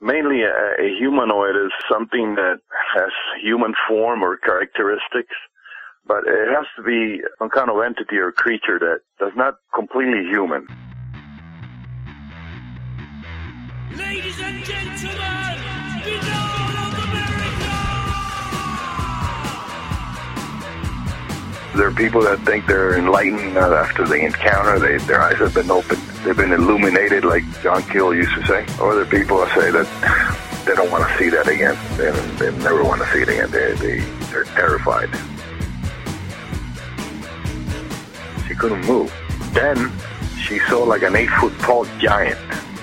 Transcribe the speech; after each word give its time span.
Mainly 0.00 0.42
a, 0.42 0.82
a 0.82 0.94
humanoid 0.98 1.56
is 1.56 1.72
something 1.90 2.34
that 2.34 2.58
has 2.94 3.10
human 3.42 3.72
form 3.88 4.22
or 4.22 4.36
characteristics, 4.36 5.34
but 6.06 6.24
it 6.26 6.48
has 6.54 6.66
to 6.76 6.82
be 6.82 7.22
some 7.38 7.48
kind 7.48 7.70
of 7.70 7.82
entity 7.82 8.16
or 8.16 8.30
creature 8.30 8.78
that 8.78 9.26
is 9.26 9.32
not 9.36 9.54
completely 9.74 10.24
human. 10.30 10.66
Ladies 13.96 14.38
and 14.40 14.64
gentlemen, 14.64 15.45
There 21.76 21.88
are 21.88 21.92
people 21.92 22.22
that 22.22 22.40
think 22.40 22.64
they're 22.64 22.96
enlightened 22.96 23.58
after 23.58 24.06
they 24.06 24.24
encounter, 24.24 24.78
they, 24.78 24.96
their 25.04 25.20
eyes 25.20 25.36
have 25.36 25.52
been 25.52 25.70
opened, 25.70 26.00
they've 26.24 26.34
been 26.34 26.52
illuminated, 26.52 27.22
like 27.22 27.44
John 27.62 27.82
Keel 27.90 28.14
used 28.14 28.32
to 28.34 28.46
say. 28.46 28.66
Or 28.80 28.94
there 28.94 29.02
are 29.02 29.04
people 29.04 29.36
that 29.40 29.54
say 29.54 29.70
that 29.70 30.64
they 30.64 30.74
don't 30.74 30.90
want 30.90 31.06
to 31.06 31.18
see 31.18 31.28
that 31.28 31.46
again. 31.46 31.76
They, 31.98 32.10
they 32.38 32.56
never 32.64 32.82
want 32.82 33.02
to 33.02 33.12
see 33.12 33.20
it 33.20 33.28
again. 33.28 33.50
They, 33.50 33.74
they, 33.74 33.98
they're 34.30 34.44
terrified. 34.44 35.10
She 38.48 38.54
couldn't 38.54 38.86
move. 38.86 39.12
Then 39.52 39.92
she 40.40 40.58
saw 40.60 40.82
like 40.82 41.02
an 41.02 41.14
eight 41.14 41.28
foot 41.28 41.52
tall 41.58 41.84
giant, 41.98 42.38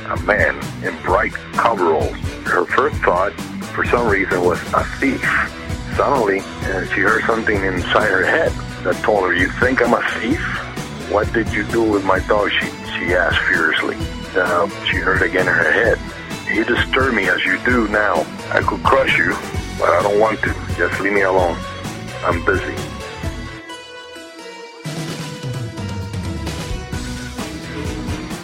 a 0.06 0.18
man 0.22 0.56
in 0.86 0.96
bright 1.02 1.34
coveralls. 1.54 2.16
Her 2.46 2.66
first 2.66 2.98
thought, 2.98 3.34
for 3.74 3.86
some 3.86 4.08
reason, 4.08 4.46
was 4.46 4.62
a 4.72 4.84
thief. 5.00 5.24
Suddenly, 5.98 6.42
uh, 6.42 6.86
she 6.94 7.02
heard 7.02 7.24
something 7.24 7.56
inside 7.64 8.12
her 8.12 8.24
head 8.24 8.52
that 8.84 8.96
told 9.04 9.24
her, 9.24 9.34
You 9.34 9.50
think 9.60 9.82
I'm 9.82 9.94
a 9.94 10.02
thief? 10.20 10.42
What 11.12 11.32
did 11.34 11.52
you 11.54 11.64
do 11.66 11.84
with 11.84 12.04
my 12.06 12.20
dog? 12.28 12.52
She, 12.52 12.66
she 12.66 13.14
asked 13.14 13.40
furiously. 13.40 13.96
Now, 14.36 14.68
she 14.86 14.98
heard 14.98 15.22
again 15.22 15.48
in 15.48 15.54
her 15.54 15.72
head, 15.72 16.00
You 16.54 16.64
disturb 16.66 17.14
me 17.14 17.28
as 17.30 17.44
you 17.46 17.58
do 17.66 17.88
now. 17.88 18.26
I 18.52 18.62
could 18.62 18.84
crush 18.84 19.18
you, 19.18 19.32
but 19.80 19.90
I 19.90 20.04
don't 20.04 20.20
want 20.20 20.40
to. 20.42 20.54
Just 20.76 21.00
leave 21.02 21.14
me 21.14 21.22
alone. 21.22 21.58
I'm 22.24 22.44
busy. 22.46 22.76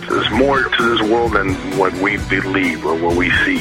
There's 0.07 0.31
more 0.31 0.63
to 0.63 0.89
this 0.89 1.09
world 1.09 1.33
than 1.33 1.53
what 1.77 1.93
we 1.93 2.17
believe 2.29 2.85
or 2.85 2.95
what 2.95 3.15
we 3.15 3.29
see. 3.45 3.59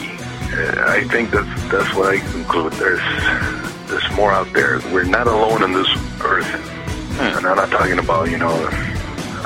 Uh, 0.51 0.85
I 0.87 1.07
think 1.11 1.31
that's 1.31 1.63
that's 1.71 1.95
what 1.95 2.15
I 2.15 2.19
conclude. 2.33 2.73
There's 2.73 3.68
there's 3.89 4.11
more 4.13 4.33
out 4.33 4.53
there. 4.53 4.81
We're 4.93 5.05
not 5.05 5.27
alone 5.27 5.63
on 5.63 5.73
this 5.73 5.89
earth, 6.21 6.47
hmm. 6.47 7.21
and 7.21 7.47
I'm 7.47 7.57
not 7.57 7.71
talking 7.71 7.99
about 7.99 8.31
you 8.31 8.39
know 8.39 8.53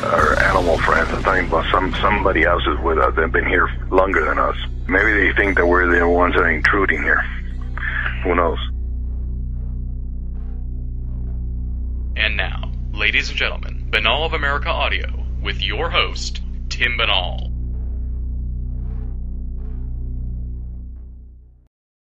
our 0.02 0.38
animal 0.42 0.78
friends. 0.78 1.10
I'm 1.10 1.22
talking 1.22 1.46
about 1.46 1.70
some 1.70 1.94
somebody 2.00 2.44
else 2.44 2.62
is 2.66 2.78
with 2.80 2.98
us. 2.98 3.14
They've 3.16 3.30
been 3.30 3.46
here 3.46 3.68
longer 3.90 4.24
than 4.24 4.38
us. 4.38 4.56
Maybe 4.88 5.12
they 5.12 5.32
think 5.34 5.56
that 5.56 5.66
we're 5.66 5.86
the 5.86 6.08
ones 6.08 6.34
that 6.34 6.42
are 6.42 6.50
intruding 6.50 7.02
here. 7.02 7.22
Who 8.24 8.34
knows? 8.34 8.58
And 12.16 12.36
now, 12.36 12.70
ladies 12.92 13.30
and 13.30 13.38
gentlemen, 13.38 13.86
Binnall 13.90 14.26
of 14.26 14.32
America 14.32 14.68
Audio 14.68 15.24
with 15.42 15.60
your 15.60 15.90
host, 15.90 16.40
Tim 16.68 16.98
Binnall. 16.98 17.51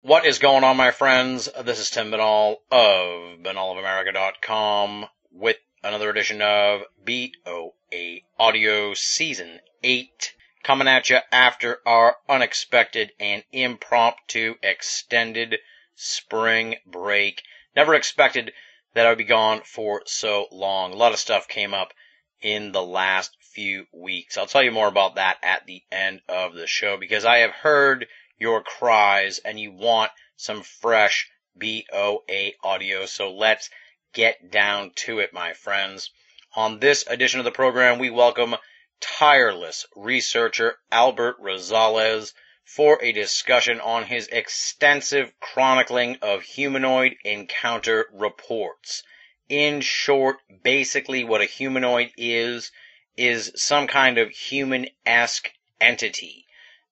What 0.09 0.25
is 0.25 0.39
going 0.39 0.65
on, 0.65 0.79
my 0.79 0.91
friends? 0.91 1.51
This 1.63 1.79
is 1.79 1.91
Tim 1.91 2.11
Binnall 2.11 2.63
of 2.71 3.41
BinnallofAmerica.com 3.41 5.05
with 5.33 5.59
another 5.85 6.09
edition 6.09 6.41
of 6.41 6.85
BOA 7.05 8.21
Audio 8.39 8.95
Season 8.95 9.61
8 9.83 10.35
coming 10.63 10.89
at 10.89 11.11
you 11.11 11.19
after 11.31 11.83
our 11.85 12.17
unexpected 12.27 13.13
and 13.21 13.45
impromptu 13.53 14.55
extended 14.63 15.59
spring 15.95 16.77
break. 16.87 17.43
Never 17.77 17.95
expected 17.95 18.55
that 18.95 19.05
I 19.05 19.11
would 19.11 19.19
be 19.19 19.25
gone 19.25 19.61
for 19.61 20.05
so 20.07 20.47
long. 20.51 20.95
A 20.95 20.97
lot 20.97 21.13
of 21.13 21.19
stuff 21.19 21.49
came 21.49 21.75
up 21.75 21.93
in 22.41 22.73
the 22.73 22.83
last 22.83 23.37
few 23.43 23.85
weeks. 23.93 24.39
I'll 24.39 24.47
tell 24.47 24.63
you 24.63 24.73
more 24.73 24.89
about 24.89 25.17
that 25.17 25.37
at 25.43 25.67
the 25.67 25.83
end 25.93 26.23
of 26.31 26.55
the 26.55 26.67
show 26.67 26.97
because 26.97 27.27
I 27.27 27.41
have 27.41 27.51
heard 27.51 28.07
your 28.39 28.63
cries 28.63 29.39
and 29.39 29.59
you 29.59 29.73
want 29.73 30.11
some 30.37 30.63
fresh 30.63 31.31
BOA 31.57 32.53
audio. 32.63 33.07
So 33.07 33.33
let's 33.33 33.71
get 34.13 34.51
down 34.51 34.93
to 34.95 35.19
it, 35.19 35.33
my 35.33 35.53
friends. 35.53 36.11
On 36.55 36.79
this 36.79 37.05
edition 37.07 37.41
of 37.41 37.45
the 37.45 37.53
program, 37.53 37.99
we 37.99 38.11
welcome 38.11 38.57
tireless 39.01 39.87
researcher 39.95 40.79
Albert 40.91 41.41
Rosales 41.41 42.33
for 42.65 43.03
a 43.03 43.13
discussion 43.13 43.81
on 43.81 44.05
his 44.05 44.29
extensive 44.29 45.33
chronicling 45.41 46.19
of 46.23 46.43
humanoid 46.43 47.17
encounter 47.25 48.07
reports. 48.13 49.03
In 49.49 49.81
short, 49.81 50.39
basically 50.63 51.25
what 51.25 51.41
a 51.41 51.47
humanoid 51.47 52.13
is, 52.17 52.71
is 53.17 53.53
some 53.57 53.87
kind 53.87 54.19
of 54.19 54.31
human-esque 54.31 55.51
entity. 55.81 56.47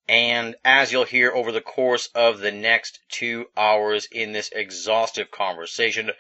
And 0.09 0.55
as 0.65 0.93
you'll 0.93 1.05
hear 1.05 1.33
over 1.33 1.51
the 1.51 1.61
course 1.61 2.09
of 2.15 2.39
the 2.39 2.53
next 2.53 3.01
two 3.09 3.51
hours 3.57 4.07
in 4.07 4.31
this 4.31 4.51
exhaustive 4.53 5.33
conversation, 5.33 6.13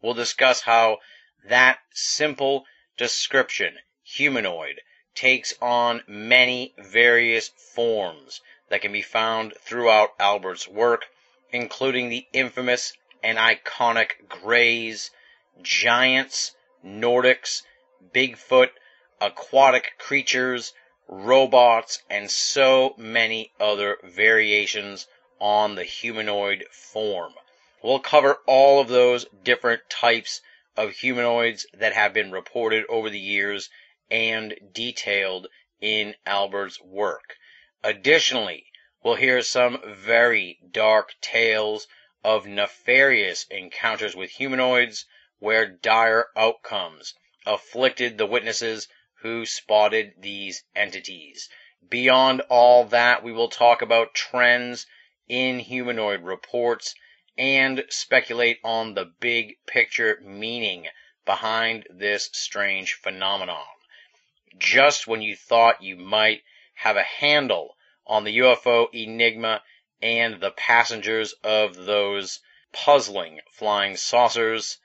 we'll 0.00 0.14
discuss 0.14 0.60
how 0.60 1.00
that 1.44 1.80
simple 1.92 2.64
description, 2.96 3.78
humanoid, 4.04 4.80
takes 5.16 5.54
on 5.60 6.04
many 6.06 6.72
various 6.78 7.48
forms 7.74 8.40
that 8.68 8.80
can 8.80 8.92
be 8.92 9.02
found 9.02 9.54
throughout 9.60 10.14
Albert's 10.20 10.68
work, 10.68 11.06
including 11.50 12.08
the 12.08 12.26
infamous 12.32 12.92
and 13.24 13.38
iconic 13.38 14.28
Greys, 14.28 15.10
giants, 15.60 16.54
Nordics, 16.84 17.62
Bigfoot, 18.14 18.70
aquatic 19.20 19.98
creatures, 19.98 20.72
robots, 21.14 22.02
and 22.08 22.30
so 22.30 22.94
many 22.96 23.52
other 23.60 23.98
variations 24.02 25.06
on 25.38 25.74
the 25.74 25.84
humanoid 25.84 26.64
form. 26.70 27.34
We'll 27.82 27.98
cover 27.98 28.40
all 28.46 28.80
of 28.80 28.88
those 28.88 29.26
different 29.44 29.90
types 29.90 30.40
of 30.74 30.92
humanoids 30.92 31.66
that 31.74 31.92
have 31.92 32.14
been 32.14 32.32
reported 32.32 32.86
over 32.88 33.10
the 33.10 33.18
years 33.18 33.68
and 34.10 34.54
detailed 34.72 35.48
in 35.82 36.14
Albert's 36.24 36.80
work. 36.80 37.36
Additionally, 37.82 38.64
we'll 39.02 39.16
hear 39.16 39.42
some 39.42 39.82
very 39.84 40.60
dark 40.70 41.14
tales 41.20 41.88
of 42.24 42.46
nefarious 42.46 43.44
encounters 43.50 44.16
with 44.16 44.30
humanoids 44.30 45.04
where 45.40 45.66
dire 45.66 46.28
outcomes 46.36 47.14
afflicted 47.44 48.16
the 48.16 48.26
witnesses 48.26 48.88
who 49.22 49.46
spotted 49.46 50.14
these 50.18 50.64
entities. 50.74 51.48
Beyond 51.88 52.40
all 52.48 52.84
that, 52.86 53.22
we 53.22 53.32
will 53.32 53.48
talk 53.48 53.80
about 53.80 54.14
trends 54.14 54.86
in 55.28 55.60
humanoid 55.60 56.22
reports 56.22 56.94
and 57.38 57.84
speculate 57.88 58.58
on 58.64 58.94
the 58.94 59.04
big 59.04 59.56
picture 59.66 60.20
meaning 60.22 60.88
behind 61.24 61.86
this 61.88 62.30
strange 62.32 62.94
phenomenon. 62.94 63.64
Just 64.58 65.06
when 65.06 65.22
you 65.22 65.36
thought 65.36 65.82
you 65.82 65.96
might 65.96 66.42
have 66.74 66.96
a 66.96 67.02
handle 67.02 67.76
on 68.06 68.24
the 68.24 68.38
UFO 68.38 68.88
enigma 68.92 69.62
and 70.02 70.40
the 70.40 70.50
passengers 70.50 71.32
of 71.44 71.76
those 71.76 72.40
puzzling 72.72 73.40
flying 73.52 73.96
saucers, 73.96 74.78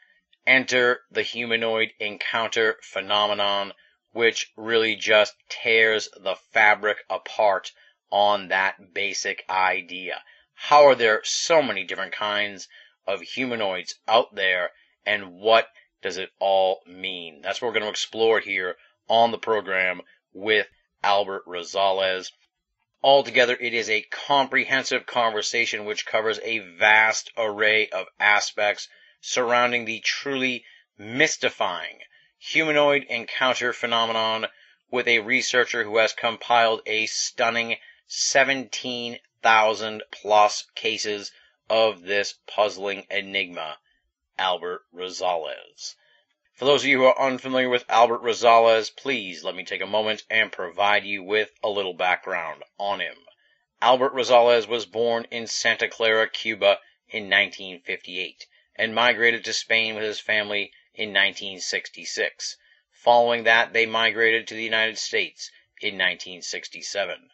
enter 0.45 1.01
the 1.09 1.23
humanoid 1.23 1.91
encounter 1.99 2.77
phenomenon 2.83 3.73
which 4.13 4.51
really 4.55 4.95
just 4.95 5.35
tears 5.49 6.09
the 6.15 6.35
fabric 6.51 6.97
apart 7.09 7.71
on 8.09 8.47
that 8.47 8.93
basic 8.93 9.43
idea. 9.49 10.23
How 10.53 10.85
are 10.85 10.95
there 10.95 11.21
so 11.23 11.61
many 11.61 11.83
different 11.83 12.13
kinds 12.13 12.67
of 13.05 13.21
humanoids 13.21 13.95
out 14.07 14.33
there 14.33 14.71
and 15.05 15.33
what 15.33 15.67
does 16.01 16.17
it 16.17 16.31
all 16.39 16.81
mean? 16.85 17.41
That's 17.41 17.61
what 17.61 17.67
we're 17.67 17.79
going 17.79 17.83
to 17.83 17.89
explore 17.89 18.39
here 18.39 18.77
on 19.07 19.31
the 19.31 19.37
program 19.37 20.01
with 20.33 20.67
Albert 21.03 21.45
Rosales. 21.45 22.31
Altogether, 23.03 23.55
it 23.59 23.73
is 23.73 23.89
a 23.89 24.01
comprehensive 24.01 25.05
conversation 25.05 25.85
which 25.85 26.05
covers 26.05 26.39
a 26.43 26.59
vast 26.59 27.31
array 27.37 27.89
of 27.89 28.07
aspects 28.19 28.89
surrounding 29.21 29.85
the 29.85 29.99
truly 29.99 30.65
mystifying 30.97 31.99
humanoid 32.39 33.03
encounter 33.09 33.73
phenomenon 33.73 34.47
with 34.91 35.07
a 35.07 35.19
researcher 35.19 35.83
who 35.83 35.97
has 35.97 36.13
compiled 36.13 36.81
a 36.85 37.05
stunning 37.07 37.77
17,000 38.05 40.03
plus 40.11 40.65
cases 40.75 41.31
of 41.69 42.03
this 42.03 42.33
puzzling 42.45 43.07
enigma, 43.09 43.79
Albert 44.37 44.85
Rosales. 44.93 45.95
For 46.53 46.65
those 46.65 46.83
of 46.83 46.87
you 46.87 46.99
who 46.99 47.05
are 47.05 47.19
unfamiliar 47.19 47.69
with 47.69 47.89
Albert 47.89 48.21
Rosales, 48.21 48.95
please 48.95 49.43
let 49.43 49.55
me 49.55 49.63
take 49.63 49.81
a 49.81 49.87
moment 49.87 50.23
and 50.29 50.51
provide 50.51 51.05
you 51.05 51.23
with 51.23 51.51
a 51.63 51.69
little 51.69 51.93
background 51.93 52.63
on 52.77 52.99
him. 52.99 53.17
Albert 53.81 54.13
Rosales 54.13 54.67
was 54.67 54.85
born 54.85 55.27
in 55.31 55.47
Santa 55.47 55.87
Clara, 55.87 56.29
Cuba 56.29 56.79
in 57.09 57.29
1958 57.29 58.45
and 58.75 58.93
migrated 58.93 59.43
to 59.43 59.53
Spain 59.53 59.95
with 59.95 60.03
his 60.03 60.19
family 60.19 60.71
in 60.97 61.09
1966. 61.09 62.57
Following 62.91 63.43
that, 63.43 63.71
they 63.71 63.85
migrated 63.85 64.47
to 64.47 64.55
the 64.55 64.63
United 64.63 64.97
States 64.97 65.51
in 65.79 65.93
1967. 65.93 67.29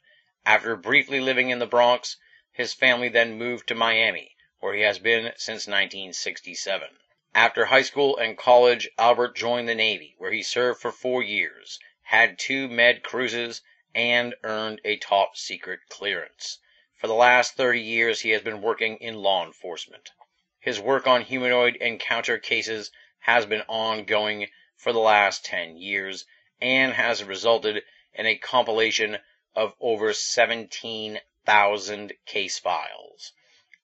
After 0.45 0.75
briefly 0.75 1.21
living 1.21 1.49
in 1.49 1.59
the 1.59 1.65
Bronx, 1.65 2.17
his 2.51 2.73
family 2.73 3.07
then 3.07 3.37
moved 3.37 3.67
to 3.69 3.75
Miami, 3.75 4.35
where 4.59 4.73
he 4.73 4.81
has 4.81 4.99
been 4.99 5.31
since 5.37 5.65
1967. 5.65 6.89
After 7.33 7.65
high 7.65 7.83
school 7.83 8.17
and 8.17 8.37
college, 8.37 8.89
Albert 8.97 9.37
joined 9.37 9.69
the 9.69 9.75
Navy, 9.75 10.15
where 10.17 10.33
he 10.33 10.43
served 10.43 10.81
for 10.81 10.91
four 10.91 11.23
years, 11.23 11.79
had 12.03 12.37
two 12.37 12.67
med 12.67 13.01
cruises, 13.01 13.61
and 13.95 14.35
earned 14.43 14.81
a 14.83 14.97
top 14.97 15.37
secret 15.37 15.79
clearance. 15.87 16.59
For 16.99 17.07
the 17.07 17.13
last 17.13 17.55
30 17.55 17.81
years, 17.81 18.21
he 18.21 18.31
has 18.31 18.41
been 18.41 18.61
working 18.61 18.97
in 18.97 19.15
law 19.15 19.45
enforcement. 19.45 20.11
His 20.59 20.79
work 20.79 21.07
on 21.07 21.21
humanoid 21.21 21.77
encounter 21.77 22.37
cases 22.37 22.91
has 23.23 23.45
been 23.45 23.63
ongoing 23.69 24.47
for 24.75 24.91
the 24.91 24.99
last 24.99 25.45
10 25.45 25.77
years 25.77 26.25
and 26.59 26.91
has 26.93 27.23
resulted 27.23 27.81
in 28.13 28.25
a 28.25 28.35
compilation 28.35 29.17
of 29.55 29.73
over 29.79 30.11
17,000 30.13 32.13
case 32.25 32.59
files. 32.59 33.31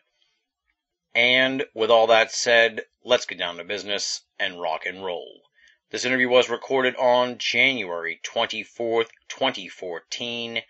And 1.16 1.66
with 1.74 1.90
all 1.90 2.08
that 2.08 2.32
said, 2.32 2.86
let's 3.04 3.26
get 3.26 3.40
down 3.40 3.58
to 3.58 3.64
business 3.64 4.22
and 4.40 4.62
rock 4.62 4.86
and 4.86 5.04
roll. 5.04 5.42
This 5.92 6.06
interview 6.06 6.30
was 6.30 6.50
recorded 6.50 6.96
on 6.98 7.40
January 7.40 8.20
24th, 8.24 9.10
2014. 9.28 10.62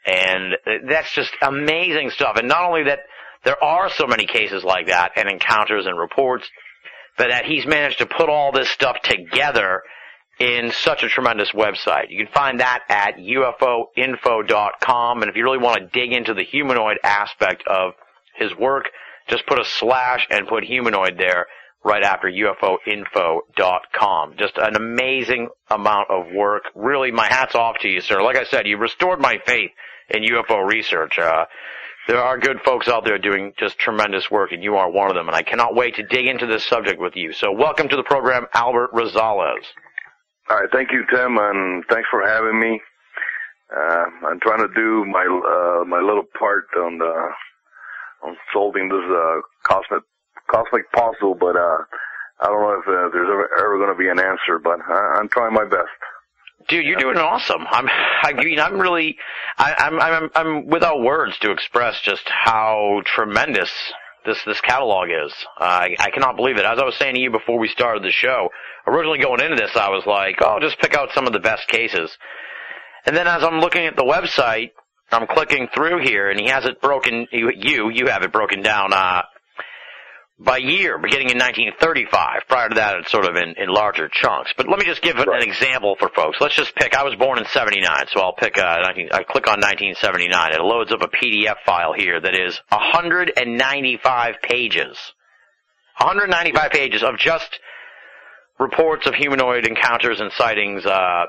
And 0.06 0.56
that's 0.88 1.14
just 1.14 1.32
amazing 1.42 2.10
stuff. 2.10 2.38
And 2.38 2.48
not 2.48 2.68
only 2.68 2.84
that, 2.86 3.00
there 3.44 3.64
are 3.64 3.90
so 3.90 4.08
many 4.08 4.26
cases 4.26 4.64
like 4.64 4.88
that 4.88 5.12
and 5.16 5.30
encounters 5.30 5.86
and 5.86 5.96
reports, 5.98 6.50
but 7.18 7.30
that 7.30 7.46
he's 7.46 7.66
managed 7.66 8.00
to 8.00 8.06
put 8.06 8.28
all 8.30 8.52
this 8.52 8.70
stuff 8.70 9.02
together 9.02 9.84
in 10.40 10.72
such 10.72 11.04
a 11.04 11.10
tremendous 11.10 11.52
website. 11.52 12.10
You 12.10 12.26
can 12.26 12.34
find 12.34 12.62
that 12.62 12.82
at 12.90 13.18
ufoinfo.com. 13.18 15.22
And 15.22 15.30
if 15.30 15.36
you 15.36 15.44
really 15.44 15.60
want 15.60 15.80
to 15.80 15.86
dig 15.88 16.14
into 16.14 16.34
the 16.34 16.44
humanoid 16.44 16.98
aspect 17.04 17.64
of 17.68 17.94
his 18.36 18.56
work, 18.56 18.90
just 19.28 19.46
put 19.46 19.60
a 19.60 19.66
slash 19.66 20.26
and 20.32 20.48
put 20.48 20.64
humanoid 20.64 21.18
there 21.18 21.46
right 21.84 22.04
after 22.04 22.28
ufoinfo.com. 22.28 24.36
Just 24.38 24.58
an 24.58 24.76
amazing 24.76 25.50
amount 25.70 26.10
of 26.10 26.26
work. 26.34 26.64
Really, 26.76 27.12
my 27.12 27.28
hat's 27.28 27.54
off 27.56 27.78
to 27.82 27.88
you, 27.88 28.02
sir. 28.02 28.24
Like 28.24 28.38
I 28.38 28.46
said, 28.46 28.66
you 28.68 28.78
restored 28.78 29.20
my 29.20 29.38
faith 29.46 29.70
in 30.10 30.24
UFO 30.24 30.68
research. 30.68 31.20
Uh, 31.20 31.46
there 32.12 32.22
are 32.22 32.38
good 32.38 32.60
folks 32.66 32.90
out 32.90 33.06
there 33.06 33.18
doing 33.18 33.54
just 33.58 33.80
tremendous 33.80 34.30
work, 34.30 34.52
and 34.52 34.62
you 34.62 34.76
are 34.76 34.92
one 34.92 35.10
of 35.10 35.16
them. 35.16 35.30
And 35.30 35.36
I 35.36 35.44
cannot 35.44 35.76
wait 35.76 35.96
to 35.96 36.04
dig 36.04 36.26
into 36.26 36.46
this 36.46 36.66
subject 36.66 37.00
with 37.00 37.16
you. 37.16 37.32
So, 37.32 37.54
welcome 37.54 37.88
to 37.88 37.96
the 37.96 38.04
program, 38.04 38.48
Albert 38.54 38.92
Rosales. 38.92 39.64
All 40.50 40.60
right, 40.60 40.68
thank 40.74 40.92
you, 40.92 41.06
Tim, 41.10 41.38
and 41.38 41.86
thanks 41.90 42.10
for 42.12 42.28
having 42.28 42.60
me. 42.60 42.82
Uh, 43.74 44.28
I'm 44.28 44.42
trying 44.42 44.60
to 44.60 44.68
do 44.76 45.06
my 45.06 45.24
uh, 45.24 45.86
my 45.86 46.02
little 46.02 46.26
part 46.38 46.66
on 46.76 46.98
the 46.98 47.30
on 48.24 48.36
solving 48.52 48.90
this 48.90 49.08
uh, 49.08 49.40
cosmic 49.64 50.04
cosmic 50.52 50.92
puzzle, 50.92 51.36
but 51.40 51.56
uh, 51.56 51.78
I 52.42 52.48
don't 52.48 52.60
know 52.60 52.76
if 52.78 52.88
uh, 52.90 53.08
there's 53.14 53.30
ever, 53.32 53.50
ever 53.58 53.78
going 53.78 53.96
to 53.96 53.98
be 53.98 54.10
an 54.10 54.20
answer. 54.20 54.60
But 54.62 54.80
I, 54.86 55.16
I'm 55.18 55.30
trying 55.30 55.54
my 55.54 55.64
best. 55.64 55.96
Dude, 56.68 56.86
you're 56.86 57.00
doing 57.00 57.18
awesome. 57.18 57.66
I'm, 57.70 57.88
I 58.24 58.34
mean, 58.34 58.60
I'm 58.60 58.80
really, 58.80 59.18
I, 59.58 59.74
I'm, 59.78 60.00
I'm, 60.00 60.30
I'm 60.36 60.68
without 60.68 61.02
words 61.02 61.38
to 61.40 61.52
express 61.52 62.00
just 62.02 62.28
how 62.28 63.02
tremendous 63.06 63.72
this, 64.26 64.38
this 64.46 64.60
catalog 64.62 65.10
is. 65.10 65.34
I, 65.58 65.96
I 66.00 66.12
cannot 66.12 66.36
believe 66.36 66.58
it. 66.58 66.66
As 66.66 66.80
I 66.80 66.86
was 66.86 66.96
saying 66.98 67.16
to 67.16 67.22
you 67.22 67.32
before 67.32 67.58
we 67.58 67.68
started 67.68 68.04
the 68.04 68.12
show, 68.12 68.50
originally 68.86 69.20
going 69.20 69.42
into 69.42 69.56
this, 69.56 69.72
I 69.76 69.90
was 69.90 70.04
like, 70.06 70.38
oh, 70.42 70.60
just 70.62 70.80
pick 70.80 70.94
out 70.96 71.10
some 71.14 71.26
of 71.26 71.34
the 71.34 71.40
best 71.40 71.68
cases. 71.68 72.12
And 73.06 73.16
then 73.16 73.28
as 73.28 73.44
I'm 73.44 73.60
looking 73.60 73.86
at 73.86 73.96
the 73.96 74.04
website, 74.04 74.72
I'm 75.12 75.28
clicking 75.28 75.68
through 75.74 76.04
here, 76.04 76.30
and 76.30 76.40
he 76.40 76.48
has 76.48 76.66
it 76.66 76.80
broken. 76.82 77.28
You, 77.32 77.52
you, 77.54 77.90
you 77.90 78.08
have 78.08 78.24
it 78.24 78.32
broken 78.32 78.62
down. 78.62 78.94
Uh, 78.94 79.24
by 80.44 80.58
year, 80.58 80.98
beginning 80.98 81.30
in 81.30 81.38
1935. 81.38 82.42
Prior 82.48 82.70
to 82.70 82.76
that, 82.76 82.96
it's 82.98 83.12
sort 83.12 83.26
of 83.26 83.36
in, 83.36 83.54
in 83.58 83.70
larger 83.70 84.10
chunks. 84.10 84.54
But 84.58 84.68
let 84.68 84.80
me 84.80 84.86
just 84.86 85.02
give 85.02 85.18
an, 85.18 85.28
Right. 85.28 85.42
an 85.44 85.48
example 85.48 85.96
for 86.00 86.10
folks. 86.10 86.38
Let's 86.42 86.56
just 86.56 86.74
pick. 86.76 86.96
I 86.96 87.04
was 87.04 87.16
born 87.16 87.38
in 87.40 87.46
79, 87.46 88.06
so 88.12 88.22
I'll 88.22 88.34
pick. 88.34 88.58
Uh, 88.58 88.78
19, 88.84 89.10
I 89.12 89.24
click 89.24 89.48
on 89.48 89.60
1979. 89.62 90.54
It 90.54 90.62
loads 90.62 90.92
up 90.92 91.02
a 91.02 91.08
PDF 91.08 91.58
file 91.66 91.94
here 91.94 92.20
that 92.20 92.34
is 92.34 92.60
195 92.70 94.36
pages. 94.42 94.98
195 96.00 96.72
pages 96.72 97.04
of 97.04 97.18
just 97.18 97.60
reports 98.60 99.06
of 99.08 99.14
humanoid 99.16 99.66
encounters 99.68 100.20
and 100.20 100.32
sightings. 100.34 100.86
Uh, 100.86 101.26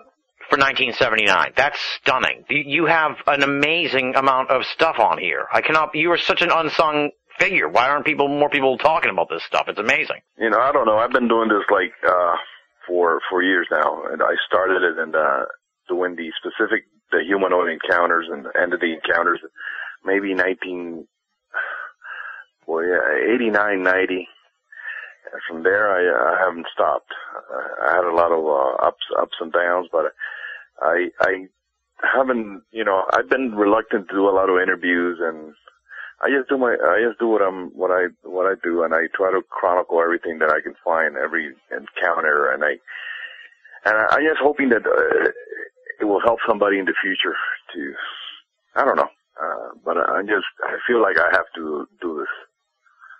for 0.50 0.58
1979. 0.58 1.52
That's 1.56 1.78
stunning. 1.96 2.44
You, 2.50 2.62
you 2.66 2.86
have 2.86 3.12
an 3.26 3.42
amazing 3.42 4.16
amount 4.16 4.50
of 4.50 4.66
stuff 4.66 4.98
on 4.98 5.16
here. 5.16 5.46
I 5.50 5.62
cannot. 5.62 5.94
You 5.94 6.12
are 6.12 6.18
such 6.18 6.42
an 6.42 6.50
unsung 6.52 7.10
figure. 7.42 7.68
Why 7.68 7.88
aren't 7.88 8.04
people 8.04 8.28
more 8.28 8.50
people 8.50 8.78
talking 8.78 9.10
about 9.10 9.28
this 9.28 9.42
stuff? 9.46 9.66
It's 9.68 9.78
amazing. 9.78 10.20
You 10.38 10.50
know, 10.50 10.60
I 10.60 10.72
don't 10.72 10.86
know. 10.86 10.98
I've 10.98 11.12
been 11.12 11.28
doing 11.28 11.48
this 11.48 11.66
like 11.70 11.92
uh, 12.06 12.34
for 12.86 13.20
for 13.28 13.42
years 13.42 13.66
now, 13.70 14.04
and 14.10 14.22
I 14.22 14.34
started 14.46 14.82
it 14.82 14.98
and 14.98 15.14
uh, 15.14 15.44
doing 15.88 16.16
the 16.16 16.30
specific 16.38 16.84
the 17.12 17.22
humanoid 17.24 17.68
encounters 17.70 18.26
and 18.30 18.46
the 18.46 18.52
entity 18.60 18.94
encounters, 18.94 19.38
maybe 20.04 20.34
19, 20.34 21.06
well, 22.66 22.82
yeah, 22.82 23.34
89, 23.34 23.82
90. 23.82 24.28
And 25.32 25.42
from 25.46 25.62
there, 25.62 25.92
I, 25.92 26.32
I 26.32 26.44
haven't 26.46 26.66
stopped. 26.72 27.12
Uh, 27.36 27.86
I 27.86 27.96
had 27.96 28.04
a 28.04 28.16
lot 28.16 28.32
of 28.32 28.44
uh, 28.44 28.86
ups, 28.86 29.04
ups 29.20 29.36
and 29.40 29.52
downs, 29.52 29.88
but 29.92 30.14
I, 30.80 31.08
I 31.20 31.46
haven't, 32.02 32.62
you 32.72 32.84
know, 32.84 33.04
I've 33.12 33.28
been 33.28 33.54
reluctant 33.54 34.08
to 34.08 34.14
do 34.14 34.28
a 34.28 34.34
lot 34.34 34.48
of 34.48 34.60
interviews 34.60 35.18
and 35.20 35.54
I 36.22 36.30
just 36.30 36.48
do 36.48 36.56
my, 36.56 36.72
I 36.72 37.02
just 37.06 37.18
do 37.18 37.28
what 37.28 37.42
I'm, 37.42 37.70
what 37.74 37.90
I, 37.90 38.06
what 38.22 38.46
I 38.46 38.54
do, 38.62 38.84
and 38.84 38.94
I 38.94 39.10
try 39.14 39.30
to 39.32 39.42
chronicle 39.50 40.00
everything 40.00 40.38
that 40.38 40.50
I 40.50 40.60
can 40.62 40.74
find, 40.84 41.16
every 41.16 41.54
encounter, 41.70 42.52
and 42.52 42.62
I, 42.62 42.78
and 43.84 43.96
I, 43.96 44.16
I'm 44.16 44.22
just 44.22 44.40
hoping 44.40 44.68
that 44.70 44.86
uh, 44.86 45.30
it 46.00 46.04
will 46.04 46.20
help 46.20 46.38
somebody 46.48 46.78
in 46.78 46.84
the 46.84 46.94
future 47.02 47.34
to, 47.74 47.92
I 48.76 48.84
don't 48.84 48.96
know, 48.96 49.10
uh, 49.42 49.68
but 49.84 49.96
I 49.96 50.18
I 50.18 50.22
just 50.22 50.46
I 50.62 50.76
feel 50.86 51.02
like 51.02 51.18
I 51.18 51.28
have 51.32 51.46
to 51.56 51.86
do 52.00 52.18
this. 52.20 52.28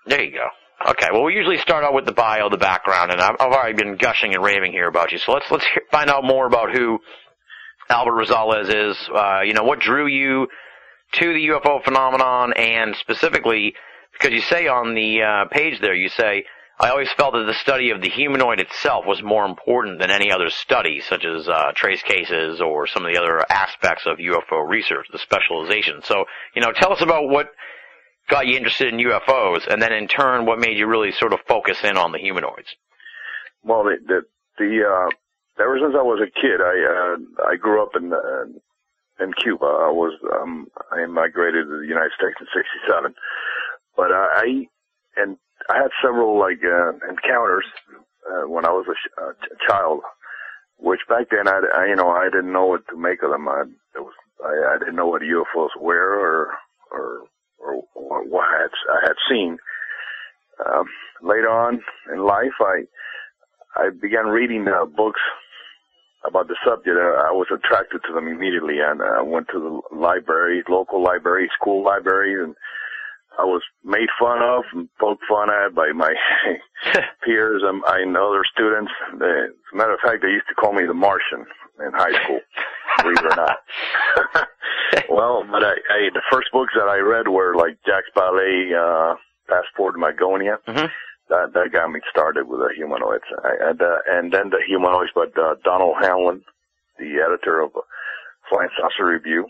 There 0.05 0.23
you 0.23 0.31
go. 0.31 0.47
Okay, 0.91 1.07
well, 1.11 1.23
we 1.23 1.33
usually 1.33 1.59
start 1.59 1.83
out 1.83 1.93
with 1.93 2.05
the 2.05 2.11
bio, 2.11 2.49
the 2.49 2.57
background, 2.57 3.11
and 3.11 3.21
I've, 3.21 3.35
I've 3.39 3.53
already 3.53 3.75
been 3.75 3.95
gushing 3.95 4.33
and 4.33 4.43
raving 4.43 4.71
here 4.71 4.87
about 4.87 5.11
you. 5.11 5.17
So 5.17 5.31
let's 5.33 5.45
let's 5.49 5.65
find 5.91 6.09
out 6.09 6.23
more 6.23 6.45
about 6.45 6.73
who 6.75 6.99
Albert 7.89 8.13
Rosales 8.13 8.91
is. 8.91 8.97
Uh, 9.13 9.41
you 9.45 9.53
know, 9.53 9.63
what 9.63 9.79
drew 9.79 10.07
you 10.07 10.47
to 11.13 11.33
the 11.33 11.47
UFO 11.49 11.83
phenomenon, 11.83 12.53
and 12.53 12.95
specifically 12.95 13.73
because 14.13 14.31
you 14.31 14.41
say 14.41 14.67
on 14.67 14.93
the 14.93 15.21
uh, 15.21 15.45
page 15.49 15.79
there, 15.81 15.93
you 15.93 16.09
say, 16.09 16.45
"I 16.79 16.89
always 16.89 17.11
felt 17.13 17.33
that 17.33 17.45
the 17.45 17.53
study 17.53 17.89
of 17.91 18.01
the 18.01 18.09
humanoid 18.09 18.59
itself 18.59 19.05
was 19.05 19.21
more 19.23 19.45
important 19.45 19.99
than 19.99 20.11
any 20.11 20.31
other 20.31 20.49
study, 20.49 21.01
such 21.01 21.25
as 21.25 21.47
uh, 21.47 21.71
trace 21.75 22.03
cases 22.03 22.61
or 22.61 22.87
some 22.87 23.05
of 23.05 23.13
the 23.13 23.19
other 23.19 23.43
aspects 23.49 24.05
of 24.05 24.17
UFO 24.17 24.67
research, 24.67 25.07
the 25.11 25.19
specialization." 25.19 26.01
So, 26.03 26.25
you 26.55 26.61
know, 26.61 26.71
tell 26.71 26.93
us 26.93 27.01
about 27.01 27.29
what 27.29 27.51
got 28.29 28.47
you 28.47 28.55
interested 28.55 28.93
in 28.93 28.99
UFOs, 28.99 29.67
and 29.67 29.81
then 29.81 29.91
in 29.91 30.07
turn, 30.07 30.45
what 30.45 30.59
made 30.59 30.77
you 30.77 30.87
really 30.87 31.11
sort 31.11 31.33
of 31.33 31.39
focus 31.47 31.77
in 31.83 31.97
on 31.97 32.11
the 32.11 32.19
humanoids? 32.19 32.75
Well, 33.63 33.83
the 33.83 33.97
the, 34.05 34.21
the 34.57 34.83
uh, 34.83 35.63
ever 35.63 35.77
since 35.81 35.95
I 35.97 36.01
was 36.01 36.21
a 36.21 36.31
kid, 36.31 36.61
I 36.61 36.75
uh, 36.85 37.51
I 37.51 37.55
grew 37.55 37.81
up 37.81 37.91
in 37.95 38.13
uh, 38.13 38.59
in 39.23 39.33
Cuba. 39.33 39.65
I 39.65 39.91
was 39.91 40.13
um, 40.41 40.67
I 40.91 41.05
migrated 41.07 41.67
to 41.67 41.79
the 41.81 41.87
United 41.87 42.13
States 42.17 42.37
in 42.41 42.47
'67, 42.53 43.15
but 43.97 44.11
I 44.11 44.67
and 45.17 45.37
I 45.69 45.77
had 45.77 45.91
several 46.03 46.39
like 46.39 46.59
uh, 46.63 46.93
encounters 47.09 47.65
uh, 48.29 48.49
when 48.49 48.65
I 48.65 48.71
was 48.71 48.85
a, 48.89 48.95
sh- 48.95 49.15
a 49.19 49.33
ch- 49.45 49.69
child, 49.69 50.01
which 50.79 51.01
back 51.09 51.27
then 51.31 51.47
I, 51.47 51.61
I 51.75 51.85
you 51.87 51.95
know 51.95 52.09
I 52.09 52.25
didn't 52.31 52.53
know 52.53 52.67
what 52.67 52.87
to 52.89 52.97
make 52.97 53.23
of 53.23 53.31
them. 53.31 53.47
I 53.49 53.63
it 53.95 54.01
was 54.01 54.13
I, 54.43 54.75
I 54.75 54.79
didn't 54.79 54.95
know 54.97 55.07
what 55.07 55.23
UFOs 55.23 55.75
were 55.81 56.15
or 56.19 56.53
or 56.91 57.23
or 57.59 57.83
what, 57.95 58.27
what 58.29 58.45
I 58.47 58.61
had 58.63 58.71
I 58.91 58.99
had 59.07 59.17
seen. 59.29 59.57
Um, 60.65 60.85
later 61.23 61.49
on 61.49 61.81
in 62.13 62.25
life, 62.25 62.57
I 62.61 62.83
I 63.75 63.89
began 64.01 64.27
reading 64.27 64.67
uh, 64.67 64.85
books 64.85 65.21
about 66.27 66.47
the 66.47 66.55
subject. 66.65 66.95
Uh, 66.97 67.27
I 67.27 67.31
was 67.31 67.47
attracted 67.53 68.01
to 68.07 68.13
them 68.13 68.27
immediately, 68.27 68.79
and 68.79 69.01
I 69.01 69.19
uh, 69.21 69.23
went 69.23 69.47
to 69.51 69.59
the 69.59 69.95
library, 69.95 70.63
local 70.69 71.03
library, 71.03 71.49
school 71.59 71.83
library, 71.83 72.41
and 72.43 72.55
I 73.39 73.43
was 73.45 73.63
made 73.83 74.09
fun 74.19 74.41
of 74.43 74.63
and 74.73 74.87
poked 74.99 75.23
fun 75.27 75.49
at 75.49 75.73
by 75.73 75.91
my 75.93 76.13
peers 77.25 77.63
and, 77.65 77.81
and 77.87 78.15
other 78.17 78.43
students. 78.53 78.91
They, 79.19 79.25
as 79.25 79.73
a 79.73 79.75
matter 79.77 79.93
of 79.93 79.99
fact, 80.01 80.21
they 80.21 80.29
used 80.29 80.47
to 80.49 80.55
call 80.55 80.73
me 80.73 80.85
the 80.85 80.93
Martian 80.93 81.45
in 81.79 81.91
high 81.93 82.13
school, 82.23 82.39
believe 83.01 83.17
it 83.17 83.25
or 83.25 83.35
not. 83.35 83.57
well, 85.09 85.43
but 85.49 85.63
I, 85.63 85.73
I, 85.89 86.09
the 86.13 86.21
first 86.31 86.49
books 86.53 86.73
that 86.75 86.87
I 86.87 86.97
read 86.97 87.27
were 87.27 87.55
like 87.55 87.77
Jacques 87.87 88.13
Vallée, 88.15 88.71
uh, 88.77 89.15
Passport 89.49 89.95
to 89.95 89.99
Magonia. 89.99 90.57
Mhm. 90.67 90.89
That 91.33 91.53
that 91.57 91.73
got 91.73 91.89
me 91.89 91.99
started 92.11 92.45
with 92.47 92.59
the 92.59 92.69
humanoids, 92.77 93.25
and 93.41 93.81
uh, 93.81 93.97
and 94.05 94.31
then 94.31 94.51
the 94.53 94.61
humanoids. 94.67 95.09
But 95.15 95.33
uh, 95.33 95.55
Donald 95.63 95.95
Hanlon, 95.99 96.45
the 96.99 97.25
editor 97.25 97.59
of 97.59 97.71
Flying 98.49 98.69
Saucer 98.77 99.07
Review, 99.09 99.49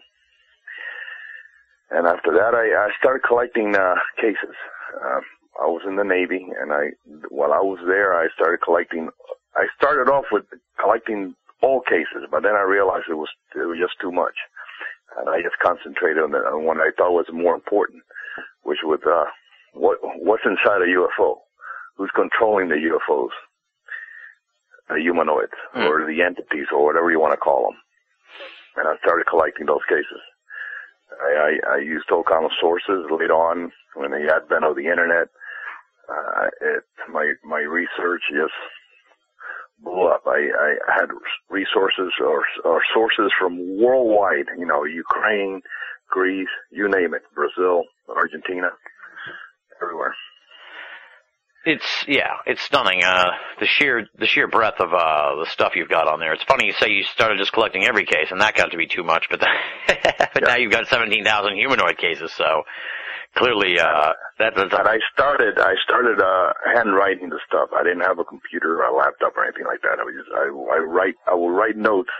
and 1.91 2.07
after 2.07 2.31
that, 2.31 2.55
I, 2.55 2.87
I 2.87 2.89
started 2.97 3.27
collecting 3.27 3.75
uh, 3.75 3.95
cases. 4.15 4.55
Uh, 4.95 5.19
I 5.59 5.67
was 5.67 5.83
in 5.85 5.97
the 5.97 6.07
Navy, 6.07 6.47
and 6.55 6.71
I 6.71 6.95
while 7.27 7.51
I 7.51 7.59
was 7.59 7.79
there, 7.85 8.15
I 8.15 8.27
started 8.33 8.61
collecting. 8.63 9.09
I 9.55 9.67
started 9.75 10.09
off 10.09 10.25
with 10.31 10.45
collecting 10.79 11.35
all 11.61 11.81
cases, 11.81 12.31
but 12.31 12.43
then 12.43 12.55
I 12.55 12.63
realized 12.63 13.05
it 13.09 13.19
was 13.19 13.29
it 13.55 13.67
was 13.67 13.77
just 13.77 13.99
too 13.99 14.11
much, 14.11 14.39
and 15.19 15.27
I 15.27 15.41
just 15.41 15.59
concentrated 15.59 16.23
on 16.23 16.31
the 16.31 16.39
on 16.47 16.63
one 16.63 16.79
I 16.79 16.91
thought 16.95 17.11
was 17.11 17.27
more 17.31 17.55
important, 17.55 18.03
which 18.63 18.79
was 18.83 19.01
uh, 19.05 19.27
what 19.73 19.99
what's 20.01 20.47
inside 20.47 20.81
a 20.81 20.87
UFO, 20.87 21.42
who's 21.95 22.11
controlling 22.15 22.69
the 22.69 22.75
UFOs, 22.91 23.33
the 24.89 24.99
humanoids 25.01 25.53
Hmm. 25.73 25.87
or 25.87 26.05
the 26.05 26.21
entities 26.21 26.67
or 26.73 26.85
whatever 26.85 27.11
you 27.11 27.19
want 27.19 27.33
to 27.33 27.37
call 27.37 27.69
them, 27.71 27.79
and 28.77 28.87
I 28.87 28.97
started 29.03 29.27
collecting 29.27 29.65
those 29.65 29.83
cases. 29.89 30.21
I, 31.21 31.31
I, 31.69 31.75
I 31.75 31.77
used 31.77 32.09
all 32.11 32.23
kind 32.23 32.45
of 32.45 32.51
sources 32.59 33.05
later 33.11 33.33
on 33.33 33.71
when 33.95 34.11
the 34.11 34.33
advent 34.33 34.65
of 34.65 34.75
the 34.75 34.87
internet. 34.87 35.27
Uh, 36.09 36.47
it, 36.61 36.83
my 37.11 37.31
my 37.45 37.59
research 37.59 38.21
just 38.31 38.53
blew 39.79 40.07
up. 40.07 40.23
I, 40.25 40.39
I 40.59 40.75
had 40.99 41.09
resources 41.49 42.11
or, 42.19 42.43
or 42.65 42.81
sources 42.93 43.31
from 43.39 43.79
worldwide. 43.79 44.47
You 44.57 44.65
know, 44.65 44.83
Ukraine, 44.85 45.61
Greece, 46.09 46.49
you 46.71 46.89
name 46.89 47.13
it, 47.13 47.23
Brazil, 47.33 47.83
Argentina, 48.09 48.69
everywhere. 49.81 50.15
It's 51.65 52.05
yeah, 52.07 52.33
it's 52.45 52.61
stunning. 52.61 53.03
Uh, 53.03 53.31
the 53.59 53.65
sheer 53.65 54.07
the 54.19 54.25
sheer 54.27 54.47
breadth 54.47 54.81
of 54.81 54.93
uh, 54.93 55.35
the 55.43 55.47
stuff 55.49 55.73
you've 55.75 55.89
got 55.89 56.07
on 56.07 56.19
there. 56.19 56.33
It's 56.33 56.43
funny 56.43 56.65
you 56.65 56.73
say 56.73 56.89
you 56.89 57.03
started 57.03 57.37
just 57.37 57.53
collecting 57.53 57.85
every 57.85 58.05
case, 58.05 58.31
and 58.31 58.41
that 58.41 58.55
got 58.55 58.71
to 58.71 58.77
be 58.77 58.87
too 58.87 59.03
much. 59.03 59.27
But 59.29 59.39
then, 59.39 59.97
but 60.33 60.43
now 60.43 60.55
you've 60.57 60.71
got 60.73 60.87
seventeen 60.87 61.23
thousand 61.23 61.55
humanoid 61.55 61.97
cases, 61.97 62.33
so 62.35 62.63
clearly 63.35 63.79
uh, 63.79 64.13
that, 64.39 64.53
that's 64.55 64.73
And 64.73 64.87
I 64.87 64.97
started, 65.13 65.59
I 65.59 65.73
started 65.83 66.19
uh, 66.21 66.53
handwriting 66.75 67.29
the 67.29 67.39
stuff. 67.47 67.69
I 67.75 67.83
didn't 67.83 68.01
have 68.05 68.19
a 68.19 68.23
computer 68.23 68.81
or 68.81 68.85
a 68.85 68.95
laptop 68.95 69.35
or 69.37 69.43
anything 69.45 69.65
like 69.65 69.81
that. 69.81 69.99
I 69.99 70.03
was 70.03 70.13
just, 70.17 70.31
I, 70.35 70.45
I 70.49 70.79
write, 70.79 71.15
I 71.27 71.33
will 71.33 71.51
write 71.51 71.77
notes, 71.77 72.11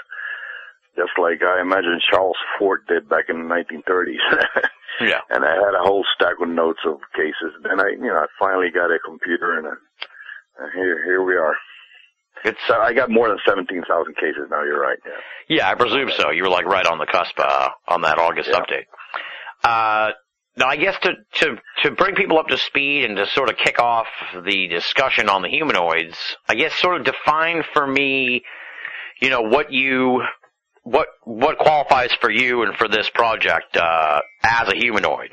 just 0.95 1.11
like 1.19 1.41
I 1.41 1.61
imagine 1.61 1.99
Charles 2.09 2.37
Fort 2.57 2.87
did 2.87 3.09
back 3.09 3.25
in 3.29 3.47
the 3.47 3.49
1930s. 3.49 4.23
yeah. 5.01 5.21
and 5.29 5.43
I 5.45 5.53
had 5.55 5.73
a 5.79 5.83
whole 5.83 6.03
stack 6.15 6.33
of 6.41 6.49
notes 6.49 6.79
of 6.85 6.97
cases. 7.15 7.53
Then 7.63 7.79
I, 7.79 7.89
you 7.91 8.07
know, 8.07 8.15
I 8.17 8.25
finally 8.39 8.69
got 8.73 8.91
a 8.91 8.99
computer, 9.05 9.57
and, 9.57 9.67
uh, 9.67 9.71
and 10.59 10.71
here, 10.73 11.03
here 11.05 11.23
we 11.23 11.35
are. 11.35 11.55
It's 12.45 12.59
So 12.67 12.75
I 12.79 12.93
got 12.93 13.09
more 13.09 13.29
than 13.29 13.37
17,000 13.47 14.15
cases 14.15 14.47
now. 14.49 14.63
You're 14.63 14.81
right. 14.81 14.97
Yeah. 15.05 15.11
Yeah, 15.57 15.69
I 15.69 15.75
presume 15.75 16.09
so. 16.17 16.31
You 16.31 16.43
were 16.43 16.49
like 16.49 16.65
right 16.65 16.85
on 16.85 16.97
the 16.97 17.05
cusp 17.05 17.39
uh, 17.39 17.69
on 17.87 18.01
that 18.01 18.17
August 18.19 18.49
Yeah. 18.51 18.59
update. 18.59 18.85
Uh, 19.63 20.11
now, 20.57 20.67
I 20.67 20.75
guess 20.75 20.95
to, 21.01 21.13
to 21.39 21.55
to 21.83 21.91
bring 21.91 22.15
people 22.15 22.37
up 22.37 22.47
to 22.49 22.57
speed 22.57 23.05
and 23.05 23.17
to 23.17 23.25
sort 23.27 23.49
of 23.49 23.57
kick 23.57 23.79
off 23.79 24.05
the 24.45 24.67
discussion 24.67 25.27
on 25.29 25.41
the 25.41 25.47
humanoids, 25.49 26.17
I 26.47 26.55
guess 26.55 26.73
sort 26.75 26.97
of 26.99 27.05
define 27.05 27.63
for 27.73 27.87
me, 27.87 28.43
you 29.21 29.29
know, 29.29 29.41
what 29.41 29.71
you 29.71 30.21
what 30.83 31.07
what 31.23 31.57
qualifies 31.57 32.11
for 32.21 32.29
you 32.29 32.63
and 32.63 32.75
for 32.75 32.87
this 32.87 33.09
project 33.13 33.75
uh, 33.77 34.21
as 34.43 34.67
a 34.69 34.75
humanoid. 34.75 35.31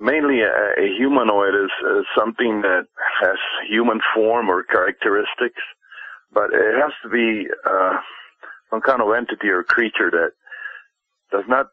Mainly, 0.00 0.40
a, 0.40 0.82
a 0.82 0.88
humanoid 0.98 1.54
is, 1.54 1.70
is 1.98 2.04
something 2.18 2.62
that 2.62 2.86
has 3.22 3.36
human 3.68 4.00
form 4.14 4.48
or 4.48 4.64
characteristics, 4.64 5.62
but 6.32 6.50
it 6.52 6.74
has 6.80 6.92
to 7.04 7.08
be 7.08 7.46
uh, 7.64 7.98
some 8.70 8.80
kind 8.80 9.00
of 9.00 9.08
entity 9.16 9.48
or 9.48 9.62
creature 9.62 10.10
that 10.10 10.30
does 11.30 11.44
not 11.48 11.66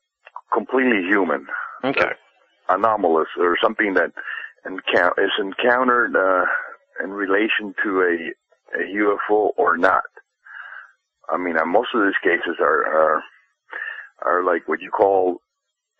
completely 0.53 1.03
human. 1.09 1.47
Okay. 1.83 2.11
anomalous 2.67 3.29
or 3.39 3.57
something 3.61 3.93
that 3.95 4.11
encou- 4.65 5.17
is 5.17 5.31
encountered 5.39 6.15
uh, 6.15 6.45
in 7.03 7.11
relation 7.11 7.73
to 7.83 8.01
a, 8.01 8.79
a 8.79 8.83
UFO 8.97 9.49
or 9.57 9.77
not. 9.77 10.03
I 11.31 11.37
mean, 11.37 11.57
uh, 11.57 11.65
most 11.65 11.89
of 11.93 12.01
these 12.03 12.17
cases 12.23 12.57
are, 12.59 12.85
are 12.85 13.23
are 14.25 14.43
like 14.43 14.67
what 14.67 14.81
you 14.81 14.89
call 14.91 15.41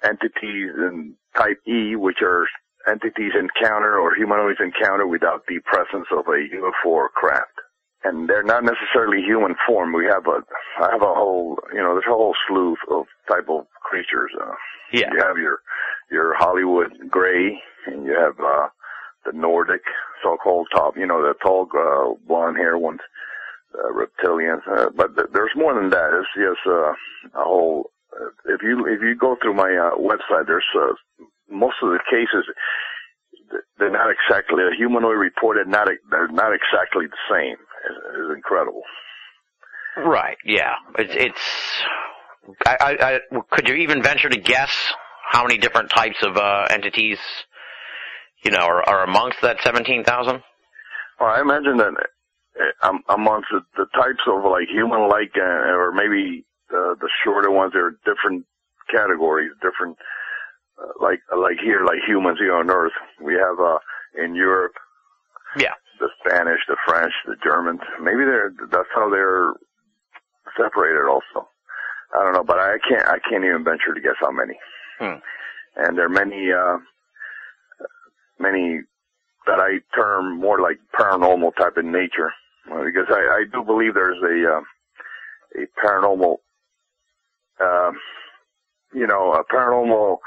entities 0.03 0.71
in 0.77 1.15
type 1.35 1.59
E, 1.67 1.95
which 1.95 2.17
are 2.21 2.47
entities 2.89 3.31
encounter 3.37 3.97
or 3.99 4.15
humanoids 4.15 4.59
encounter 4.59 5.07
without 5.07 5.43
the 5.47 5.59
presence 5.65 6.07
of 6.11 6.25
a 6.27 6.39
UFO 6.55 6.85
or 6.89 7.09
craft. 7.09 7.51
And 8.03 8.29
they're 8.29 8.43
not 8.43 8.63
necessarily 8.63 9.21
human 9.21 9.55
form. 9.67 9.91
We 9.93 10.05
have 10.05 10.25
a, 10.25 10.39
I 10.81 10.91
have 10.91 11.01
a 11.01 11.13
whole, 11.13 11.59
you 11.73 11.79
know, 11.79 11.93
there's 11.93 12.07
a 12.07 12.13
whole 12.15 12.35
slew 12.47 12.75
of 12.89 13.05
type 13.29 13.49
of 13.49 13.65
creatures. 13.83 14.31
Uh, 14.41 14.53
Yeah. 14.93 15.09
you 15.13 15.19
have 15.21 15.37
your 15.37 15.59
your 16.09 16.33
Hollywood 16.37 16.91
gray, 17.09 17.61
and 17.85 18.05
you 18.05 18.13
have 18.17 18.39
uh, 18.39 18.67
the 19.25 19.33
Nordic 19.33 19.81
so-called 20.23 20.67
top, 20.73 20.97
you 20.97 21.05
know, 21.05 21.21
the 21.21 21.33
tall 21.43 21.67
uh, 21.77 22.15
blonde 22.27 22.57
hair 22.57 22.77
ones, 22.77 22.99
uh, 23.73 23.91
reptilians. 23.93 24.61
Uh, 24.67 24.89
but 24.95 25.15
th- 25.15 25.29
there's 25.33 25.51
more 25.55 25.73
than 25.73 25.89
that. 25.89 26.11
It's 26.13 26.29
just 26.35 26.67
uh, 26.67 26.91
a 27.39 27.43
whole. 27.43 27.91
Uh, 28.13 28.29
if 28.45 28.61
you 28.63 28.85
if 28.87 29.01
you 29.01 29.15
go 29.15 29.37
through 29.41 29.53
my 29.53 29.69
uh, 29.69 29.97
website, 29.97 30.47
there's 30.47 30.65
uh, 30.75 30.93
most 31.49 31.75
of 31.81 31.89
the 31.89 31.99
cases. 32.09 32.45
They're 33.79 33.91
not 33.91 34.09
exactly 34.11 34.63
a 34.63 34.75
humanoid 34.75 35.17
reported. 35.17 35.67
Not 35.67 35.87
they're 36.11 36.27
not 36.27 36.51
exactly 36.53 37.07
the 37.07 37.17
same. 37.31 37.55
It's, 37.89 37.99
it's 38.15 38.35
incredible. 38.35 38.83
Right. 39.97 40.37
Yeah. 40.45 40.75
It's 40.97 41.13
it's. 41.15 41.41
I, 42.65 42.77
I, 42.79 43.15
I 43.15 43.19
could 43.51 43.67
you 43.67 43.75
even 43.75 44.01
venture 44.01 44.29
to 44.29 44.39
guess 44.39 44.71
how 45.29 45.43
many 45.43 45.57
different 45.57 45.89
types 45.89 46.17
of 46.23 46.37
uh, 46.37 46.67
entities, 46.69 47.19
you 48.43 48.51
know, 48.51 48.59
are, 48.59 48.83
are 48.87 49.03
amongst 49.03 49.41
that 49.41 49.57
seventeen 49.63 50.03
thousand? 50.03 50.41
Well, 51.19 51.29
I 51.29 51.41
imagine 51.41 51.77
that 51.77 51.93
um, 52.83 53.01
amongst 53.09 53.47
the, 53.51 53.61
the 53.77 53.85
types 53.95 54.23
of 54.27 54.43
like 54.43 54.67
human-like, 54.69 55.33
uh, 55.37 55.73
or 55.75 55.91
maybe 55.91 56.45
uh, 56.71 56.95
the 56.99 57.09
shorter 57.23 57.51
ones, 57.51 57.73
there 57.73 57.85
are 57.87 57.95
different 58.05 58.45
categories, 58.91 59.51
different 59.61 59.97
uh, 60.81 60.91
like 61.01 61.19
like 61.37 61.57
here, 61.63 61.83
like 61.85 61.99
humans 62.07 62.39
here 62.39 62.55
on 62.55 62.69
Earth. 62.69 62.93
We 63.21 63.33
have 63.33 63.59
uh, 63.59 63.79
in 64.23 64.35
Europe 64.35 64.73
Yeah. 65.57 65.73
the 65.99 66.09
Spanish, 66.25 66.59
the 66.67 66.77
French, 66.87 67.13
the 67.25 67.35
Germans. 67.43 67.81
Maybe 68.01 68.23
they're 68.25 68.51
that's 68.71 68.89
how 68.93 69.09
they're 69.09 69.53
separated. 70.57 71.05
Also, 71.09 71.47
I 72.15 72.23
don't 72.23 72.33
know, 72.33 72.43
but 72.43 72.59
I 72.59 72.77
can't 72.87 73.07
I 73.07 73.19
can't 73.29 73.43
even 73.45 73.63
venture 73.63 73.93
to 73.93 74.01
guess 74.01 74.17
how 74.19 74.31
many. 74.31 74.57
Hmm. 74.99 75.19
And 75.75 75.97
there 75.97 76.05
are 76.05 76.09
many 76.09 76.51
uh, 76.51 76.77
many 78.39 78.81
that 79.45 79.59
I 79.59 79.79
term 79.95 80.39
more 80.39 80.59
like 80.61 80.79
paranormal 80.99 81.55
type 81.57 81.77
in 81.77 81.91
nature, 81.91 82.27
uh, 82.27 82.31
because 82.69 83.07
I, 83.09 83.41
I 83.41 83.43
do 83.51 83.63
believe 83.63 83.93
there's 83.93 84.21
a 84.21 84.57
uh, 84.57 84.61
a 85.63 85.65
paranormal, 85.83 86.37
uh, 87.61 87.91
you 88.93 89.07
know, 89.07 89.33
a 89.33 89.43
paranormal 89.53 90.17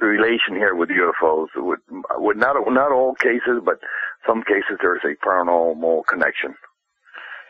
relation 0.00 0.54
here 0.54 0.74
with 0.74 0.88
UFOs. 0.90 1.48
With, 1.56 1.80
with 2.16 2.36
not 2.36 2.56
not 2.68 2.92
all 2.92 3.14
cases, 3.14 3.60
but 3.64 3.78
some 4.26 4.42
cases 4.42 4.78
there's 4.82 5.02
a 5.04 5.16
paranormal 5.26 6.02
connection, 6.08 6.54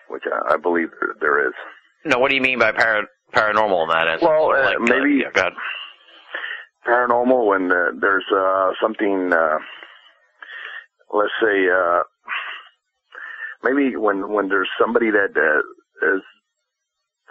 which 0.09 0.25
I, 0.27 0.55
I 0.55 0.57
believe 0.57 0.89
there, 1.01 1.15
there 1.21 1.47
is. 1.49 1.55
No, 2.05 2.19
what 2.19 2.31
do 2.31 2.35
you 2.35 2.43
mean 2.43 2.59
by 2.59 2.73
para- 2.73 3.07
paranormal 3.35 3.83
in 3.85 3.89
that 3.91 4.09
instance? 4.09 4.23
Well, 4.31 4.53
uh, 4.53 4.65
Like, 4.65 4.81
maybe- 4.81 5.23
yeah, 5.23 5.51
paranormal 6.87 7.47
when 7.47 7.71
uh, 7.71 7.91
there's 8.01 8.25
uh, 8.35 8.71
something, 8.83 9.31
uh, 9.33 9.59
let's 11.13 11.31
say, 11.43 11.69
uh, 11.69 12.03
maybe 13.63 13.97
when 13.97 14.31
when 14.33 14.49
there's 14.49 14.71
somebody 14.81 15.11
that 15.11 15.33
uh, 15.37 16.15
is 16.17 16.23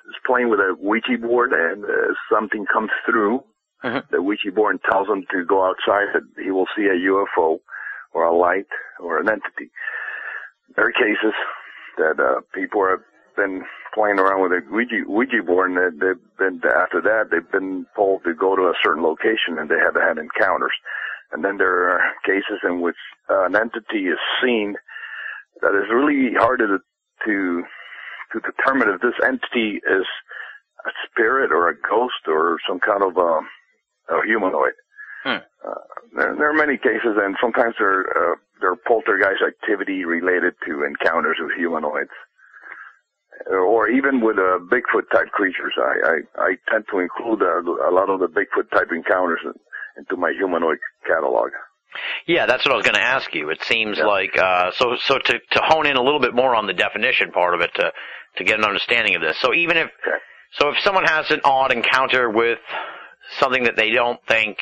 is 0.07 0.15
playing 0.25 0.49
with 0.49 0.59
a 0.59 0.75
Ouija 0.79 1.17
board 1.21 1.51
and 1.53 1.85
uh, 1.85 2.13
something 2.31 2.65
comes 2.71 2.91
through 3.05 3.43
Mhm. 3.83 4.09
the 4.09 4.21
Ouija 4.21 4.51
board 4.51 4.75
and 4.75 4.83
tells 4.83 5.07
him 5.07 5.25
to 5.31 5.45
go 5.45 5.63
outside, 5.63 6.07
that 6.13 6.23
he 6.43 6.51
will 6.51 6.67
see 6.75 6.87
a 6.87 6.95
UFO 7.11 7.61
or 8.11 8.23
a 8.25 8.35
light 8.35 8.67
or 8.99 9.19
an 9.19 9.29
entity. 9.29 9.71
There 10.75 10.85
are 10.87 10.91
cases 10.91 11.33
that 11.97 12.19
uh, 12.19 12.41
people 12.53 12.85
have 12.85 12.99
been 13.37 13.63
playing 13.93 14.19
around 14.19 14.41
with 14.41 14.51
a 14.51 14.61
Ouija, 14.69 15.03
Ouija 15.07 15.43
board, 15.43 15.71
and 15.71 15.77
they- 15.77 16.05
they've 16.07 16.37
been 16.37 16.61
after 16.69 16.99
that 17.01 17.29
they've 17.29 17.51
been 17.51 17.85
told 17.95 18.23
to 18.25 18.33
go 18.33 18.55
to 18.57 18.67
a 18.67 18.75
certain 18.83 19.01
location, 19.03 19.57
and 19.57 19.69
they 19.69 19.79
have 19.79 19.95
had 19.95 20.17
encounters. 20.17 20.73
And 21.31 21.45
then 21.45 21.55
there 21.57 21.89
are 21.91 22.01
cases 22.25 22.59
in 22.63 22.81
which 22.81 22.97
uh, 23.29 23.43
an 23.45 23.55
entity 23.55 24.07
is 24.09 24.19
seen 24.41 24.75
that 25.61 25.75
is 25.75 25.89
really 25.93 26.33
hard 26.35 26.59
to 26.59 26.79
to 27.25 27.63
to 28.33 28.39
determine 28.39 28.89
if 28.89 29.01
this 29.01 29.17
entity 29.25 29.81
is 29.83 30.05
a 30.85 30.91
spirit 31.09 31.51
or 31.51 31.69
a 31.69 31.75
ghost 31.75 32.27
or 32.27 32.57
some 32.67 32.79
kind 32.79 33.03
of 33.03 33.17
um, 33.17 33.47
a 34.09 34.25
humanoid. 34.25 34.73
Hmm. 35.23 35.43
Uh, 35.65 35.83
there, 36.15 36.35
there 36.37 36.49
are 36.49 36.53
many 36.53 36.77
cases, 36.77 37.17
and 37.19 37.35
sometimes 37.41 37.75
there 37.77 38.07
uh, 38.07 38.35
there 38.61 38.71
are 38.71 38.79
poltergeist 38.87 39.43
activity 39.45 40.05
related 40.05 40.53
to 40.65 40.83
encounters 40.83 41.37
with 41.41 41.51
humanoids, 41.57 42.15
or 43.51 43.89
even 43.89 44.21
with 44.21 44.37
uh, 44.37 44.59
Bigfoot 44.71 45.09
type 45.11 45.31
creatures. 45.31 45.73
I, 45.77 46.23
I 46.39 46.43
I 46.43 46.49
tend 46.71 46.85
to 46.91 46.99
include 46.99 47.41
a, 47.41 47.59
a 47.89 47.91
lot 47.91 48.09
of 48.09 48.19
the 48.19 48.27
Bigfoot 48.27 48.71
type 48.71 48.91
encounters 48.91 49.41
in, 49.43 49.53
into 49.97 50.15
my 50.15 50.31
humanoid 50.31 50.79
catalog. 51.05 51.51
Yeah, 52.27 52.45
that's 52.45 52.65
what 52.65 52.73
I 52.73 52.75
was 52.75 52.85
going 52.85 52.95
to 52.95 53.01
ask 53.01 53.33
you. 53.33 53.49
It 53.49 53.63
seems 53.63 53.97
Yeah. 53.97 54.05
like 54.05 54.37
uh, 54.37 54.71
so. 54.77 54.95
So 55.05 55.17
to 55.17 55.39
to 55.39 55.59
hone 55.63 55.85
in 55.87 55.97
a 55.97 56.01
little 56.01 56.19
bit 56.19 56.33
more 56.33 56.55
on 56.55 56.67
the 56.67 56.73
definition 56.73 57.31
part 57.31 57.55
of 57.55 57.61
it 57.61 57.73
to 57.75 57.91
to 58.37 58.43
get 58.43 58.59
an 58.59 58.65
understanding 58.65 59.15
of 59.15 59.21
this. 59.21 59.37
So 59.41 59.53
even 59.53 59.77
if 59.77 59.87
Okay. 59.87 60.17
so, 60.53 60.69
if 60.69 60.79
someone 60.79 61.03
has 61.05 61.29
an 61.29 61.41
odd 61.43 61.71
encounter 61.71 62.29
with 62.29 62.59
something 63.39 63.63
that 63.65 63.75
they 63.75 63.91
don't 63.91 64.19
think, 64.27 64.57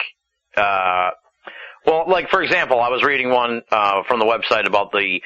uh, 0.57 1.11
well, 1.85 2.05
like 2.07 2.29
for 2.29 2.41
example, 2.41 2.81
I 2.81 2.89
was 2.89 3.03
reading 3.03 3.29
one 3.29 3.61
uh, 3.71 4.03
from 4.07 4.19
the 4.19 4.25
website 4.25 4.65
about 4.67 4.91
the 4.91 5.21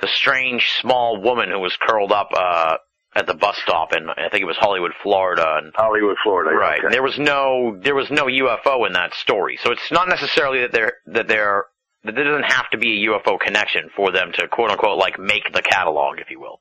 the 0.00 0.08
strange 0.08 0.72
small 0.80 1.20
woman 1.20 1.50
who 1.50 1.60
was 1.60 1.76
curled 1.80 2.12
up 2.12 2.30
uh, 2.36 2.76
at 3.14 3.26
the 3.26 3.34
bus 3.34 3.56
stop 3.62 3.92
in 3.94 4.08
I 4.08 4.28
think 4.28 4.42
it 4.42 4.46
was 4.46 4.56
Hollywood, 4.58 4.92
Florida, 5.02 5.58
and 5.62 5.72
Hollywood, 5.74 6.16
Florida. 6.22 6.50
Right. 6.56 6.80
Okay. 6.80 6.92
There 6.92 7.02
was 7.02 7.18
no 7.18 7.78
there 7.82 7.94
was 7.94 8.10
no 8.10 8.24
UFO 8.26 8.86
in 8.86 8.92
that 8.94 9.14
story. 9.14 9.58
So 9.62 9.72
it's 9.72 9.92
not 9.92 10.08
necessarily 10.08 10.62
that 10.62 10.72
there 10.72 10.92
that 11.06 11.28
there 11.28 11.66
that 12.04 12.14
there 12.14 12.24
doesn't 12.24 12.52
have 12.52 12.68
to 12.70 12.78
be 12.78 13.04
a 13.04 13.10
UFO 13.10 13.38
connection 13.38 13.90
for 13.96 14.12
them 14.12 14.32
to 14.34 14.48
quote 14.48 14.70
unquote 14.70 14.98
like 14.98 15.18
make 15.18 15.52
the 15.52 15.62
catalog, 15.62 16.18
if 16.18 16.30
you 16.30 16.40
will. 16.40 16.58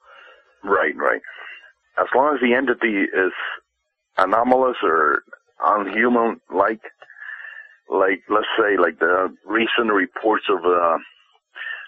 Right, 0.63 0.95
right. 0.95 1.21
As 1.99 2.07
long 2.15 2.35
as 2.35 2.41
the 2.41 2.55
entity 2.55 3.03
is 3.03 3.33
anomalous 4.17 4.77
or 4.83 5.23
unhuman 5.63 6.39
like, 6.53 6.81
like 7.89 8.21
let's 8.29 8.47
say 8.57 8.77
like 8.79 8.99
the 8.99 9.35
recent 9.45 9.91
reports 9.91 10.45
of 10.49 10.63
uh 10.65 10.97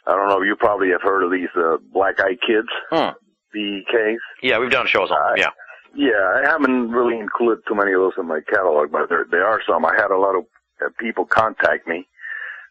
I 0.08 0.15
don't 0.15 0.30
know, 0.30 0.41
you 0.43 0.56
probably 0.60 0.89
have 0.89 1.01
heard 1.01 1.23
of 1.23 1.32
these 1.32 1.49
uh, 1.58 1.78
black 1.91 2.19
eyed 2.19 2.38
kids, 2.45 2.67
Hmm. 2.91 3.17
BKs. 3.55 4.17
Yeah, 4.43 4.59
we've 4.59 4.69
done 4.71 4.87
shows 4.87 5.09
on 5.11 5.17
them. 5.17 5.31
Uh, 5.33 5.35
Yeah. 5.37 5.49
Yeah, 5.97 6.41
I 6.43 6.49
haven't 6.49 6.91
really 6.91 7.17
included 7.17 7.63
too 7.67 7.73
many 7.75 7.93
of 7.93 8.01
those 8.01 8.13
in 8.17 8.27
my 8.27 8.41
catalog, 8.49 8.91
but 8.91 9.07
there 9.07 9.25
there 9.31 9.45
are 9.47 9.61
some. 9.65 9.85
I 9.85 9.93
had 9.95 10.11
a 10.11 10.17
lot 10.17 10.35
of 10.35 10.43
uh, 10.85 10.89
people 10.99 11.23
contact 11.25 11.87
me 11.87 12.05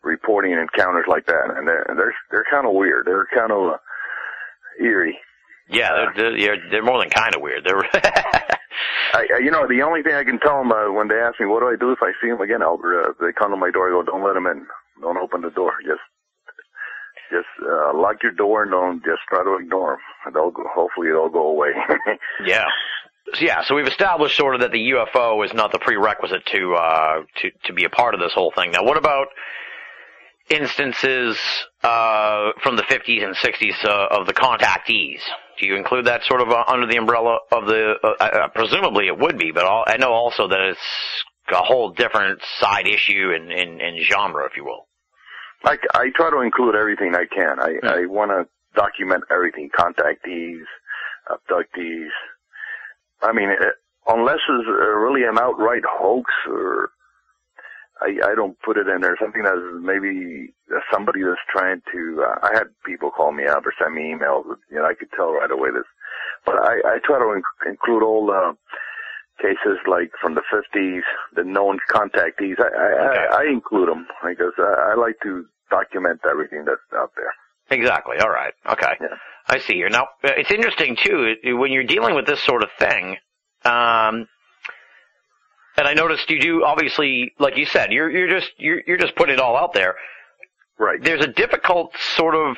reporting 0.02 0.52
encounters 0.52 1.06
like 1.08 1.24
that, 1.26 1.44
and 1.56 1.66
they're 1.66 1.86
they're, 1.96 2.14
they're 2.30 2.44
kind 2.50 2.66
of 2.66 2.74
weird. 2.74 3.06
They're 3.06 3.26
kind 3.34 3.50
of 3.50 3.72
uh, 3.72 3.76
eerie. 4.78 5.18
Yeah, 5.70 5.94
they're, 5.94 6.12
they're, 6.14 6.38
they're, 6.38 6.70
they're 6.70 6.82
more 6.84 6.98
than 6.98 7.08
kind 7.08 7.34
of 7.34 7.40
weird. 7.40 7.64
They're 7.64 7.82
I, 9.14 9.24
I- 9.36 9.40
you 9.42 9.50
know, 9.50 9.66
the 9.66 9.80
only 9.82 10.02
thing 10.02 10.14
I 10.14 10.24
can 10.24 10.38
tell 10.40 10.58
them 10.58 10.72
uh, 10.72 10.92
when 10.92 11.08
they 11.08 11.16
ask 11.16 11.40
me, 11.40 11.46
what 11.46 11.60
do 11.60 11.68
I 11.68 11.76
do 11.80 11.92
if 11.92 12.02
I 12.02 12.12
see 12.20 12.28
them 12.28 12.40
again, 12.42 12.60
Albert? 12.62 13.00
Uh, 13.08 13.12
they 13.24 13.32
come 13.32 13.50
to 13.52 13.56
my 13.56 13.70
door. 13.70 13.88
I 13.88 13.92
go, 13.92 14.02
don't 14.02 14.22
let 14.24 14.34
them 14.34 14.46
in. 14.46 14.66
Don't 15.00 15.16
open 15.16 15.40
the 15.40 15.50
door. 15.50 15.72
Just, 15.86 16.04
just 17.34 17.50
uh, 17.60 17.96
lock 17.96 18.22
your 18.22 18.32
door 18.32 18.62
and 18.62 18.70
don't 18.70 19.04
just 19.04 19.22
try 19.28 19.42
to 19.42 19.56
ignore 19.60 19.92
them. 19.92 20.00
And 20.26 20.34
they'll 20.34 20.50
go, 20.50 20.62
hopefully 20.72 21.08
it'll 21.08 21.28
go 21.28 21.48
away. 21.48 21.70
yeah. 22.46 22.66
So, 23.34 23.44
yeah, 23.44 23.62
so 23.64 23.74
we've 23.74 23.86
established 23.86 24.36
sort 24.36 24.54
of 24.54 24.60
that 24.60 24.70
the 24.70 24.92
UFO 24.92 25.44
is 25.44 25.52
not 25.54 25.72
the 25.72 25.78
prerequisite 25.78 26.44
to 26.46 26.74
uh 26.74 27.22
to 27.40 27.50
to 27.64 27.72
be 27.72 27.84
a 27.84 27.90
part 27.90 28.14
of 28.14 28.20
this 28.20 28.32
whole 28.34 28.52
thing. 28.54 28.70
Now, 28.70 28.84
what 28.84 28.98
about 28.98 29.28
instances 30.50 31.38
uh 31.82 32.52
from 32.62 32.76
the 32.76 32.82
50s 32.82 33.24
and 33.24 33.34
60s 33.34 33.84
uh, 33.84 34.20
of 34.20 34.26
the 34.26 34.34
contactees? 34.34 35.20
Do 35.58 35.66
you 35.66 35.76
include 35.76 36.06
that 36.06 36.22
sort 36.24 36.42
of 36.42 36.50
uh, 36.50 36.64
under 36.66 36.86
the 36.86 36.98
umbrella 36.98 37.38
of 37.52 37.66
the? 37.66 37.94
Uh, 38.02 38.08
uh, 38.08 38.48
presumably, 38.54 39.06
it 39.06 39.18
would 39.18 39.38
be, 39.38 39.52
but 39.52 39.64
all, 39.64 39.84
I 39.86 39.96
know 39.96 40.12
also 40.12 40.48
that 40.48 40.60
it's 40.60 41.24
a 41.52 41.62
whole 41.62 41.90
different 41.90 42.40
side 42.58 42.86
issue 42.86 43.32
and 43.34 43.52
in, 43.52 43.80
in, 43.80 44.02
genre, 44.02 44.46
if 44.46 44.56
you 44.56 44.64
will. 44.64 44.86
I, 45.64 45.76
I 45.94 46.10
try 46.14 46.30
to 46.30 46.40
include 46.40 46.74
everything 46.74 47.14
I 47.14 47.24
can. 47.26 47.58
I, 47.60 47.78
Yeah. 47.82 47.90
I 47.92 48.06
want 48.06 48.30
to 48.30 48.46
document 48.74 49.24
everything, 49.30 49.70
contactees, 49.76 50.64
abductees. 51.30 52.10
I 53.22 53.32
mean, 53.32 53.48
eh, 53.50 53.70
unless 54.08 54.40
it's 54.48 54.68
uh, 54.68 54.72
really 54.72 55.24
an 55.24 55.38
outright 55.38 55.82
hoax 55.88 56.30
or 56.48 56.90
I, 58.02 58.32
I 58.32 58.34
don't 58.34 58.60
put 58.60 58.76
it 58.76 58.88
in 58.88 59.00
there. 59.00 59.16
Something 59.20 59.44
that's 59.44 59.62
maybe 59.80 60.52
somebody 60.92 61.22
that's 61.22 61.40
trying 61.50 61.80
to, 61.92 62.24
uh, 62.26 62.34
I 62.42 62.50
had 62.52 62.66
people 62.84 63.10
call 63.10 63.32
me 63.32 63.46
up 63.46 63.64
or 63.64 63.72
send 63.78 63.94
me 63.94 64.12
emails. 64.12 64.44
You 64.70 64.78
know, 64.78 64.84
I 64.84 64.94
could 64.94 65.08
tell 65.16 65.32
right 65.32 65.50
away 65.50 65.70
this, 65.70 65.86
but 66.44 66.56
I, 66.56 66.74
I 66.84 66.98
try 67.04 67.18
to 67.18 67.24
inc- 67.40 67.70
include 67.70 68.02
all 68.02 68.26
the 68.26 68.56
cases 69.40 69.78
like 69.88 70.10
from 70.20 70.34
the 70.34 70.42
50s, 70.52 71.00
the 71.34 71.44
known 71.44 71.78
contactees. 71.90 72.58
I, 72.58 72.68
I, 72.68 73.06
Okay. 73.08 73.26
I, 73.30 73.42
I 73.42 73.44
include 73.50 73.88
them 73.88 74.06
because 74.22 74.52
I, 74.58 74.92
I 74.92 74.94
like 74.96 75.16
to 75.22 75.46
document 75.74 76.20
everything 76.30 76.64
that's 76.64 76.80
out 76.96 77.10
there. 77.16 77.32
Exactly. 77.78 78.16
All 78.20 78.30
right. 78.30 78.52
Okay. 78.70 78.92
Yeah. 79.00 79.16
I 79.46 79.58
see 79.58 79.74
here. 79.74 79.88
Now, 79.88 80.06
it's 80.22 80.50
interesting 80.50 80.96
too 81.02 81.34
when 81.58 81.72
you're 81.72 81.84
dealing 81.84 82.14
with 82.14 82.26
this 82.26 82.42
sort 82.44 82.62
of 82.62 82.70
thing. 82.78 83.16
Um, 83.64 84.26
and 85.76 85.88
I 85.88 85.94
noticed 85.94 86.30
you 86.30 86.40
do 86.40 86.64
obviously, 86.64 87.32
like 87.38 87.56
you 87.56 87.66
said, 87.66 87.92
you're 87.92 88.10
you're 88.10 88.28
just 88.28 88.50
you're 88.58 88.80
you're 88.86 88.98
just 88.98 89.16
putting 89.16 89.34
it 89.34 89.40
all 89.40 89.56
out 89.56 89.72
there. 89.74 89.94
Right. 90.78 91.02
There's 91.02 91.24
a 91.24 91.32
difficult 91.32 91.92
sort 92.16 92.34
of 92.34 92.56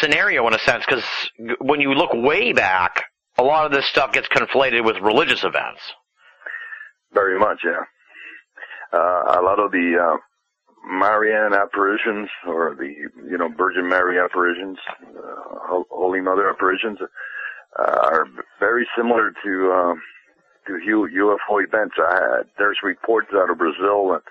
scenario 0.00 0.46
in 0.46 0.54
a 0.54 0.58
sense 0.58 0.84
because 0.86 1.04
when 1.60 1.80
you 1.80 1.92
look 1.94 2.12
way 2.12 2.52
back, 2.52 3.04
a 3.38 3.42
lot 3.42 3.66
of 3.66 3.72
this 3.72 3.86
stuff 3.86 4.12
gets 4.12 4.28
conflated 4.28 4.84
with 4.84 4.96
religious 4.98 5.44
events. 5.44 5.80
Very 7.12 7.38
much, 7.38 7.60
yeah. 7.64 7.84
Uh, 8.92 9.40
a 9.40 9.42
lot 9.42 9.58
of 9.58 9.70
the 9.70 9.96
uh, 10.00 10.16
Marian 10.86 11.52
apparitions, 11.52 12.28
or 12.46 12.74
the 12.74 12.94
you 13.28 13.38
know 13.38 13.48
Virgin 13.56 13.88
Mary 13.88 14.18
apparitions, 14.18 14.78
uh, 15.16 15.82
Holy 15.90 16.20
Mother 16.20 16.48
apparitions, 16.48 16.98
uh, 17.78 17.82
are 17.82 18.26
very 18.58 18.86
similar 18.96 19.32
to 19.44 19.72
um, 19.72 20.02
to 20.66 20.72
UFO 20.72 21.64
events. 21.64 21.96
Uh, 21.98 22.42
there's 22.58 22.78
reports 22.82 23.28
out 23.34 23.50
of 23.50 23.58
Brazil 23.58 24.12
and 24.12 24.22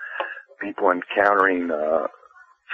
people 0.60 0.90
encountering 0.90 1.70
uh, 1.70 2.06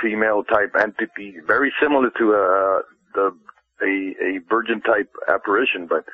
female 0.03 0.45
type 0.45 0.75
entities, 0.79 1.35
very 1.47 1.73
similar 1.81 2.11
to 2.19 2.33
uh, 2.35 2.83
the 3.15 3.37
a, 3.83 4.15
a 4.23 4.41
virgin 4.49 4.81
type 4.81 5.11
apparition, 5.29 5.87
but 5.87 6.05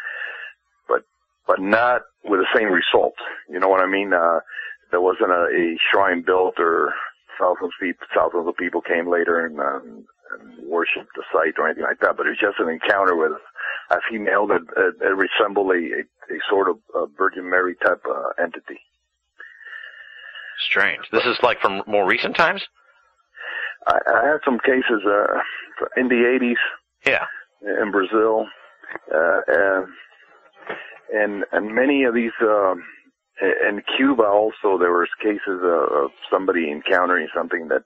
but 0.88 1.02
but 1.46 1.60
not 1.60 2.02
with 2.24 2.40
the 2.40 2.58
same 2.58 2.68
result. 2.68 3.14
You 3.48 3.60
know 3.60 3.68
what 3.68 3.80
I 3.80 3.86
mean? 3.86 4.12
Uh, 4.12 4.40
there 4.90 5.00
wasn't 5.00 5.30
a, 5.30 5.44
a 5.44 5.76
shrine 5.90 6.22
built 6.22 6.54
or 6.58 6.92
thousands 7.40 7.72
of 7.72 7.80
people, 7.80 8.06
thousands 8.14 8.46
of 8.48 8.56
people 8.56 8.80
came 8.82 9.10
later 9.10 9.44
and, 9.46 9.58
um, 9.58 10.04
and 10.36 10.68
worshipped 10.68 11.10
the 11.16 11.24
site 11.32 11.58
or 11.58 11.66
anything 11.66 11.84
like 11.84 11.98
that. 12.00 12.16
But 12.16 12.26
it 12.26 12.36
was 12.36 12.38
just 12.38 12.60
an 12.60 12.68
encounter 12.68 13.16
with 13.16 13.32
a 13.90 13.96
female 14.10 14.46
that 14.48 14.62
uh, 14.76 14.92
it 15.00 15.16
resembled 15.16 15.70
a, 15.72 16.04
a, 16.04 16.38
sort 16.48 16.68
of 16.68 16.76
uh 16.94 17.06
Virgin 17.18 17.48
Mary 17.50 17.74
type 17.84 18.02
uh, 18.06 18.42
entity. 18.42 18.78
Strange. 20.68 21.00
This 21.10 21.24
is 21.24 21.38
like 21.42 21.60
from 21.60 21.82
more 21.86 22.06
recent 22.06 22.36
times. 22.36 22.62
I, 23.86 23.98
I 24.14 24.26
had 24.28 24.40
some 24.44 24.58
cases 24.60 25.02
uh, 25.06 25.40
in 25.96 26.08
the 26.08 26.38
80s 26.40 26.60
Yeah. 27.06 27.24
in 27.82 27.90
Brazil, 27.90 28.46
uh, 29.12 29.40
and 29.48 29.86
and 31.12 31.44
and 31.52 31.74
many 31.74 32.04
of 32.04 32.14
these 32.14 32.36
um, 32.42 32.84
in 33.40 33.82
Cuba 33.96 34.24
also 34.24 34.78
there 34.78 34.92
was 34.92 35.08
cases 35.22 35.60
of, 35.62 36.04
of 36.04 36.10
somebody 36.30 36.70
encountering 36.70 37.28
something 37.34 37.68
that 37.68 37.82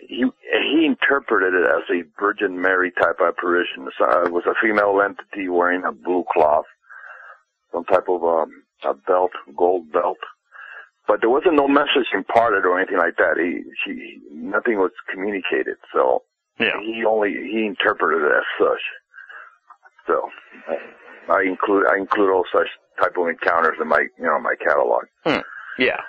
he 0.00 0.24
he 0.70 0.86
interpreted 0.86 1.54
it 1.54 1.66
as 1.66 1.82
a 1.90 2.04
Virgin 2.20 2.60
Mary 2.60 2.92
type 2.92 3.20
apparition. 3.20 3.88
So 3.98 4.04
it 4.24 4.32
was 4.32 4.44
a 4.46 4.54
female 4.62 5.00
entity 5.02 5.48
wearing 5.48 5.82
a 5.84 5.92
blue 5.92 6.24
cloth, 6.32 6.66
some 7.72 7.84
type 7.84 8.08
of 8.08 8.22
um, 8.24 8.62
a 8.84 8.94
belt, 8.94 9.32
gold 9.56 9.90
belt. 9.92 10.18
But 11.06 11.20
there 11.20 11.30
wasn't 11.30 11.56
no 11.56 11.66
message 11.66 12.12
imparted 12.12 12.64
or 12.64 12.78
anything 12.78 12.98
like 12.98 13.16
that. 13.16 13.36
He, 13.38 13.62
she, 13.84 14.18
nothing 14.30 14.78
was 14.78 14.92
communicated. 15.10 15.76
So 15.92 16.22
Yeah. 16.60 16.78
he 16.80 17.04
only 17.04 17.32
he 17.32 17.66
interpreted 17.66 18.22
it 18.22 18.32
as 18.32 18.44
such. 18.58 18.82
So 20.06 20.30
I 21.30 21.42
include 21.42 21.84
I 21.90 21.98
include 21.98 22.30
all 22.30 22.44
such 22.52 22.68
type 23.00 23.16
of 23.16 23.28
encounters 23.28 23.76
in 23.80 23.88
my 23.88 24.00
you 24.18 24.24
know 24.24 24.38
my 24.40 24.54
catalog. 24.56 25.04
Yeah. 25.78 26.00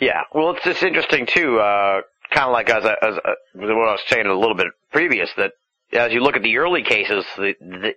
Yeah. 0.00 0.22
Well, 0.34 0.50
it's 0.50 0.66
it's 0.66 0.82
interesting 0.82 1.26
too. 1.26 1.58
Uh, 1.58 2.02
kind 2.30 2.46
of 2.46 2.52
like 2.52 2.70
as 2.70 2.84
I, 2.84 2.94
as 3.02 3.14
uh, 3.24 3.32
what 3.54 3.88
I 3.88 3.92
was 3.92 4.00
saying 4.08 4.26
a 4.26 4.38
little 4.38 4.56
bit 4.56 4.66
previous 4.92 5.30
that 5.36 5.52
as 5.92 6.12
you 6.12 6.20
look 6.20 6.36
at 6.36 6.42
the 6.42 6.58
early 6.58 6.82
cases, 6.82 7.24
the, 7.36 7.54
the 7.60 7.92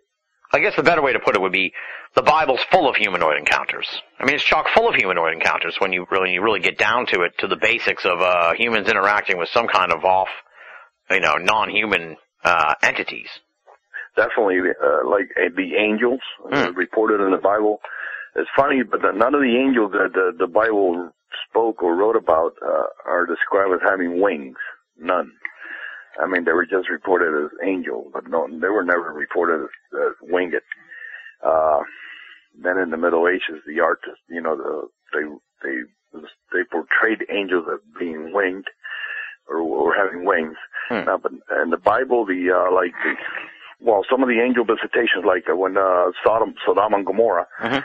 I 0.53 0.59
guess 0.59 0.75
the 0.75 0.83
better 0.83 1.01
way 1.01 1.13
to 1.13 1.19
put 1.19 1.35
it 1.35 1.41
would 1.41 1.51
be 1.51 1.71
the 2.15 2.21
Bible's 2.21 2.59
full 2.71 2.89
of 2.89 2.95
humanoid 2.95 3.37
encounters. 3.37 3.87
I 4.19 4.25
mean, 4.25 4.35
it's 4.35 4.43
chock 4.43 4.67
full 4.73 4.89
of 4.89 4.95
humanoid 4.95 5.33
encounters 5.33 5.75
when 5.79 5.93
you 5.93 6.05
really 6.11 6.31
you 6.31 6.41
really 6.41 6.59
get 6.59 6.77
down 6.77 7.05
to 7.07 7.21
it, 7.21 7.37
to 7.39 7.47
the 7.47 7.55
basics 7.55 8.05
of 8.05 8.19
uh, 8.19 8.53
humans 8.53 8.89
interacting 8.89 9.37
with 9.37 9.49
some 9.49 9.67
kind 9.67 9.93
of 9.93 10.03
off, 10.03 10.29
you 11.09 11.21
know, 11.21 11.35
non-human 11.35 12.17
uh, 12.43 12.73
entities. 12.81 13.29
Definitely, 14.15 14.59
uh, 14.59 15.07
like 15.07 15.29
uh, 15.37 15.49
the 15.55 15.75
angels 15.77 16.21
Hmm. 16.49 16.73
reported 16.75 17.21
in 17.21 17.31
the 17.31 17.37
Bible. 17.37 17.79
It's 18.35 18.49
funny, 18.55 18.83
but 18.83 19.01
none 19.01 19.33
of 19.35 19.41
the 19.41 19.57
angels 19.57 19.91
that 19.93 20.11
the, 20.13 20.31
the 20.37 20.47
Bible 20.47 21.11
spoke 21.49 21.81
or 21.83 21.95
wrote 21.95 22.15
about 22.15 22.53
uh, 22.65 22.87
are 23.05 23.25
described 23.25 23.73
as 23.73 23.89
having 23.89 24.21
wings. 24.21 24.57
None. 24.97 25.31
I 26.21 26.27
mean, 26.27 26.43
they 26.43 26.51
were 26.51 26.65
just 26.65 26.89
reported 26.89 27.45
as 27.45 27.51
angels, 27.65 28.07
but 28.13 28.27
no, 28.27 28.47
they 28.47 28.67
were 28.67 28.83
never 28.83 29.13
reported 29.13 29.63
as, 29.63 29.69
as 29.93 30.15
winged. 30.21 30.55
Uh, 31.45 31.79
then 32.61 32.77
in 32.77 32.89
the 32.91 32.97
Middle 32.97 33.27
Ages, 33.27 33.63
the 33.65 33.79
artists, 33.79 34.21
you 34.29 34.41
know, 34.41 34.55
the, 34.57 34.87
they 35.13 35.23
they 35.63 36.21
they 36.51 36.63
portrayed 36.69 37.25
angels 37.29 37.65
as 37.73 37.79
being 37.97 38.33
winged 38.33 38.67
or, 39.47 39.59
or 39.59 39.93
having 39.95 40.25
wings. 40.25 40.57
Hmm. 40.89 41.07
Uh, 41.07 41.17
but 41.17 41.31
in 41.63 41.69
the 41.69 41.77
Bible, 41.77 42.25
the 42.25 42.51
uh, 42.51 42.73
like 42.73 42.91
the 43.03 43.13
well, 43.81 44.05
some 44.09 44.21
of 44.21 44.29
the 44.29 44.39
angel 44.41 44.63
visitations, 44.65 45.25
like 45.25 45.45
uh, 45.49 45.55
when 45.55 45.77
uh, 45.77 46.11
Sodom, 46.23 46.53
Sodom 46.65 46.93
and 46.93 47.05
Gomorrah, 47.05 47.47
Mhm. 47.61 47.83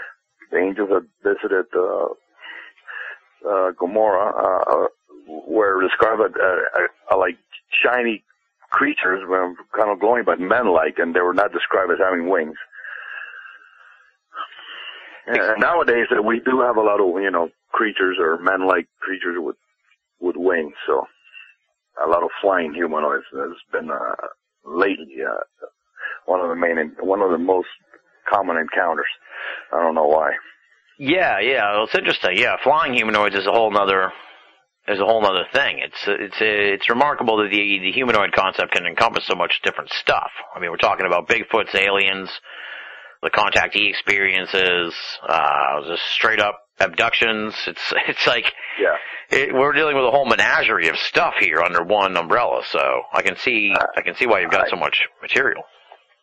the 0.51 0.59
angels 0.59 0.91
had 0.91 1.07
visited 1.23 1.67
uh, 1.75 2.07
uh, 3.49 3.71
Gomorrah, 3.73 4.33
uh, 4.37 4.85
uh, 4.85 4.89
were 5.49 5.81
described 5.83 6.21
as 6.23 6.33
uh, 6.41 7.15
uh, 7.15 7.19
like 7.19 7.37
shiny 7.83 8.23
creatures, 8.71 9.25
were 9.27 9.55
kind 9.77 9.91
of 9.91 9.99
glowing, 10.01 10.25
but 10.25 10.39
men-like, 10.41 10.99
and 10.99 11.15
they 11.15 11.21
were 11.21 11.35
not 11.35 11.53
described 11.53 11.91
as 11.93 11.99
having 11.99 12.29
wings. 12.29 12.57
And 15.27 15.61
nowadays, 15.61 16.07
uh, 16.17 16.23
we 16.23 16.41
do 16.41 16.61
have 16.61 16.77
a 16.77 16.81
lot 16.83 17.01
of 17.01 17.21
you 17.23 17.31
know 17.31 17.49
creatures 17.73 18.17
or 18.21 18.39
men-like 18.39 18.87
creatures 19.01 19.37
with 19.39 19.57
with 20.21 20.37
wings. 20.37 20.75
So 20.87 21.07
a 22.05 22.09
lot 22.09 22.23
of 22.23 22.31
flying 22.41 22.73
humanoids 22.75 23.25
has 23.33 23.53
been 23.73 23.91
uh, 23.91 24.15
lately 24.65 25.17
uh, 25.27 25.67
one 26.27 26.41
of 26.41 26.49
the 26.49 26.55
main, 26.57 26.93
one 27.01 27.23
of 27.23 27.31
the 27.31 27.39
most 27.39 27.69
common 28.33 28.57
encounters. 28.57 29.07
I 29.73 29.81
don't 29.81 29.95
know 29.95 30.07
why. 30.07 30.33
Yeah, 30.99 31.39
yeah, 31.41 31.73
well, 31.73 31.85
it's 31.85 31.95
interesting. 31.95 32.37
Yeah, 32.37 32.57
flying 32.63 32.95
humanoids 32.95 33.35
is 33.35 33.47
a 33.47 33.53
whole 33.53 33.71
nother 33.71 34.13
is 34.89 35.01
a 35.01 35.05
whole 35.05 35.21
nother 35.21 35.45
thing. 35.53 35.81
It's 35.81 35.99
it's 36.07 36.37
it's 36.41 36.89
remarkable 36.89 37.39
that 37.39 37.51
the 37.51 37.79
the 37.81 37.93
humanoid 37.93 38.33
concept 38.33 38.73
can 38.73 38.87
encompass 38.87 39.27
so 39.27 39.35
much 39.35 39.61
different 39.63 39.91
stuff. 39.91 40.31
I 40.55 40.61
mean, 40.61 40.71
we're 40.71 40.77
talking 40.79 41.07
about 41.07 41.29
Bigfoot's 41.29 41.75
aliens, 41.75 42.31
the 43.23 43.31
contactee 43.31 43.89
experiences, 43.91 44.95
uh, 45.29 45.83
just 45.89 46.03
straight 46.15 46.41
up 46.41 46.61
abductions. 46.81 47.55
It's 47.67 47.93
it's 48.09 48.27
like 48.27 48.45
Yeah. 48.81 48.97
it, 49.31 49.55
we're 49.55 49.73
dealing 49.73 49.97
with 49.97 50.05
a 50.07 50.11
whole 50.11 50.27
menagerie 50.27 50.89
of 50.89 50.97
stuff 50.97 51.35
here 51.41 51.61
under 51.61 51.83
one 51.85 52.17
umbrella. 52.17 52.63
So 52.71 53.03
I 53.13 53.23
can 53.23 53.37
see 53.37 53.75
I 53.97 54.01
can 54.03 54.15
see 54.17 54.27
why 54.27 54.41
you've 54.41 54.51
got 54.51 54.69
so 54.71 54.77
much 54.77 55.03
material. 55.21 55.63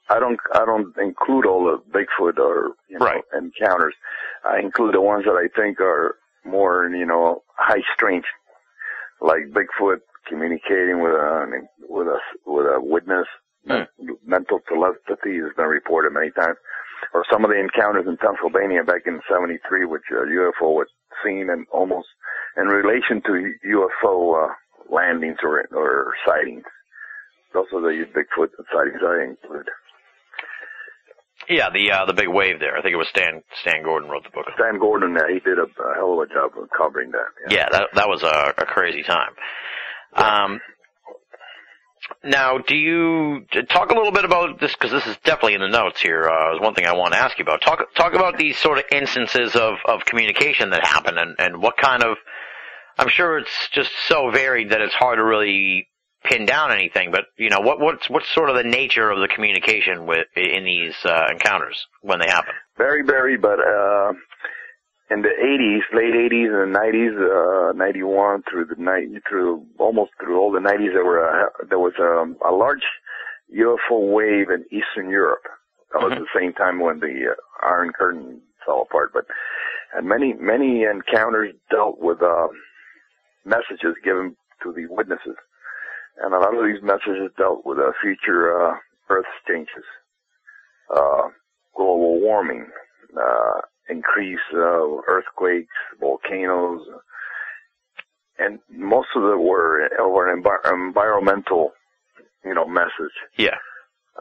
I 0.10 0.20
don't 0.20 0.40
I 0.54 0.66
don't 0.66 0.96
include 0.98 1.46
all 1.46 1.64
the 1.66 1.78
Bigfoot 1.98 2.38
or 2.38 2.72
you 2.90 3.00
know, 3.00 3.06
Right. 3.06 3.24
encounters. 3.36 3.96
I 4.44 4.60
include 4.60 4.94
the 4.94 5.02
ones 5.02 5.26
that 5.26 5.36
I 5.36 5.48
think 5.60 5.80
are 5.80 6.18
more 6.46 6.88
you 6.88 7.06
know 7.06 7.44
high 7.58 7.82
strength, 7.96 8.28
like 9.22 9.52
Bigfoot 9.54 10.00
communicating 10.28 11.02
with 11.02 11.14
a 11.14 11.62
with 11.90 12.08
a 12.08 12.20
with 12.46 12.66
a 12.66 12.80
witness. 12.82 13.28
Hmm. 13.68 13.84
Mental 14.26 14.60
telepathy 14.68 15.38
has 15.40 15.54
been 15.56 15.68
reported 15.68 16.12
many 16.12 16.32
times. 16.32 16.58
Or 17.14 17.24
some 17.32 17.44
of 17.46 17.52
the 17.52 17.60
encounters 17.60 18.06
in 18.08 18.18
Pennsylvania 18.18 18.84
back 18.84 19.04
in 19.06 19.22
'73, 19.30 19.86
which 19.86 20.04
a 20.12 20.16
UFO 20.28 20.74
was 20.76 20.88
seen 21.24 21.50
and 21.50 21.66
almost 21.72 22.08
in 22.58 22.68
relation 22.68 23.22
to 23.24 23.54
UFO 23.68 24.46
uh, 24.50 24.54
landings 24.90 25.38
or 25.44 25.66
or 25.72 26.14
sightings. 26.28 26.64
Those 27.54 27.68
are 27.74 27.82
the 27.82 28.06
Bigfoot 28.16 28.50
sightings 28.74 29.02
I 29.06 29.24
include. 29.32 29.70
Yeah, 31.50 31.70
the 31.74 31.92
uh, 31.92 32.06
the 32.06 32.14
big 32.14 32.28
wave 32.28 32.60
there. 32.60 32.78
I 32.78 32.82
think 32.82 32.94
it 32.94 32.98
was 32.98 33.08
Stan 33.10 33.42
Stan 33.62 33.84
Gordon 33.84 34.10
wrote 34.10 34.24
the 34.24 34.30
book. 34.30 34.46
Stan 34.56 34.80
Gordon, 34.80 35.16
uh, 35.18 35.28
he 35.28 35.40
did 35.40 35.58
a, 35.60 35.64
a 35.64 35.96
hell 35.96 36.14
of 36.14 36.30
a 36.30 36.34
job 36.34 36.52
of 36.58 36.70
covering 36.76 37.12
that. 37.12 37.54
Yeah, 37.54 37.68
that 37.72 37.90
that 37.94 38.08
was 38.08 38.24
a, 38.24 38.54
a 38.58 38.66
crazy 38.66 39.04
time. 39.04 39.32
Um, 40.16 40.62
now, 42.24 42.58
do 42.58 42.76
you 42.76 43.46
talk 43.70 43.92
a 43.92 43.94
little 43.94 44.12
bit 44.12 44.26
about 44.26 44.60
this 44.60 44.74
because 44.74 44.92
this 44.92 45.06
is 45.08 45.18
definitely 45.24 45.56
in 45.56 45.62
the 45.62 45.68
notes 45.68 46.02
here? 46.02 46.30
Uh, 46.30 46.56
is 46.56 46.62
one 46.62 46.74
thing 46.74 46.86
I 46.86 46.94
want 46.94 47.14
to 47.14 47.20
ask 47.20 47.38
you 47.38 47.44
about. 47.44 47.62
Talk 47.62 47.94
talk 47.96 48.14
about 48.14 48.38
these 48.38 48.58
sort 48.58 48.78
of 48.78 48.86
instances 48.92 49.56
of 49.56 49.76
of 49.86 50.06
communication 50.06 50.70
that 50.72 50.86
happen 50.86 51.18
and 51.18 51.36
and 51.40 51.62
what 51.62 51.78
kind 51.78 52.04
of. 52.04 52.18
I'm 52.98 53.10
sure 53.10 53.40
it's 53.40 53.70
just 53.72 53.90
so 54.08 54.30
varied 54.30 54.70
that 54.70 54.82
it's 54.82 54.94
hard 54.94 55.18
to 55.18 55.24
really 55.24 55.88
pin 56.24 56.46
down 56.46 56.72
anything. 56.72 57.12
But 57.12 57.26
you 57.38 57.50
know, 57.50 57.60
what 57.60 57.80
what's 57.80 58.10
what's 58.10 58.34
sort 58.34 58.50
of 58.50 58.56
the 58.56 58.64
nature 58.64 59.10
of 59.10 59.20
the 59.20 59.28
communication 59.28 60.06
with 60.06 60.28
in 60.36 60.64
these 60.66 60.96
uh, 61.06 61.28
encounters 61.32 61.78
when 62.02 62.20
they 62.20 62.28
happen? 62.28 62.54
Very, 62.78 63.04
very, 63.04 63.38
but 63.38 63.60
uh, 63.60 64.14
in 65.12 65.22
the 65.22 65.30
80s, 65.30 65.96
late 65.96 66.14
80s 66.14 66.64
and 66.64 66.76
90s, 66.76 67.70
uh, 67.70 67.74
91 67.74 68.44
through 68.50 68.66
the 68.66 68.82
night, 68.82 69.08
through 69.30 69.66
almost 69.78 70.12
through 70.20 70.40
all 70.40 70.52
the 70.52 70.60
90s, 70.60 70.94
there 70.94 71.06
were 71.06 71.24
uh, 71.24 71.50
there 71.70 71.80
was 71.80 71.94
um, 72.00 72.36
a 72.48 72.52
large 72.54 72.84
UFO 73.56 74.12
wave 74.14 74.50
in 74.50 74.66
Eastern 74.72 75.10
Europe. 75.10 75.44
That 75.92 76.02
was 76.02 76.14
Mhm. 76.14 76.20
the 76.20 76.40
same 76.40 76.54
time 76.54 76.80
when 76.80 77.00
the 77.00 77.36
uh, 77.36 77.68
Iron 77.68 77.92
Curtain 77.94 78.42
fell 78.66 78.82
apart, 78.82 79.12
but 79.14 79.26
and 79.96 80.08
many 80.08 80.34
many 80.34 80.84
encounters 80.84 81.54
dealt 81.70 82.00
with 82.00 82.22
uh, 82.24 82.48
messages 83.46 83.96
given 84.04 84.36
to 84.64 84.72
the 84.74 84.88
witnesses, 84.90 85.36
and 86.22 86.34
a 86.34 86.40
lot 86.40 86.56
of 86.56 86.66
these 86.66 86.82
messages 86.84 87.32
dealt 87.38 87.66
with 87.66 87.80
uh, 87.80 87.92
future 88.02 88.70
uh, 88.70 88.76
Earth 89.10 89.26
changes, 89.48 89.84
uh, 90.96 91.30
global 91.76 92.20
warming, 92.22 92.68
uh, 93.18 93.62
increase 93.90 94.40
uh, 94.54 94.86
earthquakes, 95.08 95.74
volcanoes, 96.00 96.82
and 98.40 98.60
most 98.70 99.10
of 99.16 99.24
it 99.24 99.40
were 99.40 99.90
over 100.00 100.32
an 100.32 100.42
envi- 100.42 100.88
environmental, 100.88 101.72
you 102.44 102.54
know, 102.54 102.68
message. 102.68 103.14
Yeah. 103.38 103.58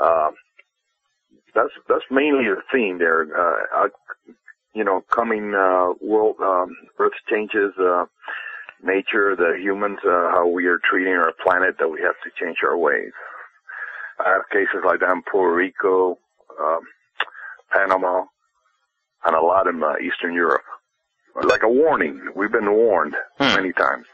Um, 0.01 0.35
that's 1.55 1.73
that's 1.89 2.05
mainly 2.11 2.45
the 2.45 2.63
theme 2.73 2.99
there. 2.99 3.23
Uh, 3.23 3.85
uh, 3.85 3.89
you 4.75 4.85
know, 4.85 5.03
coming 5.11 5.55
uh, 5.55 5.93
world 6.01 6.37
um, 6.41 6.75
Earth 6.99 7.13
changes, 7.31 7.73
uh, 7.79 8.05
nature, 8.83 9.35
the 9.37 9.55
humans, 9.61 9.99
uh, 10.05 10.31
how 10.31 10.47
we 10.47 10.67
are 10.67 10.79
treating 10.89 11.13
our 11.15 11.33
planet, 11.43 11.77
that 11.79 11.89
we 11.89 12.01
have 12.03 12.15
to 12.25 12.31
change 12.45 12.59
our 12.65 12.77
ways. 12.77 13.13
I 14.25 14.31
have 14.31 14.43
cases 14.51 14.83
like 14.85 15.01
that 15.01 15.11
in 15.13 15.23
Puerto 15.31 15.55
Rico, 15.55 16.19
um, 16.61 16.81
Panama, 17.73 18.25
and 19.25 19.35
a 19.37 19.41
lot 19.41 19.67
in 19.67 19.83
uh, 19.83 19.95
Eastern 20.05 20.35
Europe. 20.35 20.63
like 21.45 21.63
a 21.63 21.69
warning. 21.69 22.21
We've 22.37 22.53
been 22.53 22.71
warned 22.71 23.15
Hmm. 23.39 23.55
many 23.57 23.73
times. 23.73 24.07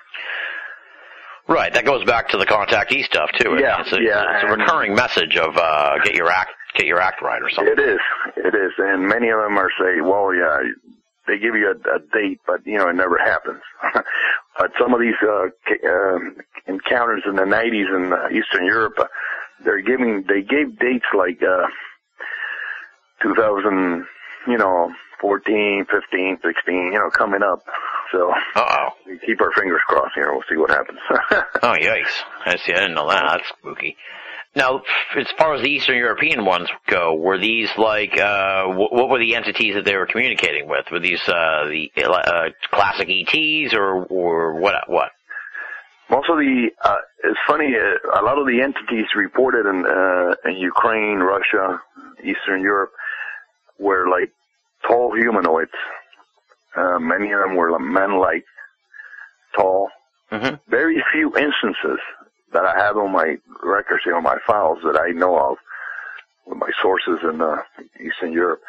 Right. 1.49 1.73
That 1.73 1.85
goes 1.87 2.05
back 2.05 2.29
to 2.29 2.37
the 2.37 2.45
contactee 2.47 3.05
stuff 3.05 3.31
too. 3.41 3.57
Yeah, 3.59 3.81
it's 3.81 3.93
a, 3.93 4.01
yeah, 4.03 4.23
it's 4.37 4.45
a 4.45 4.55
recurring 4.57 4.95
message 4.95 5.37
of 5.37 5.57
uh, 5.57 5.97
get 6.05 6.15
your 6.15 6.31
act 6.31 6.51
get 6.77 6.87
your 6.87 7.01
act 7.01 7.23
right 7.23 7.43
or 7.43 7.49
something. 7.51 7.73
It 7.73 7.81
is. 7.81 7.99
It 8.37 8.55
is. 8.55 8.73
And 8.79 9.09
many 9.09 9.31
of 9.31 9.41
them 9.41 9.57
are 9.59 9.71
say, 9.81 10.01
well, 10.03 10.33
yeah, 10.35 10.59
they 11.27 11.39
give 11.39 11.55
you 11.57 11.69
a, 11.75 11.97
a 11.97 11.99
date, 12.13 12.41
but 12.47 12.65
you 12.67 12.77
know, 12.79 12.89
it 12.89 12.93
never 12.95 13.19
happens. 13.19 13.61
but 14.59 14.71
some 14.81 14.93
of 14.95 15.01
these, 15.01 15.15
uh, 15.23 15.47
um 15.89 16.37
encounters 16.67 17.23
in 17.27 17.37
the 17.37 17.43
90s 17.45 17.89
in 17.97 18.13
uh, 18.13 18.29
Eastern 18.29 18.67
Europe, 18.67 18.95
uh, 18.99 19.07
they're 19.65 19.81
giving, 19.83 20.25
they 20.29 20.43
gave 20.43 20.79
dates 20.79 21.07
like, 21.17 21.41
uh, 21.43 21.67
2000, 23.23 24.05
you 24.47 24.57
know, 24.59 24.93
14, 25.21 25.87
15, 25.91 26.39
16, 26.45 26.75
you 26.75 26.91
know, 26.93 27.11
coming 27.11 27.43
up. 27.43 27.61
So 28.13 28.33
Uh 28.55 28.61
oh. 28.65 28.89
we 29.07 29.19
keep 29.27 29.41
our 29.41 29.51
fingers 29.57 29.81
crossed 29.87 30.15
here. 30.15 30.33
We'll 30.33 30.45
see 30.49 30.57
what 30.57 30.71
happens. 30.71 30.99
Oh 31.63 31.75
yikes! 31.75 32.15
I 32.47 32.57
see. 32.57 32.73
I 32.73 32.81
didn't 32.81 32.95
know 32.95 33.09
that. 33.11 33.23
That's 33.27 33.49
spooky. 33.49 33.97
Now, 34.59 34.83
as 35.17 35.29
far 35.39 35.55
as 35.55 35.63
the 35.63 35.69
Eastern 35.69 35.97
European 35.99 36.45
ones 36.45 36.69
go, 36.89 37.15
were 37.15 37.39
these 37.39 37.69
like 37.79 38.19
uh, 38.19 38.65
wh- 38.65 38.93
what 38.93 39.09
were 39.09 39.21
the 39.21 39.37
entities 39.37 39.75
that 39.77 39.85
they 39.85 39.95
were 39.95 40.07
communicating 40.07 40.69
with? 40.69 40.85
Were 40.91 40.99
these 40.99 41.23
uh, 41.29 41.67
the 41.69 41.91
uh, 42.03 42.49
classic 42.73 43.09
ETs 43.09 43.73
or 43.73 44.05
or 44.07 44.59
what? 44.61 44.75
What? 44.89 45.11
Most 46.11 46.29
of 46.29 46.39
the, 46.39 46.71
uh, 46.83 46.97
it's 47.23 47.39
funny, 47.47 47.67
uh, 47.77 48.21
a 48.21 48.25
lot 48.25 48.39
of 48.39 48.47
the 48.47 48.63
entities 48.63 49.05
reported 49.15 49.67
in, 49.67 49.85
uh, 49.85 50.49
in 50.49 50.57
Ukraine, 50.57 51.19
Russia, 51.19 51.81
Eastern 52.25 52.63
Europe 52.63 52.93
were 53.79 54.09
like 54.09 54.33
tall 54.89 55.15
humanoids. 55.15 55.71
Uh, 56.75 56.99
many 56.99 57.31
of 57.31 57.41
them 57.41 57.57
were 57.57 57.79
men-like, 57.79 58.45
tall. 59.55 59.91
hmm 60.31 60.55
Very 60.69 61.05
few 61.13 61.27
instances 61.37 62.01
that 62.53 62.65
I 62.65 62.77
have 62.79 62.97
on 62.97 63.13
my 63.13 63.37
records, 63.63 64.03
you 64.07 64.13
know, 64.13 64.21
my 64.21 64.39
files 64.47 64.79
that 64.85 64.99
I 65.01 65.11
know 65.11 65.39
of 65.39 65.57
with 66.47 66.59
my 66.59 66.71
sources 66.83 67.19
in, 67.23 67.41
uh, 67.41 67.57
Eastern 68.01 68.33
Europe. 68.33 68.63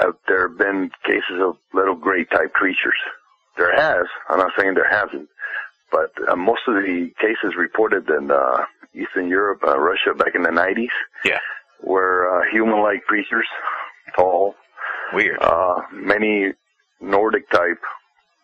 Have 0.00 0.14
there 0.28 0.48
have 0.48 0.58
been 0.58 0.90
cases 1.04 1.40
of 1.40 1.56
little 1.72 1.94
gray 1.96 2.24
type 2.24 2.52
creatures? 2.52 2.98
There 3.56 3.74
has. 3.74 4.06
I'm 4.28 4.38
not 4.38 4.52
saying 4.56 4.74
there 4.74 4.88
hasn't 4.90 5.28
but 5.90 6.12
uh, 6.28 6.36
most 6.36 6.60
of 6.68 6.74
the 6.74 7.10
cases 7.18 7.56
reported 7.56 8.06
in 8.10 8.30
uh, 8.30 8.64
Eastern 8.94 9.26
Europe, 9.28 9.60
uh, 9.66 9.78
Russia 9.78 10.12
back 10.14 10.34
in 10.34 10.42
the 10.42 10.50
90s, 10.50 10.88
Yeah. 11.24 11.38
were 11.82 12.28
uh, 12.42 12.50
human-like 12.52 13.04
creatures, 13.04 13.46
tall, 14.14 14.54
Weird. 15.14 15.38
uh, 15.40 15.80
many 15.92 16.52
Nordic 17.00 17.48
type. 17.50 17.80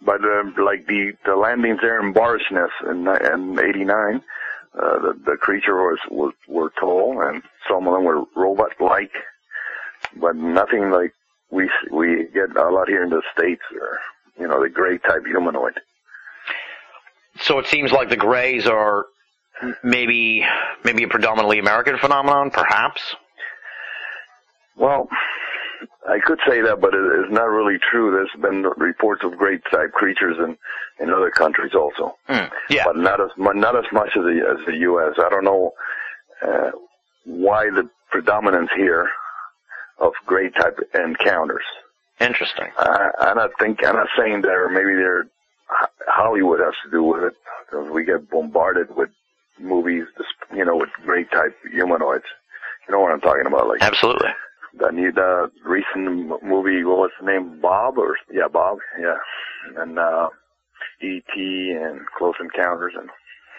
But 0.00 0.22
uh, 0.24 0.44
like 0.62 0.86
the 0.86 1.12
the 1.26 1.36
landings 1.36 1.80
there 1.82 2.00
in 2.00 2.14
Voronezh 2.14 2.68
in 2.90 3.06
in 3.08 3.58
'89, 3.58 4.22
uh, 4.80 4.98
the 4.98 5.20
the 5.24 5.36
creature 5.36 5.76
was 5.76 5.98
was 6.10 6.34
were 6.48 6.72
tall, 6.78 7.22
and 7.22 7.42
some 7.68 7.86
of 7.86 7.94
them 7.94 8.04
were 8.04 8.24
robot-like, 8.34 9.12
but 10.20 10.36
nothing 10.36 10.90
like 10.90 11.12
we 11.50 11.70
we 11.90 12.26
get 12.34 12.56
a 12.56 12.70
lot 12.70 12.88
here 12.88 13.04
in 13.04 13.10
the 13.10 13.22
states, 13.32 13.62
or 13.72 13.98
you 14.38 14.48
know 14.48 14.62
the 14.62 14.68
gray 14.68 14.98
type 14.98 15.24
humanoid. 15.26 15.74
So 17.40 17.58
it 17.58 17.66
seems 17.66 17.92
like 17.92 18.08
the 18.08 18.16
Greys 18.16 18.66
are 18.66 19.06
maybe 19.82 20.44
maybe 20.84 21.04
a 21.04 21.08
predominantly 21.08 21.58
American 21.58 21.98
phenomenon, 21.98 22.50
perhaps. 22.50 23.00
Well, 24.76 25.08
I 26.08 26.18
could 26.24 26.38
say 26.48 26.60
that, 26.60 26.80
but 26.80 26.94
it 26.94 27.24
is 27.24 27.30
not 27.30 27.44
really 27.50 27.78
true. 27.90 28.10
There's 28.10 28.42
been 28.42 28.62
reports 28.76 29.22
of 29.24 29.36
great 29.36 29.62
type 29.70 29.92
creatures 29.92 30.36
in 30.38 30.56
in 31.00 31.12
other 31.12 31.30
countries 31.30 31.72
also, 31.74 32.16
Hmm. 32.28 32.46
Yeah. 32.70 32.84
but 32.84 32.96
not 32.96 33.20
as 33.20 33.30
mu- 33.36 33.54
not 33.54 33.76
as 33.76 33.84
much 33.92 34.10
as 34.16 34.22
the 34.22 34.56
as 34.58 34.64
the 34.66 34.76
U.S. 34.88 35.14
I 35.18 35.28
don't 35.30 35.44
know 35.44 35.72
uh, 36.42 36.70
why 37.24 37.70
the 37.70 37.88
predominance 38.10 38.70
here 38.76 39.08
of 39.98 40.12
great 40.26 40.54
type 40.54 40.78
encounters. 40.94 41.64
Interesting. 42.20 42.68
I, 42.78 43.10
I 43.18 43.34
not 43.34 43.50
think 43.58 43.84
I'm 43.84 43.96
not 43.96 44.08
saying 44.18 44.42
that, 44.42 44.68
maybe 44.72 44.94
they're 44.94 45.26
Hollywood 46.06 46.60
has 46.60 46.74
to 46.84 46.90
do 46.90 47.02
with 47.02 47.22
it 47.24 47.34
because 47.66 47.90
we 47.90 48.04
get 48.04 48.30
bombarded 48.30 48.94
with 48.96 49.08
movies, 49.58 50.04
you 50.54 50.64
know, 50.64 50.76
with 50.76 50.90
great 51.04 51.30
type 51.30 51.56
humanoids. 51.70 52.24
You 52.86 52.92
know 52.92 53.00
what 53.00 53.12
I'm 53.12 53.20
talking 53.20 53.46
about, 53.46 53.66
like 53.68 53.82
Absolutely. 53.82 54.28
The 54.78 54.90
new 54.90 55.12
the 55.12 55.50
recent 55.64 56.42
movie 56.42 56.84
what 56.84 56.98
was 56.98 57.10
the 57.20 57.26
name 57.26 57.60
Bob 57.60 57.98
or 57.98 58.16
yeah 58.32 58.48
Bob 58.52 58.78
yeah 59.00 59.16
and 59.82 59.98
uh 59.98 60.28
E.T. 61.02 61.76
and 61.80 62.00
Close 62.18 62.34
Encounters 62.40 62.92
and 62.98 63.10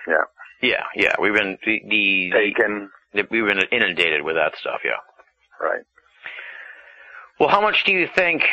yeah 0.07 0.23
Yeah. 0.61 0.83
Yeah. 0.95 1.13
We've 1.19 1.33
been 1.33 1.57
the, 1.65 1.81
the, 1.87 2.31
Taken 2.31 2.89
the 3.13 3.23
we've 3.29 3.45
been 3.47 3.61
inundated 3.71 4.21
with 4.23 4.35
that 4.35 4.53
stuff. 4.59 4.81
Yeah. 4.83 5.01
right 5.59 5.83
Well, 7.39 7.49
how 7.49 7.61
much 7.61 7.83
do 7.85 7.91
you 7.91 8.07
think? 8.15 8.43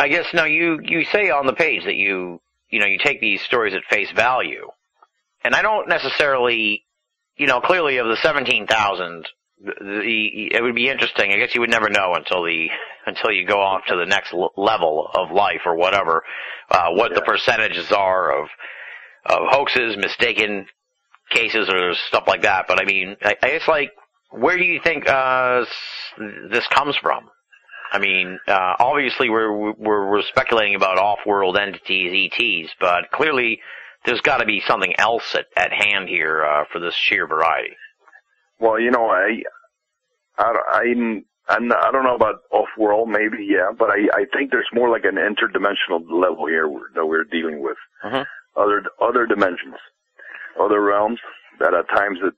I 0.00 0.08
guess 0.08 0.26
now 0.34 0.44
you 0.44 0.80
you 0.82 1.04
say 1.04 1.30
on 1.30 1.46
the 1.46 1.52
page 1.52 1.84
that 1.84 1.94
you 1.94 2.40
you 2.70 2.80
know 2.80 2.86
you 2.86 2.98
take 2.98 3.20
these 3.20 3.40
stories 3.42 3.74
at 3.74 3.84
face 3.84 4.10
value, 4.10 4.68
and 5.44 5.54
I 5.54 5.62
don't 5.62 5.88
necessarily, 5.88 6.84
you 7.36 7.46
know, 7.46 7.60
clearly 7.60 7.98
of 7.98 8.06
the 8.06 8.16
seventeen 8.16 8.66
thousand, 8.66 9.28
the, 9.64 10.48
it 10.52 10.62
would 10.62 10.74
be 10.74 10.88
interesting. 10.88 11.32
I 11.32 11.38
guess 11.38 11.54
you 11.54 11.60
would 11.60 11.70
never 11.70 11.88
know 11.88 12.14
until 12.14 12.44
the 12.44 12.68
until 13.06 13.30
you 13.30 13.46
go 13.46 13.60
off 13.60 13.82
to 13.88 13.96
the 13.96 14.06
next 14.06 14.32
l- 14.32 14.52
level 14.56 15.08
of 15.14 15.30
life 15.30 15.62
or 15.66 15.76
whatever, 15.76 16.22
uh, 16.70 16.90
what 16.90 17.14
the 17.14 17.22
percentages 17.22 17.92
are 17.92 18.42
of 18.42 18.48
of 19.26 19.40
hoaxes, 19.50 19.96
mistaken 19.96 20.66
cases, 21.30 21.68
or 21.68 21.94
stuff 22.08 22.24
like 22.26 22.42
that. 22.42 22.66
But 22.68 22.80
I 22.80 22.84
mean, 22.84 23.16
I, 23.22 23.36
I 23.42 23.48
guess 23.50 23.66
like, 23.68 23.90
where 24.30 24.56
do 24.58 24.64
you 24.64 24.80
think 24.82 25.08
uh, 25.08 25.64
this 26.50 26.66
comes 26.68 26.96
from? 26.96 27.30
I 27.92 27.98
mean, 27.98 28.38
uh, 28.48 28.74
obviously 28.80 29.30
we're, 29.30 29.52
we're, 29.72 30.10
we're 30.10 30.22
speculating 30.22 30.74
about 30.74 30.98
off-world 30.98 31.56
entities, 31.56 32.30
ETs, 32.32 32.72
but 32.80 33.10
clearly 33.12 33.60
there's 34.04 34.20
got 34.20 34.38
to 34.38 34.46
be 34.46 34.60
something 34.66 34.92
else 34.98 35.34
at, 35.34 35.46
at 35.56 35.72
hand 35.72 36.08
here, 36.08 36.44
uh, 36.44 36.64
for 36.72 36.80
this 36.80 36.94
sheer 36.94 37.28
variety. 37.28 37.76
Well 38.64 38.78
you 38.80 38.90
know 38.90 39.06
I 39.08 39.42
I 40.38 40.48
I'm, 40.80 41.24
I'm 41.48 41.68
not, 41.68 41.84
I 41.84 41.90
don't 41.92 42.04
know 42.08 42.14
about 42.22 42.36
off 42.50 42.68
world 42.78 43.08
maybe 43.08 43.40
yeah 43.56 43.70
but 43.78 43.90
I 43.90 44.00
I 44.20 44.24
think 44.32 44.50
there's 44.50 44.68
more 44.72 44.90
like 44.90 45.04
an 45.04 45.16
interdimensional 45.16 46.00
level 46.10 46.46
here 46.46 46.66
that 46.94 47.06
we're 47.06 47.24
dealing 47.36 47.58
with 47.62 47.78
Mhm. 48.04 48.24
other 48.56 48.78
other 49.08 49.26
dimensions 49.26 49.76
other 50.64 50.80
realms 50.80 51.20
that 51.60 51.74
at 51.74 51.88
times 51.90 52.18
it 52.22 52.34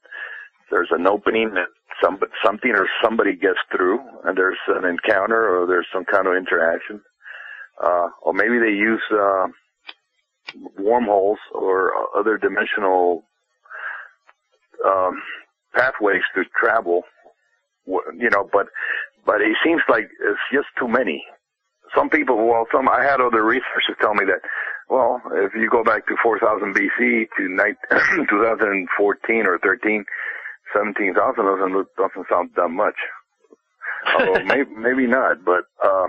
there's 0.70 0.90
an 0.90 1.06
opening 1.06 1.54
that 1.54 1.68
some 2.02 2.18
something 2.44 2.72
or 2.72 2.86
somebody 3.02 3.34
gets 3.34 3.58
through 3.70 3.98
and 4.24 4.36
there's 4.36 4.58
an 4.68 4.84
encounter 4.84 5.40
or 5.56 5.66
there's 5.66 5.86
some 5.92 6.04
kind 6.04 6.26
of 6.26 6.34
interaction 6.34 7.00
uh 7.88 8.08
or 8.22 8.32
maybe 8.32 8.58
they 8.58 8.74
use 8.90 9.02
uh 9.12 9.46
wormholes 10.78 11.38
or 11.52 11.92
other 12.18 12.36
dimensional 12.38 13.22
um 14.84 15.14
pathways 15.76 16.22
to 16.34 16.42
travel 16.60 17.02
you 17.86 18.30
know 18.30 18.48
but 18.52 18.66
but 19.24 19.40
it 19.40 19.56
seems 19.64 19.82
like 19.88 20.08
it's 20.20 20.40
just 20.52 20.66
too 20.78 20.88
many 20.88 21.22
some 21.94 22.08
people 22.10 22.36
well 22.48 22.66
some 22.72 22.88
i 22.88 23.02
had 23.02 23.20
other 23.20 23.44
researchers 23.44 23.96
tell 24.00 24.14
me 24.14 24.24
that 24.24 24.40
well 24.88 25.20
if 25.34 25.52
you 25.54 25.68
go 25.70 25.84
back 25.84 26.06
to 26.06 26.16
4000 26.22 26.74
bc 26.74 27.26
to 27.36 28.26
2014 28.30 29.46
or 29.46 29.58
13 29.58 30.04
17,000 30.74 31.44
doesn't 31.44 31.72
look- 31.72 31.94
doesn't 31.96 32.26
sound 32.28 32.50
that 32.56 32.68
much. 32.68 32.96
Although 34.18 34.44
maybe, 34.44 34.70
maybe 34.76 35.06
not, 35.06 35.44
but 35.44 35.64
uh, 35.82 36.06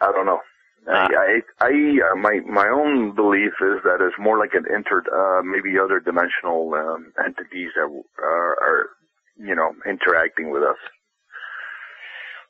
I 0.00 0.12
don't 0.12 0.26
know. 0.26 0.40
I, 0.88 1.40
I, 1.60 1.66
I 1.66 1.68
uh, 1.68 2.16
my 2.16 2.40
my 2.46 2.68
own 2.68 3.14
belief 3.14 3.52
is 3.60 3.80
that 3.84 3.98
it's 4.00 4.16
more 4.18 4.38
like 4.38 4.54
an 4.54 4.64
inter, 4.74 5.02
uh, 5.12 5.42
maybe 5.42 5.78
other 5.78 6.00
dimensional 6.00 6.74
um, 6.74 7.12
entities 7.24 7.70
that 7.76 7.88
are, 8.22 8.52
are, 8.60 8.90
you 9.36 9.54
know, 9.54 9.72
interacting 9.86 10.50
with 10.50 10.62
us. 10.62 10.76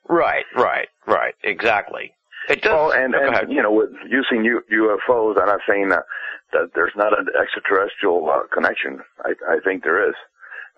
Right, 0.08 0.44
right, 0.56 0.88
right, 1.06 1.34
exactly. 1.44 2.12
It 2.48 2.62
does. 2.62 2.72
Well, 2.72 2.92
and, 2.92 3.14
oh, 3.14 3.38
and 3.40 3.52
you 3.52 3.62
know, 3.62 3.72
with 3.72 3.90
using 4.08 4.44
U, 4.44 4.60
UFOs, 4.70 5.40
I'm 5.40 5.46
not 5.46 5.60
saying 5.68 5.88
that 5.90 6.04
that 6.52 6.70
there's 6.74 6.92
not 6.96 7.18
an 7.18 7.26
extraterrestrial 7.40 8.28
uh, 8.30 8.46
connection. 8.52 9.00
I, 9.24 9.32
I 9.48 9.58
think 9.64 9.82
there 9.82 10.08
is. 10.08 10.14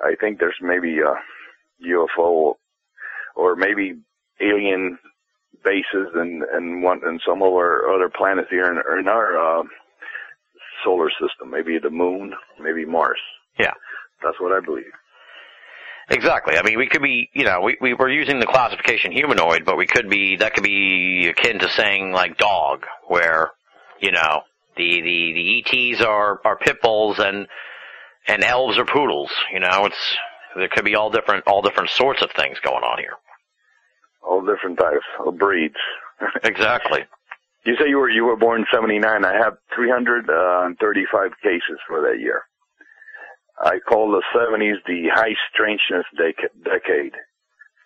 I 0.01 0.14
think 0.21 0.38
there's 0.38 0.57
maybe 0.61 0.99
a 0.99 1.14
UFO 1.88 2.55
or 3.35 3.57
maybe 3.57 3.95
alien 4.40 4.99
bases 5.64 6.09
and 6.14 6.42
and 6.42 6.83
one 6.83 7.01
and 7.05 7.21
some 7.27 7.42
of 7.42 7.53
our 7.53 7.95
other 7.95 8.09
planets 8.09 8.49
here 8.51 8.66
in, 8.66 8.79
in 8.99 9.09
our 9.09 9.61
uh, 9.61 9.62
solar 10.85 11.11
system. 11.11 11.51
Maybe 11.51 11.79
the 11.83 11.90
moon, 11.90 12.35
maybe 12.61 12.85
Mars. 12.85 13.21
Yeah. 13.59 13.73
That's 14.23 14.40
what 14.40 14.53
I 14.53 14.64
believe. 14.64 14.92
Exactly. 16.09 16.57
I 16.57 16.62
mean, 16.62 16.79
we 16.79 16.88
could 16.88 17.03
be, 17.03 17.31
you 17.35 17.45
know, 17.45 17.61
we, 17.62 17.77
we 17.81 17.95
were 17.95 18.09
using 18.09 18.38
the 18.38 18.47
classification 18.47 19.11
humanoid, 19.11 19.64
but 19.64 19.77
we 19.77 19.87
could 19.87 20.09
be, 20.09 20.37
that 20.37 20.55
could 20.55 20.62
be 20.62 21.29
akin 21.29 21.59
to 21.59 21.69
saying 21.69 22.12
like 22.12 22.38
dog, 22.38 22.85
where, 23.09 23.51
you 24.01 24.12
know, 24.12 24.42
the, 24.77 25.01
the, 25.01 25.33
the 25.35 25.90
ETs 25.92 26.03
are, 26.03 26.40
are 26.45 26.59
pit 26.59 26.81
bulls 26.81 27.19
and, 27.19 27.49
and 28.29 28.45
elves 28.45 28.79
are 28.79 28.85
poodles, 28.85 29.31
you 29.53 29.59
know, 29.59 29.87
it's, 29.87 30.16
there 30.55 30.69
could 30.69 30.85
be 30.85 30.95
all 30.95 31.11
different, 31.11 31.45
all 31.47 31.61
different 31.61 31.90
sorts 31.90 32.23
of 32.23 32.31
things 32.37 32.59
going 32.61 32.85
on 32.85 32.99
here. 32.99 33.14
All 34.27 34.45
different 34.45 34.79
types 34.79 35.07
of 35.25 35.39
breeds. 35.39 35.77
Exactly. 36.45 37.05
You 37.67 37.77
say 37.77 37.89
you 37.89 37.99
were 37.99 38.09
you 38.09 38.25
were 38.25 38.37
born 38.37 38.61
in 38.61 38.67
'79. 38.73 39.05
I 39.05 39.35
have 39.37 39.59
335 39.75 41.31
cases 41.43 41.79
for 41.87 42.01
that 42.01 42.21
year. 42.21 42.45
I 43.61 43.81
call 43.87 44.11
the 44.11 44.23
'70s 44.33 44.81
the 44.87 45.09
high 45.12 45.35
strangeness 45.53 46.07
dec- 46.19 46.55
decade. 46.65 47.12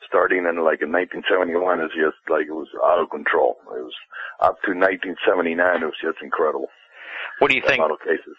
Starting 0.06 0.44
in 0.46 0.62
like 0.62 0.82
in 0.82 0.92
1971 0.92 1.80
is 1.80 1.90
just 1.96 2.18
like 2.28 2.46
it 2.46 2.54
was 2.54 2.68
out 2.84 3.00
of 3.00 3.10
control. 3.10 3.56
It 3.74 3.82
was 3.82 3.94
up 4.40 4.60
to 4.66 4.76
1979. 4.76 5.56
It 5.56 5.86
was 5.86 5.94
just 6.02 6.22
incredible. 6.22 6.68
What 7.38 7.50
do 7.50 7.56
you 7.56 7.62
think? 7.64 7.82
cases. 8.04 8.36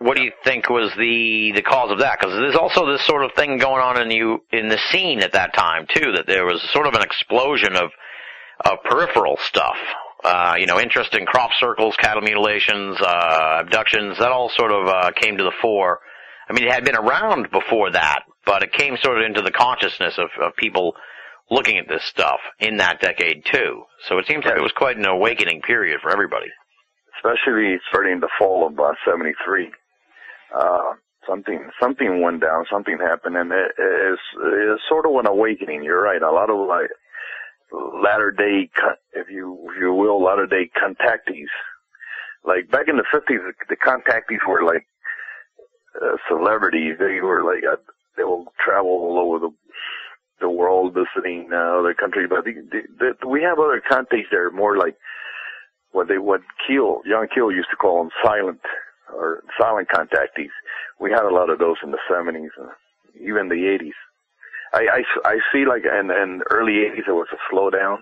What 0.00 0.16
do 0.16 0.22
you 0.22 0.32
think 0.44 0.68
was 0.70 0.90
the 0.96 1.52
the 1.54 1.62
cause 1.62 1.90
of 1.92 1.98
that? 1.98 2.18
Because 2.18 2.34
there's 2.34 2.56
also 2.56 2.90
this 2.90 3.06
sort 3.06 3.22
of 3.22 3.32
thing 3.36 3.58
going 3.58 3.82
on 3.82 4.00
in 4.00 4.10
you 4.10 4.42
in 4.50 4.68
the 4.68 4.78
scene 4.90 5.20
at 5.20 5.32
that 5.32 5.52
time 5.54 5.86
too. 5.94 6.12
That 6.16 6.26
there 6.26 6.46
was 6.46 6.60
sort 6.72 6.86
of 6.86 6.94
an 6.94 7.02
explosion 7.02 7.76
of 7.76 7.90
of 8.64 8.82
peripheral 8.84 9.36
stuff. 9.44 9.76
Uh, 10.24 10.54
you 10.58 10.66
know, 10.66 10.80
interest 10.80 11.14
in 11.14 11.24
crop 11.26 11.50
circles, 11.58 11.94
cattle 11.98 12.22
mutilations, 12.22 12.96
uh, 13.00 13.58
abductions. 13.60 14.18
That 14.18 14.32
all 14.32 14.50
sort 14.56 14.72
of 14.72 14.88
uh, 14.88 15.10
came 15.12 15.36
to 15.36 15.44
the 15.44 15.52
fore. 15.62 16.00
I 16.48 16.52
mean, 16.54 16.64
it 16.64 16.72
had 16.72 16.84
been 16.84 16.96
around 16.96 17.50
before 17.50 17.90
that, 17.92 18.20
but 18.46 18.62
it 18.62 18.72
came 18.72 18.96
sort 19.02 19.18
of 19.18 19.24
into 19.24 19.42
the 19.42 19.52
consciousness 19.52 20.18
of, 20.18 20.28
of 20.42 20.56
people 20.56 20.94
looking 21.50 21.78
at 21.78 21.88
this 21.88 22.04
stuff 22.04 22.40
in 22.58 22.78
that 22.78 23.00
decade 23.00 23.44
too. 23.52 23.84
So 24.08 24.18
it 24.18 24.26
seems 24.26 24.44
like 24.44 24.56
it 24.56 24.62
was 24.62 24.72
quite 24.76 24.96
an 24.96 25.06
awakening 25.06 25.62
period 25.62 26.00
for 26.02 26.10
everybody. 26.10 26.48
especially 27.16 27.76
starting 27.88 28.20
the 28.20 28.28
fall 28.38 28.66
of 28.66 28.78
uh, 28.78 28.92
'73. 29.04 29.70
Uh, 30.54 30.94
something 31.28 31.70
something 31.80 32.20
went 32.20 32.40
down, 32.40 32.64
something 32.70 32.98
happened, 32.98 33.36
and 33.36 33.52
it 33.52 33.72
is 33.78 34.18
is 34.36 34.80
sort 34.88 35.06
of 35.06 35.14
an 35.16 35.26
awakening. 35.26 35.82
You're 35.82 36.02
right. 36.02 36.22
A 36.22 36.30
lot 36.30 36.50
of 36.50 36.66
like 36.68 36.90
latter 38.02 38.30
day, 38.30 38.70
if 39.12 39.28
you 39.30 39.68
if 39.70 39.80
you 39.80 39.92
will, 39.92 40.22
latter 40.22 40.46
day 40.46 40.70
contactees. 40.76 41.50
Like 42.44 42.70
back 42.70 42.88
in 42.88 42.96
the 42.96 43.04
'50s, 43.12 43.52
the 43.68 43.76
contactees 43.76 44.46
were 44.48 44.64
like 44.64 44.86
uh, 46.00 46.16
celebrities. 46.28 46.96
They 46.98 47.20
were 47.20 47.44
like 47.44 47.64
uh, 47.70 47.76
they 48.16 48.24
will 48.24 48.46
travel 48.64 48.90
all 48.90 49.18
over 49.18 49.38
the 49.38 49.50
the 50.40 50.50
world 50.50 50.94
visiting 50.94 51.50
uh, 51.52 51.78
other 51.78 51.94
countries. 51.94 52.28
But 52.30 52.44
the, 52.44 52.54
the, 52.70 53.14
the, 53.20 53.28
we 53.28 53.42
have 53.42 53.58
other 53.58 53.82
contactees 53.88 54.30
that 54.30 54.38
are 54.38 54.50
more 54.50 54.76
like 54.76 54.96
what 55.92 56.08
they 56.08 56.18
what 56.18 56.40
Keel 56.66 57.02
John 57.08 57.28
Keel 57.32 57.52
used 57.52 57.70
to 57.70 57.76
call 57.76 58.02
them 58.02 58.10
silent 58.24 58.60
or 59.14 59.42
silent 59.58 59.88
contactees. 59.88 60.50
We 60.98 61.10
had 61.10 61.24
a 61.24 61.34
lot 61.34 61.50
of 61.50 61.58
those 61.58 61.76
in 61.82 61.90
the 61.90 61.98
seventies, 62.08 62.50
and 62.58 62.68
even 63.20 63.48
the 63.48 63.66
eighties. 63.72 63.94
I, 64.72 65.02
I, 65.24 65.28
I 65.28 65.36
see 65.52 65.64
like 65.66 65.82
in, 65.84 66.10
in 66.10 66.42
early 66.50 66.78
eighties 66.86 67.04
there 67.06 67.14
was 67.14 67.28
a 67.32 67.54
slowdown. 67.54 67.98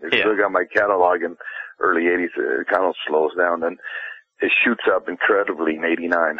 If 0.00 0.12
Yeah. 0.12 0.24
you 0.24 0.30
look 0.30 0.44
at 0.44 0.50
my 0.52 0.64
catalog 0.72 1.22
in 1.22 1.36
early 1.80 2.08
eighties, 2.08 2.30
it 2.36 2.68
kind 2.68 2.84
of 2.84 2.94
slows 3.06 3.32
down, 3.36 3.62
and 3.64 3.78
it 4.40 4.52
shoots 4.64 4.84
up 4.94 5.08
incredibly 5.08 5.76
in 5.76 5.84
eighty 5.84 6.08
nine. 6.08 6.38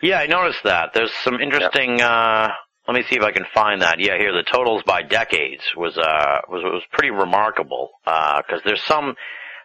Yeah, 0.00 0.18
I 0.18 0.26
noticed 0.26 0.62
that. 0.64 0.92
There's 0.94 1.12
some 1.24 1.40
interesting. 1.40 2.00
Uh, 2.00 2.48
let 2.86 2.94
me 2.94 3.02
see 3.08 3.16
if 3.16 3.22
I 3.22 3.32
can 3.32 3.46
find 3.54 3.82
that. 3.82 3.98
Yeah, 4.00 4.18
here 4.18 4.32
the 4.32 4.42
totals 4.42 4.82
by 4.84 5.02
decades 5.02 5.62
was 5.76 5.96
uh 5.96 6.40
was 6.48 6.62
was 6.64 6.82
pretty 6.92 7.10
remarkable 7.10 7.90
because 8.04 8.60
there's 8.64 8.82
some 8.82 9.14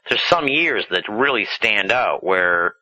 there's 0.10 0.24
some 0.24 0.48
years 0.48 0.86
that 0.92 1.04
really 1.10 1.46
stand 1.46 1.92
out 1.92 2.24
where 2.24 2.74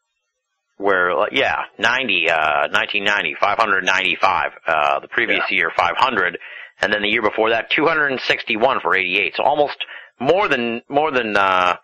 where 0.78 1.12
yeah 1.32 1.64
90 1.80 2.30
uh 2.30 2.68
1990 2.72 3.36
595 3.40 4.52
uh 4.68 5.00
the 5.00 5.08
previous 5.08 5.44
year 5.50 5.72
500 5.76 6.38
and 6.82 6.94
then 6.94 7.02
the 7.02 7.08
year 7.08 7.22
before 7.22 7.52
that 7.52 7.70
261 7.72 8.80
for 8.82 8.96
88 8.96 9.34
so 9.36 9.44
almost 9.44 9.78
more 10.20 10.48
than 10.48 10.82
more 10.90 11.12
than 11.12 11.36
uh 11.38 11.76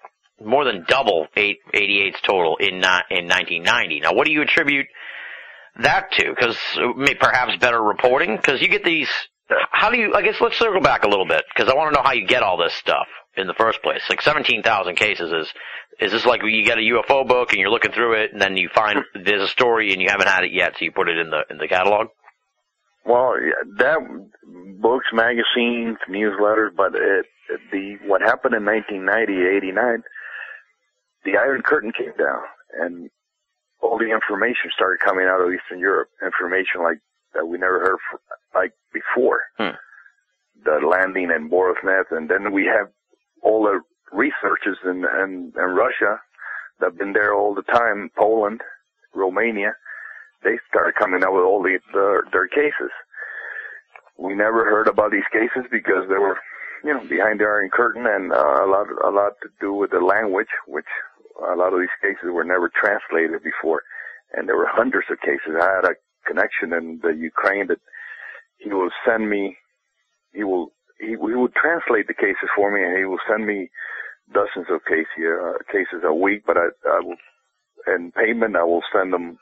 more 0.44 0.66
than 0.66 0.86
double 0.88 1.28
8 1.36 1.58
88's 1.74 2.22
total 2.22 2.58
in 2.58 2.84
uh, 2.84 3.02
in 3.10 3.28
1990 3.28 4.02
now 4.02 4.14
what 4.14 4.26
do 4.26 4.34
you 4.34 4.42
attribute 4.42 4.88
that 5.80 6.12
to? 6.14 6.34
Because 6.36 6.58
perhaps 7.20 7.56
better 7.58 7.82
reporting. 7.82 8.36
Because 8.36 8.62
you 8.62 8.68
get 8.68 8.84
these. 8.84 9.10
How 9.72 9.90
do 9.90 9.98
you? 9.98 10.14
I 10.14 10.22
guess 10.22 10.36
let's 10.40 10.58
circle 10.58 10.82
back 10.82 11.04
a 11.04 11.08
little 11.08 11.28
bit 11.28 11.44
because 11.54 11.72
I 11.72 11.76
want 11.76 11.94
to 11.94 12.00
know 12.00 12.04
how 12.04 12.14
you 12.14 12.26
get 12.26 12.44
all 12.44 12.58
this 12.58 12.74
stuff 12.74 13.08
in 13.36 13.48
the 13.48 13.54
first 13.54 13.82
place. 13.82 14.02
Like 14.10 14.22
seventeen 14.22 14.64
thousand 14.64 14.96
cases 14.96 15.32
is. 15.32 15.48
Is 16.02 16.12
this 16.12 16.26
like 16.26 16.42
you 16.44 16.66
get 16.66 16.80
a 16.80 16.82
UFO 16.82 17.28
book 17.28 17.52
and 17.52 17.60
you're 17.60 17.70
looking 17.70 17.92
through 17.92 18.24
it 18.24 18.34
and 18.34 18.42
then 18.42 18.58
you 18.58 18.70
find 18.74 19.04
there's 19.14 19.44
a 19.44 19.48
story 19.48 19.94
and 19.94 20.02
you 20.02 20.10
haven't 20.10 20.28
had 20.28 20.44
it 20.44 20.52
yet, 20.52 20.74
so 20.74 20.86
you 20.86 20.92
put 20.92 21.08
it 21.08 21.18
in 21.20 21.30
the 21.30 21.44
in 21.50 21.60
the 21.60 21.68
catalog? 21.68 22.08
Well, 23.06 23.34
that 23.78 23.98
books, 24.82 25.06
magazines, 25.14 25.98
newsletters, 26.10 26.76
but 26.76 26.94
it, 26.96 27.26
the 27.72 27.98
what 28.06 28.22
happened 28.22 28.56
in 28.56 28.66
1990, 28.66 29.58
89, 29.58 30.04
the 31.26 31.38
Iron 31.38 31.62
Curtain 31.62 31.92
came 31.96 32.14
down, 32.18 32.44
and 32.80 33.10
all 33.82 34.00
the 34.00 34.12
information 34.12 34.72
started 34.74 35.00
coming 35.06 35.26
out 35.26 35.42
of 35.42 35.54
Eastern 35.54 35.80
Europe. 35.80 36.10
Information 36.24 36.82
like 36.82 36.98
that 37.34 37.46
we 37.46 37.58
never 37.58 37.80
heard 37.80 37.98
f 38.14 38.20
like 38.56 38.74
before. 38.94 39.42
Hmm. 39.58 39.78
The 40.64 40.86
landing 40.86 41.30
in 41.36 41.50
Voronezh, 41.50 42.12
and 42.12 42.30
then 42.30 42.52
we 42.52 42.66
have 42.66 42.90
all 43.42 43.64
the 43.64 43.82
researchers 44.26 44.78
in, 44.86 45.04
in, 45.24 45.32
in 45.64 45.70
Russia 45.86 46.22
that 46.80 46.92
have 46.92 46.98
been 46.98 47.14
there 47.14 47.34
all 47.34 47.54
the 47.56 47.68
time, 47.80 48.10
Poland, 48.18 48.62
Romania. 49.14 49.74
They 50.44 50.58
started 50.70 50.96
coming 50.96 51.24
out 51.24 51.34
with 51.34 51.44
all 51.50 51.62
the, 51.64 51.80
their, 51.94 52.24
their 52.34 52.48
cases. 52.48 52.92
We 54.18 54.34
never 54.36 54.62
heard 54.66 54.88
about 54.88 55.12
these 55.12 55.30
cases 55.32 55.64
because 55.72 56.06
they 56.10 56.22
were, 56.26 56.38
you 56.84 56.94
know, 56.94 57.04
behind 57.16 57.40
the 57.40 57.46
Iron 57.46 57.70
Curtain 57.74 58.06
and 58.06 58.32
uh, 58.32 58.66
a 58.66 58.68
lot, 58.74 58.88
a 59.04 59.10
lot 59.10 59.34
to 59.42 59.50
do 59.60 59.74
with 59.74 59.92
the 59.92 60.04
language, 60.16 60.54
which 60.68 60.92
a 61.54 61.56
lot 61.56 61.74
of 61.74 61.80
these 61.80 61.98
cases 62.02 62.30
were 62.32 62.44
never 62.44 62.70
translated 62.70 63.42
before, 63.44 63.82
and 64.34 64.48
there 64.48 64.58
were 64.58 64.70
hundreds 64.70 65.08
of 65.10 65.20
cases. 65.22 65.58
I 65.60 65.70
had 65.78 65.86
a 65.86 65.96
connection 66.28 66.74
in 66.74 67.00
the 67.02 67.14
Ukraine 67.32 67.68
that 67.68 67.82
he 68.58 68.70
will 68.70 68.92
send 69.06 69.30
me, 69.30 69.58
he 70.34 70.44
will, 70.44 70.72
he, 71.00 71.18
he 71.18 71.38
would 71.42 71.56
translate 71.56 72.08
the 72.08 72.14
cases 72.26 72.50
for 72.56 72.72
me, 72.74 72.84
and 72.84 72.98
he 72.98 73.06
will 73.06 73.24
send 73.30 73.46
me 73.46 73.70
dozens 74.34 74.68
of 74.70 74.84
case, 74.86 75.08
uh, 75.18 75.54
cases 75.72 76.04
a 76.04 76.14
week. 76.14 76.44
But 76.46 76.58
I, 76.58 76.68
I 76.88 77.00
will, 77.02 77.16
in 77.96 78.12
payment, 78.12 78.56
I 78.56 78.64
will 78.64 78.84
send 78.94 79.14
them 79.14 79.38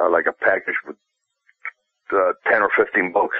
uh, 0.00 0.10
like 0.10 0.26
a 0.26 0.32
package 0.32 0.74
with 0.86 0.96
uh, 2.12 2.32
ten 2.50 2.62
or 2.62 2.70
fifteen 2.76 3.12
books. 3.12 3.36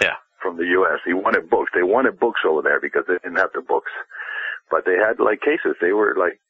Yeah. 0.00 0.14
From 0.42 0.56
the 0.56 0.64
U.S. 0.80 1.00
He 1.04 1.12
wanted 1.12 1.50
books. 1.50 1.70
They 1.74 1.82
wanted 1.82 2.18
books 2.18 2.40
over 2.48 2.62
there 2.62 2.80
because 2.80 3.04
they 3.06 3.14
didn't 3.22 3.36
have 3.36 3.50
the 3.54 3.60
books, 3.60 3.92
but 4.70 4.84
they 4.86 4.96
had 4.96 5.20
like 5.22 5.40
cases. 5.42 5.76
They 5.80 5.92
were 5.92 6.14
like 6.18 6.40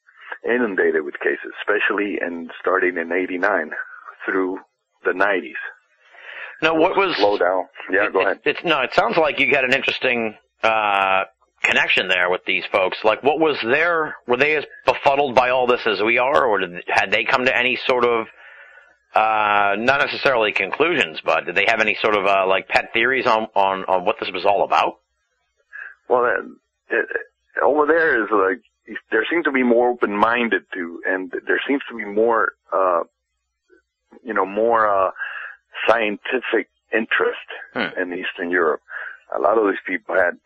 inundated 0.45 1.03
with 1.03 1.15
cases, 1.19 1.51
especially 1.59 2.17
in 2.21 2.49
starting 2.59 2.97
in 2.97 3.11
'89 3.11 3.71
through 4.25 4.59
the 5.03 5.11
'90s. 5.11 5.59
Now, 6.61 6.75
what 6.75 6.95
was 6.95 7.15
Slow 7.17 7.37
down. 7.37 7.65
Yeah, 7.91 8.05
it- 8.05 8.13
go 8.13 8.21
it- 8.21 8.25
ahead. 8.25 8.39
It's 8.45 8.63
no. 8.63 8.79
It 8.81 8.93
sounds 8.93 9.17
like 9.17 9.39
you 9.39 9.51
got 9.51 9.65
an 9.65 9.73
interesting 9.73 10.35
uh, 10.63 11.23
connection 11.63 12.07
there 12.07 12.29
with 12.29 12.41
these 12.45 12.63
folks. 12.71 12.97
Like, 13.03 13.23
what 13.23 13.39
was 13.39 13.57
their? 13.63 14.15
Were 14.27 14.37
they 14.37 14.55
as 14.55 14.65
befuddled 14.85 15.35
by 15.35 15.49
all 15.49 15.67
this 15.67 15.81
as 15.85 16.01
we 16.01 16.17
are, 16.17 16.45
or 16.45 16.59
did, 16.59 16.83
had 16.87 17.11
they 17.11 17.23
come 17.23 17.45
to 17.45 17.55
any 17.55 17.79
sort 17.87 18.05
of 18.05 18.27
uh, 19.13 19.75
not 19.77 19.99
necessarily 20.01 20.51
conclusions, 20.53 21.19
but 21.23 21.45
did 21.45 21.55
they 21.55 21.65
have 21.67 21.81
any 21.81 21.97
sort 22.01 22.15
of 22.15 22.25
uh, 22.25 22.45
like 22.47 22.67
pet 22.67 22.91
theories 22.93 23.25
on, 23.25 23.47
on 23.55 23.83
on 23.85 24.05
what 24.05 24.15
this 24.19 24.29
was 24.33 24.45
all 24.45 24.63
about? 24.63 24.99
Well, 26.09 26.25
uh, 26.25 26.43
it, 26.89 27.05
over 27.63 27.85
there 27.85 28.23
is 28.23 28.29
like 28.31 28.61
there 29.11 29.25
seems 29.29 29.45
to 29.45 29.51
be 29.51 29.63
more 29.63 29.89
open-minded 29.89 30.63
to, 30.73 31.01
and 31.05 31.31
there 31.47 31.61
seems 31.67 31.81
to 31.89 31.95
be 31.95 32.05
more, 32.05 32.53
uh, 32.73 33.03
you 34.23 34.33
know, 34.33 34.45
more 34.45 34.87
uh, 34.87 35.11
scientific 35.87 36.69
interest 36.93 37.47
Hmm. 37.73 37.97
in 38.01 38.13
Eastern 38.13 38.49
Europe. 38.51 38.81
A 39.35 39.39
lot 39.39 39.57
of 39.57 39.65
these 39.65 39.79
people 39.87 40.15
had 40.15 40.37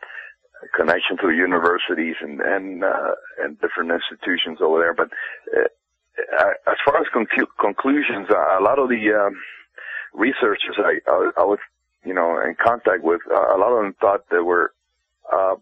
connection 0.75 1.17
to 1.21 1.29
universities 1.31 2.15
and 2.21 2.39
and 2.41 2.83
uh, 2.83 3.13
and 3.43 3.59
different 3.59 3.91
institutions 3.91 4.59
over 4.61 4.79
there. 4.79 4.93
But 4.93 5.09
uh, 5.57 6.53
as 6.67 6.77
far 6.85 6.97
as 7.01 7.07
conclu- 7.13 7.51
conclusions, 7.59 8.27
uh, 8.29 8.59
a 8.59 8.63
lot 8.63 8.79
of 8.79 8.89
the 8.89 9.03
um, 9.13 9.35
researchers 10.13 10.77
I, 10.77 10.99
I 11.09 11.31
I 11.37 11.43
was 11.43 11.59
you 12.03 12.13
know 12.13 12.39
in 12.39 12.55
contact 12.63 13.03
with, 13.03 13.21
uh, 13.29 13.55
a 13.55 13.57
lot 13.57 13.71
of 13.73 13.83
them 13.83 13.95
thought 13.99 14.21
they 14.31 14.39
were 14.39 14.71
uh, 15.31 15.55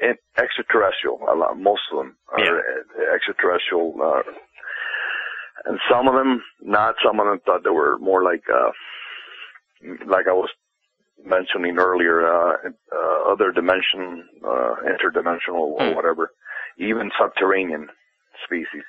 in- 0.00 0.16
extraterrestrial. 0.38 1.20
A 1.30 1.34
lot, 1.36 1.58
most 1.58 1.82
of 1.92 1.98
them 1.98 2.16
are 2.32 2.40
Yeah. 2.44 3.14
extraterrestrial, 3.14 3.94
uh, 4.02 4.22
and 5.66 5.78
some 5.90 6.08
of 6.08 6.14
them 6.14 6.42
not. 6.62 6.94
Some 7.04 7.20
of 7.20 7.26
them 7.26 7.40
thought 7.44 7.64
they 7.64 7.70
were 7.70 7.98
more 7.98 8.22
like 8.22 8.44
uh, 8.48 8.70
like 10.06 10.26
I 10.28 10.32
was 10.32 10.50
mentioning 11.24 11.78
earlier, 11.78 12.26
uh, 12.26 12.56
uh, 12.92 13.32
other 13.32 13.52
dimension, 13.52 14.28
uh, 14.44 14.74
interdimensional 14.86 15.74
or 15.76 15.80
Hmm. 15.90 15.94
whatever, 15.94 16.30
even 16.78 17.10
subterranean 17.18 17.88
species. 18.44 18.84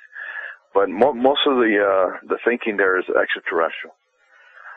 But 0.74 0.88
mo- 0.88 1.12
most 1.12 1.46
of 1.46 1.56
the 1.56 1.72
uh, 1.84 2.18
the 2.28 2.38
thinking 2.44 2.76
there 2.78 2.98
is 2.98 3.04
extraterrestrial, 3.10 3.94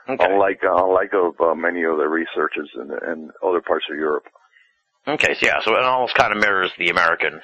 Okay. 0.09 0.25
unlike 0.25 0.59
unlike 0.63 1.13
of 1.13 1.39
uh, 1.39 1.55
many 1.55 1.85
other 1.85 2.09
researchers 2.09 2.69
in, 2.75 2.91
in 3.11 3.31
other 3.41 3.61
parts 3.61 3.85
of 3.89 3.95
Europe. 3.97 4.25
Okay, 5.07 5.33
so 5.35 5.45
yeah, 5.45 5.59
so 5.61 5.75
it 5.75 5.83
almost 5.83 6.15
kind 6.15 6.33
of 6.33 6.39
mirrors 6.39 6.71
the 6.77 6.89
American 6.89 7.39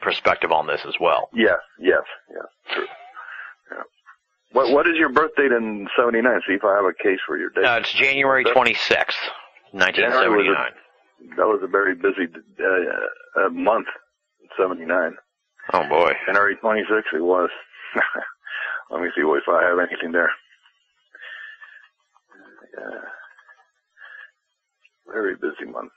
perspective 0.00 0.50
on 0.50 0.66
this 0.66 0.80
as 0.86 0.94
well. 0.98 1.28
Yes, 1.32 1.58
yes, 1.78 2.02
yes, 2.30 2.46
true. 2.74 2.86
Yeah. 3.70 3.82
What 4.52 4.72
what 4.72 4.86
is 4.88 4.96
your 4.98 5.10
birth 5.10 5.34
date 5.36 5.52
in 5.52 5.86
'79? 5.96 6.40
See 6.48 6.54
if 6.54 6.64
I 6.64 6.74
have 6.74 6.84
a 6.84 6.92
case 6.94 7.20
for 7.26 7.36
your 7.38 7.50
date. 7.50 7.64
Uh, 7.64 7.78
it's 7.80 7.92
January 7.92 8.44
26th, 8.44 9.12
1979. 9.72 11.36
that 11.36 11.46
was 11.46 11.60
a 11.62 11.66
very 11.66 11.94
busy 11.94 12.28
uh, 12.60 13.40
uh, 13.40 13.48
month, 13.50 13.86
'79. 14.58 15.16
Oh 15.72 15.88
boy. 15.88 16.12
January 16.26 16.56
26, 16.56 16.90
it 17.14 17.22
was. 17.22 17.50
Let 18.90 19.00
me 19.00 19.08
see 19.16 19.22
if 19.22 19.48
I 19.48 19.62
have 19.62 19.78
anything 19.78 20.12
there. 20.12 20.30
Yeah. 22.78 23.00
Very 25.06 25.34
busy 25.36 25.70
month. 25.70 25.92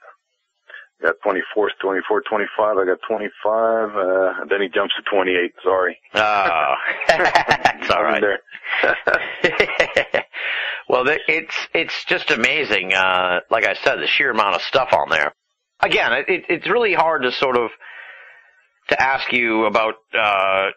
Got 1.02 1.16
24th, 1.26 1.76
24, 1.82 2.22
25. 2.28 2.78
I 2.78 2.84
got 2.86 2.98
25. 3.06 3.96
Uh, 3.96 4.40
and 4.40 4.50
then 4.50 4.62
he 4.62 4.68
jumps 4.68 4.94
to 4.96 5.02
28. 5.02 5.52
Sorry. 5.62 5.98
Oh, 6.14 6.74
it's 7.08 7.90
all 7.90 8.20
there. 8.20 8.40
well, 10.88 11.04
it's 11.06 11.54
it's 11.74 12.04
just 12.04 12.30
amazing. 12.30 12.94
Uh, 12.94 13.40
like 13.50 13.66
I 13.66 13.74
said, 13.74 13.96
the 13.96 14.06
sheer 14.06 14.30
amount 14.30 14.54
of 14.56 14.62
stuff 14.62 14.92
on 14.92 15.08
there. 15.10 15.32
Again, 15.80 16.12
it, 16.12 16.28
it, 16.28 16.44
it's 16.48 16.68
really 16.68 16.94
hard 16.94 17.22
to 17.22 17.32
sort 17.32 17.56
of 17.56 17.70
to 18.88 19.02
ask 19.02 19.32
you 19.32 19.66
about 19.66 19.94
uh, 20.18 20.68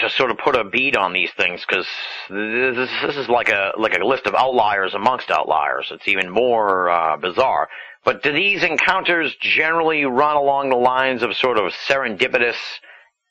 to 0.00 0.10
sort 0.10 0.30
of 0.30 0.38
put 0.38 0.56
a 0.56 0.64
beat 0.64 0.96
on 0.96 1.12
these 1.12 1.30
things 1.36 1.64
because 1.66 1.86
this, 2.28 2.90
this 3.06 3.16
is 3.16 3.28
like 3.28 3.48
a 3.48 3.72
like 3.78 3.96
a 3.96 4.04
list 4.04 4.26
of 4.26 4.34
outliers 4.34 4.94
amongst 4.94 5.30
outliers. 5.30 5.88
It's 5.90 6.08
even 6.08 6.30
more 6.30 6.90
uh, 6.90 7.16
bizarre. 7.16 7.68
But 8.04 8.22
do 8.22 8.32
these 8.32 8.62
encounters 8.62 9.34
generally 9.40 10.04
run 10.04 10.36
along 10.36 10.68
the 10.68 10.76
lines 10.76 11.22
of 11.22 11.34
sort 11.36 11.58
of 11.58 11.72
serendipitous? 11.88 12.56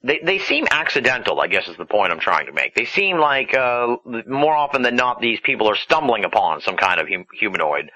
They 0.04 0.20
they 0.24 0.40
seem 0.40 0.68
accidental. 0.70 1.40
I 1.40 1.48
guess 1.48 1.68
is 1.68 1.78
the 1.78 1.86
point 1.86 2.12
I'm 2.12 2.20
trying 2.20 2.48
to 2.48 2.54
make. 2.54 2.76
They 2.76 2.86
seem 2.86 3.18
like 3.18 3.56
uh, 3.56 3.98
more 4.28 4.56
often 4.56 4.82
than 4.82 4.96
not 4.96 5.22
these 5.22 5.40
people 5.40 5.70
are 5.70 5.78
stumbling 5.78 6.26
upon 6.26 6.62
some 6.62 6.76
kind 6.76 7.00
of 7.00 7.08
hum- 7.08 7.28
humanoid 7.40 7.90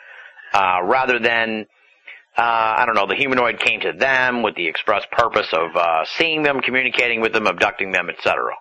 uh, 0.54 0.80
rather 0.84 1.20
than 1.20 1.68
uh, 2.38 2.76
I 2.78 2.86
don't 2.86 2.94
know, 2.94 3.08
the 3.08 3.16
humanoid 3.16 3.60
came 3.60 3.82
to 3.82 3.94
them 3.94 4.44
with 4.44 4.56
the 4.56 4.68
express 4.68 5.04
purpose 5.12 5.48
of 5.52 5.76
uh, 5.76 6.06
seeing 6.18 6.44
them, 6.44 6.62
communicating 6.62 7.20
with 7.20 7.34
them, 7.34 7.48
abducting 7.48 7.92
them, 7.92 8.10
etc. 8.10 8.54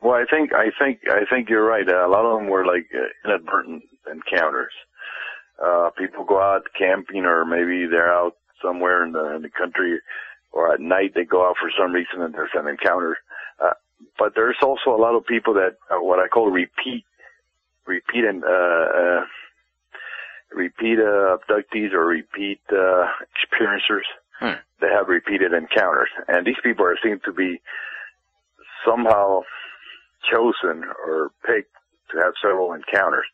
Well, 0.00 0.14
I 0.14 0.24
think 0.30 0.52
I 0.54 0.70
think 0.78 1.00
I 1.10 1.24
think 1.30 1.50
you're 1.50 1.66
right. 1.66 1.86
Uh, 1.86 2.06
a 2.06 2.08
lot 2.08 2.24
of 2.24 2.38
them 2.38 2.48
were 2.48 2.64
like 2.64 2.86
uh, 2.94 3.28
inadvertent 3.28 3.82
encounters. 4.10 4.72
Uh, 5.62 5.90
people 5.98 6.24
go 6.24 6.40
out 6.40 6.62
camping, 6.78 7.24
or 7.24 7.44
maybe 7.44 7.86
they're 7.90 8.12
out 8.12 8.36
somewhere 8.62 9.04
in 9.04 9.12
the 9.12 9.36
in 9.36 9.42
the 9.42 9.50
country, 9.50 9.98
or 10.54 10.72
at 10.72 10.80
night 10.80 11.12
they 11.14 11.24
go 11.24 11.46
out 11.48 11.56
for 11.60 11.70
some 11.78 11.92
reason 11.92 12.22
and 12.22 12.32
there's 12.32 12.54
an 12.54 12.68
encounter. 12.68 13.18
Uh, 13.62 13.74
but 14.18 14.32
there's 14.34 14.56
also 14.62 14.90
a 14.90 15.00
lot 15.00 15.14
of 15.14 15.26
people 15.26 15.54
that 15.54 15.76
uh, 15.90 16.00
what 16.00 16.18
I 16.18 16.28
call 16.28 16.50
repeat, 16.50 17.04
repeat 17.86 18.24
and 18.24 18.44
uh, 18.44 18.48
uh, 18.48 19.20
repeat 20.54 20.98
uh, 20.98 21.36
abductees 21.36 21.92
or 21.92 22.06
repeat 22.06 22.60
uh, 22.70 23.06
experiencers. 23.34 24.06
Hmm. 24.38 24.60
They 24.80 24.88
have 24.88 25.08
repeated 25.08 25.52
encounters, 25.52 26.08
and 26.28 26.46
these 26.46 26.60
people 26.62 26.84
are 26.86 26.98
seen 27.02 27.20
to 27.24 27.32
be 27.32 27.60
somehow 28.86 29.42
chosen 30.30 30.84
or 31.06 31.30
picked 31.46 31.72
to 32.10 32.18
have 32.18 32.34
several 32.40 32.72
encounters. 32.72 33.26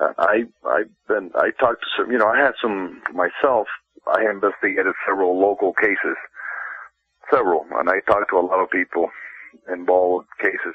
Uh, 0.00 0.12
I 0.18 0.44
I've 0.66 0.90
been 1.08 1.30
I 1.34 1.50
talked 1.58 1.82
to 1.82 1.88
some 1.96 2.10
you 2.10 2.18
know 2.18 2.26
I 2.26 2.38
had 2.38 2.54
some 2.60 3.02
myself. 3.12 3.68
I 4.06 4.28
investigated 4.30 4.92
several 5.06 5.40
local 5.40 5.72
cases, 5.72 6.16
several, 7.34 7.66
and 7.78 7.88
I 7.88 8.00
talked 8.00 8.30
to 8.30 8.38
a 8.38 8.46
lot 8.46 8.62
of 8.62 8.70
people 8.70 9.10
involved 9.72 10.26
with 10.26 10.52
cases, 10.52 10.74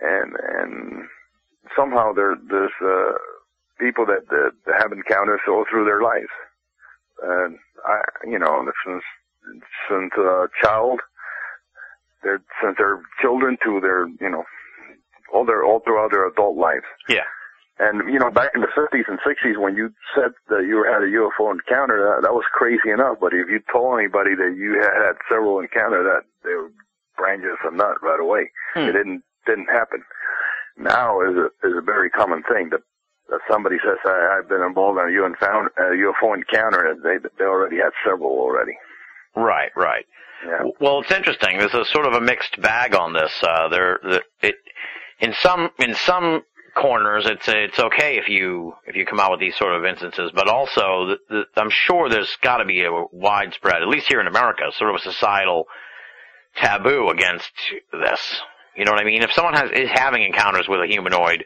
and 0.00 0.32
and 0.58 1.04
somehow 1.76 2.12
there 2.12 2.36
there's 2.48 2.76
uh, 2.82 3.16
people 3.78 4.06
that, 4.06 4.28
that 4.28 4.52
have 4.78 4.92
encounters 4.92 5.40
all 5.48 5.64
through 5.70 5.84
their 5.84 6.02
lives, 6.02 6.32
and 7.22 7.58
I 7.84 8.00
you 8.26 8.38
know 8.38 8.64
since 8.84 9.02
since 9.88 10.12
a 10.18 10.46
child, 10.62 11.00
they're 12.22 12.42
since 12.62 12.76
they're 12.78 13.02
children 13.20 13.56
to 13.64 13.80
their 13.80 14.06
you 14.06 14.30
know 14.30 14.44
all 15.32 15.44
their 15.44 15.64
all 15.64 15.80
throughout 15.80 16.10
their 16.12 16.28
adult 16.28 16.56
lives. 16.56 16.86
Yeah. 17.08 17.24
And 17.78 18.08
you 18.10 18.18
know, 18.18 18.30
back 18.30 18.52
in 18.54 18.62
the 18.62 18.72
50s 18.72 19.04
and 19.06 19.18
60s, 19.20 19.60
when 19.60 19.76
you 19.76 19.92
said 20.14 20.32
that 20.48 20.64
you 20.64 20.80
had 20.88 21.04
a 21.04 21.12
UFO 21.12 21.52
encounter, 21.52 22.00
that, 22.00 22.22
that 22.24 22.32
was 22.32 22.44
crazy 22.52 22.88
enough. 22.88 23.18
But 23.20 23.34
if 23.34 23.48
you 23.52 23.60
told 23.70 24.00
anybody 24.00 24.34
that 24.34 24.56
you 24.56 24.80
had 24.80 24.96
had 24.96 25.16
several 25.28 25.60
encounters, 25.60 26.08
that 26.08 26.24
they 26.42 26.56
would 26.56 26.72
brand 27.16 27.42
you 27.42 27.52
as 27.52 27.60
a 27.70 27.76
nut 27.76 28.00
right 28.02 28.20
away. 28.20 28.50
Hmm. 28.74 28.88
It 28.88 28.92
didn't 28.92 29.22
didn't 29.44 29.68
happen. 29.68 30.02
Now 30.78 31.20
is 31.20 31.36
a 31.36 31.46
is 31.68 31.76
a 31.76 31.84
very 31.84 32.08
common 32.08 32.42
thing 32.48 32.70
that 32.70 32.80
that 33.28 33.40
somebody 33.50 33.76
says 33.84 33.98
I, 34.04 34.38
I've 34.38 34.48
been 34.48 34.62
involved 34.62 34.98
in 35.00 35.12
a 35.12 35.20
UFO 35.20 35.36
found 35.38 35.68
a 35.76 35.92
UFO 36.00 36.34
encounter, 36.34 36.86
and 36.86 37.02
they 37.02 37.16
they 37.38 37.44
already 37.44 37.76
had 37.76 37.92
several 38.04 38.30
already. 38.40 38.72
Right, 39.34 39.70
right. 39.76 40.06
Yeah. 40.46 40.70
Well, 40.80 41.00
it's 41.00 41.12
interesting. 41.12 41.58
There's 41.58 41.74
a 41.74 41.84
sort 41.84 42.06
of 42.06 42.14
a 42.14 42.20
mixed 42.20 42.60
bag 42.60 42.94
on 42.94 43.12
this. 43.12 43.32
Uh, 43.42 43.68
there, 43.68 43.98
the, 44.02 44.22
it, 44.42 44.56
in 45.20 45.34
some 45.40 45.70
in 45.78 45.94
some 45.94 46.42
corners, 46.76 47.26
it's 47.26 47.48
it's 47.48 47.78
okay 47.78 48.18
if 48.18 48.28
you 48.28 48.74
if 48.86 48.94
you 48.94 49.06
come 49.06 49.18
out 49.18 49.32
with 49.32 49.40
these 49.40 49.56
sort 49.56 49.74
of 49.74 49.84
instances, 49.84 50.30
but 50.34 50.48
also 50.48 51.06
the, 51.06 51.16
the, 51.28 51.60
I'm 51.60 51.70
sure 51.70 52.08
there's 52.08 52.36
got 52.42 52.58
to 52.58 52.64
be 52.64 52.84
a 52.84 52.90
widespread, 53.12 53.82
at 53.82 53.88
least 53.88 54.06
here 54.08 54.20
in 54.20 54.26
America, 54.26 54.64
sort 54.76 54.90
of 54.90 54.96
a 54.96 55.00
societal 55.00 55.66
taboo 56.56 57.08
against 57.08 57.50
this. 57.92 58.40
You 58.76 58.84
know 58.84 58.92
what 58.92 59.00
I 59.00 59.04
mean? 59.04 59.22
If 59.22 59.32
someone 59.32 59.54
has 59.54 59.70
is 59.72 59.90
having 59.92 60.22
encounters 60.22 60.68
with 60.68 60.80
a 60.80 60.86
humanoid, 60.86 61.44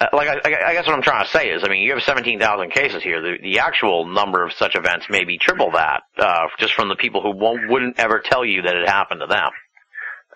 uh, 0.00 0.06
like 0.12 0.28
I, 0.28 0.70
I 0.70 0.72
guess 0.72 0.86
what 0.86 0.94
I'm 0.94 1.02
trying 1.02 1.24
to 1.24 1.30
say 1.30 1.50
is, 1.50 1.62
I 1.64 1.68
mean, 1.68 1.82
you 1.82 1.92
have 1.92 2.02
17,000 2.02 2.70
cases 2.70 3.02
here. 3.02 3.20
The, 3.20 3.38
the 3.42 3.58
actual 3.58 4.06
number 4.06 4.44
of 4.44 4.52
such 4.52 4.76
events 4.76 5.06
may 5.10 5.24
be 5.24 5.38
triple 5.38 5.72
that, 5.72 6.02
uh, 6.16 6.46
just 6.58 6.74
from 6.74 6.88
the 6.88 6.96
people 6.96 7.22
who 7.22 7.32
won't 7.36 7.68
wouldn't 7.68 7.98
ever 7.98 8.20
tell 8.24 8.44
you 8.44 8.62
that 8.62 8.76
it 8.76 8.88
happened 8.88 9.20
to 9.20 9.26
them. 9.26 9.50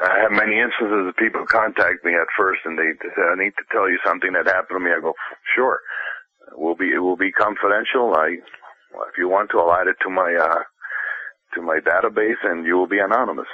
I 0.01 0.21
have 0.23 0.31
many 0.33 0.59
instances 0.61 1.09
of 1.11 1.17
people 1.17 1.45
contact 1.47 2.05
me 2.05 2.15
at 2.15 2.31
first 2.37 2.61
and 2.65 2.79
they 2.79 2.95
say, 3.03 3.23
I 3.23 3.35
need 3.35 3.55
to 3.59 3.67
tell 3.73 3.89
you 3.91 3.99
something 4.07 4.33
that 4.33 4.47
happened 4.47 4.79
to 4.79 4.85
me. 4.85 4.93
I 4.95 5.01
go, 5.01 5.15
sure. 5.55 5.81
It 6.53 6.59
will 6.59 6.77
be, 6.77 6.93
it 6.95 7.01
will 7.03 7.17
be 7.17 7.33
confidential. 7.33 8.15
I, 8.15 8.39
if 9.11 9.19
you 9.19 9.29
want 9.29 9.51
to, 9.51 9.59
I'll 9.61 9.73
add 9.75 9.89
it 9.89 9.97
to 10.03 10.11
my, 10.11 10.31
uh, 10.39 10.63
to 11.55 11.63
my 11.63 11.81
database 11.83 12.39
and 12.45 12.65
you 12.65 12.77
will 12.77 12.87
be 12.87 13.01
anonymous. 13.01 13.51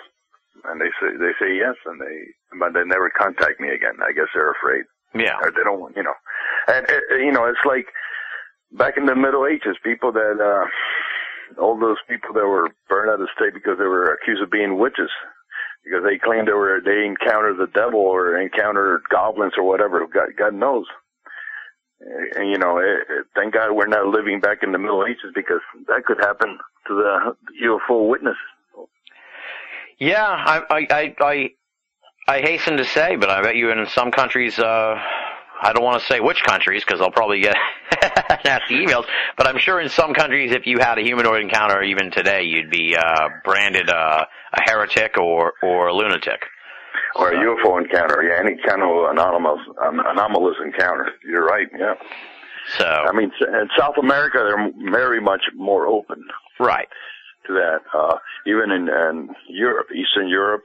And 0.64 0.80
they 0.80 0.92
say, 1.01 1.16
they 1.16 1.32
say 1.40 1.57
yes 1.57 1.76
and 1.86 2.01
they, 2.01 2.16
but 2.61 2.74
they 2.74 2.84
never 2.84 3.11
contact 3.11 3.59
me 3.61 3.68
again. 3.68 3.97
I 4.05 4.12
guess 4.12 4.28
they're 4.34 4.53
afraid 4.53 4.84
Yeah. 5.14 5.36
or 5.40 5.51
they 5.51 5.64
don't 5.64 5.80
want, 5.80 5.97
you 5.97 6.03
know. 6.03 6.14
And, 6.68 6.86
uh, 6.88 7.16
you 7.16 7.32
know, 7.32 7.47
it's 7.47 7.64
like 7.64 7.86
back 8.72 8.97
in 8.97 9.07
the 9.07 9.16
Middle 9.16 9.47
Ages, 9.47 9.76
people 9.82 10.12
that, 10.12 10.36
uh, 10.40 11.61
all 11.61 11.78
those 11.78 11.99
people 12.09 12.32
that 12.34 12.47
were 12.47 12.68
burned 12.88 13.11
at 13.11 13.18
the 13.18 13.28
stake 13.36 13.55
because 13.55 13.78
they 13.78 13.84
were 13.84 14.12
accused 14.12 14.42
of 14.42 14.51
being 14.51 14.78
witches 14.78 15.11
because 15.85 16.03
they 16.05 16.18
claimed 16.18 16.49
they 16.49 16.53
were 16.53 16.80
they 16.85 17.05
encountered 17.05 17.59
the 17.59 17.70
devil 17.72 18.01
or 18.01 18.39
encountered 18.39 19.03
goblins 19.11 19.55
or 19.57 19.64
whatever. 19.64 20.07
God, 20.07 20.30
God 20.37 20.55
knows. 20.55 20.87
And 22.01 22.51
you 22.51 22.59
know, 22.59 22.78
it, 22.78 23.01
it, 23.09 23.26
thank 23.35 23.55
God 23.55 23.72
we're 23.72 23.87
not 23.87 24.07
living 24.07 24.41
back 24.41 24.62
in 24.62 24.72
the 24.72 24.78
Middle 24.78 25.05
Ages 25.07 25.32
because 25.35 25.61
that 25.87 26.05
could 26.05 26.18
happen 26.18 26.59
to 26.89 26.95
the 26.95 27.37
UFO 27.66 28.09
witness. 28.09 28.37
Yeah, 29.99 30.26
I, 30.26 30.62
I, 30.70 30.87
I, 30.91 31.14
I, 31.20 31.51
I 32.26 32.41
hasten 32.41 32.76
to 32.78 32.85
say, 32.85 33.16
but 33.16 33.30
I 33.30 33.43
bet 33.43 33.57
you 33.57 33.70
in 33.70 33.87
some 33.87 34.11
countries, 34.11 34.59
uh, 34.59 35.01
I 35.62 35.72
don't 35.72 35.84
want 35.84 36.00
to 36.00 36.07
say 36.07 36.20
which 36.20 36.42
countries 36.42 36.82
because 36.84 37.00
I'll 37.00 37.11
probably 37.11 37.40
get 37.40 37.57
nasty 38.44 38.84
emails, 38.84 39.05
but 39.36 39.46
I'm 39.46 39.59
sure 39.59 39.80
in 39.80 39.88
some 39.88 40.14
countries 40.14 40.52
if 40.52 40.66
you 40.66 40.78
had 40.78 40.98
a 40.98 41.02
humanoid 41.02 41.42
encounter 41.42 41.82
even 41.82 42.11
today, 42.11 42.42
you'd 42.42 42.70
be, 42.70 42.96
uh, 42.96 43.28
branded, 43.44 43.88
uh, 43.88 44.24
a 44.52 44.70
heretic 44.70 45.16
or, 45.18 45.52
or 45.62 45.88
a 45.88 45.94
lunatic. 45.94 46.42
Or 47.16 47.30
a 47.30 47.36
UFO 47.36 47.80
encounter, 47.80 48.22
yeah, 48.22 48.40
any 48.40 48.57
kind 48.66 48.82
of 48.82 49.11
anomalous, 49.11 49.61
um, 49.84 50.00
anomalous 50.05 50.57
encounter. 50.64 51.11
You're 51.24 51.44
right, 51.44 51.68
yeah. 51.78 51.94
So, 52.78 52.84
I 52.86 53.12
mean, 53.12 53.30
in 53.40 53.68
South 53.78 53.94
America, 54.00 54.38
they're 54.38 54.90
very 54.90 55.20
much 55.20 55.42
more 55.55 55.86
open 55.86 56.24
right. 56.59 56.88
to 57.46 57.52
that. 57.52 57.80
Uh, 57.96 58.16
even 58.46 58.70
in, 58.70 58.88
in 58.88 59.28
Europe, 59.48 59.88
Eastern 59.94 60.28
Europe, 60.28 60.64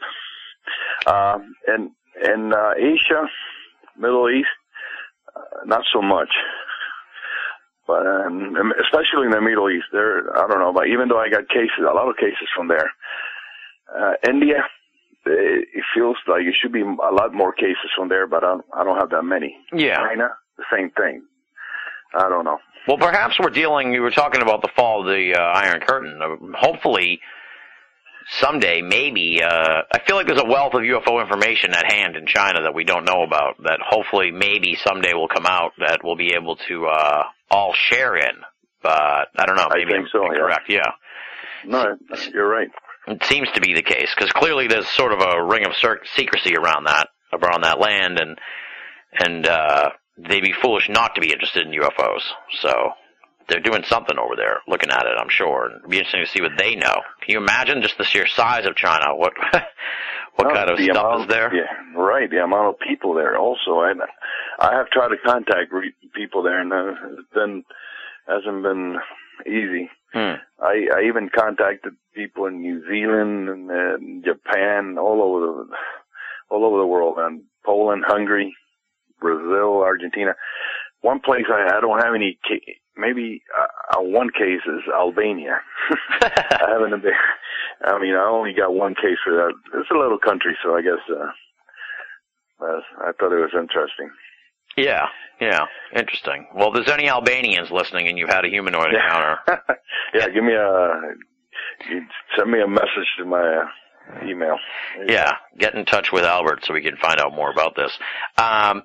uh, 1.06 1.40
and 1.68 1.92
in 2.24 2.54
uh, 2.54 2.72
Asia, 2.78 3.28
Middle 3.98 4.30
East, 4.30 4.48
uh, 5.36 5.66
not 5.66 5.82
so 5.94 6.02
much. 6.02 6.30
but 7.88 8.06
um, 8.06 8.74
especially 8.84 9.26
in 9.26 9.32
the 9.32 9.42
Middle 9.42 9.70
East, 9.70 9.86
there 9.92 10.30
I 10.38 10.48
don't 10.48 10.60
know, 10.60 10.74
but 10.74 10.88
even 10.88 11.08
though 11.10 11.20
I 11.20 11.30
got 11.30 11.48
cases, 11.50 11.80
a 11.82 11.94
lot 11.94 12.10
of 12.10 12.18
cases 12.18 12.48
from 12.56 12.68
there, 12.68 12.90
uh, 13.98 14.14
India, 14.28 14.64
it, 15.26 15.68
it 15.74 15.84
feels 15.94 16.18
like 16.28 16.42
it 16.44 16.56
should 16.62 16.72
be 16.72 16.82
a 16.82 17.12
lot 17.14 17.34
more 17.34 17.52
cases 17.54 17.90
from 17.96 18.10
there, 18.10 18.28
but 18.28 18.44
I 18.44 18.48
don't, 18.48 18.66
I 18.74 18.84
don't 18.84 18.98
have 18.98 19.10
that 19.12 19.24
many. 19.24 19.56
Yeah. 19.74 19.98
China, 19.98 20.30
the 20.58 20.64
same 20.74 20.92
thing. 20.92 21.24
I 22.16 22.30
don't 22.30 22.46
know. 22.46 22.60
Well, 22.88 22.98
perhaps 22.98 23.36
we're 23.40 23.50
dealing. 23.52 23.94
You 23.94 24.02
were 24.02 24.10
talking 24.12 24.42
about 24.42 24.62
the 24.62 24.70
fall 24.76 25.02
of 25.02 25.08
the 25.08 25.36
uh, 25.36 25.42
Iron 25.42 25.82
Curtain. 25.82 26.20
Uh, 26.22 26.58
hopefully, 26.58 27.20
someday, 28.42 28.82
maybe. 28.82 29.42
Uh, 29.44 29.82
I 29.92 30.00
feel 30.06 30.16
like 30.16 30.28
there's 30.28 30.42
a 30.42 30.46
wealth 30.46 30.74
of 30.74 30.82
UFO 30.82 31.22
information 31.22 31.72
at 31.74 31.92
hand 31.92 32.16
in 32.16 32.26
China 32.28 32.62
that 32.64 32.74
we 32.74 32.84
don't 32.84 33.06
know 33.06 33.24
about. 33.24 33.62
That 33.64 33.80
hopefully, 33.88 34.32
maybe 34.32 34.78
someday 34.84 35.14
will 35.14 35.28
come 35.28 35.46
out 35.46 35.72
that 35.80 36.00
we'll 36.04 36.16
be 36.16 36.34
able 36.34 36.56
to 36.68 36.86
uh, 36.88 37.24
all 37.50 37.74
share 37.74 38.16
in. 38.18 38.36
But 38.82 39.28
I 39.36 39.46
don't 39.46 39.56
know. 39.56 39.68
I 39.70 39.80
Maybe 39.80 39.92
think 39.94 40.08
so, 40.12 40.24
yeah. 40.24 40.30
incorrect. 40.30 40.70
Yeah. 40.70 40.92
No, 41.66 41.98
you're 42.34 42.48
right. 42.50 42.70
It 43.08 43.24
seems 43.26 43.50
to 43.54 43.62
be 43.62 43.74
the 43.74 43.82
case 43.82 44.14
because 44.16 44.32
clearly 44.32 44.68
there's 44.68 44.88
sort 44.90 45.12
of 45.12 45.20
a 45.22 45.44
ring 45.44 45.66
of 45.66 45.74
secrecy 46.16 46.56
around 46.56 46.86
that 46.86 47.10
around 47.34 47.64
that 47.64 47.80
land, 47.80 48.20
and 48.20 48.40
and 49.20 49.48
uh, 49.48 49.90
they'd 50.18 50.44
be 50.44 50.54
foolish 50.62 50.88
not 50.90 51.16
to 51.16 51.22
be 51.22 51.32
interested 51.32 51.66
in 51.66 51.74
UFOs. 51.74 52.22
So 52.62 52.92
they're 53.50 53.60
doing 53.60 53.84
something 53.84 54.18
over 54.18 54.36
there, 54.36 54.60
looking 54.68 54.90
at 54.92 55.06
it. 55.06 55.18
I'm 55.20 55.30
sure. 55.30 55.70
It'd 55.78 55.90
be 55.90 55.98
interesting 55.98 56.24
to 56.26 56.30
see 56.32 56.42
what 56.42 56.58
they 56.58 56.76
know. 56.76 57.02
Can 57.22 57.30
you 57.34 57.38
imagine 57.40 57.82
just 57.82 57.98
the 57.98 58.04
sheer 58.06 58.28
size 58.28 58.66
of 58.66 58.76
China? 58.76 59.16
What 59.16 59.34
what 60.36 60.48
No, 60.48 60.54
kind 60.54 60.70
of 60.70 60.80
stuff 60.80 60.96
amount, 60.98 61.22
is 61.22 61.28
there? 61.28 61.54
Yeah, 61.56 61.68
right. 61.96 62.30
The 62.30 62.44
amount 62.44 62.76
of 62.76 62.80
people 62.80 63.14
there. 63.14 63.38
Also, 63.38 63.80
I 63.80 63.94
I 64.60 64.76
have 64.76 64.90
tried 64.90 65.10
to 65.10 65.18
contact 65.26 65.72
re- 65.72 65.94
people 66.16 66.44
there, 66.44 66.60
and 66.62 66.72
uh, 66.72 66.94
it's 67.18 67.30
been 67.34 67.64
hasn't 68.28 68.64
been 68.64 68.98
easy. 69.46 69.90
Hmm. 70.14 70.36
I 70.62 70.88
I 70.96 71.02
even 71.08 71.30
contacted 71.30 71.94
people 72.16 72.46
in 72.46 72.62
New 72.62 72.82
Zealand 72.90 73.50
and 73.50 73.72
uh, 73.72 74.32
Japan, 74.32 74.98
all 74.98 75.22
over 75.22 75.46
the 75.46 75.76
all 76.50 76.66
over 76.66 76.78
the 76.80 76.88
world, 76.88 77.18
and 77.20 77.44
Poland, 77.66 78.04
Hungary, 78.08 78.56
Brazil, 79.20 79.82
Argentina. 79.84 80.36
One 81.02 81.20
place 81.20 81.46
I, 81.50 81.78
I 81.78 81.82
don't 81.82 82.00
have 82.04 82.14
any. 82.16 82.38
Ca- 82.48 82.76
maybe 82.98 83.42
uh, 83.58 84.00
uh, 84.00 84.02
one 84.04 84.30
case 84.32 84.62
is 84.66 84.82
Albania. 84.94 85.60
I 86.22 86.66
haven't 86.74 87.02
been. 87.02 87.12
I 87.84 87.98
mean, 88.00 88.16
I 88.16 88.28
only 88.30 88.54
got 88.54 88.74
one 88.74 88.96
case 88.96 89.18
for 89.24 89.34
that. 89.36 89.54
It's 89.80 89.90
a 89.92 89.98
little 89.98 90.20
country, 90.20 90.58
so 90.64 90.76
I 90.76 90.82
guess. 90.82 91.00
uh 91.10 91.32
uh, 92.62 92.82
I 93.08 93.12
thought 93.14 93.32
it 93.32 93.40
was 93.40 93.52
interesting. 93.54 94.10
Yeah, 94.76 95.06
yeah, 95.40 95.66
interesting. 95.96 96.46
Well, 96.54 96.68
if 96.70 96.74
there's 96.74 96.90
any 96.90 97.08
Albanians 97.10 97.72
listening 97.72 98.08
and 98.10 98.18
you've 98.18 98.30
had 98.30 98.44
a 98.46 98.50
humanoid 98.50 98.94
encounter, 98.94 99.38
yeah, 100.14 100.28
give 100.30 100.44
me 100.44 100.54
a. 100.54 100.92
Send 102.38 102.52
me 102.52 102.62
a 102.62 102.68
message 102.68 103.08
to 103.18 103.26
my 103.26 103.40
uh, 103.40 104.26
email. 104.26 104.58
yeah, 105.08 105.32
get 105.58 105.76
in 105.76 105.86
touch 105.86 106.12
with 106.12 106.24
Albert 106.26 106.66
so 106.66 106.74
we 106.74 106.82
can 106.82 106.98
find 106.98 107.20
out 107.20 107.34
more 107.34 107.52
about 107.52 107.76
this. 107.76 107.92
Um, 108.38 108.84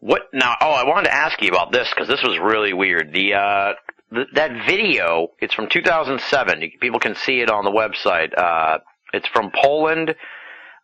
what 0.00 0.22
now? 0.32 0.56
Oh, 0.60 0.70
I 0.72 0.84
wanted 0.84 1.04
to 1.08 1.14
ask 1.14 1.40
you 1.42 1.48
about 1.50 1.72
this 1.72 1.88
because 1.94 2.08
this 2.08 2.22
was 2.22 2.38
really 2.38 2.72
weird. 2.72 3.12
The 3.12 3.34
uh, 3.34 3.72
th- 4.14 4.28
that 4.34 4.66
video, 4.66 5.28
it's 5.40 5.54
from 5.54 5.68
2007. 5.68 6.62
You- 6.62 6.70
People 6.80 7.00
can 7.00 7.14
see 7.14 7.40
it 7.40 7.50
on 7.50 7.64
the 7.64 7.70
website. 7.70 8.36
Uh, 8.36 8.78
it's 9.12 9.28
from 9.28 9.50
Poland. 9.54 10.14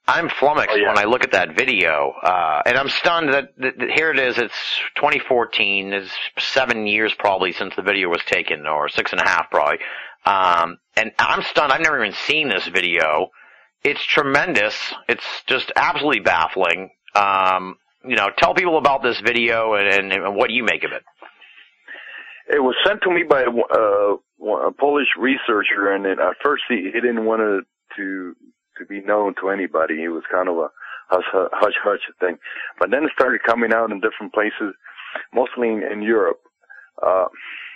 I'm 0.08 0.28
flummoxed 0.28 0.70
Oh, 0.72 0.76
yeah. 0.76 0.88
when 0.88 0.98
I 0.98 1.04
look 1.04 1.24
at 1.24 1.32
that 1.32 1.56
video, 1.56 2.12
uh, 2.22 2.62
and 2.64 2.78
I'm 2.78 2.88
stunned 2.88 3.32
that, 3.34 3.54
that, 3.58 3.76
that 3.78 3.90
here 3.90 4.12
it 4.12 4.20
is. 4.20 4.38
It's 4.38 4.54
2014. 4.96 5.92
It's 5.92 6.12
seven 6.38 6.86
years 6.86 7.12
probably 7.18 7.50
since 7.52 7.74
the 7.74 7.82
video 7.82 8.08
was 8.08 8.22
taken, 8.24 8.66
or 8.66 8.88
six 8.88 9.10
and 9.12 9.20
a 9.20 9.24
half 9.28 9.50
probably. 9.50 9.78
Um, 10.24 10.78
and 10.96 11.10
I'm 11.18 11.42
stunned. 11.42 11.72
I've 11.72 11.80
never 11.80 12.00
even 12.04 12.14
seen 12.26 12.48
this 12.48 12.66
video. 12.68 13.30
It's 13.82 14.04
tremendous. 14.04 14.76
It's 15.08 15.24
just 15.46 15.72
absolutely 15.74 16.20
baffling. 16.20 16.90
Um, 17.16 17.76
you 18.06 18.16
know, 18.16 18.28
tell 18.38 18.54
people 18.54 18.78
about 18.78 19.02
this 19.02 19.20
video 19.24 19.74
and, 19.74 20.12
and, 20.12 20.36
what 20.36 20.50
you 20.50 20.64
make 20.64 20.84
of 20.84 20.92
it. 20.92 21.02
It 22.48 22.60
was 22.60 22.76
sent 22.86 23.02
to 23.02 23.10
me 23.10 23.24
by 23.28 23.42
uh, 23.42 24.66
a 24.68 24.72
Polish 24.72 25.08
researcher, 25.18 25.92
and 25.92 26.06
at 26.06 26.36
first 26.42 26.62
he, 26.68 26.90
he 26.92 27.00
didn't 27.00 27.24
want 27.24 27.42
it 27.42 27.64
to 27.96 28.36
to 28.78 28.84
be 28.84 29.00
known 29.00 29.34
to 29.40 29.48
anybody. 29.48 30.04
It 30.04 30.08
was 30.08 30.22
kind 30.30 30.48
of 30.48 30.58
a 30.58 30.68
hush 31.08 31.24
hush 31.32 31.74
hush 31.82 32.00
thing, 32.20 32.38
but 32.78 32.90
then 32.90 33.04
it 33.04 33.10
started 33.14 33.42
coming 33.42 33.72
out 33.72 33.90
in 33.90 34.00
different 34.00 34.32
places, 34.32 34.74
mostly 35.34 35.68
in, 35.68 35.82
in 35.82 36.02
Europe. 36.02 36.40
Uh, 37.04 37.26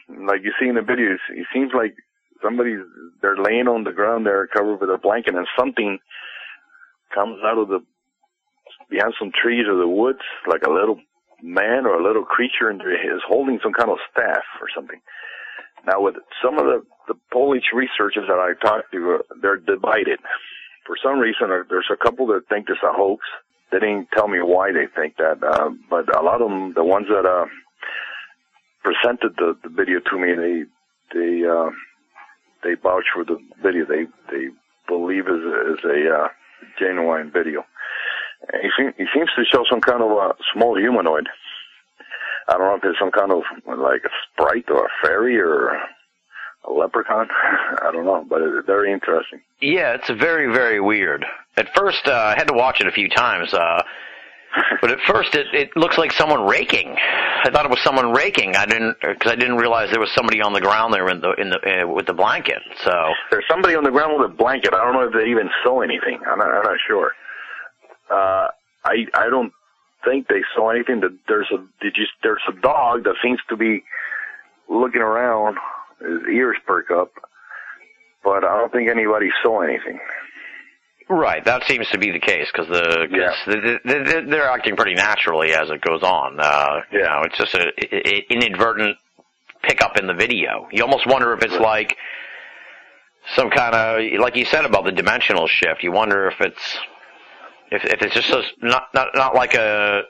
like 0.08 0.42
you 0.44 0.52
see 0.60 0.68
in 0.68 0.76
the 0.76 0.80
videos, 0.80 1.18
it 1.30 1.46
seems 1.52 1.72
like 1.74 1.94
somebody's 2.42 2.80
they're 3.22 3.36
laying 3.36 3.68
on 3.68 3.84
the 3.84 3.92
ground 3.92 4.26
there 4.26 4.46
covered 4.46 4.80
with 4.80 4.90
a 4.90 4.98
blanket, 4.98 5.34
and 5.34 5.46
something 5.58 5.98
comes 7.14 7.38
out 7.44 7.58
of 7.58 7.68
the 7.68 7.80
behind 8.91 9.14
some 9.18 9.30
trees 9.30 9.66
or 9.68 9.76
the 9.76 9.88
woods, 9.88 10.20
like 10.47 10.62
a 10.66 10.70
little 10.70 10.99
man 11.43 11.86
or 11.86 11.95
a 11.95 12.03
little 12.03 12.24
creature 12.24 12.68
and 12.68 12.80
is 12.82 13.22
holding 13.26 13.59
some 13.62 13.72
kind 13.72 13.91
of 13.91 13.99
staff 14.12 14.45
or 14.61 14.68
something. 14.74 15.01
Now, 15.86 16.01
with 16.01 16.16
some 16.45 16.59
of 16.59 16.64
the, 16.64 16.82
the 17.09 17.14
Polish 17.32 17.64
researchers 17.72 18.28
that 18.28 18.38
I 18.38 18.53
talked 18.61 18.93
to, 18.93 19.20
uh, 19.20 19.34
they're 19.41 19.57
divided. 19.57 20.18
For 20.86 20.97
some 21.03 21.18
reason, 21.18 21.49
there's 21.49 21.91
a 21.91 21.97
couple 21.97 22.26
that 22.28 22.49
think 22.49 22.66
it's 22.68 22.82
a 22.82 22.93
hoax. 22.93 23.24
They 23.72 23.78
didn't 23.78 24.09
tell 24.12 24.28
me 24.28 24.38
why 24.43 24.72
they 24.72 24.86
think 24.95 25.16
that, 25.16 25.43
uh, 25.43 25.70
but 25.88 26.14
a 26.14 26.22
lot 26.22 26.43
of 26.43 26.51
them, 26.51 26.74
the 26.74 26.84
ones 26.84 27.07
that 27.09 27.24
uh, 27.24 27.47
presented 28.82 29.36
the, 29.36 29.57
the 29.62 29.68
video 29.68 30.01
to 30.01 30.18
me, 30.18 30.34
they 30.34 30.64
they 31.14 31.47
uh, 31.47 31.70
they 32.64 32.74
vouch 32.74 33.05
for 33.14 33.24
the 33.24 33.38
video. 33.62 33.86
They 33.86 34.07
they 34.30 34.49
believe 34.88 35.28
is 35.28 35.78
is 35.78 35.84
a 35.84 36.14
uh, 36.14 36.28
genuine 36.78 37.30
video. 37.30 37.64
He, 38.62 38.68
he 38.97 39.05
seems 39.14 39.30
to 39.36 39.45
show 39.45 39.64
some 39.68 39.80
kind 39.80 40.03
of 40.03 40.11
a 40.11 40.34
small 40.53 40.78
humanoid. 40.78 41.28
I 42.49 42.53
don't 42.57 42.66
know 42.66 42.74
if 42.74 42.84
it's 42.84 42.99
some 42.99 43.11
kind 43.12 43.30
of 43.30 43.43
like 43.78 44.03
a 44.05 44.11
sprite 44.32 44.64
or 44.70 44.86
a 44.86 44.88
fairy 45.03 45.38
or 45.38 45.68
a 46.68 46.72
leprechaun. 46.72 47.28
I 47.82 47.91
don't 47.93 48.05
know, 48.05 48.24
but 48.28 48.43
it's 48.43 48.66
very 48.66 48.93
interesting. 48.93 49.41
Yeah, 49.61 49.95
it's 49.95 50.11
very, 50.11 50.53
very 50.53 50.80
weird. 50.80 51.24
At 51.57 51.68
first, 51.74 52.07
uh, 52.07 52.12
I 52.12 52.34
had 52.36 52.49
to 52.49 52.55
watch 52.55 52.80
it 52.80 52.86
a 52.86 52.93
few 52.93 53.09
times, 53.09 53.53
uh, 53.55 53.82
but 54.80 54.91
at 54.91 54.99
first 55.07 55.34
it, 55.34 55.47
it 55.53 55.76
looks 55.76 55.97
like 55.97 56.12
someone 56.12 56.45
raking. 56.47 56.97
I 57.45 57.51
thought 57.51 57.64
it 57.64 57.70
was 57.70 57.82
someone 57.84 58.12
raking. 58.12 58.57
I 58.57 58.66
didn't 58.66 58.97
because 59.01 59.30
I 59.30 59.36
didn't 59.36 59.57
realize 59.57 59.91
there 59.91 60.01
was 60.01 60.12
somebody 60.14 60.41
on 60.43 60.53
the 60.53 60.61
ground 60.61 60.93
there 60.93 61.09
in 61.09 61.20
the 61.20 61.32
in 61.34 61.51
the 61.51 61.82
uh, 61.82 61.86
with 61.86 62.07
the 62.07 62.14
blanket. 62.14 62.62
So 62.82 62.93
There's 63.30 63.45
somebody 63.49 63.76
on 63.76 63.84
the 63.84 63.91
ground 63.91 64.20
with 64.20 64.30
a 64.30 64.34
blanket. 64.34 64.74
I 64.74 64.84
don't 64.84 64.95
know 64.95 65.07
if 65.07 65.12
they 65.12 65.30
even 65.30 65.49
saw 65.62 65.82
anything. 65.82 66.18
I'm 66.26 66.38
not, 66.38 66.49
I'm 66.49 66.64
not 66.64 66.78
sure. 66.86 67.12
Uh, 68.11 68.48
I 68.84 69.06
I 69.14 69.28
don't 69.30 69.52
think 70.04 70.28
they 70.28 70.40
saw 70.54 70.70
anything. 70.70 71.00
That 71.00 71.16
there's 71.28 71.50
a 71.52 71.58
did 71.82 71.96
you 71.96 72.06
there's 72.22 72.42
a 72.48 72.52
dog 72.61 73.04
that 73.04 73.14
seems 73.22 73.38
to 73.48 73.56
be 73.56 73.82
looking 74.68 75.02
around. 75.02 75.56
His 76.00 76.20
ears 76.32 76.56
perk 76.66 76.90
up, 76.90 77.12
but 78.24 78.42
I 78.44 78.56
don't 78.58 78.72
think 78.72 78.88
anybody 78.90 79.28
saw 79.42 79.61
anything. 79.61 80.00
right, 81.11 81.44
that 81.44 81.64
seems 81.64 81.88
to 81.90 81.98
be 81.98 82.11
the 82.11 82.18
case 82.20 82.48
because 82.52 82.68
the 82.68 83.06
cause 83.11 83.36
Yeah. 83.46 83.78
they, 83.84 84.02
they, 84.02 84.20
they're 84.30 84.48
acting 84.48 84.76
pretty 84.76 84.94
naturally 84.94 85.52
as 85.52 85.68
it 85.70 85.80
goes 85.82 86.02
on. 86.02 86.38
Uh, 86.40 86.80
You 86.90 87.00
Yeah. 87.00 87.06
know, 87.08 87.22
it's 87.24 87.36
just 87.36 87.54
an 87.54 87.70
inadvertent 88.30 88.96
pickup 89.62 89.98
in 89.98 90.06
the 90.06 90.14
video. 90.14 90.68
You 90.72 90.82
almost 90.84 91.06
wonder 91.06 91.34
if 91.34 91.42
it's 91.42 91.58
like 91.61 91.96
some 93.36 93.50
kind 93.50 93.74
of 93.74 94.20
like 94.20 94.36
you 94.36 94.46
said 94.46 94.64
about 94.64 94.84
the 94.84 94.92
dimensional 94.92 95.46
shift. 95.48 95.82
You 95.82 95.92
wonder 95.92 96.28
if 96.28 96.40
it's 96.40 96.78
if 97.70 97.84
if 97.84 98.02
it's 98.02 98.14
just 98.14 98.30
a, 98.30 98.42
not 98.66 98.88
not 98.94 99.08
not 99.14 99.34
like 99.34 99.54
a 99.54 100.02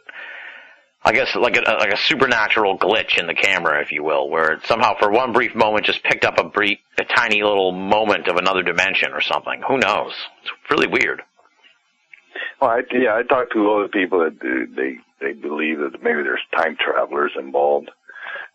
I 1.02 1.12
guess 1.12 1.34
like 1.34 1.56
a 1.56 1.62
like 1.62 1.92
a 1.92 1.96
supernatural 1.96 2.78
glitch 2.78 3.18
in 3.18 3.26
the 3.26 3.34
camera, 3.34 3.80
if 3.82 3.90
you 3.90 4.04
will, 4.04 4.28
where 4.28 4.52
it 4.52 4.60
somehow 4.66 4.98
for 4.98 5.10
one 5.10 5.32
brief 5.32 5.54
moment 5.54 5.86
just 5.86 6.02
picked 6.02 6.24
up 6.24 6.38
a 6.38 6.44
brief 6.44 6.78
a 6.98 7.04
tiny 7.04 7.42
little 7.42 7.72
moment 7.72 8.28
of 8.28 8.36
another 8.36 8.62
dimension 8.62 9.12
or 9.12 9.20
something. 9.20 9.62
Who 9.66 9.78
knows? 9.78 10.12
It's 10.42 10.52
really 10.70 10.88
weird. 10.88 11.22
Well, 12.60 12.70
I, 12.70 12.80
yeah, 12.92 13.16
I 13.16 13.22
talked 13.22 13.52
to 13.54 13.72
other 13.72 13.88
people 13.88 14.20
that 14.20 14.38
do, 14.40 14.66
they 14.76 14.98
they 15.20 15.32
believe 15.32 15.78
that 15.78 16.02
maybe 16.02 16.22
there's 16.22 16.40
time 16.54 16.76
travelers 16.78 17.32
involved. 17.38 17.90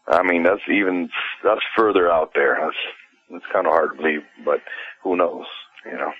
I 0.08 0.22
mean, 0.22 0.44
that's 0.44 0.62
even 0.72 1.10
that's 1.44 1.62
further 1.76 2.12
out 2.12 2.32
there. 2.36 2.58
That's 2.62 3.42
it's 3.42 3.52
kind 3.52 3.66
of 3.66 3.74
hard 3.74 3.92
to 3.92 3.98
believe, 3.98 4.22
but 4.44 4.60
who 5.04 5.16
knows? 5.16 5.46
You 5.86 5.98
know? 5.98 6.12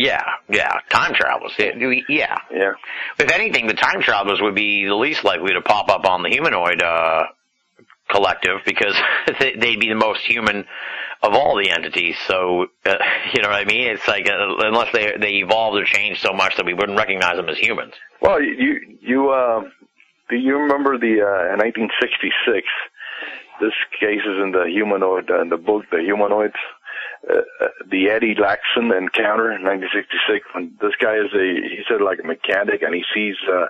Yeah, 0.00 0.24
yeah, 0.48 0.72
time 0.88 1.12
travelers. 1.14 1.52
Yeah, 1.58 2.36
yeah. 2.50 2.72
If 3.18 3.30
anything, 3.30 3.66
the 3.66 3.74
time 3.74 4.00
travelers 4.00 4.40
would 4.40 4.54
be 4.54 4.86
the 4.86 4.94
least 4.94 5.24
likely 5.24 5.52
to 5.52 5.60
pop 5.60 5.90
up 5.90 6.06
on 6.06 6.22
the 6.22 6.30
humanoid 6.30 6.82
uh, 6.82 7.24
collective 8.08 8.60
because 8.64 8.94
they- 9.40 9.56
they'd 9.56 9.78
be 9.80 9.88
the 9.88 9.94
most 9.94 10.24
human 10.26 10.64
of 11.22 11.34
all 11.34 11.54
the 11.62 11.70
entities. 11.70 12.16
So, 12.26 12.66
uh, 12.86 12.94
you 13.34 13.42
know 13.42 13.48
what 13.50 13.60
I 13.60 13.64
mean? 13.66 13.88
It's 13.88 14.08
like 14.08 14.26
uh, 14.26 14.56
unless 14.68 14.90
they 14.92 15.12
they 15.20 15.32
evolved 15.44 15.76
or 15.78 15.84
changed 15.84 16.20
so 16.22 16.32
much 16.32 16.56
that 16.56 16.64
we 16.64 16.72
wouldn't 16.74 16.96
recognize 16.98 17.36
them 17.36 17.48
as 17.50 17.58
humans. 17.58 17.92
Well, 18.22 18.40
you 18.42 18.80
you 19.02 19.30
uh, 19.30 19.60
do 20.30 20.36
you 20.36 20.56
remember 20.56 20.96
the 20.98 21.20
uh, 21.20 21.52
in 21.52 21.58
1966 21.60 22.66
this 23.60 23.74
case 24.00 24.20
is 24.24 24.38
in 24.42 24.52
the 24.52 24.64
humanoid 24.72 25.30
uh, 25.30 25.42
in 25.42 25.50
the 25.50 25.58
book, 25.58 25.84
The 25.90 25.98
Humanoids. 26.00 26.54
Uh, 27.28 27.42
uh, 27.60 27.68
the 27.90 28.08
Eddie 28.08 28.34
Laxson 28.34 28.96
encounter 28.96 29.52
in 29.52 29.62
1966. 29.62 30.46
When 30.54 30.72
this 30.80 30.94
guy 30.98 31.16
is 31.16 31.32
a 31.34 31.46
he 31.60 31.82
said 31.88 32.00
like 32.00 32.18
a 32.22 32.26
mechanic, 32.26 32.82
and 32.82 32.94
he 32.94 33.04
sees 33.14 33.36
uh, 33.48 33.66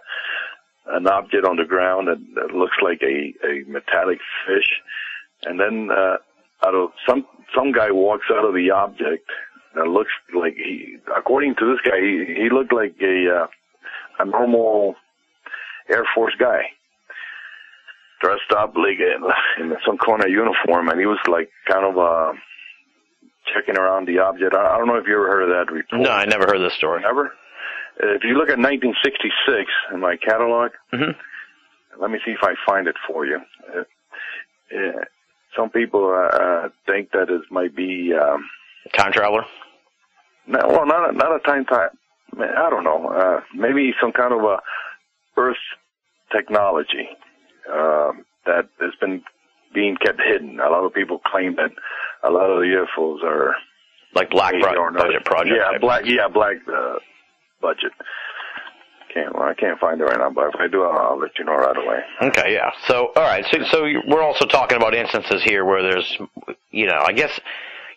an 0.87 1.07
object 1.09 1.45
on 1.45 1.57
the 1.57 1.65
ground 1.65 2.09
that, 2.09 2.19
that 2.37 2.55
looks 2.57 2.77
like 2.83 3.03
a 3.03 3.35
a 3.45 3.65
metallic 3.67 4.21
fish, 4.47 4.71
and 5.43 5.59
then 5.59 5.91
uh, 5.91 6.17
out 6.65 6.75
of 6.75 6.91
some 7.09 7.27
some 7.55 7.73
guy 7.73 7.91
walks 7.91 8.27
out 8.31 8.45
of 8.45 8.55
the 8.55 8.71
object 8.71 9.29
that 9.75 9.89
looks 9.89 10.13
like 10.35 10.55
he 10.55 10.97
according 11.17 11.55
to 11.57 11.67
this 11.67 11.81
guy 11.85 12.01
he, 12.01 12.43
he 12.43 12.51
looked 12.51 12.73
like 12.73 12.95
a 13.03 13.43
uh, 13.43 13.47
a 14.21 14.25
normal 14.25 14.95
Air 15.89 16.05
Force 16.15 16.35
guy 16.39 16.63
dressed 18.21 18.53
up 18.57 18.75
like 18.77 19.01
in, 19.01 19.25
in 19.63 19.77
some 19.85 19.99
kind 19.99 20.23
of 20.23 20.31
uniform 20.31 20.89
and 20.89 21.01
he 21.01 21.07
was 21.07 21.19
like 21.27 21.51
kind 21.69 21.85
of 21.85 21.99
uh 21.99 22.33
checking 23.55 23.77
around 23.79 24.07
the 24.07 24.19
object. 24.19 24.55
I, 24.55 24.77
don't 24.79 24.87
know 24.87 24.97
if 24.97 25.07
you 25.07 25.15
ever 25.15 25.29
heard 25.29 25.43
of 25.43 25.49
that 25.51 25.73
report. 25.73 26.03
No, 26.03 26.11
I 26.11 26.25
never 26.27 26.47
heard 26.47 26.61
this 26.61 26.75
story. 26.77 27.03
Never? 27.03 27.33
If 28.03 28.25
you 28.25 28.35
look 28.35 28.49
at 28.49 28.59
1966 28.59 29.71
in 29.93 30.01
my 30.01 30.17
catalog, 30.17 30.73
Mhm. 30.93 31.15
let 31.99 32.11
me 32.11 32.19
see 32.25 32.31
if 32.33 32.43
I 32.43 32.55
find 32.67 32.87
it 32.89 32.97
for 33.07 33.27
you. 33.27 33.41
Uh, 33.75 33.83
uh, 34.77 35.05
some 35.57 35.69
people 35.71 36.09
uh, 36.09 36.37
uh, 36.37 36.69
think 36.87 37.11
that 37.13 37.29
it 37.29 37.43
might 37.51 37.75
be, 37.75 38.15
um, 38.15 38.49
Time 38.95 39.13
traveler. 39.13 39.45
no, 40.47 40.61
well, 40.69 40.87
not 40.87 41.11
a, 41.11 41.13
not 41.13 41.35
a 41.35 41.41
time 41.41 41.65
time. 41.67 41.91
I 42.39 42.71
don't 42.71 42.85
know. 42.85 43.09
Uh, 43.09 43.41
maybe 43.55 43.93
some 44.01 44.13
kind 44.13 44.33
of 44.33 44.41
a 44.45 44.61
Earth 45.37 45.57
technology 46.35 47.09
um, 47.73 48.25
that 48.47 48.69
has 48.81 48.95
been 49.01 49.23
being 49.75 49.97
kept 49.97 50.21
hidden. 50.21 50.61
A 50.61 50.71
lot 50.71 50.85
of 50.85 50.95
people 50.95 51.19
claim 51.19 51.57
that 51.57 51.71
a 52.23 52.31
lot 52.31 52.51
of 52.51 52.59
the 52.61 52.67
UFOs 52.99 53.23
are 53.25 53.55
Like 54.15 54.31
black 54.31 54.53
Maybe 54.53 54.65
pro- 54.65 54.77
or 54.77 54.91
not. 54.91 55.03
budget 55.07 55.25
project. 55.25 55.57
Yeah, 55.57 55.79
black. 55.79 56.03
Yeah, 56.05 56.29
black 56.29 56.57
uh, 56.69 56.97
budget. 57.61 57.93
Can't. 59.13 59.35
Well, 59.35 59.49
I 59.49 59.55
can't 59.55 59.79
find 59.81 60.01
it 60.01 60.05
right 60.05 60.19
now, 60.19 60.31
but 60.31 60.49
if 60.55 60.61
I 60.61 60.69
do, 60.69 60.85
I'll, 60.85 60.99
I'll 61.13 61.19
let 61.19 61.37
you 61.39 61.45
know 61.45 61.55
right 61.57 61.77
away. 61.77 61.99
Okay, 62.23 62.53
yeah. 62.55 62.71
So, 62.87 63.09
all 63.17 63.23
right. 63.23 63.45
So, 63.51 63.59
so 63.71 63.83
we're 64.07 64.23
also 64.23 64.47
talking 64.47 64.77
about 64.77 64.95
instances 64.95 65.43
here 65.43 65.65
where 65.65 65.83
there's, 65.83 66.19
you 66.71 66.87
know, 66.87 67.03
I 67.05 67.13
guess 67.13 67.31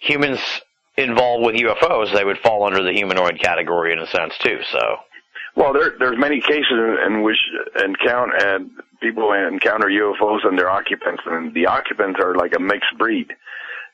humans 0.02 0.40
involved 0.98 1.46
with 1.46 1.56
UFOs, 1.56 2.14
they 2.16 2.24
would 2.26 2.40
fall 2.40 2.64
under 2.66 2.82
the 2.84 2.92
humanoid 2.94 3.40
category 3.40 3.94
in 3.94 4.00
a 4.00 4.08
sense 4.08 4.34
too. 4.40 4.58
So, 4.72 4.80
Well, 5.56 5.72
there 5.74 5.94
there's 6.00 6.18
many 6.18 6.42
cases 6.42 6.72
in, 6.72 6.98
in 7.06 7.22
which 7.24 7.38
encounter 7.84 8.36
and 8.36 8.72
people 9.00 9.32
encounter 9.34 9.88
UFOs 9.90 10.48
and 10.48 10.58
their 10.58 10.70
occupants, 10.70 11.22
and 11.28 11.54
the 11.54 11.68
occupants 11.68 12.20
are 12.24 12.36
like 12.36 12.54
a 12.56 12.60
mixed 12.60 12.98
breed, 12.98 13.28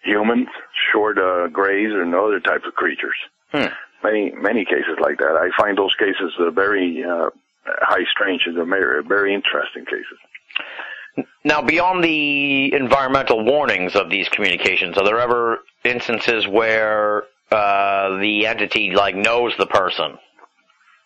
humans, 0.04 0.48
short 0.92 1.18
uh, 1.18 1.48
grays, 1.48 1.92
and 1.92 2.14
other 2.16 2.40
types 2.40 2.64
of 2.68 2.74
creatures. 2.74 3.16
Hmm. 3.52 3.74
Many 4.04 4.32
many 4.32 4.66
cases 4.66 4.98
like 5.02 5.18
that. 5.18 5.36
I 5.36 5.50
find 5.62 5.78
those 5.78 5.94
cases 5.96 6.32
uh, 6.40 6.52
very 6.52 7.04
uh, 7.04 7.30
high 7.66 8.06
strange 8.12 8.44
and 8.46 8.56
very, 8.56 9.04
very 9.04 9.34
interesting 9.34 9.86
cases. 9.86 11.26
now 11.44 11.62
beyond 11.62 12.04
the 12.04 12.74
environmental 12.74 13.44
warnings 13.44 13.96
of 13.96 14.10
these 14.10 14.30
communications, 14.30 14.98
are 14.98 15.04
there 15.04 15.20
ever 15.20 15.60
instances 15.84 16.48
where 16.48 17.24
uh, 17.52 18.18
the 18.20 18.46
entity 18.46 18.92
like 18.92 19.16
knows 19.16 19.54
the 19.58 19.68
person? 19.68 20.18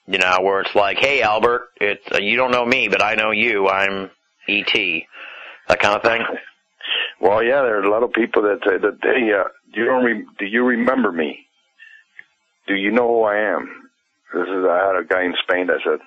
You 0.05 0.19
know, 0.19 0.39
where 0.41 0.59
it's 0.59 0.75
like, 0.75 0.97
"Hey, 0.97 1.21
Albert, 1.21 1.69
it's 1.79 2.05
uh, 2.11 2.19
you 2.19 2.35
don't 2.35 2.51
know 2.51 2.65
me, 2.65 2.89
but 2.89 3.01
I 3.01 3.15
know 3.15 3.31
you. 3.31 3.69
I'm 3.69 4.11
E.T." 4.47 5.07
That 5.69 5.79
kind 5.79 5.95
of 5.95 6.03
thing. 6.03 6.21
Well, 7.21 7.43
yeah, 7.43 7.61
there 7.61 7.79
are 7.79 7.83
a 7.83 7.89
lot 7.91 8.03
of 8.03 8.11
people 8.11 8.41
that 8.43 8.59
say 8.67 8.77
that, 8.77 8.97
hey, 9.01 9.31
uh, 9.33 9.45
do 9.73 9.79
you 9.81 9.85
don't 9.85 10.03
re- 10.03 10.25
do 10.39 10.45
you 10.45 10.63
remember 10.65 11.11
me? 11.11 11.45
Do 12.67 12.75
you 12.75 12.91
know 12.91 13.07
who 13.07 13.23
I 13.23 13.37
am? 13.37 13.89
This 14.33 14.47
is 14.47 14.65
I 14.69 14.87
had 14.87 14.95
a 15.01 15.05
guy 15.07 15.23
in 15.23 15.35
Spain 15.43 15.67
that 15.67 15.79
said 15.83 15.99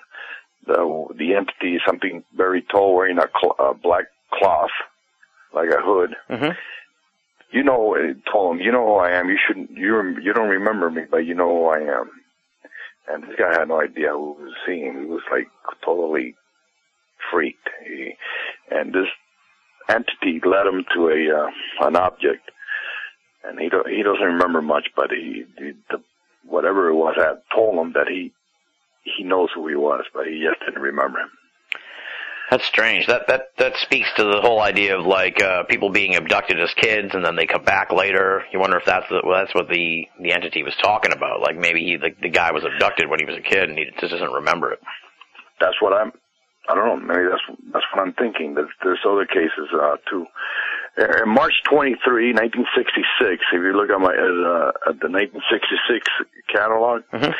the 0.65 1.05
the 1.17 1.33
entity 1.35 1.75
is 1.75 1.81
something 1.85 2.23
very 2.35 2.61
tall, 2.61 2.95
wearing 2.95 3.17
a, 3.19 3.27
cl- 3.39 3.55
a 3.59 3.73
black 3.73 4.05
cloth, 4.33 4.71
like 5.53 5.69
a 5.69 5.81
hood. 5.81 6.15
hmm 6.29 6.51
You 7.51 7.63
know, 7.63 7.95
I 7.95 8.13
told 8.31 8.55
him, 8.57 8.61
you 8.61 8.71
know 8.71 8.85
who 8.85 8.95
I 8.95 9.11
am. 9.11 9.29
You 9.29 9.37
shouldn't. 9.47 9.71
You 9.71 9.95
rem- 9.95 10.19
you 10.21 10.33
don't 10.33 10.49
remember 10.49 10.89
me, 10.89 11.03
but 11.09 11.25
you 11.25 11.33
know 11.33 11.49
who 11.49 11.65
I 11.67 11.79
am. 11.99 12.09
And 13.07 13.23
this 13.23 13.37
guy 13.39 13.57
had 13.57 13.69
no 13.69 13.81
idea 13.81 14.09
who 14.09 14.33
was 14.33 14.53
seeing. 14.65 14.99
He 14.99 15.05
was 15.05 15.21
like 15.31 15.47
totally 15.85 16.35
freaked. 17.31 17.69
He, 17.85 18.13
and 18.69 18.93
this 18.93 19.07
entity 19.89 20.41
led 20.45 20.67
him 20.67 20.85
to 20.95 21.09
a 21.09 21.43
uh, 21.43 21.87
an 21.87 21.95
object, 21.95 22.51
and 23.43 23.59
he 23.59 23.69
don't, 23.69 23.87
he 23.87 24.03
doesn't 24.03 24.23
remember 24.23 24.61
much, 24.61 24.89
but 24.95 25.11
he, 25.11 25.45
he 25.57 25.73
the, 25.89 26.01
whatever 26.45 26.89
it 26.89 26.95
was 26.95 27.15
had 27.17 27.41
told 27.53 27.77
him 27.79 27.93
that 27.93 28.07
he 28.07 28.31
he 29.03 29.23
knows 29.23 29.49
who 29.53 29.67
he 29.67 29.75
was, 29.75 30.03
but 30.13 30.27
he 30.27 30.43
just 30.45 30.59
didn't 30.65 30.81
remember 30.81 31.19
him. 31.19 31.29
That's 32.49 32.65
strange. 32.65 33.07
That 33.07 33.27
that 33.27 33.49
that 33.57 33.75
speaks 33.75 34.07
to 34.15 34.23
the 34.23 34.39
whole 34.39 34.61
idea 34.61 34.97
of 34.97 35.05
like 35.05 35.41
uh, 35.41 35.63
people 35.63 35.89
being 35.89 36.15
abducted 36.15 36.59
as 36.61 36.73
kids 36.75 37.13
and 37.13 37.25
then 37.25 37.35
they 37.35 37.45
come 37.45 37.63
back 37.63 37.91
later. 37.91 38.43
You 38.53 38.59
wonder 38.59 38.77
if 38.77 38.85
that's 38.85 39.07
the, 39.09 39.21
well, 39.23 39.41
that's 39.41 39.53
what 39.53 39.67
the 39.67 40.07
the 40.21 40.31
entity 40.31 40.63
was 40.63 40.73
talking 40.81 41.11
about. 41.11 41.41
Like 41.41 41.57
maybe 41.57 41.81
he 41.81 41.97
the, 41.97 42.11
the 42.21 42.29
guy 42.29 42.53
was 42.53 42.63
abducted 42.63 43.09
when 43.09 43.19
he 43.19 43.25
was 43.25 43.37
a 43.37 43.41
kid 43.41 43.69
and 43.69 43.77
he 43.77 43.85
just 43.99 44.13
doesn't 44.13 44.31
remember 44.31 44.71
it. 44.71 44.79
That's 45.59 45.75
what 45.81 45.91
I'm. 45.91 46.13
I 46.69 46.75
don't 46.75 46.85
know. 46.87 46.97
Maybe 47.13 47.29
that's 47.29 47.59
that's 47.73 47.85
what 47.93 48.05
I'm 48.05 48.13
thinking. 48.13 48.55
There's, 48.55 48.69
there's 48.83 48.99
other 49.07 49.25
cases 49.25 49.69
uh, 49.73 49.95
too. 50.09 50.25
Uh, 50.99 51.25
March 51.25 51.53
23, 51.69 52.33
1966. 52.33 53.45
If 53.53 53.53
you 53.53 53.73
look 53.73 53.89
at 53.89 53.99
my 53.99 54.11
uh, 54.11 54.89
at 54.89 54.99
the 54.99 55.07
1966 55.09 56.07
catalog, 56.51 57.03
Mhm. 57.13 57.33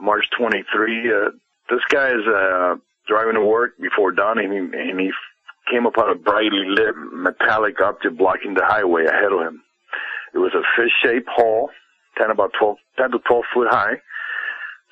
March 0.00 0.24
23. 0.38 1.12
Uh, 1.12 1.30
this 1.70 1.80
guy 1.88 2.08
is 2.10 2.26
uh, 2.28 2.74
driving 3.08 3.34
to 3.34 3.40
work 3.44 3.72
before 3.80 4.12
dawn, 4.12 4.38
and 4.38 4.52
he, 4.52 4.58
and 4.58 5.00
he 5.00 5.10
came 5.70 5.86
upon 5.86 6.10
a 6.10 6.14
brightly 6.14 6.64
lit 6.68 6.94
metallic 7.12 7.80
object 7.80 8.18
blocking 8.18 8.54
the 8.54 8.64
highway 8.64 9.06
ahead 9.06 9.32
of 9.32 9.40
him. 9.40 9.62
It 10.34 10.38
was 10.38 10.52
a 10.54 10.62
fish-shaped 10.76 11.28
hall, 11.28 11.70
10 12.18 12.30
about 12.30 12.52
12, 12.58 12.76
10 12.98 13.10
to 13.12 13.18
12 13.20 13.44
foot 13.54 13.68
high, 13.70 13.94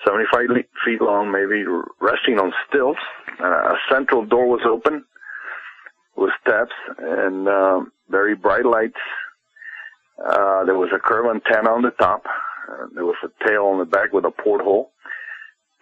75 0.05 0.48
le- 0.48 0.62
feet 0.84 1.00
long, 1.00 1.30
maybe 1.30 1.64
resting 2.00 2.38
on 2.38 2.53
stilts. 2.68 3.00
Uh, 3.40 3.74
a 3.74 3.76
central 3.90 4.24
door 4.24 4.46
was 4.46 4.62
open 4.66 5.05
with 6.16 6.30
steps 6.40 6.72
and 6.98 7.48
um, 7.48 7.92
very 8.09 8.34
bright 8.34 8.66
lights. 8.66 9.00
Uh, 10.18 10.64
there 10.64 10.76
was 10.76 10.90
a 10.94 10.98
curved 10.98 11.28
antenna 11.28 11.70
on 11.70 11.82
the 11.82 11.90
top. 11.90 12.24
Uh, 12.68 12.86
there 12.94 13.05
was 13.05 13.16
a 13.24 13.48
tail 13.48 13.64
on 13.64 13.78
the 13.78 13.84
back 13.84 14.12
with 14.12 14.24
a 14.24 14.30
porthole. 14.30 14.90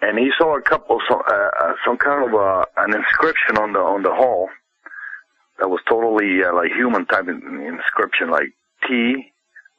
And 0.03 0.19
he 0.19 0.31
saw 0.39 0.57
a 0.57 0.63
couple, 0.63 0.99
some, 1.09 1.21
uh, 1.29 1.51
uh, 1.61 1.73
some 1.85 1.99
kind 1.99 2.27
of 2.27 2.35
uh, 2.35 2.65
an 2.79 2.95
inscription 2.95 3.59
on 3.59 3.75
the 3.75 3.81
on 3.81 4.03
the 4.03 4.15
hall 4.15 4.49
that 5.59 5.69
was 5.69 5.81
totally 5.87 6.43
uh, 6.43 6.55
like 6.55 6.73
human 6.73 7.05
type 7.05 7.29
inscription, 7.29 8.31
like 8.31 8.55
T, 8.89 9.31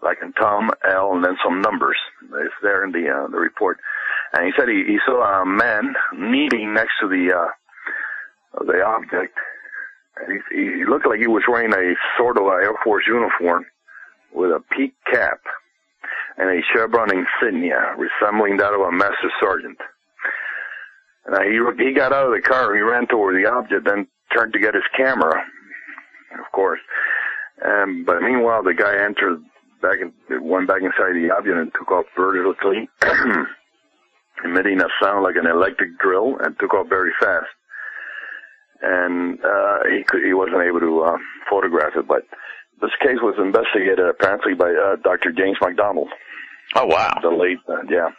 like 0.02 0.18
in 0.22 0.34
Tom, 0.34 0.72
L, 0.88 1.14
and 1.14 1.24
then 1.24 1.38
some 1.44 1.62
numbers. 1.62 1.98
It's 2.24 2.54
there 2.62 2.84
in 2.84 2.92
the 2.92 3.10
uh, 3.10 3.28
the 3.28 3.38
report. 3.38 3.78
And 4.34 4.46
he 4.46 4.52
said 4.58 4.70
he, 4.70 4.84
he 4.88 4.98
saw 5.06 5.42
a 5.42 5.46
man 5.46 5.94
kneeling 6.14 6.74
next 6.74 6.94
to 7.02 7.08
the 7.08 7.34
uh, 7.36 8.64
the 8.66 8.84
object. 8.84 9.38
And 10.18 10.42
he, 10.52 10.80
he 10.80 10.86
looked 10.86 11.08
like 11.08 11.20
he 11.20 11.28
was 11.28 11.44
wearing 11.48 11.74
a 11.74 11.94
sort 12.18 12.38
of 12.38 12.46
a 12.46 12.64
Air 12.64 12.76
Force 12.84 13.04
uniform 13.08 13.66
with 14.34 14.52
a 14.52 14.64
peak 14.72 14.94
cap 15.12 15.40
and 16.38 16.50
a 16.50 16.62
chevron 16.74 17.10
insignia 17.12 17.96
resembling 17.98 18.58
that 18.58 18.74
of 18.74 18.82
a 18.82 18.92
master 18.92 19.32
sergeant. 19.40 19.78
And 21.26 21.44
he 21.44 21.84
he 21.84 21.94
got 21.94 22.14
out 22.14 22.28
of 22.28 22.34
the 22.34 22.42
car, 22.42 22.76
he 22.76 22.82
ran 22.82 23.08
toward 23.08 23.36
the 23.36 23.50
object, 23.50 23.86
then 23.86 24.08
turned 24.36 24.54
to 24.54 24.60
get 24.60 24.74
his 24.74 24.84
camera, 24.96 25.44
of 26.40 26.52
course. 26.52 26.80
Um, 27.64 28.04
but 28.06 28.22
meanwhile, 28.22 28.64
the 28.64 28.74
guy 28.74 29.04
entered 29.04 29.40
back 29.82 29.98
in, 30.02 30.14
went 30.44 30.68
back 30.68 30.82
inside 30.82 31.14
the 31.14 31.34
object 31.36 31.58
and 31.58 31.72
took 31.74 31.92
off 31.92 32.06
vertically, 32.16 32.90
emitting 34.46 34.82
a 34.82 34.88
sound 35.02 35.24
like 35.24 35.36
an 35.36 35.48
electric 35.48 35.98
drill, 36.00 36.38
and 36.40 36.58
took 36.60 36.74
off 36.74 36.88
very 36.90 37.12
fast. 37.20 37.50
And 38.82 39.38
uh, 39.46 39.80
he 39.90 40.04
could, 40.08 40.26
he 40.26 40.34
wasn't 40.34 40.64
able 40.64 40.80
to 40.80 41.02
uh, 41.02 41.18
photograph 41.50 41.94
it, 41.96 42.08
but 42.08 42.24
this 42.82 42.92
case 43.00 43.22
was 43.22 43.36
investigated 43.38 44.00
apparently 44.00 44.56
by 44.56 44.74
uh, 44.74 44.96
Dr. 45.04 45.32
James 45.32 45.58
McDonald 45.62 46.10
Oh 46.76 46.86
wow. 46.86 47.14
the 47.22 47.30
late, 47.30 47.60
uh, 47.68 47.84
yeah. 47.90 48.10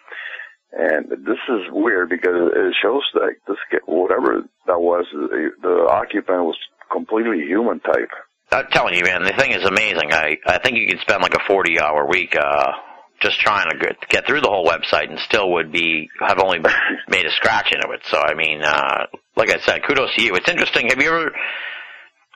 And 0.72 1.10
this 1.10 1.40
is 1.48 1.62
weird 1.70 2.08
because 2.08 2.50
it 2.54 2.74
shows 2.82 3.02
that 3.14 3.34
this 3.46 3.56
whatever 3.86 4.42
that 4.66 4.80
was, 4.80 5.04
the, 5.12 5.50
the 5.60 5.86
occupant 5.90 6.44
was 6.44 6.56
completely 6.90 7.40
human 7.46 7.80
type. 7.80 8.10
I'm 8.52 8.66
telling 8.70 8.94
you, 8.94 9.04
man, 9.04 9.22
the 9.24 9.32
thing 9.32 9.52
is 9.52 9.64
amazing. 9.64 10.12
I 10.12 10.36
I 10.46 10.58
think 10.58 10.76
you 10.76 10.86
could 10.86 11.00
spend 11.00 11.22
like 11.22 11.34
a 11.34 11.44
40 11.46 11.80
hour 11.80 12.06
week 12.06 12.36
uh 12.36 12.72
just 13.20 13.38
trying 13.38 13.70
to 13.70 13.78
get, 13.78 14.08
get 14.08 14.26
through 14.26 14.40
the 14.40 14.48
whole 14.48 14.66
website 14.66 15.08
and 15.08 15.18
still 15.20 15.52
would 15.52 15.70
be 15.70 16.08
have 16.18 16.40
only 16.40 16.58
made 17.08 17.24
a 17.24 17.30
scratch 17.32 17.72
into 17.72 17.88
it. 17.90 18.00
So 18.10 18.18
I 18.18 18.34
mean, 18.34 18.62
uh 18.62 19.06
like 19.36 19.50
I 19.50 19.58
said, 19.60 19.82
kudos 19.86 20.14
to 20.16 20.22
you. 20.22 20.34
It's 20.34 20.48
interesting. 20.48 20.88
Have 20.88 21.00
you 21.00 21.08
ever 21.08 21.32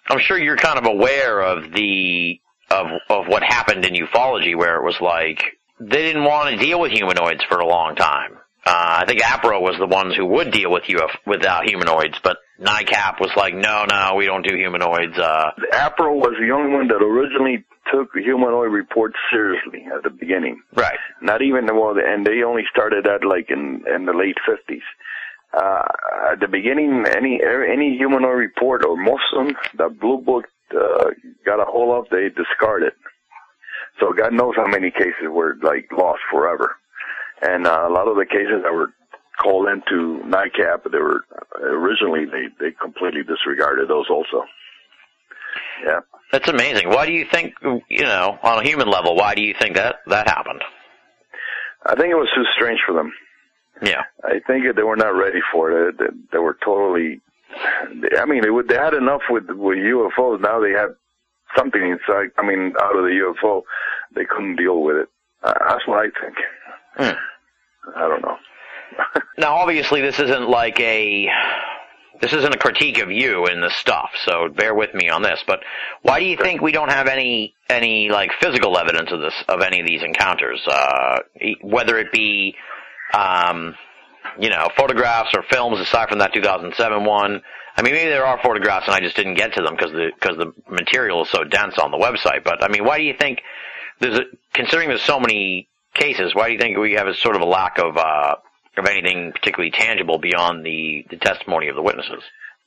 I'm 0.08 0.20
sure 0.20 0.38
you're 0.38 0.56
kind 0.56 0.78
of 0.78 0.86
aware 0.86 1.40
of 1.40 1.72
the 1.72 2.40
of 2.70 2.86
of 3.10 3.26
what 3.26 3.42
happened 3.42 3.84
in 3.84 3.94
ufology, 3.94 4.56
where 4.56 4.76
it 4.76 4.84
was 4.84 4.96
like 5.00 5.42
they 5.80 6.02
didn't 6.02 6.24
want 6.24 6.50
to 6.50 6.64
deal 6.64 6.80
with 6.80 6.92
humanoids 6.92 7.44
for 7.48 7.58
a 7.58 7.66
long 7.66 7.96
time. 7.96 8.38
Uh, 8.66 9.02
I 9.02 9.04
think 9.06 9.20
APRO 9.20 9.60
was 9.62 9.76
the 9.78 9.86
ones 9.86 10.16
who 10.16 10.26
would 10.26 10.50
deal 10.50 10.72
with 10.72 10.82
UF 10.90 11.10
without 11.24 11.64
humanoids, 11.68 12.18
but 12.22 12.38
NICAP 12.60 13.20
was 13.20 13.30
like, 13.36 13.54
no, 13.54 13.84
no, 13.88 14.14
we 14.16 14.26
don't 14.26 14.44
do 14.44 14.56
humanoids. 14.56 15.16
Uh, 15.16 15.52
APRO 15.72 16.14
was 16.16 16.34
the 16.40 16.50
only 16.50 16.72
one 16.72 16.88
that 16.88 16.96
originally 16.96 17.64
took 17.92 18.08
humanoid 18.14 18.72
reports 18.72 19.14
seriously 19.30 19.86
at 19.94 20.02
the 20.02 20.10
beginning. 20.10 20.60
right. 20.74 20.98
Not 21.22 21.42
even 21.42 21.66
the 21.66 21.74
one, 21.74 21.96
and 22.04 22.26
they 22.26 22.42
only 22.42 22.64
started 22.68 23.04
that 23.04 23.24
like 23.24 23.50
in 23.50 23.84
in 23.94 24.04
the 24.06 24.12
late 24.12 24.36
fifties. 24.44 24.82
Uh, 25.56 25.84
at 26.32 26.40
the 26.40 26.48
beginning, 26.48 27.04
any 27.08 27.40
any 27.40 27.96
humanoid 27.96 28.36
report 28.36 28.84
or 28.84 28.96
most 28.96 29.22
of 29.32 29.46
them 29.46 29.56
that 29.78 30.00
Blue 30.00 30.18
Book 30.18 30.46
uh, 30.74 31.10
got 31.44 31.60
a 31.60 31.64
hold 31.64 31.94
of, 31.94 32.10
they 32.10 32.28
discarded. 32.30 32.92
So 34.00 34.12
God 34.12 34.32
knows 34.32 34.54
how 34.56 34.66
many 34.66 34.90
cases 34.90 35.30
were 35.30 35.56
like 35.62 35.88
lost 35.96 36.20
forever, 36.30 36.76
and 37.42 37.66
uh, 37.66 37.86
a 37.88 37.92
lot 37.92 38.08
of 38.08 38.16
the 38.16 38.26
cases 38.26 38.62
that 38.62 38.72
were 38.72 38.92
called 39.42 39.68
into 39.68 40.22
NICAP, 40.24 40.90
they 40.90 40.98
were 40.98 41.24
originally 41.60 42.24
they 42.24 42.48
they 42.58 42.72
completely 42.72 43.22
disregarded 43.22 43.88
those 43.88 44.06
also. 44.10 44.44
Yeah. 45.84 46.00
That's 46.32 46.48
amazing. 46.48 46.88
Why 46.88 47.06
do 47.06 47.12
you 47.12 47.24
think, 47.30 47.54
you 47.62 48.02
know, 48.02 48.38
on 48.42 48.58
a 48.58 48.68
human 48.68 48.88
level, 48.88 49.14
why 49.16 49.34
do 49.34 49.42
you 49.42 49.54
think 49.58 49.76
that 49.76 49.96
that 50.06 50.28
happened? 50.28 50.62
I 51.84 51.94
think 51.94 52.10
it 52.10 52.16
was 52.16 52.28
too 52.34 52.44
strange 52.56 52.80
for 52.84 52.94
them. 52.94 53.12
Yeah. 53.82 54.02
I 54.24 54.40
think 54.46 54.64
they 54.74 54.82
were 54.82 54.96
not 54.96 55.14
ready 55.14 55.40
for 55.52 55.88
it. 55.88 55.98
They, 55.98 56.06
they 56.32 56.38
were 56.38 56.56
totally. 56.64 57.20
I 58.18 58.24
mean, 58.26 58.42
they 58.42 58.50
would. 58.50 58.68
They 58.68 58.74
had 58.74 58.94
enough 58.94 59.22
with 59.30 59.44
with 59.48 59.78
UFOs. 59.78 60.40
Now 60.40 60.60
they 60.60 60.72
have 60.72 60.96
something 61.56 61.80
inside. 61.80 62.30
I 62.38 62.46
mean, 62.46 62.72
out 62.80 62.96
of 62.96 63.04
the 63.04 63.34
UFO, 63.42 63.62
they 64.14 64.24
couldn't 64.24 64.56
deal 64.56 64.82
with 64.82 64.96
it. 64.96 65.08
Uh, 65.44 65.54
that's 65.68 65.86
what 65.86 65.98
I 65.98 66.10
think. 66.20 66.36
Hmm. 66.96 67.16
I 67.96 68.08
don't 68.08 68.22
know. 68.22 68.36
Now, 69.38 69.56
obviously, 69.56 70.00
this 70.00 70.18
isn't 70.18 70.48
like 70.48 70.80
a 70.80 71.28
this 72.20 72.32
isn't 72.32 72.54
a 72.54 72.58
critique 72.58 72.98
of 72.98 73.10
you 73.10 73.46
and 73.46 73.62
the 73.62 73.70
stuff. 73.70 74.10
So 74.24 74.48
bear 74.48 74.74
with 74.74 74.94
me 74.94 75.08
on 75.08 75.22
this. 75.22 75.42
But 75.46 75.60
why 76.02 76.20
do 76.20 76.26
you 76.26 76.36
think 76.36 76.62
we 76.62 76.72
don't 76.72 76.90
have 76.90 77.06
any 77.06 77.54
any 77.68 78.08
like 78.08 78.30
physical 78.40 78.78
evidence 78.78 79.12
of 79.12 79.20
this 79.20 79.34
of 79.48 79.60
any 79.60 79.80
of 79.80 79.86
these 79.86 80.02
encounters? 80.02 80.66
Uh, 80.66 81.18
whether 81.62 81.98
it 81.98 82.12
be 82.12 82.54
um, 83.12 83.74
you 84.38 84.48
know 84.48 84.68
photographs 84.76 85.30
or 85.34 85.42
films 85.50 85.80
aside 85.80 86.08
from 86.08 86.20
that 86.20 86.32
2007 86.32 87.04
one. 87.04 87.42
I 87.78 87.82
mean, 87.82 87.92
maybe 87.92 88.08
there 88.08 88.24
are 88.24 88.40
photographs 88.42 88.86
and 88.86 88.94
I 88.94 89.00
just 89.00 89.16
didn't 89.16 89.34
get 89.34 89.52
to 89.54 89.62
them 89.62 89.74
because 89.76 89.92
the 89.92 90.10
because 90.18 90.38
the 90.38 90.52
material 90.70 91.22
is 91.24 91.30
so 91.30 91.44
dense 91.44 91.76
on 91.76 91.90
the 91.90 91.98
website. 91.98 92.42
But 92.42 92.64
I 92.64 92.68
mean, 92.68 92.84
why 92.84 92.96
do 92.96 93.04
you 93.04 93.14
think 93.18 93.42
there's 94.00 94.18
a, 94.18 94.22
considering 94.54 94.88
there's 94.88 95.02
so 95.02 95.20
many 95.20 95.68
cases? 95.96 96.34
Why 96.34 96.46
do 96.46 96.52
you 96.52 96.58
think 96.58 96.78
we 96.78 96.92
have 96.94 97.08
a 97.08 97.14
sort 97.14 97.36
of 97.36 97.42
a 97.42 97.46
lack 97.46 97.78
of 97.78 97.96
uh, 97.96 98.36
of 98.76 98.86
anything 98.86 99.32
particularly 99.32 99.70
tangible 99.70 100.18
beyond 100.18 100.64
the, 100.64 101.04
the 101.10 101.16
testimony 101.16 101.68
of 101.68 101.76
the 101.76 101.82
witnesses. 101.82 102.22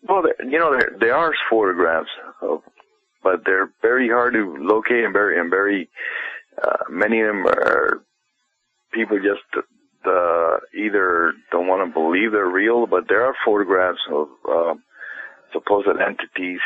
Well, 0.07 0.23
you 0.39 0.57
know, 0.57 0.71
there 0.71 0.91
there 0.99 1.15
are 1.15 1.33
photographs, 1.49 2.09
of, 2.41 2.61
but 3.21 3.43
they're 3.45 3.71
very 3.81 4.07
hard 4.07 4.33
to 4.33 4.55
locate 4.59 5.03
and 5.03 5.13
very 5.13 5.39
and 5.39 5.49
very 5.49 5.89
uh, 6.61 6.85
many 6.89 7.21
of 7.21 7.27
them 7.27 7.45
are 7.45 8.01
people 8.93 9.17
just 9.17 9.65
uh, 10.05 10.57
either 10.73 11.33
don't 11.51 11.67
want 11.67 11.87
to 11.87 11.93
believe 11.93 12.31
they're 12.31 12.47
real, 12.47 12.87
but 12.87 13.09
there 13.09 13.25
are 13.25 13.35
photographs 13.45 13.99
of 14.09 14.27
uh, 14.49 14.73
supposed 15.51 15.87
entities. 15.87 16.61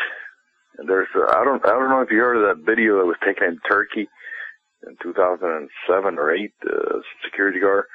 There's 0.85 1.07
I 1.15 1.43
don't 1.43 1.65
I 1.65 1.69
don't 1.69 1.89
know 1.89 2.01
if 2.01 2.11
you 2.11 2.19
heard 2.19 2.37
of 2.37 2.55
that 2.55 2.65
video 2.65 2.99
that 2.99 3.05
was 3.05 3.17
taken 3.25 3.47
in 3.47 3.59
Turkey 3.67 4.07
in 4.87 4.97
2007 5.01 6.17
or 6.17 6.31
eight. 6.35 6.53
Uh, 6.65 6.99
security 7.23 7.59
guard. 7.59 7.85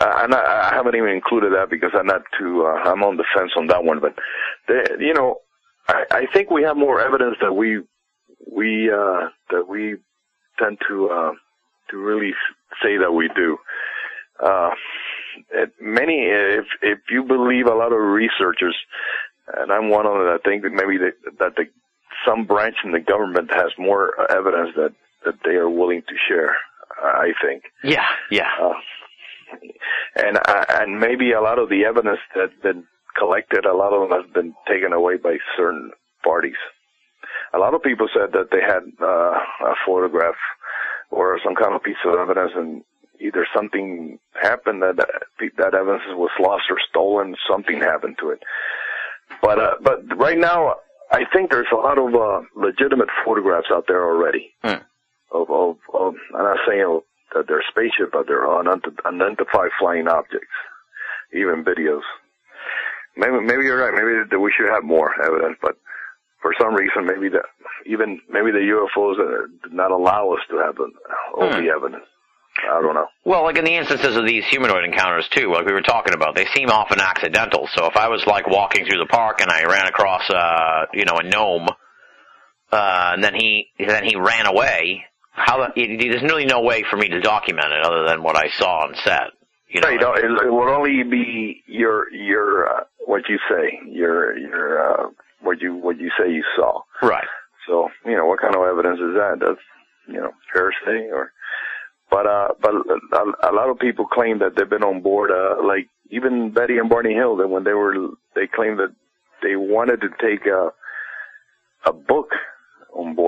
Uh, 0.00 0.26
not, 0.28 0.46
I 0.46 0.74
haven't 0.74 0.94
even 0.94 1.10
included 1.10 1.52
that 1.54 1.70
because 1.70 1.90
I'm 1.94 2.06
not 2.06 2.22
too, 2.38 2.66
uh, 2.66 2.88
I'm 2.88 3.02
on 3.02 3.16
the 3.16 3.24
fence 3.34 3.52
on 3.56 3.68
that 3.68 3.84
one, 3.84 4.00
but 4.00 4.14
they, 4.68 4.84
you 5.04 5.14
know, 5.14 5.38
I, 5.88 6.04
I 6.10 6.26
think 6.32 6.50
we 6.50 6.62
have 6.62 6.76
more 6.76 7.00
evidence 7.00 7.36
that 7.40 7.54
we, 7.54 7.80
we, 8.46 8.90
uh, 8.90 9.28
that 9.50 9.66
we 9.66 9.96
tend 10.58 10.78
to, 10.88 11.08
uh, 11.08 11.32
to 11.90 11.96
really 11.96 12.34
say 12.82 12.98
that 12.98 13.12
we 13.12 13.30
do. 13.34 13.56
Uh, 14.44 14.70
many, 15.80 16.26
if, 16.26 16.66
if 16.82 16.98
you 17.10 17.24
believe 17.24 17.66
a 17.66 17.74
lot 17.74 17.92
of 17.92 17.98
researchers, 17.98 18.76
and 19.56 19.72
I'm 19.72 19.88
one 19.88 20.06
of 20.06 20.12
them, 20.12 20.28
I 20.28 20.38
think 20.44 20.62
that 20.64 20.72
maybe 20.72 20.98
that, 20.98 21.38
that 21.38 21.56
the, 21.56 21.64
some 22.26 22.44
branch 22.44 22.76
in 22.84 22.92
the 22.92 23.00
government 23.00 23.50
has 23.52 23.72
more 23.78 24.12
evidence 24.30 24.70
that, 24.76 24.92
that 25.24 25.34
they 25.44 25.54
are 25.54 25.70
willing 25.70 26.02
to 26.02 26.14
share, 26.28 26.56
I 27.02 27.32
think. 27.44 27.64
Yeah, 27.84 28.06
yeah. 28.30 28.48
Uh, 28.60 28.72
and 30.16 30.36
uh, 30.36 30.64
and 30.70 31.00
maybe 31.00 31.32
a 31.32 31.40
lot 31.40 31.58
of 31.58 31.68
the 31.68 31.84
evidence 31.84 32.18
that's 32.34 32.52
been 32.62 32.84
collected, 33.18 33.64
a 33.64 33.74
lot 33.74 33.92
of 33.92 34.08
them 34.08 34.22
has 34.22 34.30
been 34.32 34.54
taken 34.66 34.92
away 34.92 35.16
by 35.16 35.38
certain 35.56 35.90
parties. 36.22 36.58
A 37.54 37.58
lot 37.58 37.74
of 37.74 37.82
people 37.82 38.08
said 38.12 38.32
that 38.32 38.50
they 38.50 38.60
had 38.60 38.82
uh, 39.02 39.38
a 39.70 39.74
photograph 39.86 40.36
or 41.10 41.38
some 41.42 41.54
kind 41.54 41.74
of 41.74 41.82
piece 41.82 41.96
of 42.04 42.18
evidence, 42.18 42.52
and 42.54 42.82
either 43.20 43.46
something 43.54 44.18
happened 44.40 44.82
that 44.82 44.96
that 45.56 45.74
evidence 45.74 46.02
was 46.10 46.30
lost 46.38 46.64
or 46.70 46.76
stolen, 46.90 47.34
something 47.50 47.80
happened 47.80 48.16
to 48.20 48.30
it. 48.30 48.42
But 49.42 49.58
uh, 49.58 49.74
but 49.82 50.18
right 50.18 50.38
now, 50.38 50.76
I 51.10 51.24
think 51.32 51.50
there's 51.50 51.68
a 51.72 51.76
lot 51.76 51.98
of 51.98 52.14
uh, 52.14 52.42
legitimate 52.54 53.08
photographs 53.24 53.68
out 53.72 53.84
there 53.88 54.04
already. 54.04 54.52
Hmm. 54.62 54.82
Of, 55.32 55.50
of, 55.50 55.76
of, 55.94 56.14
I'm 56.34 56.44
not 56.44 56.58
saying 56.66 57.00
that 57.34 57.44
they're 57.48 57.62
spaceship, 57.70 58.12
but 58.12 58.26
they're 58.26 58.48
unidentified 58.48 59.70
flying 59.78 60.08
objects, 60.08 60.48
even 61.34 61.64
videos. 61.64 62.02
Maybe, 63.16 63.40
maybe 63.40 63.64
you're 63.64 63.78
right. 63.78 63.92
Maybe 63.92 64.24
that 64.30 64.38
we 64.38 64.52
should 64.56 64.70
have 64.72 64.84
more 64.84 65.12
evidence, 65.22 65.58
but 65.60 65.76
for 66.40 66.54
some 66.60 66.74
reason, 66.74 67.04
maybe 67.04 67.28
the 67.28 67.42
even 67.86 68.20
maybe 68.30 68.50
the 68.52 68.58
UFOs 68.72 69.16
did 69.62 69.72
not 69.72 69.90
allow 69.90 70.30
us 70.32 70.40
to 70.50 70.56
have 70.58 70.76
the, 70.76 70.88
all 71.36 71.52
Hmm. 71.52 71.64
the 71.64 71.70
evidence. 71.70 72.04
I 72.64 72.80
don't 72.80 72.94
know. 72.94 73.06
Well, 73.24 73.44
like 73.44 73.56
in 73.56 73.64
the 73.64 73.74
instances 73.74 74.16
of 74.16 74.26
these 74.26 74.44
humanoid 74.50 74.84
encounters 74.84 75.28
too, 75.30 75.52
like 75.52 75.66
we 75.66 75.72
were 75.72 75.82
talking 75.82 76.14
about, 76.14 76.34
they 76.34 76.46
seem 76.54 76.70
often 76.70 77.00
accidental. 77.00 77.68
So 77.76 77.86
if 77.86 77.96
I 77.96 78.08
was 78.08 78.24
like 78.26 78.48
walking 78.48 78.84
through 78.86 78.98
the 78.98 79.06
park 79.06 79.40
and 79.40 79.50
I 79.50 79.62
ran 79.64 79.86
across, 79.86 80.28
uh, 80.30 80.86
you 80.92 81.04
know, 81.04 81.18
a 81.18 81.22
gnome, 81.24 81.68
uh, 82.72 83.10
and 83.14 83.22
then 83.22 83.34
he 83.34 83.66
then 83.78 84.04
he 84.04 84.16
ran 84.16 84.46
away, 84.46 85.04
how 85.38 85.66
there's 85.74 86.22
really 86.22 86.46
no 86.46 86.60
way 86.62 86.84
for 86.90 86.96
me 86.96 87.08
to 87.08 87.20
document 87.20 87.68
it 87.72 87.84
other 87.84 88.04
than 88.06 88.22
what 88.22 88.36
I 88.36 88.48
saw 88.58 88.86
and 88.86 88.96
said. 89.04 89.30
You 89.68 89.80
know, 89.80 89.90
no, 89.90 90.12
it, 90.14 90.24
it 90.24 90.50
will 90.50 90.70
only 90.70 91.02
be 91.02 91.62
your 91.66 92.10
your 92.12 92.68
uh, 92.68 92.84
what 93.06 93.22
you 93.28 93.38
say, 93.50 93.78
your 93.86 94.36
your 94.36 94.82
uh, 94.82 95.10
what 95.42 95.60
you 95.60 95.74
what 95.74 95.98
you 95.98 96.10
say 96.18 96.30
you 96.32 96.44
saw. 96.56 96.80
right. 97.02 97.26
So 97.66 97.88
you 98.06 98.16
know 98.16 98.26
what 98.26 98.40
kind 98.40 98.56
of 98.56 98.62
evidence 98.62 98.98
is 98.98 99.14
that? 99.14 99.36
That's 99.40 99.60
you 100.06 100.20
know 100.20 100.32
hearsay 100.54 101.10
or. 101.10 101.32
But 102.10 102.26
uh, 102.26 102.48
but 102.62 102.72
a, 102.74 103.50
a 103.50 103.52
lot 103.52 103.68
of 103.68 103.78
people 103.78 104.06
claim 104.06 104.38
that 104.38 104.56
they've 104.56 104.68
been 104.68 104.82
on 104.82 105.02
board. 105.02 105.30
Uh, 105.30 105.62
like 105.62 105.88
even 106.10 106.52
Betty 106.54 106.78
and 106.78 106.88
Barney 106.88 107.12
Hill, 107.12 107.36
that 107.36 107.48
when 107.48 107.64
they 107.64 107.74
were, 107.74 107.94
they 108.34 108.46
claimed 108.46 108.78
that 108.78 108.94
they 109.42 109.56
wanted 109.56 110.00
to 110.00 110.08
take 110.18 110.46
a 110.46 110.70
a 111.84 111.92
book 111.92 112.30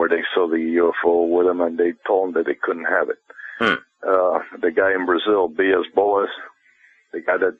board. 0.00 0.10
They 0.10 0.24
saw 0.34 0.48
the 0.48 0.56
UFO 0.56 1.28
with 1.28 1.46
them, 1.46 1.60
and 1.60 1.78
they 1.78 1.92
told 2.06 2.28
them 2.28 2.34
that 2.34 2.46
they 2.46 2.56
couldn't 2.60 2.86
have 2.86 3.10
it. 3.10 3.18
Hmm. 3.58 3.80
Uh, 4.06 4.38
the 4.60 4.70
guy 4.70 4.92
in 4.94 5.04
Brazil, 5.04 5.48
Villas 5.48 5.86
Boas, 5.94 6.30
the 7.12 7.20
guy 7.20 7.36
that 7.36 7.56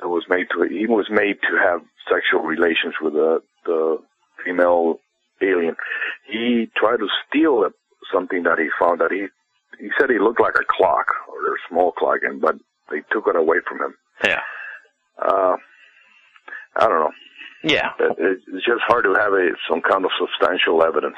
that 0.00 0.08
was 0.08 0.24
made 0.28 0.46
to 0.50 0.62
he 0.62 0.86
was 0.86 1.08
made 1.10 1.36
to 1.42 1.58
have 1.62 1.82
sexual 2.08 2.40
relations 2.40 2.94
with 3.02 3.12
the 3.12 3.42
the 3.66 3.98
female 4.44 5.00
alien. 5.42 5.76
He 6.26 6.70
tried 6.76 6.98
to 6.98 7.08
steal 7.28 7.68
something 8.12 8.44
that 8.44 8.58
he 8.58 8.68
found 8.80 9.00
that 9.00 9.12
he 9.12 9.26
he 9.78 9.90
said 9.98 10.08
he 10.08 10.18
looked 10.18 10.40
like 10.40 10.54
a 10.56 10.64
clock 10.68 11.08
or 11.28 11.54
a 11.54 11.58
small 11.68 11.92
clock, 11.92 12.20
and 12.22 12.40
but 12.40 12.56
they 12.90 13.02
took 13.10 13.26
it 13.26 13.36
away 13.36 13.58
from 13.68 13.78
him. 13.78 13.94
Yeah. 14.24 14.40
Uh, 15.20 15.56
I 16.76 16.88
don't 16.88 17.00
know. 17.00 17.11
Yeah. 17.64 17.90
It, 17.98 18.18
it- 18.18 18.38
it's 18.54 18.66
just 18.66 18.80
hard 18.86 19.04
to 19.04 19.14
have 19.14 19.32
a 19.32 19.50
some 19.70 19.80
kind 19.82 20.04
of 20.04 20.10
substantial 20.18 20.82
evidence. 20.82 21.16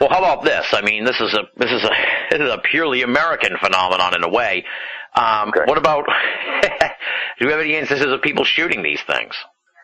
Well, 0.00 0.08
how 0.10 0.18
about 0.18 0.44
this? 0.44 0.66
I 0.72 0.80
mean, 0.82 1.04
this 1.04 1.20
is 1.20 1.34
a 1.34 1.42
this 1.56 1.70
is 1.70 1.84
a 1.84 1.90
this 2.30 2.40
is 2.40 2.50
a 2.50 2.58
purely 2.58 3.02
American 3.02 3.56
phenomenon 3.62 4.14
in 4.16 4.24
a 4.24 4.28
way. 4.28 4.64
Um, 5.14 5.48
Okay. 5.50 5.62
What 5.66 5.78
about? 5.78 6.04
do 7.38 7.44
you 7.44 7.50
have 7.50 7.60
any 7.60 7.74
instances 7.76 8.12
of 8.12 8.22
people 8.22 8.44
shooting 8.44 8.82
these 8.82 9.00
things? 9.06 9.34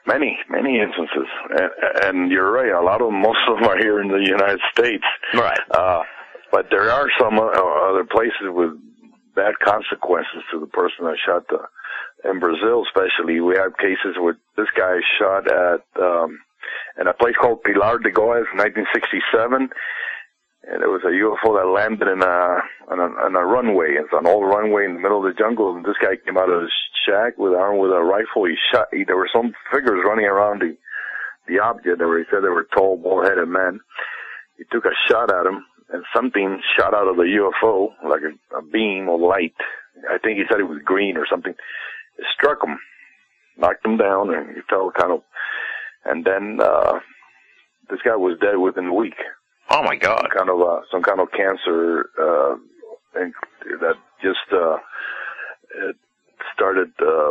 Many, 0.06 0.36
many 0.50 0.80
instances, 0.80 1.28
and, 1.50 1.70
and 2.04 2.30
you're 2.32 2.50
right. 2.50 2.72
A 2.72 2.82
lot 2.84 3.00
of 3.00 3.06
them, 3.06 3.22
most 3.22 3.38
of 3.48 3.54
them 3.60 3.68
are 3.68 3.78
here 3.78 4.00
in 4.00 4.08
the 4.08 4.18
United 4.18 4.58
States. 4.72 5.04
Right. 5.32 5.60
Uh, 5.70 6.02
but 6.50 6.66
there 6.70 6.90
are 6.90 7.06
some 7.20 7.38
uh, 7.38 7.42
other 7.44 8.04
places 8.04 8.50
with 8.50 8.70
bad 9.36 9.54
consequences 9.64 10.42
to 10.50 10.58
the 10.58 10.66
person 10.66 11.04
that 11.04 11.16
shot 11.24 11.46
the. 11.48 11.58
In 12.24 12.38
Brazil, 12.38 12.84
especially, 12.86 13.40
we 13.40 13.56
have 13.56 13.76
cases 13.76 14.14
where 14.20 14.38
this 14.56 14.70
guy 14.76 14.98
shot 15.18 15.50
at 15.50 15.82
um, 16.00 16.38
in 17.00 17.08
a 17.08 17.14
place 17.14 17.34
called 17.40 17.62
Pilar 17.64 17.98
de 17.98 18.12
Goiás, 18.12 18.46
1967. 18.54 19.68
And 20.64 20.80
there 20.80 20.90
was 20.90 21.02
a 21.02 21.10
UFO 21.10 21.58
that 21.58 21.66
landed 21.66 22.06
in 22.06 22.22
a 22.22 22.62
on 22.86 23.00
a, 23.00 23.08
on 23.26 23.34
a 23.34 23.44
runway. 23.44 23.98
It's 23.98 24.12
an 24.12 24.28
old 24.28 24.46
runway 24.46 24.84
in 24.84 24.94
the 24.94 25.00
middle 25.00 25.18
of 25.18 25.26
the 25.26 25.36
jungle. 25.36 25.74
And 25.74 25.84
this 25.84 25.98
guy 26.00 26.14
came 26.14 26.38
out 26.38 26.50
of 26.50 26.62
his 26.62 26.70
shack 27.04 27.36
with 27.36 27.54
armed 27.54 27.80
with 27.80 27.90
a 27.90 28.00
rifle. 28.00 28.46
He 28.46 28.54
shot. 28.70 28.86
He, 28.92 29.02
there 29.02 29.16
were 29.16 29.30
some 29.34 29.52
figures 29.72 30.06
running 30.06 30.26
around 30.26 30.62
the 30.62 30.76
the 31.48 31.58
object. 31.58 31.98
There 31.98 32.06
were, 32.06 32.18
he 32.18 32.24
said 32.30 32.44
they 32.44 32.54
were 32.54 32.68
tall, 32.70 32.96
bald-headed 32.96 33.48
men. 33.48 33.80
He 34.56 34.64
took 34.70 34.84
a 34.84 34.94
shot 35.10 35.34
at 35.34 35.46
him, 35.46 35.66
and 35.90 36.04
something 36.14 36.60
shot 36.78 36.94
out 36.94 37.08
of 37.08 37.16
the 37.16 37.26
UFO 37.42 37.88
like 38.08 38.22
a, 38.22 38.56
a 38.56 38.62
beam 38.62 39.08
of 39.08 39.20
light. 39.20 39.58
I 40.08 40.18
think 40.18 40.38
he 40.38 40.44
said 40.48 40.60
it 40.60 40.70
was 40.70 40.80
green 40.84 41.16
or 41.16 41.26
something. 41.28 41.54
It 42.18 42.26
struck 42.36 42.58
him, 42.64 42.78
knocked 43.56 43.84
him 43.84 43.96
down, 43.96 44.34
and 44.34 44.54
he 44.54 44.60
fell 44.68 44.90
kind 44.90 45.12
of. 45.12 45.22
And 46.04 46.24
then 46.24 46.58
uh 46.60 47.00
this 47.90 48.00
guy 48.04 48.16
was 48.16 48.38
dead 48.40 48.56
within 48.56 48.86
a 48.86 48.94
week 48.94 49.14
Oh 49.70 49.82
my 49.82 49.96
God. 49.96 50.20
some 50.22 50.30
kind 50.36 50.50
of 50.50 50.60
uh, 50.60 50.80
some 50.90 51.02
kind 51.02 51.20
of 51.20 51.30
cancer 51.32 52.08
uh, 52.20 52.56
and 53.14 53.32
that 53.80 53.94
just 54.22 54.38
uh, 54.52 54.76
it 55.88 55.96
started 56.54 56.90
uh, 57.00 57.30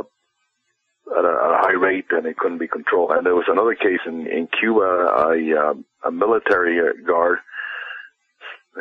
at, 1.17 1.25
a, 1.25 1.33
at 1.45 1.51
a 1.51 1.61
high 1.61 1.73
rate 1.79 2.05
and 2.11 2.25
it 2.25 2.37
couldn't 2.37 2.57
be 2.59 2.67
controlled. 2.67 3.11
And 3.11 3.25
there 3.25 3.35
was 3.35 3.45
another 3.47 3.75
case 3.75 3.99
in 4.05 4.27
in 4.27 4.47
Cuba, 4.59 4.81
a 4.81 5.71
uh, 5.71 5.73
a 6.07 6.11
military 6.11 6.79
uh, 6.79 6.93
guard. 7.05 7.39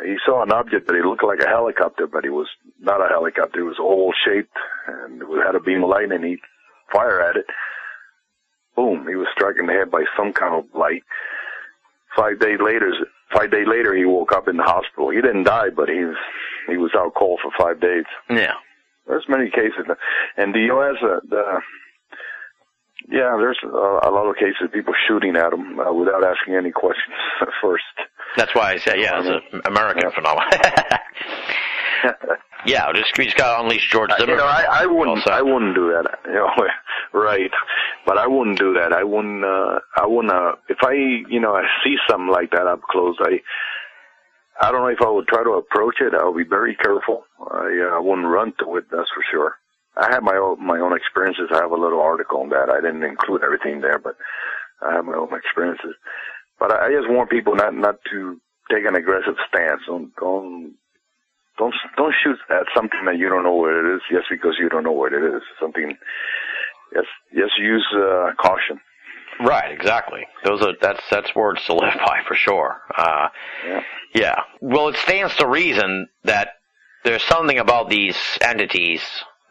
He 0.03 0.15
saw 0.25 0.41
an 0.41 0.51
object 0.51 0.87
that 0.87 0.95
he 0.95 1.01
looked 1.01 1.23
like 1.23 1.41
a 1.41 1.49
helicopter, 1.49 2.07
but 2.07 2.23
it 2.23 2.29
was 2.29 2.47
not 2.79 3.01
a 3.01 3.09
helicopter. 3.09 3.59
It 3.59 3.63
was 3.63 3.79
oval 3.79 4.13
shaped 4.25 4.55
and 4.87 5.21
it 5.21 5.45
had 5.45 5.55
a 5.55 5.59
beam 5.59 5.83
of 5.83 5.89
light, 5.89 6.11
and 6.11 6.23
he 6.23 6.37
fired 6.93 7.21
at 7.21 7.35
it. 7.35 7.45
Boom! 8.75 9.05
He 9.07 9.15
was 9.15 9.27
struck 9.33 9.55
in 9.59 9.67
the 9.67 9.73
head 9.73 9.91
by 9.91 10.05
some 10.17 10.31
kind 10.31 10.55
of 10.55 10.65
light. 10.73 11.03
Five 12.15 12.39
days 12.39 12.59
later, 12.63 12.93
five 13.33 13.51
days 13.51 13.67
later, 13.67 13.93
he 13.93 14.05
woke 14.05 14.31
up 14.31 14.47
in 14.47 14.57
the 14.57 14.63
hospital. 14.63 15.09
He 15.09 15.21
didn't 15.21 15.43
die, 15.43 15.69
but 15.75 15.89
he's 15.89 16.15
he 16.67 16.77
was 16.77 16.91
out 16.95 17.13
cold 17.15 17.39
for 17.43 17.51
five 17.57 17.81
days. 17.81 18.05
Yeah. 18.29 18.55
There's 19.07 19.25
many 19.27 19.49
cases, 19.49 19.85
and 20.37 20.53
the 20.53 20.61
U.S. 20.71 20.95
Uh, 21.03 21.19
the 21.27 21.59
yeah, 23.09 23.35
there's 23.37 23.57
a, 23.63 23.67
a 23.67 24.11
lot 24.11 24.27
of 24.29 24.35
cases 24.35 24.57
of 24.63 24.71
people 24.71 24.93
shooting 25.07 25.35
at 25.35 25.51
them 25.51 25.79
uh, 25.79 25.91
without 25.93 26.23
asking 26.23 26.55
any 26.55 26.71
questions 26.71 27.15
first. 27.61 27.83
That's 28.37 28.53
why 28.55 28.73
I 28.73 28.77
say, 28.77 29.01
yeah, 29.01 29.21
it's 29.23 29.45
an 29.53 29.61
American 29.65 30.03
Yeah. 30.05 30.15
phenomenon. 30.15 30.49
yeah, 32.65 32.91
just 32.93 33.17
we 33.17 33.25
just 33.25 33.37
got 33.37 33.57
to 33.57 33.63
unleash 33.63 33.89
George 33.91 34.11
Uh, 34.11 34.15
you 34.19 34.27
know, 34.35 34.45
I, 34.45 34.83
I 34.83 34.85
wouldn't, 34.85 35.17
Also. 35.19 35.31
I 35.31 35.41
wouldn't 35.41 35.75
do 35.75 35.91
that. 35.91 36.19
You 36.25 36.33
know, 36.33 37.19
right? 37.19 37.51
But 38.05 38.17
I 38.17 38.25
wouldn't 38.27 38.57
do 38.57 38.73
that. 38.75 38.93
I 38.93 39.03
wouldn't. 39.03 39.43
Uh, 39.43 39.79
I 39.97 40.05
wouldn't. 40.05 40.33
Uh, 40.33 40.53
if 40.69 40.77
I, 40.81 40.93
you 41.29 41.39
know, 41.41 41.55
I 41.55 41.63
see 41.83 41.97
something 42.09 42.29
like 42.31 42.51
that 42.51 42.67
up 42.67 42.81
close, 42.83 43.17
I, 43.19 43.41
I 44.61 44.71
don't 44.71 44.81
know 44.81 44.87
if 44.87 45.01
I 45.01 45.09
would 45.09 45.27
try 45.27 45.43
to 45.43 45.51
approach 45.51 45.95
it. 45.99 46.13
I 46.13 46.23
would 46.23 46.37
be 46.37 46.47
very 46.49 46.75
careful. 46.75 47.25
I, 47.51 47.89
uh, 47.91 47.97
I 47.97 47.99
wouldn't 47.99 48.27
run 48.27 48.53
to 48.59 48.77
it. 48.77 48.85
That's 48.91 49.09
for 49.13 49.23
sure. 49.29 49.55
I 49.97 50.09
have 50.11 50.23
my 50.23 50.35
own 50.35 50.65
my 50.65 50.79
own 50.79 50.95
experiences. 50.95 51.49
I 51.51 51.61
have 51.61 51.71
a 51.71 51.75
little 51.75 51.99
article 52.01 52.41
on 52.41 52.49
that. 52.49 52.69
I 52.69 52.79
didn't 52.81 53.03
include 53.03 53.43
everything 53.43 53.81
there, 53.81 53.99
but 53.99 54.15
I 54.81 54.93
have 54.95 55.05
my 55.05 55.15
own 55.15 55.29
experiences. 55.33 55.95
But 56.59 56.71
I, 56.71 56.87
I 56.87 56.91
just 56.91 57.09
warn 57.09 57.27
people 57.27 57.55
not 57.55 57.73
not 57.75 57.95
to 58.11 58.39
take 58.71 58.85
an 58.85 58.95
aggressive 58.95 59.35
stance. 59.49 59.81
Don't 59.87 60.15
don't 60.15 60.73
don't 61.57 61.73
don't 61.97 62.15
shoot 62.23 62.37
at 62.49 62.67
something 62.75 63.03
that 63.05 63.17
you 63.17 63.29
don't 63.29 63.43
know 63.43 63.55
what 63.55 63.73
it 63.73 63.95
is 63.95 64.01
just 64.09 64.27
because 64.29 64.55
you 64.59 64.69
don't 64.69 64.83
know 64.83 64.91
what 64.93 65.13
it 65.13 65.23
is. 65.23 65.41
Something. 65.59 65.97
Yes, 66.95 67.05
just 67.33 67.57
use 67.57 67.85
uh, 67.95 68.31
caution. 68.39 68.79
Right, 69.39 69.71
exactly. 69.71 70.27
Those 70.43 70.61
are 70.61 70.73
that's 70.81 71.01
that's 71.09 71.33
words 71.35 71.63
to 71.65 71.73
live 71.73 71.93
by 72.05 72.21
for 72.27 72.35
sure. 72.35 72.81
Uh, 72.95 73.27
Yeah. 73.65 73.81
yeah. 74.13 74.35
Well, 74.61 74.89
it 74.89 74.97
stands 74.97 75.35
to 75.37 75.47
reason 75.47 76.07
that 76.23 76.49
there's 77.03 77.23
something 77.23 77.57
about 77.59 77.89
these 77.89 78.17
entities 78.41 79.01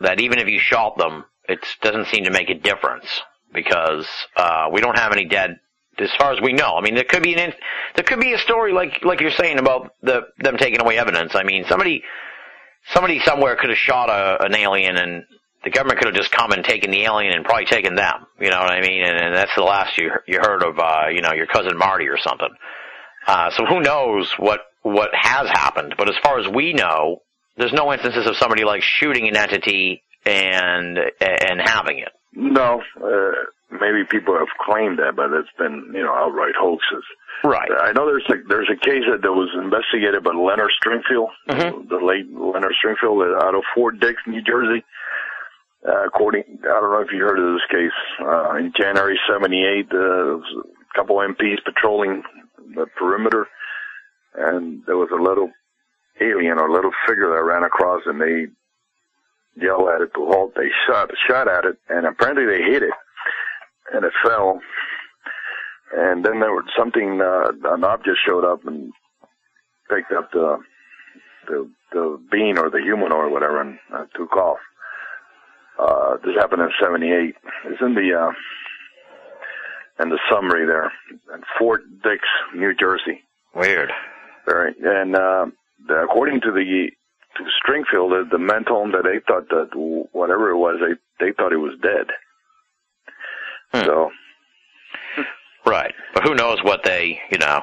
that 0.00 0.20
even 0.20 0.38
if 0.38 0.48
you 0.48 0.58
shot 0.58 0.96
them, 0.98 1.24
it 1.48 1.60
doesn't 1.82 2.08
seem 2.08 2.24
to 2.24 2.30
make 2.30 2.50
a 2.50 2.54
difference 2.54 3.06
because 3.52 4.08
uh, 4.36 4.68
we 4.72 4.80
don't 4.80 4.98
have 4.98 5.12
any 5.12 5.24
dead. 5.26 5.58
As 5.98 6.10
far 6.18 6.32
as 6.32 6.40
we 6.40 6.52
know, 6.52 6.76
I 6.76 6.80
mean, 6.80 6.94
there 6.94 7.04
could 7.04 7.22
be 7.22 7.34
an 7.34 7.52
there 7.94 8.04
could 8.04 8.20
be 8.20 8.32
a 8.32 8.38
story 8.38 8.72
like 8.72 9.04
like 9.04 9.20
you're 9.20 9.32
saying 9.32 9.58
about 9.58 9.92
the 10.02 10.22
them 10.38 10.56
taking 10.56 10.80
away 10.80 10.96
evidence. 10.96 11.34
I 11.34 11.42
mean, 11.42 11.64
somebody 11.68 12.02
somebody 12.92 13.20
somewhere 13.20 13.56
could 13.56 13.68
have 13.68 13.78
shot 13.78 14.08
a, 14.08 14.42
an 14.44 14.54
alien 14.54 14.96
and 14.96 15.24
the 15.64 15.70
government 15.70 15.98
could 15.98 16.06
have 16.06 16.16
just 16.16 16.32
come 16.32 16.52
and 16.52 16.64
taken 16.64 16.90
the 16.90 17.02
alien 17.02 17.34
and 17.34 17.44
probably 17.44 17.66
taken 17.66 17.94
them. 17.94 18.26
You 18.40 18.50
know 18.50 18.58
what 18.60 18.70
I 18.70 18.80
mean? 18.80 19.02
And, 19.04 19.16
and 19.20 19.36
that's 19.36 19.54
the 19.54 19.62
last 19.62 19.98
you 19.98 20.10
you 20.26 20.38
heard 20.40 20.62
of, 20.62 20.78
uh, 20.78 21.08
you 21.10 21.20
know, 21.20 21.32
your 21.32 21.46
cousin 21.46 21.76
Marty 21.76 22.08
or 22.08 22.18
something. 22.18 22.48
Uh, 23.26 23.50
so 23.50 23.66
who 23.66 23.80
knows 23.80 24.32
what 24.38 24.60
what 24.82 25.10
has 25.12 25.50
happened? 25.50 25.94
But 25.98 26.08
as 26.08 26.16
far 26.22 26.38
as 26.38 26.48
we 26.48 26.72
know, 26.72 27.20
there's 27.56 27.72
no 27.72 27.92
instances 27.92 28.26
of 28.26 28.36
somebody 28.36 28.64
like 28.64 28.82
shooting 28.82 29.28
an 29.28 29.36
entity 29.36 30.02
and 30.24 30.98
and 31.20 31.60
having 31.64 31.98
it. 31.98 32.10
No, 32.32 32.80
uh, 33.02 33.32
maybe 33.72 34.04
people 34.08 34.38
have 34.38 34.48
claimed 34.64 34.98
that, 34.98 35.16
but 35.16 35.32
it's 35.32 35.48
been 35.58 35.90
you 35.94 36.02
know 36.02 36.12
outright 36.14 36.54
hoaxes. 36.58 37.04
Right. 37.42 37.70
I 37.80 37.92
know 37.92 38.06
there's 38.06 38.26
a 38.28 38.34
there's 38.48 38.70
a 38.70 38.76
case 38.76 39.02
that, 39.10 39.22
that 39.22 39.32
was 39.32 39.48
investigated 39.56 40.22
by 40.22 40.32
Leonard 40.32 40.70
Stringfield, 40.82 41.28
Mhm. 41.48 41.88
the 41.88 41.96
late 42.04 42.30
Leonard 42.32 42.74
Stringfield 42.82 43.42
out 43.42 43.54
of 43.54 43.62
Fort 43.74 43.98
Dix, 43.98 44.20
New 44.26 44.42
Jersey. 44.42 44.84
Uh, 45.86 46.04
according, 46.06 46.44
I 46.62 46.66
don't 46.80 46.92
know 46.92 47.00
if 47.00 47.10
you 47.10 47.22
heard 47.24 47.38
of 47.38 47.54
this 47.54 47.66
case. 47.70 47.96
Uh, 48.20 48.56
in 48.56 48.72
January 48.78 49.18
'78, 49.26 49.86
uh, 49.92 50.36
a 50.36 50.42
couple 50.94 51.16
MPs 51.16 51.64
patrolling 51.64 52.22
the 52.74 52.86
perimeter, 52.98 53.48
and 54.34 54.82
there 54.86 54.98
was 54.98 55.08
a 55.10 55.20
little 55.20 55.50
alien 56.20 56.58
or 56.58 56.70
little 56.70 56.92
figure 57.06 57.30
that 57.30 57.42
ran 57.42 57.64
across, 57.64 58.02
and 58.06 58.20
they 58.20 58.46
yelled 59.60 59.88
at 59.88 60.02
it 60.02 60.12
to 60.14 60.26
halt. 60.26 60.54
They 60.54 60.68
shot 60.86 61.10
shot 61.28 61.48
at 61.48 61.64
it, 61.64 61.78
and 61.88 62.06
apparently 62.06 62.46
they 62.46 62.62
hit 62.62 62.82
it, 62.82 62.94
and 63.92 64.04
it 64.04 64.12
fell. 64.24 64.60
And 65.96 66.24
then 66.24 66.38
there 66.38 66.52
was 66.52 66.66
something, 66.78 67.20
uh, 67.20 67.50
an 67.74 67.82
object 67.82 68.18
showed 68.24 68.44
up 68.44 68.64
and 68.64 68.92
picked 69.88 70.12
up 70.12 70.30
the 70.32 70.58
the 71.48 71.70
the 71.92 72.20
bean 72.30 72.58
or 72.58 72.70
the 72.70 72.80
human 72.80 73.12
or 73.12 73.28
whatever 73.28 73.60
and 73.60 73.78
uh, 73.92 74.04
took 74.14 74.36
off. 74.36 74.58
Uh, 75.78 76.16
this 76.24 76.36
happened 76.36 76.62
in 76.62 76.70
'78. 76.80 77.34
It's 77.64 77.80
in 77.80 77.94
the 77.94 78.14
uh, 78.14 78.32
in 80.02 80.10
the 80.10 80.18
summary 80.30 80.66
there, 80.66 80.92
in 81.34 81.42
Fort 81.58 81.82
Dix, 82.02 82.22
New 82.54 82.74
Jersey. 82.74 83.22
Weird. 83.54 83.90
Right. 84.46 84.74
And 84.82 85.16
uh, 85.16 85.46
according 85.88 86.40
to 86.42 86.52
the 86.52 86.90
to 87.36 87.42
Stringfield, 87.62 88.10
the, 88.10 88.28
the 88.32 88.38
men 88.38 88.64
told 88.66 88.86
him 88.86 88.92
that 88.92 89.04
they 89.04 89.20
thought 89.26 89.48
that 89.50 89.70
whatever 90.12 90.50
it 90.50 90.56
was, 90.58 90.80
they 90.80 91.24
they 91.24 91.32
thought 91.32 91.52
he 91.52 91.56
was 91.56 91.78
dead. 91.80 92.06
Hmm. 93.72 93.86
So 93.86 94.10
Right. 95.66 95.94
But 96.14 96.24
who 96.24 96.34
knows 96.34 96.58
what 96.62 96.82
they, 96.84 97.20
you 97.30 97.38
know, 97.38 97.60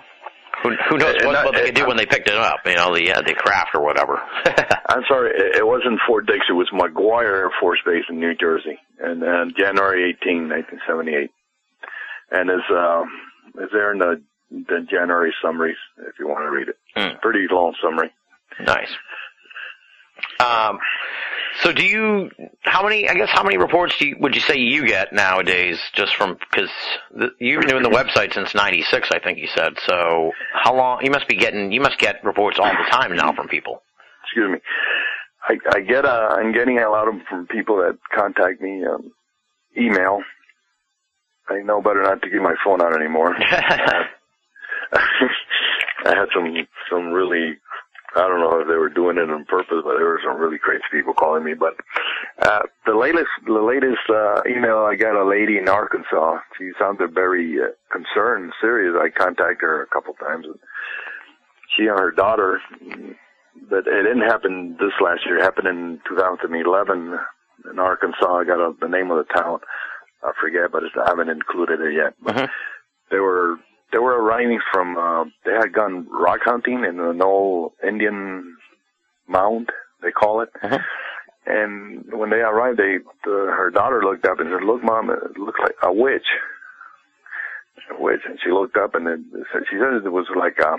who 0.64 0.70
who 0.90 0.98
knows 0.98 1.16
what, 1.24 1.34
not- 1.34 1.46
what 1.46 1.56
they 1.56 1.66
could 1.66 1.76
do 1.76 1.88
when 1.88 1.98
they 1.98 2.06
picked 2.06 2.30
it 2.30 2.38
up? 2.38 2.60
You 2.66 2.76
know, 2.76 2.94
the 2.96 3.12
uh, 3.12 3.22
the 3.22 3.34
craft 3.34 3.72
or 3.74 3.84
whatever. 3.84 4.20
I'm 4.90 5.04
sorry, 5.08 5.32
it, 5.32 5.58
it 5.58 5.68
wasn't 5.68 6.00
Fort 6.08 6.26
Dix. 6.26 6.40
It 6.50 6.54
was 6.54 6.70
McGuire 6.74 7.26
Air 7.26 7.52
Force 7.60 7.80
Base 7.86 8.06
in 8.10 8.20
New 8.20 8.34
Jersey, 8.36 8.78
and 9.00 9.24
uh, 9.24 9.46
January 9.58 10.16
18, 10.22 10.50
1978. 10.50 11.30
And 12.32 12.50
is 12.50 12.66
uh, 12.72 13.04
is 13.64 13.70
there 13.72 13.92
in 13.94 14.00
the 14.00 14.22
the 14.52 14.86
January 14.90 15.34
summaries 15.42 15.78
if 16.08 16.16
you 16.20 16.28
want 16.28 16.46
to 16.46 16.52
read 16.52 16.70
it. 16.70 16.78
Hmm. 16.96 17.18
Pretty 17.22 17.48
long 17.52 17.74
summary. 17.82 18.12
Nice. 18.66 18.90
Um, 20.40 20.80
so 21.62 21.72
do 21.72 21.84
you? 21.84 22.30
How 22.62 22.84
many? 22.84 23.10
I 23.10 23.14
guess 23.14 23.30
how 23.32 23.44
many 23.44 23.58
reports 23.58 23.96
do 24.00 24.08
you, 24.08 24.16
would 24.20 24.36
you 24.36 24.42
say 24.42 24.58
you 24.58 24.86
get 24.86 25.12
nowadays? 25.14 25.80
Just 25.94 26.16
from 26.16 26.38
because 26.52 26.70
you've 27.40 27.62
been 27.62 27.70
doing 27.70 27.84
the 27.84 27.90
website 27.90 28.34
since 28.34 28.54
'96, 28.54 29.10
I 29.12 29.20
think 29.20 29.40
you 29.40 29.48
said. 29.56 29.74
So 29.86 30.32
how 30.54 30.76
long? 30.76 31.04
You 31.04 31.12
must 31.12 31.28
be 31.28 31.36
getting. 31.36 31.72
You 31.72 31.82
must 31.82 32.00
get 32.00 32.24
reports 32.24 32.58
all 32.60 32.66
the 32.72 32.90
time 32.92 33.16
now 33.16 33.34
from 33.34 33.48
people. 33.48 33.82
excuse 34.24 34.52
me. 34.52 34.60
I, 35.50 35.78
I 35.78 35.82
get 35.82 36.06
uh, 36.06 36.30
I'm 36.32 36.52
getting 36.52 36.78
a 36.80 36.90
lot 36.90 37.08
of 37.08 37.16
them 37.16 37.24
from 37.28 37.48
people 37.48 37.78
that 37.78 37.98
contact 38.16 38.62
me, 38.62 38.84
um, 38.86 39.12
email. 39.78 40.22
I 41.50 41.60
know 41.64 41.82
better 41.82 42.04
not 42.04 42.22
to 42.22 42.30
give 42.30 42.42
my 42.42 42.56
phone 42.64 42.82
out 42.82 42.94
anymore. 42.96 43.36
I 44.94 46.16
had 46.16 46.28
some 46.34 46.68
some 46.90 47.12
really 47.12 47.58
I 48.16 48.22
don't 48.22 48.40
know 48.40 48.60
if 48.62 48.68
they 48.68 48.76
were 48.76 48.90
doing 48.90 49.18
it 49.18 49.30
on 49.30 49.46
purpose, 49.46 49.84
but 49.84 49.98
there 49.98 50.08
were 50.08 50.22
some 50.26 50.40
really 50.40 50.58
crazy 50.58 50.84
people 50.92 51.14
calling 51.14 51.44
me. 51.44 51.54
But 51.54 51.76
uh, 52.42 52.62
the 52.86 52.96
latest 52.96 53.30
the 53.46 53.54
latest 53.62 54.10
uh, 54.10 54.42
email 54.50 54.80
I 54.80 54.96
got 54.96 55.22
a 55.22 55.28
lady 55.28 55.58
in 55.58 55.68
Arkansas. 55.70 56.40
She 56.58 56.72
sounded 56.80 57.14
very 57.14 57.58
uh, 57.62 57.68
concerned, 57.92 58.54
serious. 58.62 58.96
I 59.00 59.10
contacted 59.10 59.62
her 59.62 59.84
a 59.84 59.88
couple 59.88 60.14
times, 60.16 60.46
and 60.46 60.56
she 61.76 61.88
and 61.88 62.00
her 62.00 62.12
daughter 62.12 62.60
but 63.70 63.88
it 63.88 64.04
didn't 64.04 64.22
happen 64.22 64.78
this 64.80 64.94
last 65.04 65.26
year. 65.26 65.40
It 65.40 65.44
happened 65.44 65.68
in 65.68 66.00
2011 66.08 67.18
in 67.72 67.80
Arkansas. 67.80 68.38
I 68.38 68.44
got 68.46 68.60
a, 68.60 68.74
the 68.80 68.88
name 68.88 69.10
of 69.12 69.18
the 69.18 69.34
town. 69.34 69.60
I 70.24 70.32
forget, 70.40 70.72
but 70.72 70.84
it's, 70.84 70.94
I 70.96 71.10
haven't 71.10 71.30
included 71.30 71.82
it 71.82 71.94
yet. 71.94 72.14
But 72.22 72.36
Mhm. 72.36 72.50
they 73.10 73.20
were 73.20 73.58
arriving 73.96 74.60
from. 74.72 74.98
Uh, 74.98 75.26
they 75.46 75.54
had 75.54 75.74
gone 75.74 76.08
rock 76.10 76.40
hunting 76.44 76.84
in 76.84 77.00
an 77.00 77.22
old 77.22 77.74
Indian 77.86 78.56
mound, 79.28 79.70
they 80.02 80.12
call 80.12 80.42
it. 80.42 80.50
Mhm. 80.62 80.84
And 81.46 82.12
when 82.12 82.30
they 82.30 82.42
arrived, 82.42 82.78
they 82.78 82.98
the, 83.24 83.54
her 83.58 83.70
daughter 83.72 84.02
looked 84.04 84.26
up 84.26 84.40
and 84.40 84.50
said, 84.52 84.64
"Look, 84.66 84.84
mom, 84.84 85.10
it 85.10 85.38
looks 85.38 85.60
like 85.62 85.76
a 85.82 85.92
witch." 85.94 86.28
A 87.98 88.02
witch, 88.02 88.22
and 88.26 88.38
she 88.44 88.52
looked 88.52 88.76
up 88.76 88.96
and 88.96 89.08
it, 89.08 89.20
said- 89.54 89.64
she 89.70 89.78
said 89.78 90.06
it 90.06 90.12
was 90.12 90.28
like 90.36 90.58
a 90.60 90.76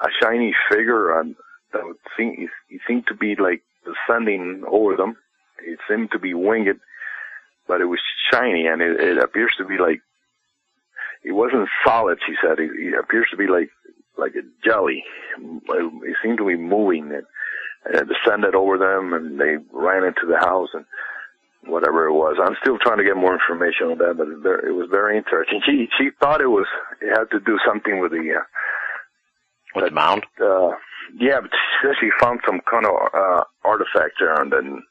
a 0.00 0.08
shiny 0.22 0.54
figure 0.70 1.18
on 1.18 1.34
that 1.72 1.84
would 1.84 1.96
seem 2.16 2.48
he 2.68 2.78
seemed 2.86 3.06
to 3.08 3.14
be 3.14 3.34
like 3.34 3.62
descending 3.84 4.62
over 4.70 4.94
them. 4.96 5.16
It 5.60 5.80
seemed 5.88 6.12
to 6.12 6.20
be 6.20 6.34
winged, 6.34 6.78
but 7.66 7.80
it 7.80 7.86
was 7.86 7.98
shiny 8.32 8.66
and 8.68 8.80
it, 8.80 9.00
it 9.00 9.18
appears 9.18 9.54
to 9.58 9.64
be 9.64 9.76
like 9.76 10.00
it 11.24 11.32
wasn't 11.32 11.68
solid. 11.84 12.18
She 12.26 12.34
said 12.42 12.58
it, 12.58 12.70
it 12.74 12.98
appears 12.98 13.28
to 13.30 13.36
be 13.36 13.46
like 13.46 13.70
like 14.16 14.32
a 14.34 14.42
jelly. 14.64 15.04
It, 15.38 15.92
it 16.04 16.16
seemed 16.22 16.38
to 16.38 16.46
be 16.46 16.56
moving 16.56 17.12
and, 17.12 17.24
it 17.90 18.08
descended 18.08 18.54
over 18.54 18.76
them, 18.76 19.14
and 19.14 19.40
they 19.40 19.56
ran 19.72 20.04
into 20.04 20.26
the 20.28 20.36
house 20.36 20.68
and 20.74 20.84
whatever 21.64 22.06
it 22.06 22.12
was. 22.12 22.36
I'm 22.42 22.56
still 22.60 22.76
trying 22.78 22.98
to 22.98 23.04
get 23.04 23.16
more 23.16 23.32
information 23.32 23.86
on 23.86 23.98
that, 23.98 24.14
but 24.18 24.28
it, 24.68 24.72
was 24.72 24.88
very 24.90 25.16
interesting. 25.16 25.60
She 25.64 25.88
she 25.96 26.10
thought 26.20 26.40
it 26.40 26.48
was 26.48 26.66
it 27.00 27.16
had 27.16 27.30
to 27.30 27.40
do 27.40 27.58
something 27.66 28.00
with 28.00 28.10
the. 28.12 28.34
Uh, 28.36 28.44
With 29.74 29.84
the 29.86 29.90
mound? 29.90 30.26
uh, 30.40 30.70
yeah, 31.18 31.40
but 31.40 31.50
she 31.50 31.86
said 31.86 31.94
she 32.00 32.10
found 32.20 32.40
some 32.44 32.60
kind 32.70 32.84
of 32.84 32.92
uh, 33.14 33.44
artifact 33.64 34.14
there, 34.20 34.34
and 34.42 34.52
then 34.52 34.82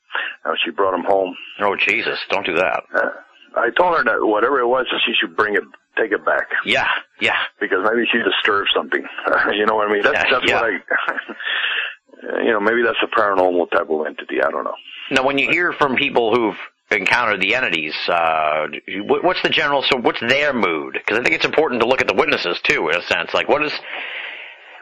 uh, 0.46 0.54
she 0.64 0.72
brought 0.72 0.96
him 0.96 1.04
home. 1.04 1.36
Oh, 1.60 1.76
Jesus. 1.76 2.18
Don't 2.30 2.46
do 2.46 2.56
that. 2.56 2.84
Uh, 2.96 3.10
I 3.56 3.70
told 3.78 3.98
her 3.98 4.04
that 4.04 4.26
whatever 4.26 4.60
it 4.60 4.68
was, 4.68 4.88
she 5.06 5.14
should 5.14 5.36
bring 5.36 5.56
it, 5.56 5.64
take 6.00 6.12
it 6.12 6.26
back, 6.26 6.48
Yeah, 6.66 6.88
yeah. 7.20 7.38
because 7.60 7.80
maybe 7.84 8.06
she 8.12 8.20
disturbed 8.20 8.70
something. 8.76 9.04
you 9.54 9.66
know 9.66 9.76
what 9.76 9.90
I 9.90 9.94
mean? 9.94 10.04
That's 10.04 10.30
that's 10.32 10.46
yeah. 10.48 10.62
what 10.62 10.72
I. 10.72 12.44
you 12.44 12.52
know, 12.52 12.60
maybe 12.60 12.82
that's 12.84 12.98
a 13.04 13.08
paranormal 13.20 13.70
type 13.72 13.90
of 13.90 14.06
entity. 14.06 14.42
I 14.42 14.50
don't 14.50 14.64
know. 14.64 14.76
Now, 15.12 15.24
when 15.26 15.38
you 15.38 15.50
hear 15.50 15.74
from 15.74 15.96
people 15.96 16.34
who've 16.36 16.58
encountered 16.92 17.42
the 17.42 17.54
entities, 17.56 17.94
uh, 18.08 18.68
what- 19.04 19.24
what's 19.24 19.42
the 19.42 19.50
general, 19.50 19.82
so 19.84 19.98
what's 19.98 20.20
their 20.22 20.54
mood? 20.54 20.94
Because 20.94 21.20
I 21.20 21.24
think 21.24 21.36
it's 21.36 21.46
important 21.46 21.82
to 21.82 21.88
look 21.88 22.02
at 22.02 22.08
the 22.08 22.14
witnesses 22.14 22.60
too, 22.64 22.90
in 22.90 22.96
a 22.96 23.02
sense. 23.04 23.34
Like, 23.34 23.50
what 23.50 23.64
is, 23.64 23.74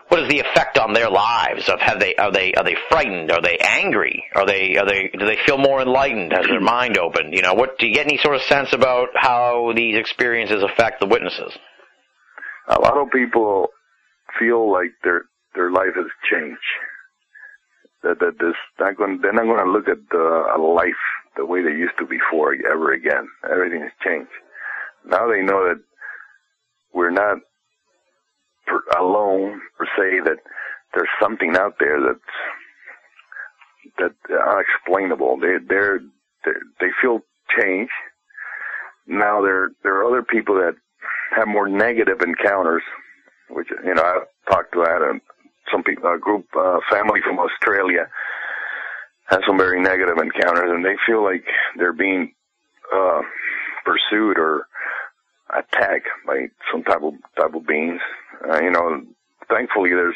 what 0.09 0.21
is 0.21 0.29
the 0.29 0.39
effect 0.39 0.77
on 0.77 0.93
their 0.93 1.09
lives? 1.09 1.67
Of 1.67 1.79
have 1.81 1.99
they 1.99 2.15
are 2.15 2.31
they 2.31 2.53
are 2.53 2.63
they 2.63 2.75
frightened? 2.89 3.31
Are 3.31 3.41
they 3.41 3.57
angry? 3.57 4.23
Are 4.35 4.45
they 4.45 4.77
are 4.77 4.85
they 4.85 5.09
do 5.17 5.25
they 5.25 5.37
feel 5.45 5.57
more 5.57 5.81
enlightened? 5.81 6.31
Has 6.31 6.45
their 6.45 6.61
mind 6.61 6.97
opened? 6.97 7.33
You 7.33 7.41
know, 7.41 7.53
what 7.53 7.79
do 7.79 7.87
you 7.87 7.93
get 7.93 8.05
any 8.05 8.17
sort 8.17 8.35
of 8.35 8.41
sense 8.43 8.73
about 8.73 9.09
how 9.15 9.73
these 9.75 9.97
experiences 9.97 10.63
affect 10.63 10.99
the 10.99 11.07
witnesses? 11.07 11.51
A 12.67 12.79
lot 12.79 12.97
of 12.97 13.11
people 13.11 13.69
feel 14.39 14.71
like 14.71 14.91
their 15.03 15.23
their 15.55 15.71
life 15.71 15.95
has 15.95 16.05
changed. 16.31 16.59
That 18.03 18.19
that 18.19 18.37
this 18.39 18.55
not 18.79 18.97
going 18.97 19.19
they're 19.21 19.33
not 19.33 19.45
going 19.45 19.65
to 19.65 19.71
look 19.71 19.87
at 19.87 19.97
the, 20.11 20.57
life 20.59 20.93
the 21.35 21.45
way 21.45 21.63
they 21.63 21.71
used 21.71 21.97
to 21.99 22.05
before 22.05 22.53
ever 22.53 22.93
again. 22.93 23.27
Everything 23.51 23.81
has 23.81 23.91
changed. 24.03 24.31
Now 25.05 25.27
they 25.29 25.41
know 25.41 25.67
that 25.67 25.81
we're 26.93 27.11
not 27.11 27.39
per, 28.65 28.81
alone 28.99 29.61
per 29.77 29.85
se. 29.97 30.21
That 30.25 30.37
there's 30.93 31.09
something 31.21 31.55
out 31.57 31.75
there 31.79 31.99
that's 32.01 32.19
that 33.99 34.15
unexplainable. 34.29 35.37
They 35.37 35.57
they're, 35.67 35.99
they're 36.43 36.61
they 36.79 36.89
feel 37.01 37.19
change. 37.59 37.89
Now 39.07 39.41
there 39.41 39.69
there 39.83 39.95
are 39.99 40.05
other 40.05 40.23
people 40.23 40.55
that 40.55 40.75
have 41.35 41.47
more 41.47 41.67
negative 41.67 42.21
encounters, 42.21 42.83
which 43.49 43.67
you 43.83 43.93
know 43.93 44.03
I've 44.03 44.27
talked 44.51 44.73
to 44.73 44.79
that 44.79 45.01
and 45.01 45.21
some 45.71 45.83
people 45.83 46.11
a 46.11 46.17
group 46.17 46.45
uh, 46.57 46.79
family 46.91 47.19
from 47.23 47.39
Australia 47.39 48.07
has 49.25 49.39
some 49.47 49.57
very 49.57 49.81
negative 49.81 50.17
encounters, 50.21 50.69
and 50.69 50.85
they 50.85 50.95
feel 51.05 51.23
like 51.23 51.43
they're 51.77 51.93
being 51.93 52.33
uh, 52.93 53.21
pursued 53.83 54.37
or 54.37 54.67
attacked 55.57 56.07
by 56.25 56.47
some 56.71 56.83
type 56.83 57.01
of 57.03 57.13
type 57.37 57.53
of 57.53 57.65
beings. 57.65 58.01
Uh, 58.47 58.61
you 58.61 58.71
know, 58.71 59.01
thankfully 59.49 59.89
there's 59.91 60.15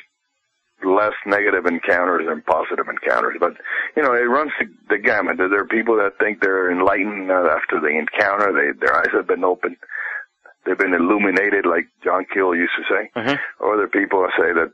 less 0.83 1.13
negative 1.25 1.65
encounters 1.65 2.25
than 2.27 2.41
positive 2.43 2.87
encounters, 2.87 3.35
but 3.39 3.53
you 3.95 4.03
know 4.03 4.13
it 4.13 4.23
runs 4.29 4.51
the, 4.59 4.65
the 4.89 4.97
gamut. 4.97 5.37
There 5.37 5.59
are 5.59 5.65
people 5.67 5.95
that 5.97 6.17
think 6.19 6.41
they're 6.41 6.71
enlightened 6.71 7.31
uh, 7.31 7.49
after 7.51 7.79
the 7.79 7.87
encounter; 7.87 8.51
they 8.53 8.77
their 8.79 8.95
eyes 8.95 9.11
have 9.13 9.27
been 9.27 9.43
opened. 9.43 9.77
They've 10.65 10.77
been 10.77 10.93
illuminated, 10.93 11.65
like 11.65 11.87
John 12.03 12.25
Keel 12.31 12.53
used 12.53 12.73
to 12.77 12.83
say. 12.93 13.09
Mhm. 13.15 13.39
Or 13.59 13.73
other 13.73 13.87
people 13.87 14.27
say 14.37 14.51
that 14.53 14.71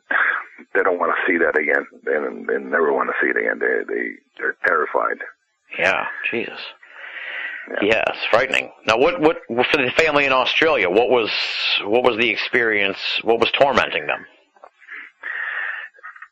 they 0.73 0.81
don't 0.83 0.99
want 0.99 1.13
to 1.15 1.31
see 1.31 1.37
that 1.37 1.57
again. 1.57 1.85
They, 2.03 2.13
they 2.53 2.59
never 2.63 2.91
want 2.91 3.09
to 3.09 3.15
see 3.21 3.29
it 3.29 3.37
again. 3.37 3.59
They 3.59 3.83
they 3.87 4.09
they're 4.37 4.57
terrified. 4.65 5.19
Yeah, 5.77 6.05
Jesus. 6.29 6.59
Yeah. 7.81 7.87
Yeah, 7.87 8.03
frightening. 8.31 8.71
Now, 8.85 8.97
what, 8.97 9.19
what 9.19 9.37
for 9.49 9.77
the 9.77 9.91
family 9.97 10.25
in 10.25 10.31
Australia? 10.31 10.89
What 10.89 11.09
was 11.09 11.31
what 11.83 12.03
was 12.03 12.17
the 12.17 12.29
experience? 12.29 12.97
What 13.23 13.39
was 13.39 13.49
tormenting 13.51 14.05
them? 14.07 14.25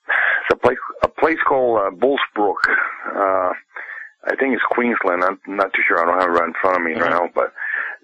It's 0.07 0.51
a 0.53 0.55
place 0.57 0.77
a 1.03 1.07
place 1.07 1.39
called 1.47 1.79
uh, 1.79 1.89
Bullsbrook. 1.91 2.57
Uh, 3.15 3.53
I 4.25 4.35
think 4.39 4.53
it's 4.53 4.63
Queensland. 4.71 5.23
I'm 5.23 5.39
not 5.47 5.73
too 5.73 5.81
sure. 5.87 6.01
I 6.01 6.05
don't 6.05 6.19
have 6.21 6.29
it 6.29 6.33
right 6.39 6.47
in 6.47 6.53
front 6.61 6.77
of 6.77 6.83
me 6.83 6.91
Mhm. 6.93 7.01
right 7.01 7.09
now, 7.11 7.29
but 7.33 7.51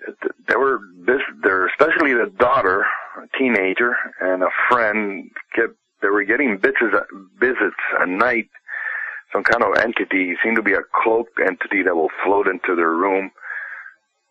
th- 0.05 0.34
there 0.47 0.59
were 0.59 0.80
this 1.05 1.21
there, 1.43 1.67
especially 1.67 2.13
the 2.13 2.32
daughter, 2.38 2.86
a 3.21 3.38
teenager, 3.38 3.95
and 4.21 4.43
a 4.43 4.49
friend 4.69 5.30
kept. 5.55 5.73
They 6.01 6.07
were 6.07 6.23
getting 6.23 6.57
visits 6.57 6.95
visits 7.39 7.75
at 7.99 8.07
night. 8.07 8.49
Some 9.34 9.43
kind 9.43 9.63
of 9.63 9.77
entity 9.84 10.36
seemed 10.43 10.55
to 10.55 10.63
be 10.63 10.73
a 10.73 10.82
cloaked 11.03 11.39
entity 11.39 11.84
that 11.84 11.95
will 11.95 12.09
float 12.25 12.47
into 12.47 12.75
their 12.75 12.91
room, 12.91 13.32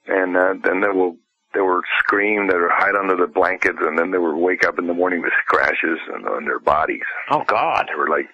and 0.07 0.37
uh, 0.37 0.55
then 0.65 0.81
they 0.81 0.89
will 0.89 1.17
they 1.55 1.61
would 1.61 1.85
scream, 1.99 2.49
they 2.49 2.57
would 2.57 2.71
hide 2.71 2.95
under 2.95 3.17
the 3.17 3.33
blankets, 3.33 3.79
and 3.81 3.99
then 3.99 4.11
they 4.11 4.19
would 4.19 4.37
wake 4.37 4.67
up 4.67 4.79
in 4.79 4.87
the 4.87 4.95
morning 4.95 5.23
with 5.23 5.33
scratches 5.47 5.99
on, 6.15 6.27
on 6.27 6.45
their 6.45 6.61
bodies 6.61 7.03
Oh 7.31 7.43
God! 7.47 7.87
they 7.89 7.95
were 7.99 8.09
like, 8.09 8.27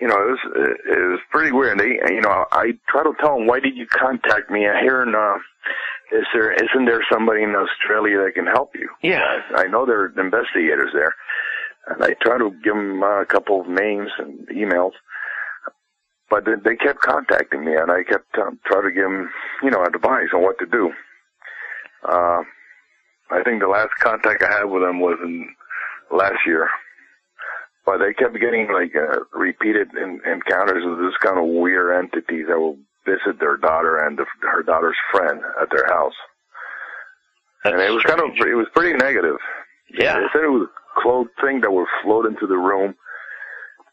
you 0.00 0.08
know, 0.08 0.16
it 0.16 0.30
was 0.30 0.38
it 0.54 1.10
was 1.10 1.20
pretty 1.30 1.52
weird. 1.52 1.78
They, 1.78 1.98
you 2.12 2.20
know, 2.20 2.44
I 2.52 2.72
try 2.88 3.02
to 3.02 3.12
tell 3.20 3.38
them, 3.38 3.46
why 3.46 3.60
did 3.60 3.76
you 3.76 3.86
contact 3.86 4.50
me? 4.50 4.66
I 4.66 4.80
hear, 4.80 5.02
uh, 5.02 5.38
is 6.16 6.24
there 6.34 6.52
isn't 6.52 6.84
there 6.84 7.04
somebody 7.10 7.42
in 7.42 7.54
Australia 7.54 8.24
that 8.24 8.34
can 8.34 8.46
help 8.46 8.72
you? 8.74 8.88
Yeah. 9.02 9.22
I, 9.54 9.62
I 9.62 9.66
know 9.68 9.86
there 9.86 10.00
are 10.00 10.20
investigators 10.20 10.90
there, 10.92 11.14
and 11.88 12.02
I 12.02 12.14
try 12.22 12.38
to 12.38 12.50
give 12.62 12.74
them 12.74 13.02
uh, 13.02 13.22
a 13.22 13.26
couple 13.26 13.60
of 13.60 13.68
names 13.68 14.10
and 14.18 14.46
emails, 14.48 14.92
but 16.30 16.44
they, 16.44 16.52
they 16.64 16.76
kept 16.76 17.00
contacting 17.00 17.64
me, 17.64 17.74
and 17.74 17.90
I 17.90 18.02
kept 18.02 18.36
uh, 18.36 18.50
trying 18.66 18.84
to 18.84 18.92
give 18.92 19.04
them, 19.04 19.30
you 19.62 19.70
know, 19.70 19.84
advice 19.84 20.28
on 20.34 20.42
what 20.42 20.58
to 20.58 20.66
do. 20.66 20.92
Uh, 22.08 22.42
I 23.30 23.42
think 23.44 23.60
the 23.60 23.68
last 23.68 23.90
contact 24.00 24.42
I 24.42 24.58
had 24.58 24.64
with 24.64 24.82
them 24.82 25.00
was 25.00 25.18
in 25.22 25.48
last 26.10 26.38
year 26.46 26.68
but 27.86 27.98
they 27.98 28.12
kept 28.12 28.34
getting 28.34 28.66
like 28.74 28.92
uh, 28.96 29.22
repeated 29.32 29.88
in, 29.94 30.20
encounters 30.26 30.82
with 30.84 30.98
this 30.98 31.16
kind 31.22 31.38
of 31.38 31.46
weird 31.46 31.94
entities 31.96 32.46
that 32.48 32.58
will 32.58 32.76
visit 33.06 33.38
their 33.38 33.56
daughter 33.56 34.04
and 34.04 34.18
the, 34.18 34.26
her 34.42 34.64
daughter's 34.64 34.98
friend 35.12 35.40
at 35.62 35.70
their 35.70 35.86
house. 35.86 36.18
That's 37.62 37.74
and 37.74 37.82
it 37.82 37.94
was 37.94 38.02
kind 38.02 38.20
of 38.20 38.34
it 38.36 38.54
was 38.54 38.66
pretty 38.74 38.98
negative. 38.98 39.38
yeah. 39.94 40.18
They 40.18 40.26
said 40.34 40.44
it 40.44 40.50
was 40.50 40.68
a 40.68 41.00
clothed 41.00 41.30
thing 41.40 41.60
that 41.60 41.72
would 41.72 41.86
float 42.02 42.26
into 42.26 42.46
the 42.46 42.58
room. 42.58 42.96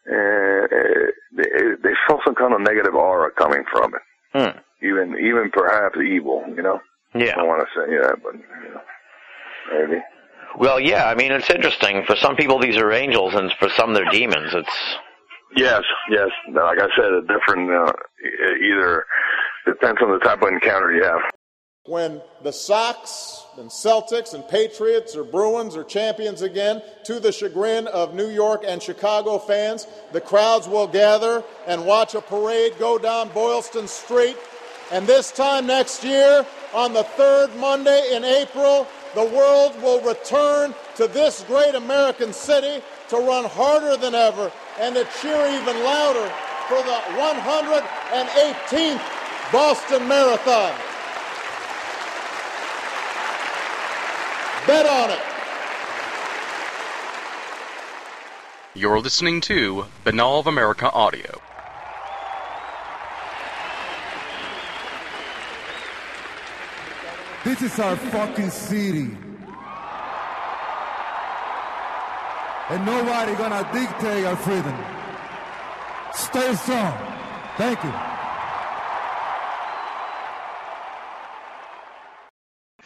And 0.06 0.64
uh, 0.64 1.06
they, 1.36 1.48
they 1.82 1.94
felt 2.06 2.20
some 2.24 2.34
kind 2.34 2.52
of 2.54 2.60
negative 2.60 2.94
aura 2.94 3.30
coming 3.32 3.64
from 3.72 3.92
it. 3.94 4.02
Hmm. 4.32 4.58
Even 4.86 5.16
even 5.18 5.50
perhaps 5.52 5.96
evil, 5.98 6.44
you 6.54 6.62
know. 6.62 6.80
I 7.14 7.18
Yeah. 7.18 7.34
don't 7.36 7.46
want 7.48 7.62
to 7.62 7.68
say 7.74 7.96
that, 7.96 8.16
but 8.22 8.34
you 8.34 8.74
know, 8.74 8.80
maybe. 9.72 10.02
Well, 10.58 10.78
yeah. 10.78 11.06
I 11.08 11.14
mean, 11.14 11.32
it's 11.32 11.48
interesting. 11.50 12.04
For 12.06 12.16
some 12.16 12.36
people, 12.36 12.58
these 12.58 12.76
are 12.76 12.92
angels, 12.92 13.34
and 13.34 13.50
for 13.58 13.68
some, 13.70 13.94
they're 13.94 14.10
demons. 14.10 14.52
It's 14.54 14.96
Yes, 15.56 15.82
yes. 16.10 16.28
Like 16.52 16.78
I 16.80 16.88
said, 16.96 17.12
a 17.12 17.22
different 17.22 17.70
uh, 17.70 17.92
either 18.60 19.04
depends 19.66 20.00
on 20.02 20.10
the 20.10 20.18
type 20.18 20.42
of 20.42 20.48
encounter 20.48 20.92
you 20.92 21.04
have. 21.04 21.20
When 21.86 22.22
the 22.42 22.52
Sox 22.52 23.44
and 23.58 23.68
Celtics 23.68 24.32
and 24.32 24.46
Patriots 24.48 25.14
or 25.14 25.22
Bruins 25.22 25.76
are 25.76 25.84
champions 25.84 26.40
again, 26.40 26.80
to 27.04 27.20
the 27.20 27.30
chagrin 27.30 27.86
of 27.88 28.14
New 28.14 28.28
York 28.28 28.64
and 28.66 28.82
Chicago 28.82 29.36
fans, 29.38 29.86
the 30.12 30.20
crowds 30.20 30.66
will 30.66 30.86
gather 30.86 31.44
and 31.66 31.84
watch 31.84 32.14
a 32.14 32.22
parade 32.22 32.72
go 32.78 32.96
down 32.96 33.28
Boylston 33.30 33.86
Street. 33.86 34.38
And 34.92 35.06
this 35.06 35.30
time 35.30 35.66
next 35.66 36.02
year, 36.02 36.46
on 36.72 36.94
the 36.94 37.04
third 37.04 37.54
Monday 37.56 38.14
in 38.14 38.24
April, 38.24 38.86
the 39.14 39.24
world 39.24 39.80
will 39.82 40.00
return 40.00 40.74
to 40.96 41.06
this 41.06 41.44
great 41.46 41.74
American 41.74 42.32
city 42.32 42.82
to 43.10 43.16
run 43.16 43.44
harder 43.44 43.98
than 43.98 44.14
ever 44.14 44.50
and 44.80 44.94
to 44.94 45.06
cheer 45.20 45.46
even 45.48 45.84
louder 45.84 46.32
for 46.66 46.78
the 46.78 46.98
118th 47.20 49.02
Boston 49.52 50.08
Marathon. 50.08 50.72
Bet 54.66 54.86
on 54.86 55.10
it. 55.10 55.18
You're 58.74 58.98
listening 58.98 59.42
to 59.42 59.84
Binnall 60.04 60.40
of 60.40 60.46
America 60.46 60.90
Audio. 60.90 61.40
This 67.44 67.60
is 67.60 67.78
our 67.78 67.94
fucking 67.96 68.48
city. 68.48 69.16
And 72.70 72.86
nobody 72.86 73.34
gonna 73.34 73.68
dictate 73.70 74.24
our 74.24 74.36
freedom. 74.36 74.74
Stay 76.14 76.54
strong. 76.54 76.98
Thank 77.58 77.84
you. 77.84 77.92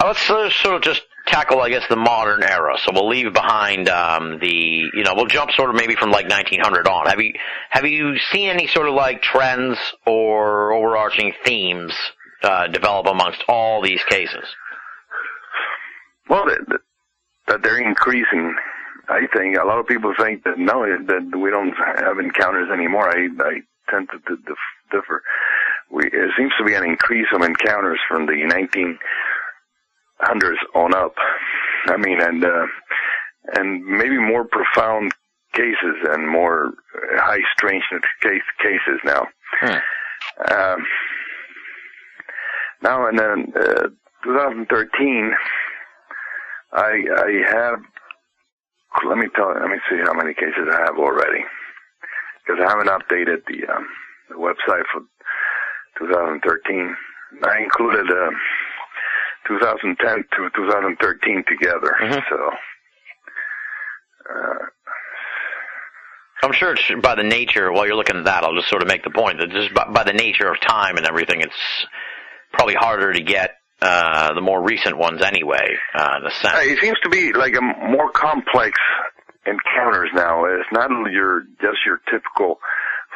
Let's 0.01 0.29
uh, 0.29 0.51
sort 0.51 0.77
of 0.77 0.83
just 0.83 1.03
tackle, 1.29 1.61
I 1.61 1.71
guess, 1.71 1.85
the 1.89 1.97
modern 1.97 2.43
era. 2.43 2.75
So 2.85 2.93
we'll 2.93 3.09
leave 3.09 3.33
behind 3.33 3.89
um, 3.89 4.39
the, 4.41 4.49
you 4.93 5.05
know, 5.05 5.15
we'll 5.15 5.27
jump 5.27 5.51
sort 5.53 5.71
of 5.71 5.77
maybe 5.77 5.95
from 5.95 6.11
like 6.11 6.29
1900 6.29 6.89
on. 6.89 7.07
Have 7.07 7.21
you 7.21 7.33
have 7.71 7.87
you 7.87 8.19
seen 8.33 8.51
any 8.51 8.67
sort 8.67 8.89
of 8.89 8.95
like 8.95 9.23
trends 9.23 9.79
or 10.07 10.73
overarching 10.73 11.33
themes 11.45 11.93
uh, 12.43 12.69
develop 12.69 13.07
amongst 13.07 13.43
all 13.49 13.83
these 13.83 14.03
cases? 14.09 14.45
Well, 16.29 16.47
that, 16.47 16.81
that 17.49 17.63
they're 17.63 17.79
increasing. 17.79 18.55
I 19.09 19.27
think 19.35 19.57
a 19.57 19.67
lot 19.67 19.79
of 19.79 19.87
people 19.87 20.13
think 20.19 20.45
that 20.45 20.59
no, 20.59 20.85
that 20.85 21.39
we 21.39 21.51
don't 21.51 21.73
have 21.73 22.19
encounters 22.19 22.69
anymore. 22.71 23.09
I, 23.09 23.29
I 23.43 23.61
tend 23.91 24.09
to, 24.11 24.19
to, 24.19 24.37
to 24.37 24.55
differ. 24.91 25.23
We, 25.91 26.05
it 26.05 26.31
seems 26.37 26.53
to 26.59 26.65
be 26.65 26.75
an 26.75 26.85
increase 26.85 27.29
of 27.35 27.43
encounters 27.43 27.99
from 28.09 28.27
the 28.27 28.33
1900s 30.23 30.57
on 30.75 30.95
up. 30.95 31.15
I 31.87 31.97
mean, 31.97 32.21
and 32.21 32.45
uh, 32.45 32.67
and 33.55 33.85
maybe 33.85 34.19
more 34.19 34.45
profound 34.45 35.13
cases 35.55 35.97
and 36.11 36.29
more 36.29 36.73
high 37.15 37.41
strangeness 37.57 38.03
case, 38.23 38.43
cases 38.61 39.01
now. 39.05 39.27
Um, 40.51 40.87
now 42.83 43.09
and 43.09 43.19
then, 43.19 43.53
uh, 43.57 43.89
2013, 44.25 45.33
I 46.73 46.79
I 46.79 47.43
have. 47.51 47.81
Let 49.07 49.19
me 49.19 49.27
tell. 49.35 49.49
Let 49.53 49.71
me 49.71 49.79
see 49.89 49.99
how 50.05 50.15
many 50.15 50.35
cases 50.35 50.69
I 50.73 50.81
have 50.81 50.99
already, 50.99 51.45
because 52.45 52.63
I 52.65 52.69
haven't 52.69 52.89
updated 52.89 53.45
the, 53.47 53.67
um, 53.73 53.87
the 54.29 54.35
website 54.37 54.85
for 54.93 55.03
2013. 55.99 56.97
I 57.45 57.63
included 57.63 58.11
uh, 58.11 58.31
2010 59.49 59.97
to 59.97 60.51
2013 60.55 61.45
together. 61.49 61.97
So. 62.29 62.51
Uh, 64.29 64.67
I'm 66.43 66.53
sure 66.53 66.75
it's 66.75 67.03
by 67.03 67.15
the 67.17 67.25
nature, 67.25 67.73
while 67.73 67.87
you're 67.87 67.97
looking 67.97 68.17
at 68.17 68.25
that, 68.27 68.45
I'll 68.45 68.55
just 68.55 68.69
sort 68.69 68.83
of 68.83 68.89
make 68.89 69.03
the 69.03 69.11
point 69.11 69.39
that 69.39 69.51
just 69.51 69.75
by, 69.75 69.89
by 69.91 70.05
the 70.05 70.13
nature 70.13 70.49
of 70.49 70.61
time 70.61 70.97
and 70.97 71.07
everything, 71.07 71.41
it's 71.41 71.87
probably 72.53 72.75
harder 72.75 73.13
to 73.13 73.23
get 73.23 73.57
uh, 73.81 74.35
the 74.35 74.41
more 74.41 74.63
recent 74.63 74.97
ones 74.97 75.23
anyway, 75.23 75.77
uh, 75.95 76.19
in 76.21 76.27
a 76.27 76.31
sense. 76.31 76.55
Uh, 76.55 76.63
it 76.63 76.79
seems 76.81 76.99
to 77.03 77.09
be 77.09 77.33
like 77.33 77.55
a 77.57 77.61
more 77.61 78.11
complex 78.11 78.79
encounters 79.47 80.11
now. 80.15 80.45
It's 80.45 80.71
not 80.73 80.91
your 81.11 81.43
just 81.61 81.79
your 81.87 82.01
typical 82.11 82.59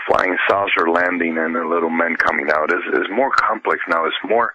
flying 0.07 0.37
saucer 0.49 0.91
landing 0.91 1.39
and 1.39 1.57
a 1.57 1.69
little 1.69 1.91
men 1.91 2.17
coming 2.17 2.51
out. 2.51 2.71
It's, 2.71 2.87
it's 2.93 3.11
more 3.15 3.31
complex 3.31 3.81
now. 3.89 4.05
It's 4.05 4.17
more 4.29 4.53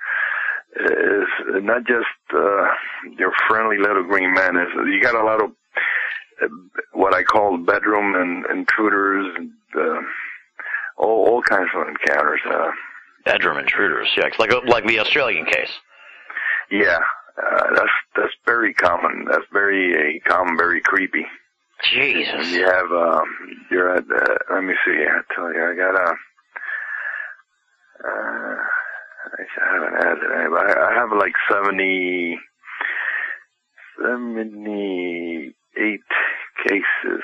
is 0.80 1.64
not 1.64 1.86
just 1.86 2.06
uh, 2.34 2.68
your 3.18 3.32
friendly 3.48 3.78
little 3.78 4.04
green 4.04 4.34
man. 4.34 4.58
Is 4.58 4.68
you 4.88 5.02
got 5.02 5.16
a 5.16 5.24
lot 5.24 5.44
of 5.44 5.52
uh, 6.42 6.48
what 6.94 7.14
I 7.14 7.24
call 7.24 7.58
bedroom 7.58 8.16
and 8.16 8.46
intruders 8.58 9.36
and 9.38 9.52
uh, 9.76 10.02
all 10.98 11.28
all 11.30 11.42
kinds 11.42 11.70
of 11.76 11.88
encounters. 11.88 12.42
Uh, 12.50 12.72
Bedroom 13.26 13.58
intruders, 13.58 14.08
yeah, 14.16 14.28
it's 14.28 14.40
like 14.40 14.52
like 14.68 14.86
the 14.86 15.00
Australian 15.00 15.46
case. 15.46 15.72
yeah, 16.72 16.98
uh, 17.46 17.64
that's 17.76 17.92
that's 18.16 18.34
very 18.46 18.74
common. 18.74 19.26
That's 19.30 19.46
very 19.52 20.20
uh, 20.24 20.30
common, 20.30 20.56
very 20.56 20.80
creepy. 20.82 21.26
Jesus. 21.92 22.48
You 22.52 22.66
have 22.66 22.92
um, 22.92 23.24
you're 23.70 23.96
at. 23.96 24.04
Uh, 24.04 24.36
let 24.54 24.64
me 24.64 24.74
see. 24.86 24.92
I 24.94 25.22
tell 25.36 25.54
you, 25.54 25.62
I 25.62 25.76
got 25.76 25.96
a. 25.96 26.16
Uh, 28.08 28.56
I 29.34 29.74
haven't 29.74 29.96
added 30.00 30.32
any, 30.40 30.50
but 30.50 30.66
I, 30.66 30.72
I 30.90 30.92
have 30.96 31.12
like 31.18 31.36
70, 31.52 32.40
78 34.02 36.02
cases 36.68 37.24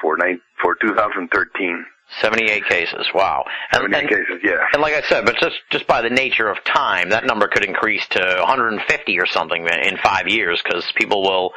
for 0.00 0.16
nine, 0.16 0.40
for 0.62 0.76
2013. 0.80 1.84
78 2.20 2.66
cases. 2.66 3.06
Wow. 3.14 3.44
And, 3.72 3.82
78 3.82 4.00
and, 4.00 4.08
cases, 4.08 4.40
yeah. 4.42 4.66
and 4.72 4.82
like 4.82 4.94
I 4.94 5.02
said, 5.02 5.24
but 5.24 5.36
just 5.36 5.56
just 5.70 5.86
by 5.86 6.02
the 6.02 6.10
nature 6.10 6.48
of 6.48 6.62
time, 6.64 7.10
that 7.10 7.24
number 7.24 7.46
could 7.46 7.64
increase 7.64 8.04
to 8.08 8.20
150 8.20 9.20
or 9.20 9.26
something 9.26 9.64
in 9.66 9.96
five 10.02 10.28
years 10.28 10.60
because 10.62 10.90
people 10.96 11.22
will. 11.22 11.52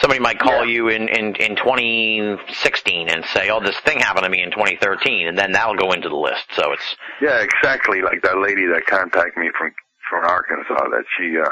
Somebody 0.00 0.20
might 0.20 0.38
call 0.38 0.64
Yeah. 0.64 0.72
you 0.72 0.88
in, 0.88 1.08
in, 1.08 1.34
in 1.36 1.56
2016 1.56 3.08
and 3.08 3.24
say, 3.26 3.50
"Oh, 3.50 3.60
this 3.60 3.78
thing 3.80 4.00
happened 4.00 4.24
to 4.24 4.30
me 4.30 4.42
in 4.42 4.50
2013," 4.50 5.28
and 5.28 5.38
then 5.38 5.52
that'll 5.52 5.76
go 5.76 5.92
into 5.92 6.08
the 6.08 6.16
list. 6.16 6.44
So 6.54 6.72
it's 6.72 6.96
Yeah, 7.20 7.40
exactly. 7.42 8.02
Like 8.02 8.22
that 8.22 8.38
lady 8.38 8.66
that 8.66 8.86
contacted 8.86 9.36
me 9.36 9.50
from 9.58 9.72
from 10.08 10.24
Arkansas 10.24 10.88
that 10.88 11.04
she 11.18 11.36
uh, 11.38 11.48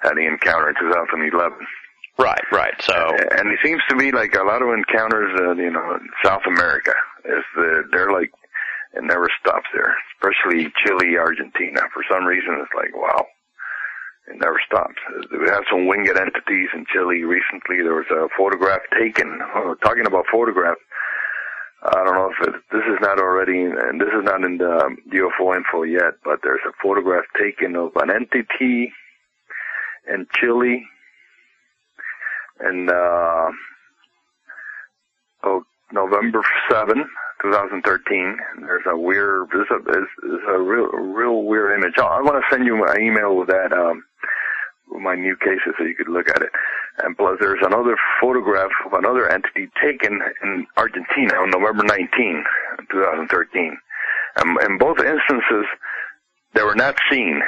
had 0.00 0.14
the 0.14 0.26
encounter 0.26 0.68
in 0.68 0.74
2011. 0.80 1.56
right, 2.18 2.42
right. 2.52 2.74
So 2.80 2.92
and 3.38 3.48
it 3.48 3.58
seems 3.64 3.80
to 3.88 3.96
be 3.96 4.12
like 4.12 4.34
a 4.34 4.42
lot 4.44 4.60
of 4.62 4.68
encounters, 4.68 5.32
uh, 5.40 5.54
you 5.54 5.70
know, 5.70 5.94
in 5.94 6.08
South 6.24 6.42
America. 6.46 6.92
Is 7.24 7.44
the 7.54 7.84
they're 7.92 8.10
like 8.12 8.30
it 8.94 9.04
never 9.04 9.28
stops 9.40 9.66
there, 9.74 9.94
especially 10.16 10.72
Chile, 10.84 11.16
Argentina. 11.18 11.80
For 11.92 12.02
some 12.10 12.24
reason, 12.24 12.58
it's 12.60 12.72
like 12.76 12.94
wow, 12.96 13.26
it 14.30 14.40
never 14.40 14.60
stops. 14.66 14.96
We 15.32 15.48
have 15.48 15.64
some 15.70 15.86
winged 15.86 16.08
entities 16.08 16.68
in 16.74 16.84
Chile 16.92 17.24
recently. 17.24 17.82
There 17.82 17.94
was 17.94 18.10
a 18.10 18.28
photograph 18.36 18.80
taken. 18.98 19.38
Oh, 19.54 19.74
talking 19.82 20.06
about 20.06 20.26
photographs. 20.30 20.80
I 21.82 22.04
don't 22.04 22.14
know 22.14 22.30
if 22.30 22.48
it, 22.48 22.54
this 22.72 22.82
is 22.90 22.98
not 23.00 23.20
already, 23.20 23.62
and 23.62 24.00
this 24.00 24.08
is 24.08 24.24
not 24.24 24.44
in 24.44 24.58
the 24.58 24.98
UFO 25.14 25.56
info 25.56 25.84
yet, 25.84 26.14
but 26.24 26.40
there's 26.42 26.60
a 26.66 26.72
photograph 26.82 27.24
taken 27.40 27.76
of 27.76 27.92
an 27.96 28.10
entity 28.10 28.92
in 30.12 30.26
Chile 30.34 30.84
and 32.60 32.90
uh, 32.90 33.50
oh, 35.44 35.62
November 35.92 36.42
7, 36.70 37.04
2013. 37.42 38.36
There's 38.60 38.84
a 38.86 38.96
weird, 38.96 39.48
there's 39.52 39.68
a, 39.70 39.82
there's, 39.84 40.08
a 40.48 40.58
real, 40.58 40.86
real 40.88 41.42
weird 41.42 41.78
image. 41.78 41.94
I 41.98 42.20
want 42.20 42.36
to 42.36 42.54
send 42.54 42.66
you 42.66 42.76
my 42.76 42.96
email 43.00 43.36
with 43.36 43.48
that, 43.48 43.72
um, 43.72 44.04
my 45.00 45.14
new 45.14 45.36
cases 45.36 45.74
so 45.76 45.84
you 45.84 45.94
could 45.94 46.08
look 46.08 46.28
at 46.28 46.42
it. 46.42 46.50
And 47.04 47.16
plus 47.16 47.36
there's 47.40 47.62
another 47.62 47.96
photograph 48.20 48.70
of 48.86 48.92
another 48.92 49.30
entity 49.30 49.68
taken 49.80 50.20
in 50.42 50.66
Argentina 50.76 51.34
on 51.36 51.50
November 51.50 51.84
19, 51.84 52.44
2013. 52.90 53.78
And 54.36 54.58
in 54.62 54.78
both 54.78 54.98
instances, 54.98 55.66
they 56.54 56.62
were 56.62 56.74
not 56.74 56.96
seen. 57.10 57.42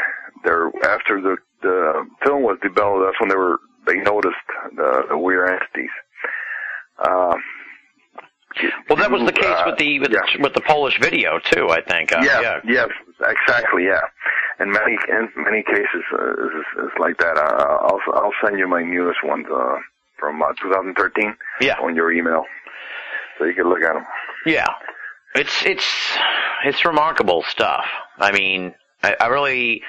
They're, 0.44 0.70
after 0.84 1.20
the, 1.20 1.36
the 1.62 2.06
film 2.24 2.42
was 2.42 2.58
developed, 2.62 3.04
that's 3.06 3.20
when 3.20 3.28
they 3.28 3.36
were, 3.36 3.58
they 3.86 3.96
noticed 3.96 4.36
the, 4.76 5.02
the 5.08 5.18
weird 5.18 5.50
entities. 5.50 5.90
Uh, 6.98 7.34
well, 8.88 8.96
that 8.98 9.10
was 9.10 9.22
the 9.24 9.32
case 9.32 9.44
uh, 9.46 9.64
with 9.66 9.78
the 9.78 10.00
with, 10.00 10.10
yeah. 10.10 10.20
the 10.36 10.42
with 10.42 10.54
the 10.54 10.60
Polish 10.60 10.98
video 11.00 11.38
too. 11.38 11.68
I 11.70 11.80
think. 11.82 12.12
Uh, 12.12 12.20
yeah, 12.22 12.40
yeah. 12.40 12.58
yes, 12.64 12.88
exactly, 13.20 13.84
yeah. 13.84 14.00
In 14.58 14.70
many 14.70 14.98
in 15.08 15.28
many 15.36 15.62
cases, 15.62 16.04
uh, 16.12 16.32
it's, 16.32 16.68
it's 16.78 16.98
like 16.98 17.16
that. 17.18 17.36
Uh, 17.36 17.78
I'll 17.86 18.00
I'll 18.14 18.32
send 18.44 18.58
you 18.58 18.68
my 18.68 18.82
newest 18.82 19.18
ones 19.24 19.46
uh, 19.52 19.76
from 20.18 20.42
uh, 20.42 20.48
2013 20.62 21.34
Yeah. 21.60 21.74
on 21.82 21.94
your 21.94 22.12
email, 22.12 22.44
so 23.38 23.44
you 23.44 23.54
can 23.54 23.68
look 23.68 23.82
at 23.82 23.94
them. 23.94 24.04
Yeah, 24.44 24.66
it's 25.34 25.64
it's 25.64 26.18
it's 26.64 26.84
remarkable 26.84 27.44
stuff. 27.48 27.84
I 28.18 28.32
mean, 28.32 28.74
I, 29.02 29.16
I 29.20 29.26
really 29.28 29.82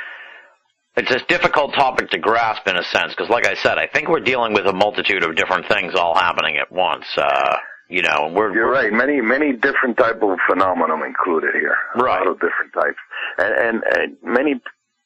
it's 0.95 1.11
a 1.11 1.19
difficult 1.27 1.73
topic 1.73 2.09
to 2.11 2.17
grasp 2.17 2.67
in 2.67 2.75
a 2.75 2.83
sense 2.83 3.13
because, 3.15 3.29
like 3.29 3.47
I 3.47 3.55
said, 3.55 3.77
I 3.77 3.87
think 3.87 4.09
we're 4.09 4.19
dealing 4.19 4.53
with 4.53 4.65
a 4.67 4.73
multitude 4.73 5.23
of 5.23 5.35
different 5.35 5.67
things 5.67 5.95
all 5.95 6.15
happening 6.15 6.57
at 6.57 6.71
once. 6.71 7.05
Uh, 7.17 7.57
you 7.91 8.01
know, 8.01 8.25
and 8.27 8.35
we're 8.35 8.53
You're 8.53 8.69
we're- 8.71 8.85
right. 8.85 8.93
Many 8.93 9.21
many 9.21 9.53
different 9.53 9.97
type 9.97 10.21
of 10.23 10.37
phenomenon 10.49 11.03
included 11.05 11.53
here. 11.53 11.75
Right. 11.95 12.21
A 12.21 12.23
lot 12.23 12.27
of 12.27 12.39
different 12.39 12.73
types, 12.73 12.97
and 13.37 13.53
and, 13.53 13.83
and 13.95 14.17
many 14.23 14.61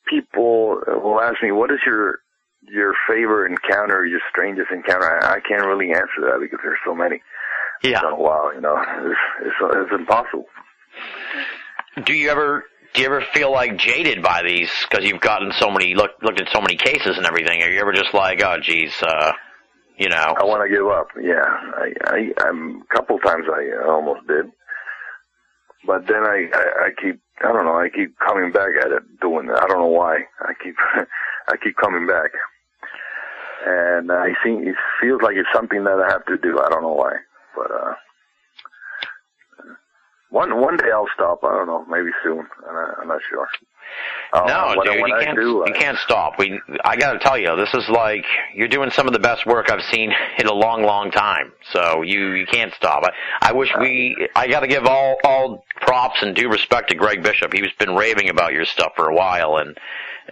people 0.07 0.82
will 0.88 1.20
ask 1.22 1.41
me, 1.44 1.52
"What 1.52 1.72
is 1.72 1.80
your 1.86 2.20
your 2.62 2.94
favorite 3.10 3.52
encounter, 3.52 4.06
your 4.06 4.22
strangest 4.30 4.72
encounter?" 4.72 5.06
I, 5.24 5.36
I 5.36 5.40
can't 5.40 5.66
really 5.66 5.90
answer 5.91 6.22
that 6.22 6.38
because 6.40 6.60
there's 6.64 6.80
so 6.86 6.94
many. 6.95 7.22
Yeah. 7.84 8.02
So, 8.02 8.16
wow, 8.16 8.52
you 8.56 8.62
know, 8.62 8.78
it's, 8.80 9.20
it's 9.41 9.56
it's 9.62 9.91
impossible. 9.99 10.45
Do 12.03 12.14
you 12.14 12.30
ever 12.30 12.64
do 12.94 13.02
you 13.02 13.07
ever 13.07 13.22
feel 13.34 13.52
like 13.52 13.78
jaded 13.78 14.24
by 14.24 14.41
these 14.44 14.72
because 14.90 15.06
you've 15.06 15.22
gotten 15.22 15.52
so 15.60 15.70
many 15.70 15.94
look 15.95 16.12
looked 16.22 16.40
at 16.40 16.48
so 16.53 16.62
many 16.62 16.76
cases 16.78 17.18
and 17.18 17.26
everything? 17.26 17.62
Are 17.64 17.70
you 17.70 17.80
ever 17.82 17.94
just 17.94 18.14
like, 18.14 18.41
oh, 18.44 18.57
geez, 18.62 18.94
uh, 19.02 19.34
You 19.98 20.10
know. 20.10 20.36
I 20.38 20.44
want 20.44 20.62
to 20.68 20.76
give 20.76 20.88
up. 20.88 21.08
Yeah, 21.22 21.46
I, 21.46 21.94
I, 22.08 22.48
I'm 22.48 22.82
a 22.82 22.94
couple 22.94 23.18
times 23.20 23.46
I 23.48 23.88
almost 23.88 24.28
did, 24.28 24.52
but 25.88 26.06
then 26.08 26.24
I, 26.26 26.50
I, 26.54 26.66
I 26.88 26.90
keep, 27.02 27.22
I 27.44 27.52
don't 27.54 27.66
know, 27.66 27.78
I 27.80 27.90
keep 27.90 28.18
coming 28.20 28.52
back 28.52 28.70
at 28.84 28.92
it, 28.92 29.04
doing 29.22 29.48
it. 29.48 29.56
I 29.56 29.68
don't 29.68 29.80
know 29.80 29.88
why. 29.88 30.18
I 30.42 30.54
keep, 30.62 30.76
I 31.48 31.56
keep 31.64 31.78
coming 31.78 32.08
back, 32.08 32.32
and 33.66 34.12
I 34.12 34.30
think 34.44 34.68
it 34.68 34.76
feels 35.02 35.22
like 35.22 35.36
it's 35.38 35.48
something 35.54 35.84
that 35.86 36.04
I 36.06 36.12
have 36.12 36.26
to 36.26 36.38
do. 36.38 36.60
I 36.60 36.70
don't 36.70 36.82
know 36.84 36.94
why, 36.94 37.14
but 37.56 37.72
uh, 37.72 37.94
one 40.30 40.60
one 40.60 40.76
day 40.78 40.92
I'll 40.94 41.08
stop. 41.16 41.40
I 41.44 41.52
don't 41.56 41.68
know, 41.68 41.86
maybe 41.90 42.10
soon. 42.24 42.46
I'm 42.68 42.74
not, 42.76 42.96
I'm 43.02 43.08
not 43.08 43.22
sure. 43.30 43.48
Uh, 44.34 44.43
No, 44.47 44.84
dude, 44.84 44.95
you 44.95 45.15
can't. 45.19 45.38
do, 45.38 45.64
you 45.68 45.73
can't 45.73 45.97
stop. 45.99 46.38
We, 46.38 46.60
I 46.84 46.95
got 46.95 47.14
to 47.14 47.19
tell 47.19 47.38
you, 47.38 47.56
this 47.56 47.73
is 47.73 47.88
like 47.89 48.26
you're 48.53 48.68
doing 48.68 48.89
some 48.91 49.07
of 49.07 49.14
the 49.14 49.19
best 49.19 49.45
work 49.45 49.69
I've 49.72 49.84
seen 49.91 50.11
in 50.38 50.47
a 50.47 50.53
long, 50.53 50.84
long 50.84 51.11
time. 51.11 51.53
So 51.72 52.02
you, 52.02 52.34
you 52.34 52.45
can't 52.45 52.73
stop. 52.73 53.03
I, 53.03 53.49
I 53.49 53.53
wish 53.53 53.69
we. 53.80 54.27
I 54.35 54.47
got 54.47 54.61
to 54.61 54.68
give 54.68 54.85
all, 54.85 55.18
all 55.23 55.64
props 55.81 56.22
and 56.22 56.35
due 56.35 56.49
respect 56.49 56.89
to 56.89 56.95
Greg 56.95 57.23
Bishop. 57.23 57.53
He's 57.53 57.72
been 57.80 57.95
raving 57.95 58.30
about 58.30 58.53
your 58.53 58.65
stuff 58.65 58.93
for 58.95 59.10
a 59.10 59.15
while, 59.15 59.57
and 59.57 59.77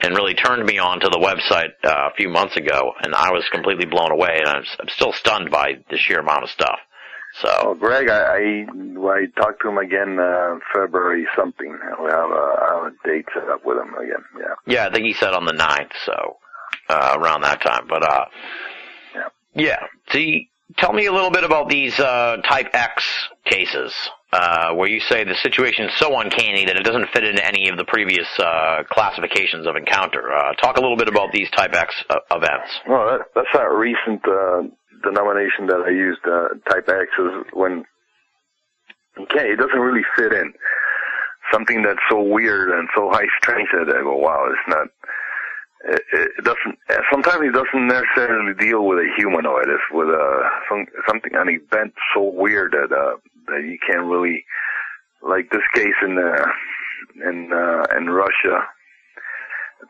and 0.02 0.16
really 0.16 0.34
turned 0.34 0.66
me 0.66 0.80
on 0.80 1.00
to 1.00 1.08
the 1.10 1.20
website 1.20 1.70
uh, 1.84 2.10
a 2.12 2.14
few 2.16 2.28
months 2.28 2.58
ago, 2.58 2.94
and 3.04 3.14
I 3.14 3.32
was 3.32 3.48
completely 3.52 3.86
blown 3.86 4.12
away, 4.12 4.40
and 4.40 4.48
I'm, 4.48 4.64
I'm 4.80 4.90
still 4.90 5.14
stunned 5.14 5.52
by 5.52 5.74
the 5.92 5.98
sheer 5.98 6.20
amount 6.20 6.44
of 6.44 6.50
stuff. 6.50 6.80
So. 7.42 7.76
Greg, 7.80 8.10
I, 8.10 8.22
I, 8.22 8.66
I 9.02 9.26
talked 9.36 9.62
to 9.64 9.70
him 9.70 9.78
again, 9.78 10.20
uh, 10.20 10.60
February 10.74 11.26
something. 11.36 11.72
We 11.72 12.10
have 12.12 12.30
a, 12.30 12.34
a 12.34 12.92
date 13.06 13.26
set 13.34 13.50
up 13.50 13.66
with 13.66 13.78
him 13.78 13.94
again. 13.96 14.24
Yeah. 14.40 14.54
Yeah, 14.66 14.88
I 14.88 14.92
think 14.92 15.06
he 15.06 15.14
said 15.14 15.34
on 15.34 15.46
the 15.46 15.54
ninth, 15.54 15.92
so 16.06 16.38
uh, 16.90 17.18
around 17.20 17.42
that 17.42 17.62
time. 17.62 17.88
But 17.90 18.04
uh, 18.04 18.26
Yeah. 19.16 19.22
yeah. 19.56 19.80
See, 20.12 20.50
tell 20.78 20.94
me 20.94 21.08
a 21.08 21.12
little 21.12 21.32
bit 21.32 21.44
about 21.44 21.70
these 21.70 22.00
uh, 22.00 22.38
Type 22.48 22.70
X 22.74 23.04
cases, 23.46 23.94
uh, 24.32 24.74
where 24.74 24.88
you 24.90 25.00
say 25.00 25.24
the 25.24 25.36
situation 25.42 25.86
is 25.86 25.92
so 25.98 26.20
uncanny 26.20 26.66
that 26.66 26.76
it 26.76 26.84
doesn't 26.84 27.10
fit 27.10 27.24
into 27.24 27.44
any 27.46 27.68
of 27.70 27.78
the 27.78 27.86
previous 27.86 28.28
uh, 28.40 28.84
classifications 28.90 29.66
of 29.68 29.76
encounter. 29.76 30.32
Uh, 30.32 30.54
talk 30.54 30.78
a 30.78 30.82
little 30.82 30.98
bit 30.98 31.08
about 31.08 31.32
these 31.32 31.50
Type 31.52 31.74
X 31.74 31.96
uh, 32.10 32.16
events. 32.32 32.70
Well, 32.88 33.06
that, 33.18 33.26
that's 33.36 33.48
that 33.54 33.72
recent, 33.72 34.22
uh, 34.28 34.64
denomination 35.04 35.68
that 35.68 35.84
I 35.86 35.90
used, 35.90 36.22
uh, 36.26 36.50
type 36.70 36.90
X 36.90 37.12
is 37.20 37.46
when, 37.54 37.86
okay, 39.20 39.52
it 39.52 39.58
doesn't 39.58 39.80
really 39.80 40.06
fit 40.18 40.34
in. 40.34 40.54
Something 41.52 41.82
that's 41.82 42.00
so 42.10 42.22
weird 42.22 42.72
and 42.72 42.88
so 42.96 43.10
high 43.12 43.28
strength 43.38 43.72
that 43.74 43.94
I 43.96 44.02
go, 44.02 44.18
wow, 44.18 44.48
it's 44.50 44.68
not, 44.68 44.88
it, 45.86 46.02
it 46.38 46.44
doesn't, 46.44 46.80
sometimes 47.12 47.44
it 47.44 47.54
doesn't 47.54 47.88
necessarily 47.88 48.54
deal 48.56 48.86
with 48.86 49.00
a 49.00 49.14
humanoid. 49.18 49.68
It's 49.68 49.84
with, 49.92 50.10
uh, 50.10 50.50
some, 50.70 50.86
something, 51.08 51.36
an 51.36 51.50
event 51.50 51.94
so 52.16 52.24
weird 52.24 52.72
that, 52.72 52.96
uh, 52.96 53.18
that 53.48 53.64
you 53.64 53.78
can't 53.86 54.08
really, 54.08 54.46
like 55.22 55.52
this 55.52 55.68
case 55.74 56.00
in, 56.02 56.18
uh, 56.18 57.28
in, 57.30 57.52
uh, 57.54 57.98
in 57.98 58.10
Russia. 58.10 58.68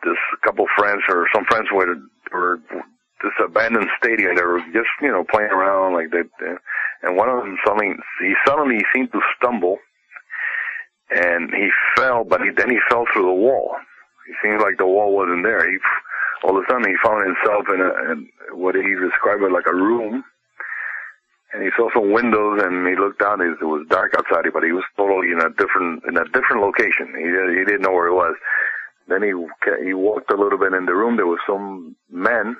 This 0.04 0.18
couple 0.44 0.66
friends 0.76 1.04
or 1.08 1.28
some 1.34 1.46
friends 1.46 1.68
were, 1.72 1.96
were 2.32 2.60
this 3.24 3.34
abandoned 3.44 3.90
stadium. 3.98 4.36
They 4.36 4.44
were 4.44 4.60
just, 4.74 4.92
you 5.02 5.12
know, 5.12 5.24
playing 5.24 5.52
around 5.52 5.94
like 5.94 6.12
that. 6.12 6.28
And 7.02 7.18
one 7.18 7.30
of 7.30 7.40
them 7.40 7.58
suddenly, 7.66 7.96
he 8.22 8.34
suddenly 8.46 8.80
seemed 8.94 9.12
to 9.14 9.22
stumble, 9.38 9.78
and 11.10 11.50
he 11.54 11.70
fell. 11.96 12.24
But 12.24 12.42
he, 12.42 12.52
then 12.56 12.70
he 12.70 12.78
fell 12.90 13.06
through 13.14 13.26
the 13.26 13.42
wall. 13.42 13.76
He 14.28 14.34
seemed 14.44 14.62
like 14.62 14.78
the 14.78 14.86
wall 14.88 15.16
wasn't 15.16 15.44
there. 15.44 15.70
He, 15.70 15.78
all 16.44 16.58
of 16.58 16.64
a 16.64 16.68
sudden, 16.70 16.90
he 16.90 16.96
found 17.04 17.26
himself 17.26 17.66
in 17.74 17.82
a 17.82 18.12
in 18.12 18.30
what 18.60 18.76
he 18.76 18.84
described 18.84 19.44
as 19.44 19.52
like 19.52 19.68
a 19.68 19.76
room. 19.76 20.24
And 21.54 21.62
he 21.64 21.70
saw 21.78 21.88
some 21.94 22.12
windows, 22.12 22.62
and 22.64 22.88
he 22.88 22.96
looked 22.96 23.22
out. 23.22 23.40
It 23.40 23.62
was 23.62 23.86
dark 23.90 24.14
outside, 24.18 24.52
but 24.52 24.64
he 24.64 24.72
was 24.72 24.84
totally 24.98 25.32
in 25.32 25.40
a 25.40 25.50
different 25.56 26.04
in 26.08 26.18
a 26.18 26.26
different 26.26 26.62
location. 26.62 27.14
He 27.16 27.28
he 27.60 27.64
didn't 27.64 27.84
know 27.84 27.94
where 27.94 28.10
he 28.10 28.16
was. 28.16 28.36
Then 29.08 29.22
he 29.24 29.32
he 29.86 29.94
walked 29.94 30.32
a 30.32 30.38
little 30.38 30.58
bit 30.58 30.74
in 30.74 30.86
the 30.86 30.96
room. 30.96 31.16
There 31.16 31.28
was 31.28 31.40
some 31.46 31.96
men 32.10 32.56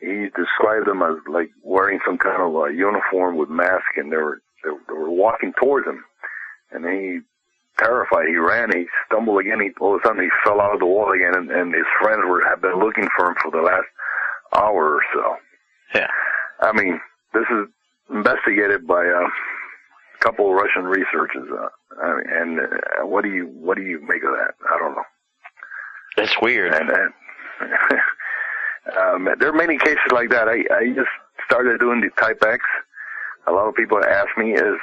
he 0.00 0.28
described 0.36 0.86
them 0.86 1.02
as 1.02 1.16
like 1.28 1.50
wearing 1.62 2.00
some 2.04 2.18
kind 2.18 2.42
of 2.42 2.54
a 2.54 2.74
uniform 2.74 3.36
with 3.36 3.48
mask, 3.48 3.96
and 3.96 4.10
they 4.12 4.16
were 4.16 4.40
they, 4.64 4.70
they 4.88 4.94
were 4.94 5.10
walking 5.10 5.52
towards 5.60 5.86
him. 5.86 6.04
And 6.72 6.84
he, 6.84 7.20
terrified, 7.78 8.28
he 8.28 8.36
ran. 8.36 8.70
He 8.72 8.86
stumbled 9.06 9.40
again. 9.40 9.60
He 9.60 9.70
all 9.80 9.94
of 9.96 10.00
a 10.04 10.06
sudden 10.06 10.22
he 10.22 10.30
fell 10.44 10.60
out 10.60 10.74
of 10.74 10.80
the 10.80 10.86
wall 10.86 11.12
again, 11.12 11.34
and, 11.34 11.50
and 11.50 11.74
his 11.74 11.86
friends 12.00 12.22
were 12.26 12.44
have 12.46 12.62
been 12.62 12.78
looking 12.78 13.08
for 13.16 13.28
him 13.28 13.34
for 13.42 13.50
the 13.50 13.62
last 13.62 13.86
hour 14.54 14.96
or 14.96 15.02
so. 15.12 15.36
Yeah. 15.94 16.10
I 16.60 16.72
mean, 16.72 17.00
this 17.32 17.46
is 17.50 17.68
investigated 18.10 18.86
by 18.86 19.04
a 19.04 19.24
couple 20.20 20.50
of 20.50 20.54
Russian 20.54 20.84
researchers. 20.84 21.48
Uh, 21.50 21.68
I 22.02 22.16
mean, 22.16 22.24
and 22.28 22.60
uh, 22.60 23.06
what 23.06 23.24
do 23.24 23.30
you 23.30 23.46
what 23.46 23.76
do 23.76 23.82
you 23.82 24.00
make 24.00 24.22
of 24.22 24.32
that? 24.32 24.54
I 24.70 24.78
don't 24.78 24.94
know. 24.94 25.04
It's 26.18 26.36
weird. 26.42 26.74
And, 26.74 26.90
and 26.90 27.12
um, 28.98 29.28
there 29.38 29.48
are 29.50 29.52
many 29.56 29.78
cases 29.78 29.98
like 30.12 30.30
that. 30.30 30.48
I, 30.48 30.64
I 30.74 30.88
just 30.94 31.10
started 31.46 31.78
doing 31.80 32.00
the 32.00 32.10
Type 32.20 32.42
X. 32.46 32.62
A 33.46 33.52
lot 33.52 33.68
of 33.68 33.74
people 33.74 33.98
ask 34.04 34.28
me 34.38 34.52
is 34.52 34.76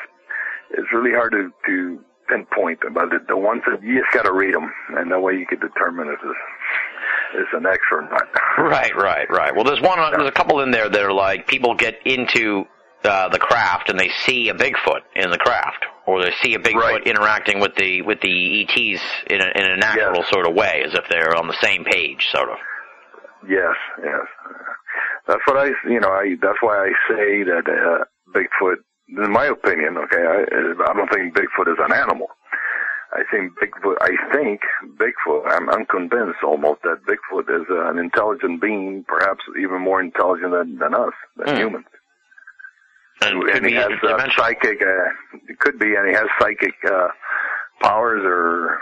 it's 0.71 0.91
really 0.93 1.11
hard 1.13 1.31
to, 1.31 1.51
to 1.65 1.99
pinpoint 2.29 2.79
about 2.87 3.13
it. 3.13 3.27
The 3.27 3.37
ones 3.37 3.61
that 3.67 3.81
you 3.83 4.01
just 4.01 4.13
got 4.13 4.23
to 4.23 4.33
read 4.33 4.53
them, 4.53 4.71
and 4.97 5.11
that 5.11 5.19
way 5.19 5.33
you 5.33 5.45
can 5.45 5.59
determine 5.59 6.07
if 6.09 6.19
it's, 6.23 6.39
it's 7.35 7.49
an 7.53 7.65
X 7.65 7.79
or 7.91 8.01
not. 8.03 8.23
Right, 8.57 8.95
right, 8.95 9.29
right. 9.29 9.55
Well, 9.55 9.63
there's 9.65 9.81
one. 9.81 9.99
There's 10.17 10.27
a 10.27 10.31
couple 10.31 10.61
in 10.61 10.71
there 10.71 10.89
that 10.89 11.01
are 11.03 11.13
like 11.13 11.45
people 11.47 11.75
get 11.75 11.95
into 12.05 12.63
uh, 13.03 13.29
the 13.29 13.37
craft 13.37 13.89
and 13.91 13.99
they 13.99 14.09
see 14.25 14.49
a 14.49 14.53
Bigfoot 14.55 15.01
in 15.15 15.29
the 15.29 15.37
craft, 15.37 15.85
or 16.07 16.23
they 16.23 16.31
see 16.41 16.55
a 16.55 16.59
Bigfoot 16.59 16.73
Right. 16.75 17.05
interacting 17.07 17.59
with 17.59 17.75
the 17.75 18.01
with 18.01 18.19
the 18.21 18.63
ETs 18.63 19.01
in, 19.27 19.39
a, 19.41 19.45
in 19.55 19.71
a 19.71 19.77
natural 19.77 20.21
Yes. 20.21 20.29
sort 20.31 20.47
of 20.47 20.55
way, 20.55 20.81
as 20.85 20.95
if 20.95 21.05
they're 21.07 21.35
on 21.37 21.47
the 21.47 21.55
same 21.61 21.83
page, 21.85 22.27
sort 22.31 22.49
of. 22.49 22.57
Yes, 23.47 23.75
yes. 24.03 24.25
That's 25.27 25.41
what 25.45 25.57
I, 25.57 25.67
you 25.89 25.99
know, 25.99 26.09
I, 26.11 26.35
that's 26.41 26.61
why 26.61 26.87
I 26.87 26.91
say 27.09 27.43
that, 27.43 27.67
uh, 27.67 28.05
Bigfoot, 28.33 28.77
in 29.09 29.31
my 29.31 29.45
opinion, 29.45 29.97
okay, 29.97 30.21
I, 30.21 30.43
I 30.89 30.93
don't 30.93 31.11
think 31.11 31.33
Bigfoot 31.35 31.67
is 31.71 31.79
an 31.79 31.93
animal. 31.93 32.27
I 33.13 33.23
think 33.31 33.53
Bigfoot, 33.59 33.95
I 34.01 34.11
think 34.33 34.61
Bigfoot, 34.97 35.43
I'm, 35.49 35.69
I'm 35.69 35.85
convinced 35.85 36.43
almost 36.43 36.81
that 36.83 37.05
Bigfoot 37.07 37.49
is 37.49 37.65
uh, 37.69 37.89
an 37.89 37.99
intelligent 37.99 38.61
being, 38.61 39.05
perhaps 39.07 39.43
even 39.59 39.81
more 39.81 40.01
intelligent 40.01 40.51
than, 40.51 40.77
than 40.77 40.93
us, 40.93 41.13
than 41.37 41.55
Hmm. 41.55 41.61
humans. 41.61 41.85
And 43.21 43.49
and 43.49 43.65
he 43.65 43.73
has 43.73 43.91
uh, 44.03 44.29
psychic, 44.37 44.79
uh, 44.81 45.37
it 45.47 45.57
could 45.59 45.79
be, 45.79 45.95
and 45.95 46.07
he 46.07 46.13
has 46.13 46.27
psychic, 46.39 46.75
uh, 46.87 47.07
powers 47.81 48.21
or 48.23 48.79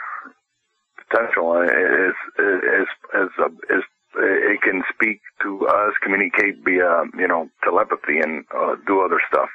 potential. 1.08 1.52
Uh, 1.52 1.64
Is, 1.64 2.14
is, 2.40 2.88
is, 3.14 3.30
is, 3.70 3.84
it 4.18 4.62
can 4.62 4.84
speak 4.94 5.22
to 5.42 5.68
us, 5.68 5.94
communicate 6.02 6.64
via, 6.64 7.04
you 7.18 7.28
know, 7.28 7.50
telepathy 7.64 8.20
and, 8.20 8.46
uh, 8.56 8.76
do 8.88 9.02
other 9.02 9.20
stuff. 9.30 9.50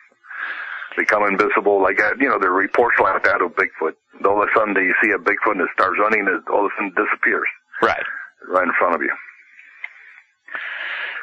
Become 0.97 1.25
invisible, 1.25 1.81
like, 1.83 1.99
you 2.19 2.29
know, 2.29 2.39
there 2.41 2.51
are 2.51 2.55
reports 2.55 2.97
like 3.01 3.23
that 3.25 3.41
of 3.43 3.53
Bigfoot. 3.55 3.95
All 4.27 4.43
of 4.43 4.49
a 4.49 4.53
sudden 4.59 4.75
you 4.75 4.95
see 5.03 5.11
a 5.13 5.19
Bigfoot 5.19 5.53
and 5.53 5.61
it 5.63 5.69
starts 5.73 5.97
running 6.01 6.27
and 6.27 6.43
all 6.49 6.67
of 6.67 6.73
a 6.73 6.75
sudden 6.77 6.91
disappears 6.97 7.49
Right. 7.83 8.03
right 8.49 8.65
in 8.67 8.73
front 8.79 8.97
of 8.97 9.01
you. 9.03 9.13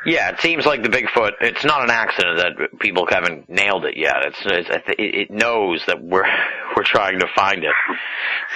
Yeah, 0.05 0.29
it 0.29 0.39
seems 0.39 0.65
like 0.65 0.83
the 0.83 0.89
Bigfoot. 0.89 1.31
It's 1.41 1.65
not 1.65 1.83
an 1.83 1.89
accident 1.89 2.37
that 2.37 2.79
people 2.79 3.07
haven't 3.09 3.49
nailed 3.49 3.83
it 3.85 3.97
yet. 3.97 4.17
It's, 4.25 4.37
it's 4.45 4.69
it, 4.87 4.95
it 4.99 5.31
knows 5.31 5.83
that 5.87 6.01
we're 6.01 6.23
we're 6.77 6.83
trying 6.83 7.19
to 7.19 7.27
find 7.35 7.63
it. 7.63 7.73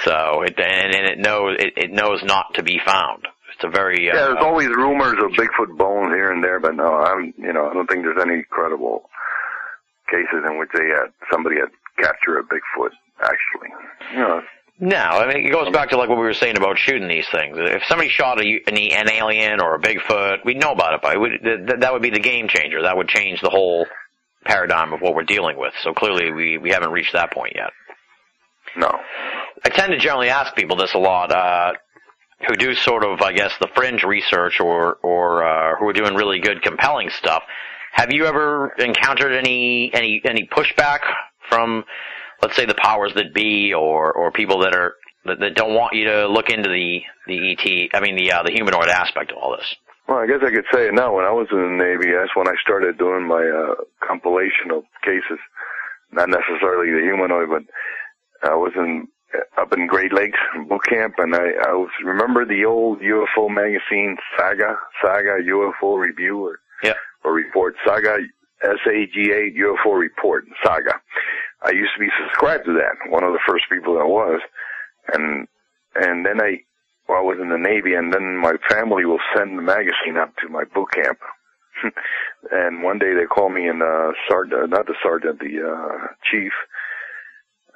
So 0.05 0.43
it 0.43 0.57
and, 0.57 0.95
and 0.95 1.05
it 1.09 1.19
knows 1.19 1.57
it, 1.59 1.73
it 1.75 1.91
knows 1.91 2.23
not 2.23 2.53
to 2.55 2.63
be 2.63 2.79
found. 2.85 3.27
It's 3.55 3.63
a 3.63 3.69
very 3.69 4.09
uh, 4.09 4.15
Yeah, 4.15 4.25
there's 4.27 4.37
always 4.43 4.67
rumors 4.69 5.17
of 5.23 5.31
Bigfoot 5.31 5.77
bones 5.77 6.13
here 6.13 6.31
and 6.31 6.43
there, 6.43 6.59
but 6.59 6.75
no, 6.75 6.93
I'm, 6.95 7.33
you 7.37 7.53
know, 7.53 7.69
I 7.69 7.73
don't 7.73 7.87
think 7.89 8.03
there's 8.03 8.21
any 8.21 8.43
credible 8.49 9.09
cases 10.09 10.43
in 10.49 10.57
which 10.59 10.69
they 10.73 10.87
had 10.87 11.07
somebody 11.31 11.57
had 11.57 11.69
captured 11.97 12.39
a 12.39 12.43
Bigfoot. 12.43 12.91
Actually, 13.21 13.69
you 14.13 14.19
know, 14.19 14.41
No, 14.79 14.97
I 14.97 15.27
mean 15.27 15.45
it 15.45 15.51
goes 15.51 15.71
back 15.71 15.89
to 15.89 15.97
like 15.97 16.09
what 16.09 16.17
we 16.17 16.23
were 16.23 16.33
saying 16.33 16.57
about 16.57 16.77
shooting 16.79 17.07
these 17.07 17.27
things. 17.31 17.55
If 17.59 17.83
somebody 17.87 18.09
shot 18.09 18.39
a, 18.43 18.61
an, 18.67 18.77
an 18.77 19.11
alien 19.11 19.61
or 19.61 19.75
a 19.75 19.79
Bigfoot, 19.79 20.43
we'd 20.43 20.59
know 20.59 20.71
about 20.71 20.95
it, 20.95 21.01
but 21.03 21.15
it 21.15 21.19
would, 21.19 21.31
th- 21.43 21.79
that 21.81 21.93
would 21.93 22.01
be 22.01 22.09
the 22.09 22.19
game 22.19 22.47
changer. 22.47 22.81
That 22.81 22.97
would 22.97 23.07
change 23.09 23.41
the 23.41 23.51
whole 23.51 23.85
paradigm 24.43 24.91
of 24.91 25.01
what 25.01 25.13
we're 25.13 25.21
dealing 25.23 25.55
with. 25.57 25.73
So 25.83 25.93
clearly, 25.93 26.31
we 26.31 26.57
we 26.57 26.71
haven't 26.71 26.89
reached 26.91 27.13
that 27.13 27.31
point 27.31 27.53
yet. 27.55 27.69
no. 28.75 28.89
I 29.63 29.69
tend 29.69 29.91
to 29.91 29.99
generally 29.99 30.29
ask 30.29 30.55
people 30.55 30.75
this 30.77 30.95
a 30.95 30.97
lot, 30.97 31.31
uh, 31.31 31.73
who 32.47 32.55
do 32.55 32.73
sort 32.75 33.03
of, 33.03 33.21
I 33.21 33.33
guess, 33.33 33.51
the 33.59 33.67
fringe 33.75 34.03
research 34.03 34.59
or 34.59 34.95
or 35.03 35.43
uh, 35.43 35.75
who 35.77 35.87
are 35.89 35.93
doing 35.93 36.15
really 36.15 36.39
good, 36.39 36.61
compelling 36.61 37.09
stuff. 37.09 37.43
Have 37.91 38.11
you 38.11 38.25
ever 38.25 38.73
encountered 38.77 39.33
any 39.33 39.91
any 39.93 40.21
any 40.23 40.47
pushback 40.47 40.99
from, 41.49 41.83
let's 42.41 42.55
say, 42.55 42.65
the 42.65 42.75
powers 42.75 43.13
that 43.15 43.33
be, 43.33 43.73
or 43.73 44.11
or 44.13 44.31
people 44.31 44.59
that 44.59 44.75
are 44.75 44.95
that, 45.25 45.39
that 45.39 45.55
don't 45.55 45.73
want 45.73 45.93
you 45.93 46.05
to 46.05 46.27
look 46.27 46.49
into 46.49 46.69
the 46.69 47.01
the 47.27 47.51
ET? 47.51 47.89
I 47.93 47.99
mean, 48.01 48.15
the 48.15 48.31
uh, 48.31 48.43
the 48.43 48.51
humanoid 48.51 48.87
aspect 48.87 49.31
of 49.31 49.37
all 49.37 49.55
this. 49.55 49.75
Well, 50.07 50.19
I 50.19 50.27
guess 50.27 50.39
I 50.43 50.51
could 50.51 50.65
say 50.73 50.87
it 50.87 50.93
now. 50.93 51.15
When 51.15 51.25
I 51.25 51.31
was 51.31 51.47
in 51.51 51.57
the 51.57 51.83
Navy, 51.83 52.11
that's 52.11 52.35
when 52.35 52.47
I 52.47 52.55
started 52.61 52.97
doing 52.97 53.27
my 53.27 53.47
uh, 53.47 53.75
compilation 54.05 54.71
of 54.71 54.83
cases. 55.03 55.39
Not 56.11 56.27
necessarily 56.27 56.91
the 56.91 56.99
humanoid, 56.99 57.49
but 57.49 57.63
I 58.49 58.55
was 58.55 58.73
in 58.75 59.07
up 59.57 59.73
in 59.73 59.87
Great 59.87 60.13
Lakes 60.13 60.39
boot 60.67 60.81
camp, 60.89 61.15
and 61.17 61.35
I, 61.35 61.51
I 61.67 61.73
was 61.73 61.89
remember 62.03 62.45
the 62.45 62.65
old 62.65 62.99
UFO 62.99 63.49
magazine 63.49 64.17
Saga, 64.37 64.77
Saga 65.03 65.37
UFO 65.43 65.97
Review 65.99 66.39
or 66.45 66.59
Yeah. 66.83 66.93
or 67.23 67.33
report 67.33 67.75
Saga 67.85 68.17
S 68.63 68.77
A 68.87 69.05
G 69.13 69.31
A 69.31 69.51
UFO 69.59 69.97
Report 69.99 70.45
Saga. 70.63 70.93
I 71.63 71.71
used 71.71 71.91
to 71.95 71.99
be 71.99 72.09
subscribed 72.23 72.65
to 72.65 72.73
that. 72.73 73.11
One 73.11 73.23
of 73.23 73.33
the 73.33 73.39
first 73.47 73.65
people 73.71 73.95
that 73.95 74.07
was, 74.07 74.41
and 75.13 75.47
and 75.95 76.25
then 76.25 76.41
I 76.41 76.61
well, 77.07 77.19
I 77.19 77.21
was 77.21 77.37
in 77.41 77.49
the 77.49 77.57
Navy, 77.57 77.93
and 77.95 78.13
then 78.13 78.37
my 78.37 78.53
family 78.69 79.05
will 79.05 79.19
send 79.35 79.57
the 79.57 79.61
magazine 79.63 80.17
up 80.17 80.35
to 80.37 80.49
my 80.49 80.63
boot 80.73 80.91
camp. 80.93 81.19
and 82.51 82.83
one 82.83 82.99
day 82.99 83.13
they 83.13 83.25
called 83.25 83.53
me 83.53 83.67
and 83.67 83.81
uh 83.81 84.11
sergeant, 84.29 84.69
not 84.69 84.85
the 84.87 84.95
sergeant, 85.03 85.39
the 85.39 85.61
uh 85.65 86.07
chief. 86.29 86.51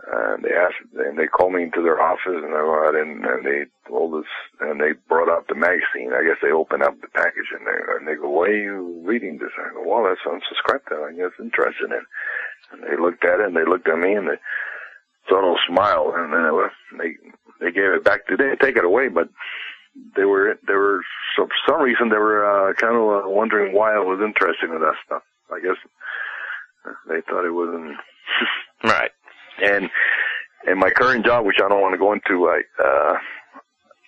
And 0.05 0.43
they 0.43 0.53
asked, 0.53 0.85
and 0.93 1.17
they 1.17 1.25
called 1.25 1.53
me 1.53 1.63
into 1.63 1.81
their 1.81 1.99
office, 1.99 2.37
and 2.37 2.53
I 2.53 2.61
went 2.61 2.85
out 2.85 2.95
and, 2.95 3.45
they 3.45 3.65
told 3.89 4.13
us, 4.13 4.29
and 4.59 4.79
they 4.79 4.93
brought 5.09 5.29
out 5.29 5.47
the 5.47 5.55
magazine. 5.55 6.13
I 6.13 6.21
guess 6.21 6.37
they 6.41 6.51
opened 6.51 6.83
up 6.83 7.01
the 7.01 7.07
package, 7.07 7.49
and 7.57 7.65
they 7.65 7.77
and 7.97 8.07
they 8.07 8.13
go, 8.13 8.29
"Why 8.29 8.47
are 8.49 8.53
you 8.53 9.01
reading 9.03 9.39
this?" 9.39 9.49
I 9.57 9.73
go, 9.73 9.81
"Well, 9.81 10.03
that's 10.05 10.21
unsubscribed 10.21 10.85
to. 10.89 11.09
I 11.09 11.13
guess 11.13 11.33
interested 11.39 11.89
in." 11.89 12.05
And 12.71 12.83
they 12.83 13.01
looked 13.01 13.25
at 13.25 13.39
it, 13.39 13.47
and 13.47 13.55
they 13.55 13.65
looked 13.65 13.87
at 13.89 13.97
me, 13.97 14.13
and 14.13 14.27
they 14.29 14.37
sort 15.27 15.43
of 15.43 15.57
smiled, 15.67 16.13
and 16.15 16.33
then 16.33 16.45
uh, 16.45 16.69
they 16.99 17.17
they 17.59 17.71
gave 17.71 17.97
it 17.97 18.03
back 18.03 18.27
to 18.27 18.37
they 18.37 18.43
didn't 18.45 18.61
take 18.61 18.77
it 18.77 18.85
away, 18.85 19.07
but 19.07 19.29
they 20.15 20.25
were 20.25 20.59
they 20.67 20.73
were 20.73 21.01
for 21.35 21.47
some 21.67 21.81
reason 21.81 22.09
they 22.09 22.17
were 22.17 22.45
uh, 22.45 22.73
kind 22.73 22.95
of 22.95 23.25
uh, 23.25 23.29
wondering 23.29 23.73
why 23.73 23.93
I 23.93 23.99
was 23.99 24.21
interested 24.23 24.69
in 24.69 24.79
that 24.81 24.95
stuff. 25.05 25.23
I 25.51 25.59
guess 25.61 25.77
they 27.09 27.21
thought 27.21 27.45
it 27.45 27.51
wasn't. 27.51 27.97
Right. 28.83 29.09
And 29.63 29.89
in 30.67 30.79
my 30.79 30.89
current 30.89 31.25
job, 31.25 31.45
which 31.45 31.57
I 31.63 31.69
don't 31.69 31.81
want 31.81 31.93
to 31.93 31.99
go 31.99 32.13
into, 32.13 32.49
I 32.49 32.61
uh, 32.83 33.17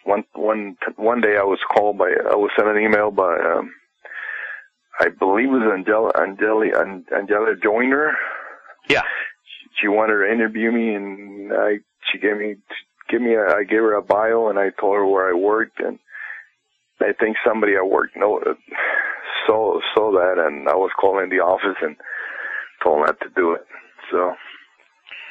one 0.03 0.23
one 0.33 0.77
one 0.95 1.21
day 1.21 1.37
I 1.37 1.43
was 1.43 1.59
called 1.73 1.97
by 1.97 2.05
I 2.05 2.35
was 2.35 2.51
sent 2.55 2.69
an 2.69 2.81
email 2.81 3.11
by 3.11 3.35
um, 3.35 3.73
I 4.99 5.09
believe 5.09 5.49
it 5.49 5.51
was 5.51 5.71
Angela 5.73 6.11
Angela 6.19 6.65
An- 6.81 7.05
Angela 7.15 7.55
Joyner. 7.61 8.13
Yeah. 8.89 9.03
She 9.79 9.87
wanted 9.87 10.25
to 10.25 10.31
interview 10.31 10.71
me, 10.71 10.95
and 10.95 11.53
I 11.53 11.77
she 12.11 12.17
gave 12.19 12.37
me 12.37 12.55
give 13.09 13.21
me 13.21 13.35
a, 13.35 13.43
I 13.43 13.63
gave 13.63 13.79
her 13.79 13.95
a 13.95 14.01
bio, 14.01 14.49
and 14.49 14.57
I 14.57 14.69
told 14.79 14.95
her 14.95 15.05
where 15.05 15.29
I 15.29 15.33
worked, 15.37 15.79
and 15.79 15.99
I 16.99 17.13
think 17.19 17.37
somebody 17.45 17.75
at 17.75 17.87
work 17.87 18.09
know 18.15 18.41
saw 19.45 19.79
saw 19.93 20.11
that, 20.13 20.43
and 20.43 20.67
I 20.67 20.75
was 20.75 20.91
calling 20.99 21.29
the 21.29 21.39
office 21.39 21.77
and 21.81 21.95
told 22.83 22.97
them 22.97 23.05
not 23.05 23.19
to 23.21 23.29
do 23.35 23.53
it. 23.53 23.65
So 24.11 24.33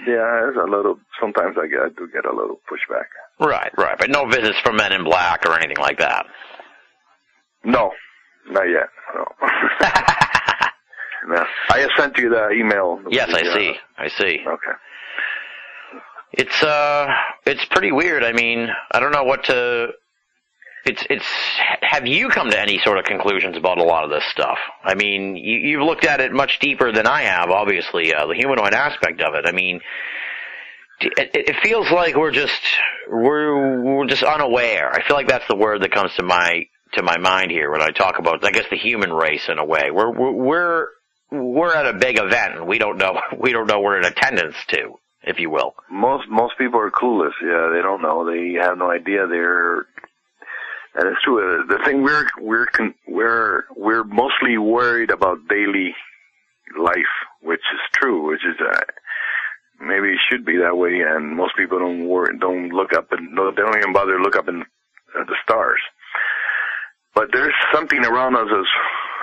yeah, 0.00 0.04
there's 0.42 0.56
a 0.56 0.68
little. 0.70 0.98
Sometimes 1.20 1.56
I 1.60 1.66
get 1.66 1.80
I 1.80 1.88
do 1.88 2.08
get 2.12 2.24
a 2.26 2.34
little 2.34 2.60
pushback. 2.70 3.06
Right, 3.40 3.70
right. 3.78 3.96
But 3.98 4.10
no 4.10 4.26
visits 4.26 4.58
from 4.60 4.76
Men 4.76 4.92
in 4.92 5.04
Black 5.04 5.44
or 5.46 5.54
anything 5.58 5.78
like 5.78 5.98
that. 5.98 6.26
No, 7.64 7.90
not 8.48 8.64
yet. 8.68 8.88
No. 9.14 9.24
no. 11.34 11.44
I 11.70 11.78
have 11.80 11.90
sent 11.98 12.16
you 12.18 12.28
the 12.30 12.50
email. 12.50 13.00
yes, 13.10 13.32
I 13.34 13.40
Yeah. 13.42 13.54
see. 13.54 13.74
I 13.98 14.08
see. 14.08 14.40
Okay. 14.46 14.72
It's 16.32 16.62
uh, 16.62 17.08
it's 17.46 17.64
pretty 17.66 17.92
weird. 17.92 18.22
I 18.24 18.32
mean, 18.32 18.68
I 18.92 19.00
don't 19.00 19.12
know 19.12 19.24
what 19.24 19.44
to. 19.44 19.88
It's 20.86 21.04
it's. 21.10 21.26
Have 21.82 22.06
you 22.06 22.28
come 22.28 22.50
to 22.50 22.60
any 22.60 22.78
sort 22.78 22.98
of 22.98 23.04
conclusions 23.04 23.56
about 23.56 23.78
a 23.78 23.82
lot 23.82 24.04
of 24.04 24.10
this 24.10 24.24
stuff? 24.30 24.58
I 24.84 24.94
mean, 24.94 25.36
you, 25.36 25.58
you've 25.58 25.82
looked 25.82 26.04
at 26.04 26.20
it 26.20 26.32
much 26.32 26.58
deeper 26.60 26.92
than 26.92 27.06
I 27.06 27.22
have. 27.22 27.50
Obviously, 27.50 28.14
uh, 28.14 28.26
the 28.26 28.34
humanoid 28.34 28.72
aspect 28.72 29.20
of 29.20 29.34
it. 29.34 29.46
I 29.46 29.52
mean, 29.52 29.80
it, 31.00 31.30
it 31.34 31.56
feels 31.62 31.90
like 31.90 32.14
we're 32.14 32.30
just 32.30 32.60
we're 33.08 33.82
we're 33.82 34.06
just 34.06 34.22
unaware. 34.22 34.90
I 34.92 35.06
feel 35.06 35.16
like 35.16 35.28
that's 35.28 35.46
the 35.48 35.56
word 35.56 35.82
that 35.82 35.92
comes 35.92 36.14
to 36.16 36.22
my 36.22 36.66
to 36.94 37.02
my 37.02 37.18
mind 37.18 37.50
here 37.50 37.70
when 37.70 37.82
I 37.82 37.90
talk 37.90 38.18
about, 38.18 38.44
I 38.44 38.50
guess, 38.50 38.66
the 38.70 38.76
human 38.76 39.12
race 39.12 39.48
in 39.48 39.58
a 39.58 39.64
way. 39.64 39.90
We're 39.92 40.10
we're 40.10 40.32
we're, 40.32 40.88
we're 41.30 41.74
at 41.74 41.86
a 41.86 41.98
big 41.98 42.18
event 42.18 42.56
and 42.56 42.66
we 42.66 42.78
don't 42.78 42.98
know 42.98 43.20
we 43.38 43.52
don't 43.52 43.66
know 43.66 43.80
we're 43.80 43.98
in 43.98 44.06
attendance 44.06 44.56
to, 44.68 44.98
if 45.22 45.38
you 45.38 45.50
will. 45.50 45.74
Most 45.90 46.28
most 46.28 46.56
people 46.58 46.80
are 46.80 46.90
clueless. 46.90 47.32
Yeah, 47.42 47.70
they 47.74 47.82
don't 47.82 48.02
know. 48.02 48.24
They 48.24 48.58
have 48.60 48.78
no 48.78 48.90
idea. 48.90 49.26
They're 49.26 49.86
and 50.96 51.08
it's 51.08 51.22
true. 51.22 51.38
Uh, 51.38 51.66
The 51.66 51.84
thing 51.84 52.02
we're 52.02 52.26
we're 52.40 52.66
we're 53.06 53.64
we're 53.76 54.04
mostly 54.04 54.58
worried 54.58 55.10
about 55.10 55.48
daily 55.48 55.94
life, 56.78 57.14
which 57.42 57.60
is 57.74 57.80
true. 57.94 58.26
Which 58.28 58.44
is 58.44 58.56
uh, 58.60 58.80
maybe 59.80 60.08
it 60.08 60.20
should 60.30 60.44
be 60.44 60.56
that 60.58 60.76
way. 60.76 61.00
And 61.06 61.36
most 61.36 61.56
people 61.56 61.78
don't 61.78 62.08
worry, 62.08 62.36
don't 62.38 62.70
look 62.70 62.92
up 62.92 63.12
and 63.12 63.36
they 63.36 63.62
don't 63.62 63.76
even 63.78 63.92
bother 63.92 64.16
to 64.16 64.22
look 64.22 64.36
up 64.36 64.48
in 64.48 64.62
at 64.62 65.26
the 65.26 65.36
stars. 65.44 65.80
But 67.14 67.28
there's 67.32 67.54
something 67.72 68.04
around 68.04 68.36
us 68.36 68.48
as 68.50 68.66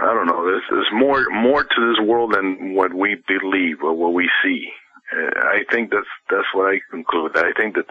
I 0.01 0.13
don't 0.13 0.25
know. 0.25 0.43
There's, 0.45 0.63
there's 0.69 0.91
more 0.93 1.23
more 1.31 1.63
to 1.63 1.89
this 1.89 2.05
world 2.05 2.33
than 2.33 2.73
what 2.75 2.93
we 2.93 3.17
believe 3.27 3.77
or 3.83 3.93
what 3.93 4.13
we 4.13 4.29
see. 4.43 4.69
Uh, 5.15 5.39
I 5.39 5.63
think 5.71 5.91
that's 5.91 6.07
that's 6.29 6.47
what 6.53 6.73
I 6.73 6.79
conclude. 6.89 7.37
I 7.37 7.51
think 7.55 7.75
that 7.75 7.85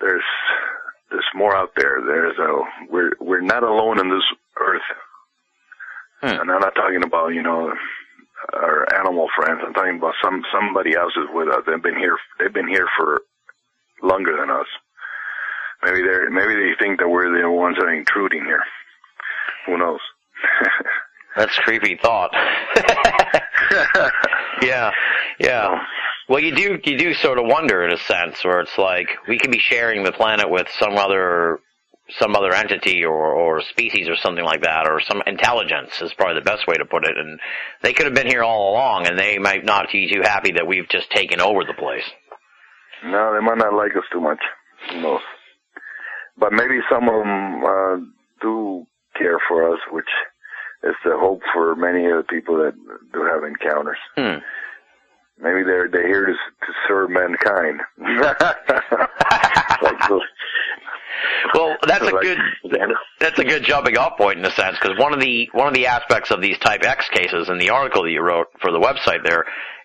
there's 0.00 0.24
there's 1.14 1.30
more 1.34 1.54
out 1.56 1.70
there. 1.76 2.02
There's 2.04 2.38
a 2.38 2.50
we're 2.90 3.12
we're 3.20 3.40
not 3.40 3.62
alone 3.62 4.00
in 4.00 4.10
this 4.10 4.26
earth, 4.60 4.82
Hmm. 6.20 6.40
and 6.40 6.50
I'm 6.50 6.60
not 6.60 6.74
talking 6.74 7.04
about 7.04 7.28
you 7.28 7.42
know 7.42 7.72
our 8.52 8.86
animal 8.98 9.28
friends. 9.36 9.60
I'm 9.64 9.72
talking 9.74 9.96
about 9.98 10.14
some 10.22 10.42
somebody 10.52 10.96
else 10.96 11.12
is 11.16 11.28
with 11.32 11.48
us. 11.48 11.62
They've 11.66 11.82
been 11.82 11.96
here. 11.98 12.16
They've 12.38 12.52
been 12.52 12.68
here 12.68 12.88
for 12.98 13.22
longer 14.02 14.36
than 14.36 14.50
us. 14.50 14.66
Maybe 15.84 16.02
they're 16.02 16.30
maybe 16.30 16.54
they 16.54 16.72
think 16.80 16.98
that 16.98 17.08
we're 17.08 17.30
the 17.30 17.48
ones 17.50 17.76
that 17.78 17.86
are 17.86 17.94
intruding 17.94 18.44
here. 18.44 18.62
Who 19.66 19.78
knows? 19.78 20.00
That's 21.36 21.56
a 21.58 21.62
creepy 21.62 21.98
thought. 22.02 22.30
yeah, 24.62 24.90
yeah. 25.38 25.78
Well, 26.28 26.40
you 26.40 26.54
do 26.54 26.78
you 26.84 26.98
do 26.98 27.14
sort 27.14 27.38
of 27.38 27.46
wonder 27.46 27.84
in 27.84 27.92
a 27.92 27.98
sense, 27.98 28.42
where 28.44 28.60
it's 28.60 28.78
like 28.78 29.08
we 29.28 29.38
could 29.38 29.50
be 29.50 29.58
sharing 29.58 30.04
the 30.04 30.12
planet 30.12 30.50
with 30.50 30.66
some 30.78 30.96
other 30.96 31.58
some 32.18 32.34
other 32.34 32.54
entity 32.54 33.04
or 33.04 33.34
or 33.34 33.60
species 33.62 34.08
or 34.08 34.16
something 34.16 34.44
like 34.44 34.62
that, 34.62 34.88
or 34.88 35.00
some 35.00 35.22
intelligence 35.26 36.00
is 36.00 36.14
probably 36.14 36.36
the 36.40 36.44
best 36.44 36.66
way 36.66 36.76
to 36.76 36.84
put 36.86 37.04
it. 37.04 37.16
And 37.16 37.38
they 37.82 37.92
could 37.92 38.06
have 38.06 38.14
been 38.14 38.26
here 38.26 38.42
all 38.42 38.72
along, 38.72 39.06
and 39.06 39.18
they 39.18 39.38
might 39.38 39.64
not 39.64 39.88
be 39.92 40.10
too 40.10 40.22
happy 40.22 40.52
that 40.52 40.66
we've 40.66 40.88
just 40.88 41.10
taken 41.10 41.40
over 41.40 41.64
the 41.64 41.74
place. 41.74 42.04
No, 43.04 43.34
they 43.34 43.44
might 43.44 43.58
not 43.58 43.74
like 43.74 43.92
us 43.96 44.04
too 44.10 44.20
much. 44.20 44.40
Who 44.90 45.00
knows? 45.02 45.20
But 46.38 46.52
maybe 46.52 46.80
some 46.90 47.08
of 47.08 47.20
them 47.22 47.64
uh, 47.64 47.96
do 48.40 48.86
care 49.16 49.38
for 49.46 49.72
us, 49.72 49.78
which 49.90 50.08
is 50.84 50.94
the 51.04 51.16
hope 51.18 51.40
for 51.52 51.76
many 51.76 52.06
of 52.06 52.16
the 52.16 52.24
people 52.28 52.56
that 52.56 52.74
do 53.12 53.22
have 53.24 53.44
encounters. 53.44 53.98
Hmm. 54.16 54.38
Maybe 55.38 55.62
they're 55.64 55.88
they're 55.88 56.06
here 56.06 56.26
to 56.26 56.32
to 56.32 56.72
serve 56.88 57.10
mankind. 57.10 57.80
like 57.98 58.38
those, 60.08 60.22
Well, 61.54 61.76
that's 61.86 62.02
a 62.02 62.06
like- 62.06 62.22
good 62.22 62.38
that's 63.20 63.38
a 63.38 63.44
good 63.44 63.64
jumping 63.64 63.96
off 63.98 64.16
point 64.16 64.38
in 64.38 64.44
a 64.44 64.50
sense 64.52 64.76
because 64.80 64.98
one 64.98 65.12
of 65.12 65.20
the 65.20 65.48
one 65.52 65.68
of 65.68 65.74
the 65.74 65.86
aspects 65.86 66.30
of 66.30 66.40
these 66.40 66.58
type 66.58 66.84
X 66.84 67.08
cases 67.10 67.48
in 67.48 67.58
the 67.58 67.70
article 67.70 68.04
that 68.04 68.10
you 68.10 68.22
wrote 68.22 68.48
for 68.60 68.70
the 68.72 68.80
website 68.80 69.24
there 69.24 69.44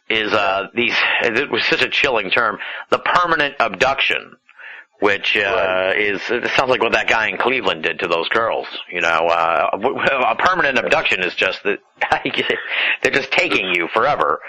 is 0.09 0.31
uh 0.33 0.67
these 0.73 0.95
it 1.23 1.51
was 1.51 1.63
such 1.65 1.81
a 1.81 1.89
chilling 1.89 2.31
term 2.31 2.57
the 2.89 2.99
permanent 2.99 3.55
abduction 3.59 4.35
which 5.01 5.37
uh 5.37 5.41
Right. 5.41 5.99
is 6.01 6.21
it 6.29 6.49
sounds 6.55 6.69
like 6.69 6.81
what 6.81 6.93
that 6.93 7.07
guy 7.07 7.27
in 7.27 7.37
Cleveland 7.37 7.83
did 7.83 7.99
to 7.99 8.07
those 8.07 8.27
girls 8.29 8.67
you 8.91 9.01
know 9.01 9.27
uh 9.27 9.69
a 9.73 10.35
permanent 10.35 10.77
abduction 10.79 11.21
is 11.23 11.35
just 11.35 11.63
that 11.63 11.79
they're 13.03 13.11
just 13.11 13.31
taking 13.31 13.73
you 13.73 13.87
forever 13.93 14.39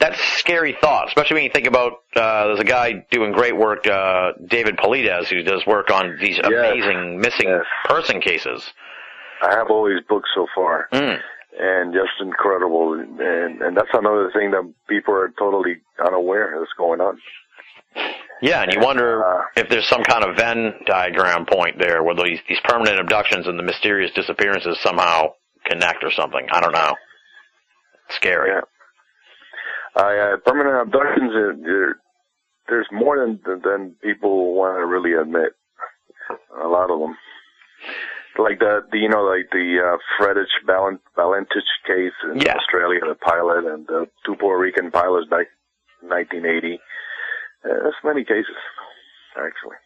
that's 0.00 0.18
a 0.18 0.38
scary 0.38 0.76
thought, 0.80 1.08
especially 1.08 1.34
when 1.34 1.44
you 1.44 1.50
think 1.50 1.66
about 1.66 1.92
uh, 2.16 2.46
there's 2.48 2.60
a 2.60 2.64
guy 2.64 3.04
doing 3.10 3.32
great 3.32 3.56
work, 3.56 3.86
uh, 3.86 4.32
David 4.46 4.76
Paulides, 4.76 5.26
who 5.28 5.42
does 5.42 5.64
work 5.66 5.90
on 5.90 6.16
these 6.20 6.38
amazing 6.38 7.18
missing 7.20 7.48
Yes. 7.48 7.64
person 7.84 8.20
cases. 8.20 8.72
I 9.42 9.54
have 9.56 9.70
all 9.70 9.86
these 9.88 10.02
books 10.08 10.28
so 10.34 10.46
far, 10.54 10.88
Mm. 10.92 11.20
and 11.58 11.92
just 11.94 12.12
incredible. 12.20 12.94
And 12.94 13.62
and 13.62 13.76
that's 13.76 13.88
another 13.92 14.30
thing 14.32 14.50
that 14.52 14.72
people 14.88 15.14
are 15.14 15.32
totally 15.38 15.80
unaware 16.04 16.56
that's 16.58 16.72
going 16.76 17.00
on. 17.00 17.20
Yeah, 18.42 18.62
and 18.62 18.72
you 18.74 18.80
wonder 18.80 19.24
Uh, 19.24 19.44
if 19.56 19.68
there's 19.68 19.86
some 19.88 20.02
kind 20.02 20.24
of 20.24 20.36
Venn 20.36 20.74
diagram 20.86 21.46
point 21.46 21.78
there 21.78 22.02
where 22.02 22.14
these 22.16 22.40
these 22.48 22.60
permanent 22.64 22.98
abductions 22.98 23.46
and 23.46 23.58
the 23.58 23.62
mysterious 23.62 24.10
disappearances 24.12 24.78
somehow 24.80 25.34
connect 25.64 26.02
or 26.04 26.10
something. 26.10 26.46
I 26.50 26.60
don't 26.60 26.72
know. 26.74 26.94
Scary. 28.10 28.50
Yeah. 28.50 28.60
I, 29.96 30.18
uh, 30.18 30.36
permanent 30.44 30.88
abductions, 30.88 31.32
there, 31.64 31.96
there's 32.68 32.88
more 32.92 33.18
than 33.18 33.40
than 33.62 33.94
people 34.02 34.54
want 34.54 34.78
to 34.78 34.86
really 34.86 35.12
admit. 35.12 35.52
A 36.64 36.68
lot 36.68 36.90
of 36.90 36.98
them. 37.00 37.16
like 38.38 38.58
the, 38.58 38.80
the 38.90 38.98
you 38.98 39.08
know 39.08 39.22
like 39.22 39.50
the 39.52 39.78
uh, 39.78 39.96
Fredich 40.18 40.50
Valent, 40.66 41.00
Valentich 41.16 41.68
case 41.86 42.12
in 42.32 42.40
Yeah. 42.40 42.56
Australia, 42.56 43.00
the 43.06 43.14
pilot, 43.14 43.64
and 43.72 43.86
the 43.86 44.08
two 44.24 44.34
Puerto 44.36 44.58
Rican 44.60 44.90
pilots 44.90 45.28
back 45.28 45.46
in 46.02 46.08
1980. 46.08 46.74
Uh, 46.74 47.68
there's 47.68 47.94
many 48.02 48.24
cases, 48.24 48.56
actually. 49.36 49.76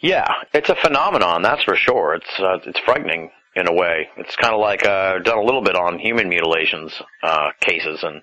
Yeah, 0.00 0.26
it's 0.52 0.68
a 0.68 0.74
phenomenon, 0.76 1.42
that's 1.42 1.62
for 1.64 1.76
sure. 1.76 2.14
It's 2.14 2.38
uh, 2.38 2.58
it's 2.66 2.78
frightening 2.80 3.30
in 3.56 3.66
a 3.68 3.72
way. 3.72 4.08
It's 4.18 4.36
kind 4.36 4.52
of 4.54 4.60
like 4.60 4.84
uh, 4.86 5.18
done 5.20 5.38
a 5.38 5.42
little 5.42 5.62
bit 5.62 5.76
on 5.76 5.98
human 5.98 6.28
mutilations 6.28 6.92
uh, 7.22 7.50
cases, 7.60 8.02
and 8.02 8.20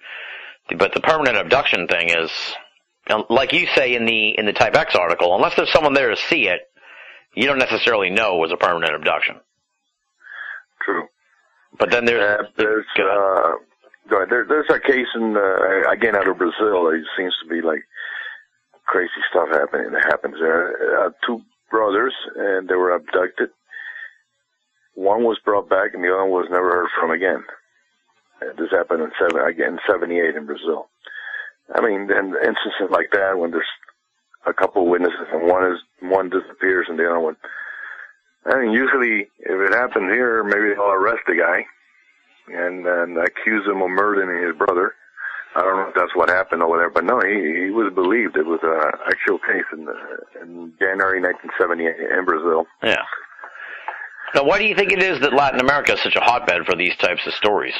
but 0.77 0.93
the 0.93 1.02
permanent 1.02 1.38
abduction 1.38 1.88
thing 1.88 2.10
is, 2.10 2.31
like 3.30 3.53
you 3.53 3.68
say 3.76 3.95
in 3.95 4.06
the 4.06 4.38
in 4.38 4.45
the 4.45 4.53
Type 4.53 4.76
X 4.76 4.95
article, 4.95 5.35
unless 5.35 5.56
there's 5.56 5.72
someone 5.72 5.93
there 5.93 6.10
to 6.10 6.18
see 6.30 6.48
it, 6.48 6.61
you 7.35 7.48
don't 7.48 7.60
necessarily 7.60 8.10
know 8.10 8.35
it 8.35 8.39
was 8.39 8.52
a 8.52 8.57
permanent 8.57 8.95
abduction. 8.95 9.35
True. 10.84 11.07
But 11.77 11.91
then 11.91 12.06
there's 12.06 12.39
Uh, 12.39 12.43
there's 12.57 12.85
uh. 12.99 13.52
There, 14.10 14.45
there's 14.48 14.69
a 14.69 14.80
case 14.80 15.07
in 15.15 15.38
uh, 15.38 15.89
again 15.89 16.15
out 16.15 16.27
of 16.27 16.38
Brazil. 16.38 16.89
It 16.89 17.06
seems 17.18 17.34
to 17.43 17.48
be 17.48 17.61
like 17.61 17.81
crazy 18.85 19.10
stuff 19.30 19.48
happening. 19.53 19.91
That 19.91 20.03
happens 20.06 20.35
there. 20.39 21.06
Uh, 21.06 21.10
two 21.26 21.41
brothers, 21.69 22.14
and 22.35 22.68
they 22.68 22.76
were 22.76 22.91
abducted. 22.93 23.52
One 24.95 25.23
was 25.23 25.39
brought 25.45 25.69
back, 25.69 25.93
and 25.93 26.03
the 26.03 26.10
other 26.10 26.26
one 26.26 26.41
was 26.41 26.48
never 26.52 26.72
heard 26.72 26.89
from 26.99 27.11
again. 27.11 27.43
This 28.57 28.72
happened 28.72 29.03
in 29.03 29.11
seven 29.19 29.45
again 29.47 29.80
'78 29.88 30.35
in 30.35 30.45
Brazil. 30.45 30.89
I 31.73 31.81
mean, 31.81 32.09
and 32.11 32.35
instances 32.35 32.89
like 32.89 33.11
that 33.11 33.38
when 33.38 33.51
there's 33.51 33.69
a 34.45 34.53
couple 34.53 34.89
witnesses 34.89 35.27
and 35.31 35.47
one 35.47 35.72
is 35.72 35.80
one 36.01 36.30
disappears 36.30 36.88
and 36.89 36.97
the 36.97 37.05
other 37.05 37.19
one. 37.19 37.38
I 38.45 38.59
mean, 38.59 38.72
usually 38.72 39.30
if 39.39 39.69
it 39.69 39.73
happens 39.73 40.11
here, 40.11 40.43
maybe 40.43 40.73
they'll 40.73 40.91
arrest 40.91 41.22
the 41.27 41.35
guy 41.35 41.65
and 42.47 42.85
then 42.85 43.23
accuse 43.23 43.65
him 43.68 43.81
of 43.81 43.89
murdering 43.89 44.43
his 44.43 44.57
brother. 44.57 44.95
I 45.55 45.61
don't 45.61 45.76
know 45.76 45.89
if 45.89 45.95
that's 45.95 46.15
what 46.15 46.30
happened 46.30 46.63
or 46.63 46.69
whatever, 46.69 46.89
but 46.89 47.03
no, 47.03 47.19
he 47.19 47.65
he 47.65 47.69
was 47.69 47.93
believed. 47.93 48.38
It 48.38 48.45
was 48.45 48.59
an 48.63 48.99
actual 49.05 49.38
case 49.38 49.68
in 49.73 49.88
uh, 49.88 50.41
in 50.41 50.73
January 50.80 51.22
1978 51.22 52.18
in 52.18 52.26
Brazil. 52.26 52.65
yeah. 52.81 53.03
Now, 54.34 54.45
why 54.45 54.59
do 54.59 54.65
you 54.65 54.76
think 54.76 54.93
it 54.93 55.03
is 55.03 55.19
that 55.19 55.34
Latin 55.34 55.59
America 55.59 55.91
is 55.93 55.99
such 56.03 56.15
a 56.15 56.22
hotbed 56.22 56.65
for 56.65 56.73
these 56.73 56.95
types 56.95 57.19
of 57.27 57.34
stories? 57.34 57.73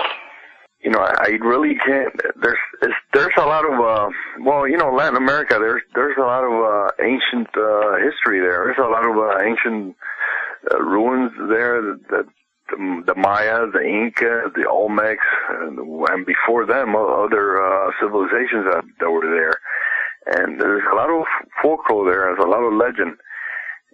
You 0.83 0.89
know, 0.89 0.99
I, 0.99 1.37
really 1.41 1.75
can't. 1.75 2.13
There's 2.41 2.57
it's, 2.81 2.93
there's 3.13 3.33
a 3.37 3.45
lot 3.45 3.65
of 3.65 3.79
uh, 3.79 4.09
well, 4.41 4.67
you 4.67 4.77
know, 4.77 4.91
Latin 4.93 5.17
America. 5.17 5.57
There's 5.59 5.81
there's 5.93 6.17
a 6.17 6.21
lot 6.21 6.43
of 6.43 6.51
uh, 6.51 6.91
ancient 6.99 7.49
uh, 7.55 7.97
history 7.97 8.39
there. 8.39 8.65
There's 8.65 8.79
a 8.79 8.89
lot 8.89 9.05
of 9.05 9.15
uh, 9.15 9.43
ancient 9.43 9.95
uh, 10.71 10.79
ruins 10.79 11.31
there. 11.49 11.81
That, 11.81 11.99
that 12.09 12.25
the, 12.71 13.03
the 13.05 13.15
Mayas, 13.15 13.71
the 13.73 13.83
Inca, 13.83 14.51
the 14.55 14.63
Olmecs, 14.63 15.27
and, 15.49 15.77
and 16.09 16.25
before 16.25 16.65
them, 16.65 16.95
other 16.95 17.61
uh, 17.61 17.91
civilizations 18.01 18.65
that, 18.71 18.83
that 18.99 19.11
were 19.11 19.27
there. 19.27 19.59
And 20.25 20.59
there's 20.59 20.83
a 20.91 20.95
lot 20.95 21.09
of 21.09 21.25
folklore 21.61 22.05
there. 22.05 22.31
There's 22.31 22.45
a 22.45 22.49
lot 22.49 22.63
of 22.63 22.73
legend. 22.73 23.17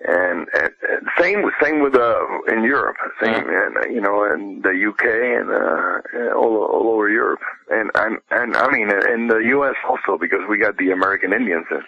And, 0.06 0.48
and, 0.54 0.70
and 0.90 1.08
same 1.20 1.42
with 1.42 1.56
same 1.62 1.82
with 1.82 1.96
uh 1.96 2.22
in 2.54 2.64
Europe, 2.64 2.98
same 3.20 3.50
and 3.50 3.78
uh, 3.78 3.88
you 3.90 4.00
know 4.00 4.24
in 4.32 4.62
the 4.62 4.70
UK 4.70 5.06
and 5.42 5.50
uh 5.50 6.38
all 6.38 6.54
all 6.66 6.92
over 6.94 7.10
Europe, 7.10 7.40
and 7.72 7.90
and 7.96 8.20
and 8.30 8.56
I 8.56 8.70
mean 8.70 8.92
in 8.92 9.28
the 9.28 9.42
U.S. 9.58 9.74
also 9.90 10.20
because 10.20 10.42
we 10.48 10.60
got 10.60 10.78
the 10.78 10.92
American 10.92 11.34
Indians 11.34 11.66
and 11.72 11.82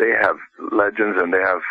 they 0.00 0.10
have 0.20 0.36
legends 0.72 1.22
and 1.22 1.32
they 1.32 1.38
have 1.40 1.62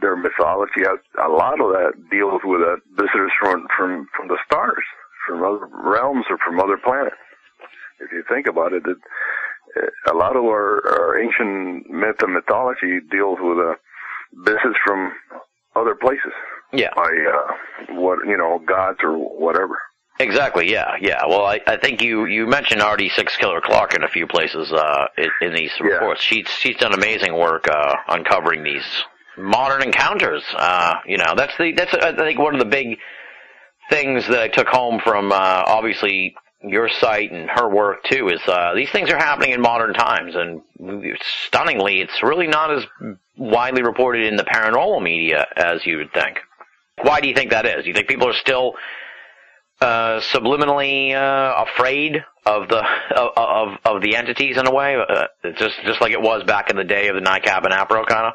their 0.00 0.14
mythology. 0.14 0.82
A 0.86 0.94
a 1.26 1.30
lot 1.30 1.60
of 1.60 1.74
that 1.74 1.94
deals 2.08 2.40
with 2.44 2.62
uh, 2.62 2.76
visitors 2.94 3.32
from 3.40 3.66
from 3.76 4.06
from 4.16 4.28
the 4.28 4.38
stars, 4.46 4.84
from 5.26 5.42
other 5.42 5.66
realms 5.82 6.26
or 6.30 6.38
from 6.38 6.60
other 6.60 6.78
planets. 6.78 7.16
If 7.98 8.12
you 8.12 8.22
think 8.28 8.46
about 8.46 8.72
it, 8.72 8.84
it 8.86 8.98
a 10.10 10.14
lot 10.14 10.36
of 10.36 10.44
our, 10.44 10.84
our 10.86 11.18
ancient 11.18 11.90
myth 11.90 12.16
and 12.20 12.34
mythology 12.34 13.00
deals 13.10 13.38
with 13.40 13.58
uh, 13.58 13.74
visits 14.44 14.78
from 14.84 15.12
other 15.76 15.94
places 15.94 16.32
Yeah. 16.72 16.90
by 16.94 17.02
uh, 17.02 17.94
what 17.94 18.18
you 18.26 18.36
know 18.36 18.58
gods 18.66 18.98
or 19.02 19.12
whatever. 19.16 19.78
Exactly. 20.18 20.70
Yeah. 20.70 20.92
Yeah. 21.00 21.22
Well, 21.26 21.44
I, 21.46 21.60
I 21.66 21.76
think 21.78 22.02
you 22.02 22.26
you 22.26 22.46
mentioned 22.46 22.82
Ardy 22.82 23.10
Sixkiller 23.10 23.62
Clarke 23.62 23.94
in 23.94 24.02
a 24.04 24.08
few 24.08 24.26
places 24.26 24.70
uh, 24.72 25.06
in, 25.18 25.30
in 25.40 25.54
these 25.54 25.72
Yeah. 25.80 25.86
reports. 25.94 26.22
She's 26.22 26.46
she's 26.48 26.76
done 26.76 26.92
amazing 26.92 27.34
work 27.36 27.66
uh, 27.68 27.94
uncovering 28.08 28.62
these 28.62 28.84
modern 29.38 29.82
encounters. 29.82 30.44
Uh, 30.54 30.94
you 31.06 31.16
know, 31.16 31.34
that's 31.36 31.56
the 31.58 31.72
that's 31.72 31.94
I 31.94 32.12
think 32.14 32.38
one 32.38 32.54
of 32.54 32.58
the 32.60 32.66
big 32.66 32.98
things 33.90 34.26
that 34.28 34.40
I 34.40 34.48
took 34.48 34.68
home 34.68 35.00
from 35.02 35.32
uh, 35.32 35.34
obviously 35.66 36.34
your 36.64 36.88
site 37.00 37.32
and 37.32 37.48
her 37.50 37.68
work 37.68 38.04
too 38.04 38.28
is 38.28 38.40
uh, 38.46 38.74
these 38.74 38.90
things 38.90 39.10
are 39.10 39.16
happening 39.16 39.52
in 39.52 39.60
modern 39.60 39.94
times, 39.94 40.34
and 40.34 40.62
stunningly, 41.46 42.00
it's 42.00 42.22
really 42.22 42.46
not 42.46 42.72
as 42.72 42.84
widely 43.36 43.82
reported 43.82 44.26
in 44.26 44.36
the 44.36 44.44
paranormal 44.44 45.02
media 45.02 45.46
as 45.56 45.84
you 45.84 45.98
would 45.98 46.12
think. 46.12 46.38
Why 47.02 47.20
do 47.20 47.28
you 47.28 47.34
think 47.34 47.50
that 47.50 47.66
is? 47.66 47.82
Do 47.82 47.88
you 47.88 47.94
think 47.94 48.08
people 48.08 48.28
are 48.28 48.36
still 48.36 48.74
uh, 49.80 50.20
subliminally 50.32 51.14
uh, 51.14 51.64
afraid 51.64 52.24
of 52.46 52.68
the 52.68 52.84
of, 53.16 53.30
of 53.36 53.78
of 53.84 54.02
the 54.02 54.16
entities 54.16 54.56
in 54.56 54.66
a 54.66 54.72
way, 54.72 54.96
uh, 54.96 55.26
just 55.56 55.74
just 55.84 56.00
like 56.00 56.12
it 56.12 56.22
was 56.22 56.44
back 56.44 56.70
in 56.70 56.76
the 56.76 56.84
day 56.84 57.08
of 57.08 57.16
the 57.16 57.22
NICAP 57.22 57.64
and 57.64 57.72
APRO 57.72 58.06
kind 58.06 58.26
of. 58.26 58.34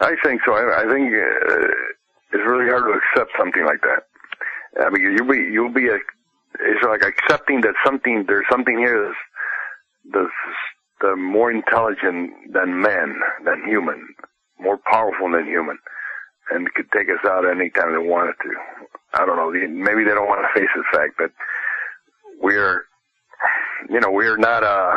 I 0.00 0.14
think 0.24 0.40
so. 0.44 0.52
I, 0.52 0.82
I 0.82 0.92
think 0.92 1.12
uh, 1.12 1.68
it's 2.32 2.44
really 2.46 2.68
hard 2.68 2.84
to 2.84 2.98
accept 2.98 3.30
something 3.38 3.64
like 3.64 3.80
that. 3.82 4.06
I 4.84 4.90
mean, 4.90 5.16
you'll 5.16 5.28
be 5.28 5.38
you'll 5.52 5.72
be 5.72 5.88
a, 5.88 5.98
it's 6.60 6.84
like 6.84 7.02
accepting 7.02 7.60
that 7.62 7.74
something 7.84 8.24
there's 8.26 8.46
something 8.50 8.78
here 8.78 9.06
that's 9.06 9.16
that's 10.12 10.32
the 11.00 11.16
more 11.16 11.50
intelligent 11.50 12.30
than 12.52 12.80
man, 12.80 13.16
than 13.44 13.64
human, 13.66 14.08
more 14.58 14.78
powerful 14.90 15.30
than 15.30 15.46
human, 15.46 15.78
and 16.50 16.72
could 16.74 16.90
take 16.92 17.08
us 17.08 17.24
out 17.26 17.44
anytime 17.44 17.92
they 17.92 18.08
wanted 18.08 18.34
to. 18.42 18.50
I 19.14 19.26
don't 19.26 19.36
know. 19.36 19.50
Maybe 19.50 20.04
they 20.04 20.14
don't 20.14 20.28
want 20.28 20.42
to 20.42 20.60
face 20.60 20.70
the 20.74 20.84
fact 20.96 21.18
that 21.18 21.30
we're, 22.40 22.84
you 23.90 24.00
know, 24.00 24.10
we're 24.10 24.36
not 24.36 24.62
uh 24.62 24.96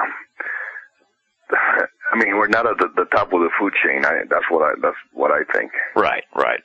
I 1.51 2.15
mean, 2.15 2.37
we're 2.37 2.47
not 2.47 2.65
at 2.65 2.77
the, 2.77 2.87
the 2.95 3.05
top 3.05 3.33
of 3.33 3.41
the 3.41 3.49
food 3.59 3.73
chain. 3.83 4.05
I, 4.05 4.21
that's 4.29 4.45
what 4.49 4.63
I 4.63 4.73
that's 4.81 4.97
what 5.13 5.31
I 5.31 5.43
think. 5.53 5.71
Right, 5.95 6.23
right. 6.35 6.61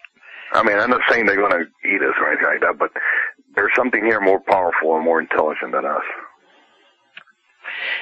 I 0.52 0.62
mean, 0.62 0.78
I'm 0.78 0.90
not 0.90 1.00
saying 1.08 1.26
they're 1.26 1.36
going 1.36 1.52
to 1.52 1.88
eat 1.88 2.02
us 2.02 2.14
or 2.20 2.28
anything 2.28 2.46
like 2.46 2.60
that, 2.60 2.78
but 2.78 2.90
there's 3.54 3.72
something 3.76 4.04
here 4.04 4.20
more 4.20 4.40
powerful 4.40 4.96
and 4.96 5.04
more 5.04 5.20
intelligent 5.20 5.72
than 5.72 5.84
us. 5.84 6.02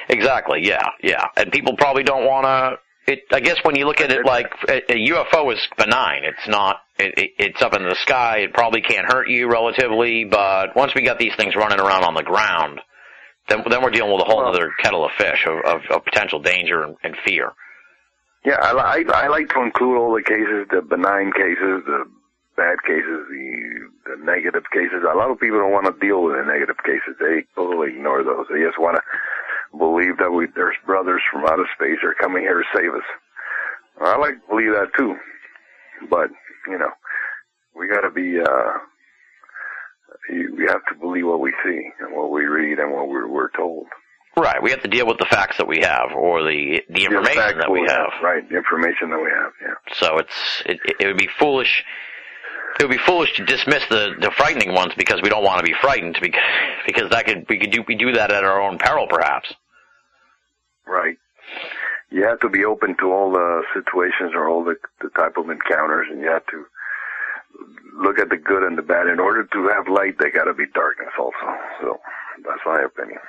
Exactly. 0.09 0.65
Yeah, 0.65 0.87
yeah. 1.01 1.25
And 1.37 1.51
people 1.51 1.75
probably 1.77 2.03
don't 2.03 2.25
want 2.25 2.45
to. 2.45 3.11
It. 3.11 3.21
I 3.31 3.39
guess 3.39 3.57
when 3.63 3.75
you 3.75 3.85
look 3.85 3.99
at 4.01 4.11
it 4.11 4.25
like 4.25 4.51
a, 4.67 4.77
a 4.91 5.09
UFO 5.09 5.51
is 5.53 5.59
benign. 5.77 6.23
It's 6.23 6.47
not. 6.47 6.77
It, 6.99 7.13
it, 7.17 7.31
it's 7.39 7.61
up 7.61 7.73
in 7.75 7.83
the 7.83 7.95
sky. 8.01 8.39
It 8.39 8.53
probably 8.53 8.81
can't 8.81 9.11
hurt 9.11 9.27
you 9.27 9.49
relatively. 9.49 10.25
But 10.25 10.75
once 10.75 10.93
we 10.95 11.01
got 11.03 11.17
these 11.19 11.33
things 11.37 11.55
running 11.55 11.79
around 11.79 12.03
on 12.03 12.13
the 12.13 12.23
ground, 12.23 12.79
then 13.49 13.63
then 13.69 13.81
we're 13.81 13.89
dealing 13.91 14.11
with 14.11 14.21
a 14.21 14.25
whole 14.25 14.37
Well- 14.43 14.49
other 14.53 14.71
kettle 14.81 15.05
of 15.05 15.11
fish 15.17 15.45
of, 15.47 15.57
of, 15.65 15.81
of 15.89 16.05
potential 16.05 16.39
danger 16.41 16.83
and, 16.83 16.95
and 17.03 17.15
fear. 17.25 17.51
Yeah, 18.45 18.55
I, 18.59 18.71
I 18.71 19.25
I 19.25 19.27
like 19.27 19.49
to 19.49 19.61
include 19.61 19.97
all 19.99 20.13
the 20.15 20.23
cases, 20.23 20.67
the 20.71 20.81
benign 20.81 21.31
cases, 21.31 21.83
the 21.85 22.05
bad 22.57 22.77
cases, 22.85 23.25
the 23.29 23.89
the 24.05 24.15
negative 24.23 24.63
cases. 24.73 25.03
A 25.03 25.17
lot 25.17 25.31
of 25.31 25.39
people 25.39 25.59
don't 25.59 25.71
want 25.71 25.85
to 25.87 25.95
deal 26.05 26.23
with 26.23 26.35
the 26.35 26.45
negative 26.45 26.77
cases. 26.83 27.15
They 27.19 27.45
totally 27.55 27.95
ignore 27.95 28.23
those. 28.23 28.47
They 28.51 28.63
just 28.63 28.79
want 28.79 28.97
to 28.97 29.03
believe 29.77 30.17
that 30.19 30.31
we 30.31 30.47
there's 30.55 30.75
brothers 30.85 31.21
from 31.31 31.45
outer 31.45 31.65
space 31.75 31.99
are 32.03 32.15
coming 32.19 32.43
here 32.43 32.59
to 32.63 32.67
save 32.77 32.93
us. 32.93 33.07
I 34.01 34.17
like 34.17 34.41
to 34.41 34.47
believe 34.49 34.71
that 34.73 34.91
too, 34.97 35.15
but 36.09 36.29
you 36.67 36.77
know, 36.77 36.89
we 37.77 37.87
got 37.87 38.01
to 38.01 38.11
be. 38.11 38.39
uh 38.39 38.71
We 40.29 40.65
have 40.67 40.83
to 40.89 40.95
believe 40.99 41.25
what 41.25 41.39
we 41.39 41.53
see 41.63 41.89
and 41.99 42.15
what 42.15 42.31
we 42.31 42.45
read 42.45 42.79
and 42.79 42.91
what 42.93 43.07
we're, 43.09 43.27
we're 43.27 43.49
told. 43.51 43.87
Right. 44.37 44.61
We 44.63 44.71
have 44.71 44.81
to 44.83 44.87
deal 44.87 45.05
with 45.07 45.17
the 45.17 45.25
facts 45.25 45.57
that 45.57 45.67
we 45.67 45.79
have 45.81 46.11
or 46.15 46.41
the 46.43 46.81
the 46.89 47.03
information 47.05 47.57
The 47.57 47.61
that 47.61 47.71
we 47.71 47.81
have. 47.87 48.11
right? 48.23 48.47
The 48.49 48.55
information 48.57 49.09
that 49.09 49.19
we 49.19 49.29
have. 49.29 49.51
Yeah. 49.61 49.93
So 49.99 50.17
it's 50.19 50.63
it, 50.65 50.79
it 50.99 51.07
would 51.07 51.17
be 51.17 51.27
foolish. 51.27 51.83
It 52.81 52.85
would 52.85 52.97
be 52.97 53.03
foolish 53.05 53.31
to 53.35 53.45
dismiss 53.45 53.83
the, 53.91 54.15
the 54.19 54.31
frightening 54.35 54.73
ones 54.73 54.93
because 54.97 55.21
we 55.21 55.29
don't 55.29 55.43
want 55.43 55.59
to 55.59 55.63
be 55.63 55.75
frightened 55.79 56.17
because 56.19 56.41
because 56.87 57.11
that 57.11 57.27
could 57.27 57.45
we 57.47 57.59
could 57.59 57.69
do 57.69 57.83
we 57.87 57.93
do 57.93 58.11
that 58.13 58.31
at 58.31 58.43
our 58.43 58.59
own 58.59 58.79
peril 58.79 59.05
perhaps. 59.07 59.53
Right. 60.87 61.15
You 62.09 62.23
have 62.23 62.39
to 62.39 62.49
be 62.49 62.65
open 62.65 62.97
to 62.97 63.11
all 63.11 63.31
the 63.31 63.61
situations 63.75 64.31
or 64.33 64.49
all 64.49 64.63
the, 64.63 64.77
the 64.99 65.09
type 65.09 65.37
of 65.37 65.51
encounters, 65.51 66.07
and 66.09 66.21
you 66.21 66.27
have 66.31 66.45
to 66.47 66.65
look 68.01 68.17
at 68.17 68.29
the 68.29 68.37
good 68.37 68.63
and 68.63 68.75
the 68.75 68.81
bad. 68.81 69.05
In 69.05 69.19
order 69.19 69.43
to 69.43 69.67
have 69.67 69.87
light, 69.87 70.17
there 70.17 70.31
got 70.31 70.45
to 70.45 70.55
be 70.55 70.65
darkness 70.73 71.13
also. 71.19 71.59
So 71.81 71.99
that's 72.43 72.65
my 72.65 72.81
opinion. 72.81 73.19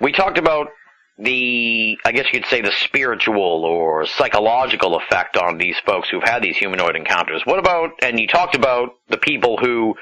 We 0.00 0.10
talked 0.10 0.38
about 0.38 0.70
the, 1.18 1.98
I 2.04 2.12
guess 2.12 2.26
you 2.32 2.40
could 2.40 2.48
say 2.48 2.60
the 2.60 2.72
spiritual 2.84 3.64
or 3.64 4.06
psychological 4.06 4.96
effect 4.96 5.36
on 5.36 5.58
these 5.58 5.76
folks 5.84 6.08
who've 6.08 6.22
had 6.22 6.42
these 6.42 6.56
humanoid 6.56 6.96
encounters. 6.96 7.42
What 7.44 7.58
about, 7.58 7.90
and 8.02 8.18
you 8.20 8.28
talked 8.28 8.54
about 8.54 8.90
the 9.08 9.18
people 9.18 9.56
who 9.56 9.96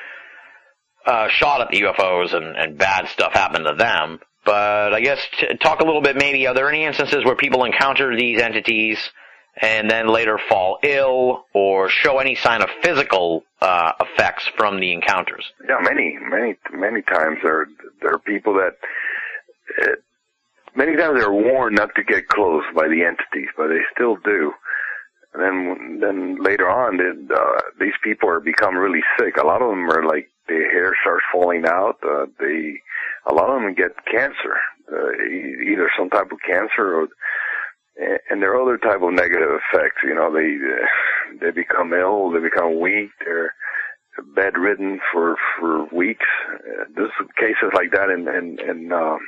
uh, 1.06 1.28
shot 1.30 1.62
at 1.62 1.68
the 1.70 1.82
UFOs 1.82 2.34
and, 2.34 2.56
and 2.56 2.78
bad 2.78 3.08
stuff 3.08 3.32
happened 3.32 3.64
to 3.66 3.74
them, 3.74 4.18
but 4.44 4.92
I 4.92 5.00
guess 5.00 5.18
t- 5.40 5.56
talk 5.56 5.80
a 5.80 5.84
little 5.84 6.02
bit 6.02 6.16
maybe, 6.16 6.46
are 6.46 6.54
there 6.54 6.68
any 6.68 6.84
instances 6.84 7.24
where 7.24 7.36
people 7.36 7.64
encounter 7.64 8.14
these 8.14 8.40
entities 8.40 8.98
and 9.60 9.90
then 9.90 10.08
later 10.08 10.38
fall 10.50 10.78
ill 10.82 11.44
or 11.54 11.88
show 11.88 12.18
any 12.18 12.34
sign 12.34 12.62
of 12.62 12.68
physical 12.82 13.42
uh, 13.62 13.92
effects 14.00 14.48
from 14.56 14.80
the 14.80 14.92
encounters? 14.92 15.44
Yeah, 15.66 15.78
many, 15.80 16.18
many, 16.20 16.56
many 16.72 17.02
times 17.02 17.38
there 17.42 17.66
there 18.02 18.12
are 18.12 18.18
people 18.18 18.54
that 18.54 18.76
uh, 19.82 19.94
many 20.76 20.96
times 20.96 21.20
they're 21.20 21.32
warned 21.32 21.76
not 21.76 21.94
to 21.96 22.04
get 22.04 22.28
close 22.28 22.64
by 22.74 22.88
the 22.88 23.02
entities, 23.02 23.50
but 23.56 23.68
they 23.68 23.80
still 23.94 24.16
do. 24.24 24.52
And 25.34 25.42
then 25.42 26.00
then 26.00 26.36
later 26.42 26.68
on, 26.68 27.00
it, 27.00 27.30
uh, 27.30 27.60
these 27.80 27.96
people 28.02 28.28
are 28.28 28.40
become 28.40 28.76
really 28.76 29.02
sick. 29.18 29.36
A 29.36 29.46
lot 29.46 29.62
of 29.62 29.70
them 29.70 29.88
are 29.90 30.06
like 30.06 30.30
their 30.48 30.70
hair 30.70 30.92
starts 31.02 31.24
falling 31.32 31.66
out. 31.66 31.96
Uh, 32.02 32.26
they 32.38 32.80
a 33.28 33.34
lot 33.34 33.50
of 33.50 33.60
them 33.60 33.74
get 33.74 33.92
cancer, 34.10 34.56
uh, 34.90 35.12
either 35.70 35.90
some 35.98 36.08
type 36.08 36.30
of 36.32 36.38
cancer 36.48 37.02
or 37.02 37.08
and 38.28 38.42
there 38.42 38.52
are 38.54 38.62
other 38.62 38.78
type 38.78 39.02
of 39.02 39.12
negative 39.12 39.48
effects. 39.48 40.02
You 40.04 40.14
know, 40.14 40.32
they 40.32 40.56
uh, 40.56 41.40
they 41.40 41.50
become 41.50 41.92
ill, 41.92 42.30
they 42.30 42.40
become 42.40 42.80
weak, 42.80 43.10
they're 43.24 43.54
bedridden 44.34 45.00
for 45.12 45.36
for 45.58 45.86
weeks. 45.94 46.26
Uh, 46.54 46.84
there's 46.94 47.10
cases 47.38 47.72
like 47.74 47.92
that, 47.92 48.10
and 48.10 48.28
and 48.28 48.60
and 48.60 48.92
um, 48.92 49.18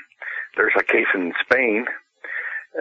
there's 0.58 0.74
a 0.78 0.82
case 0.82 1.06
in 1.14 1.32
Spain. 1.40 1.86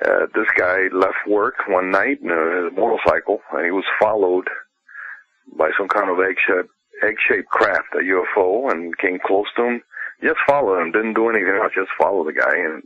Uh, 0.03 0.25
this 0.35 0.47
guy 0.57 0.89
left 0.91 1.23
work 1.27 1.55
one 1.69 1.91
night 1.91 2.19
in 2.21 2.29
a, 2.29 2.69
motorcycle, 2.75 3.39
and 3.53 3.65
he 3.65 3.71
was 3.71 3.85
followed 4.01 4.49
by 5.57 5.69
some 5.77 5.87
kind 5.87 6.09
of 6.09 6.19
egg-shaped 6.19 6.69
egg-shaped 7.03 7.47
craft, 7.47 7.93
a 7.93 8.03
UFO, 8.03 8.71
and 8.71 8.97
came 8.97 9.19
close 9.23 9.45
to 9.55 9.63
him. 9.63 9.81
Just 10.21 10.39
followed 10.47 10.81
him, 10.81 10.91
didn't 10.91 11.13
do 11.13 11.29
anything 11.29 11.59
else, 11.61 11.71
just 11.75 11.91
followed 11.97 12.27
the 12.27 12.33
guy, 12.33 12.57
and 12.57 12.83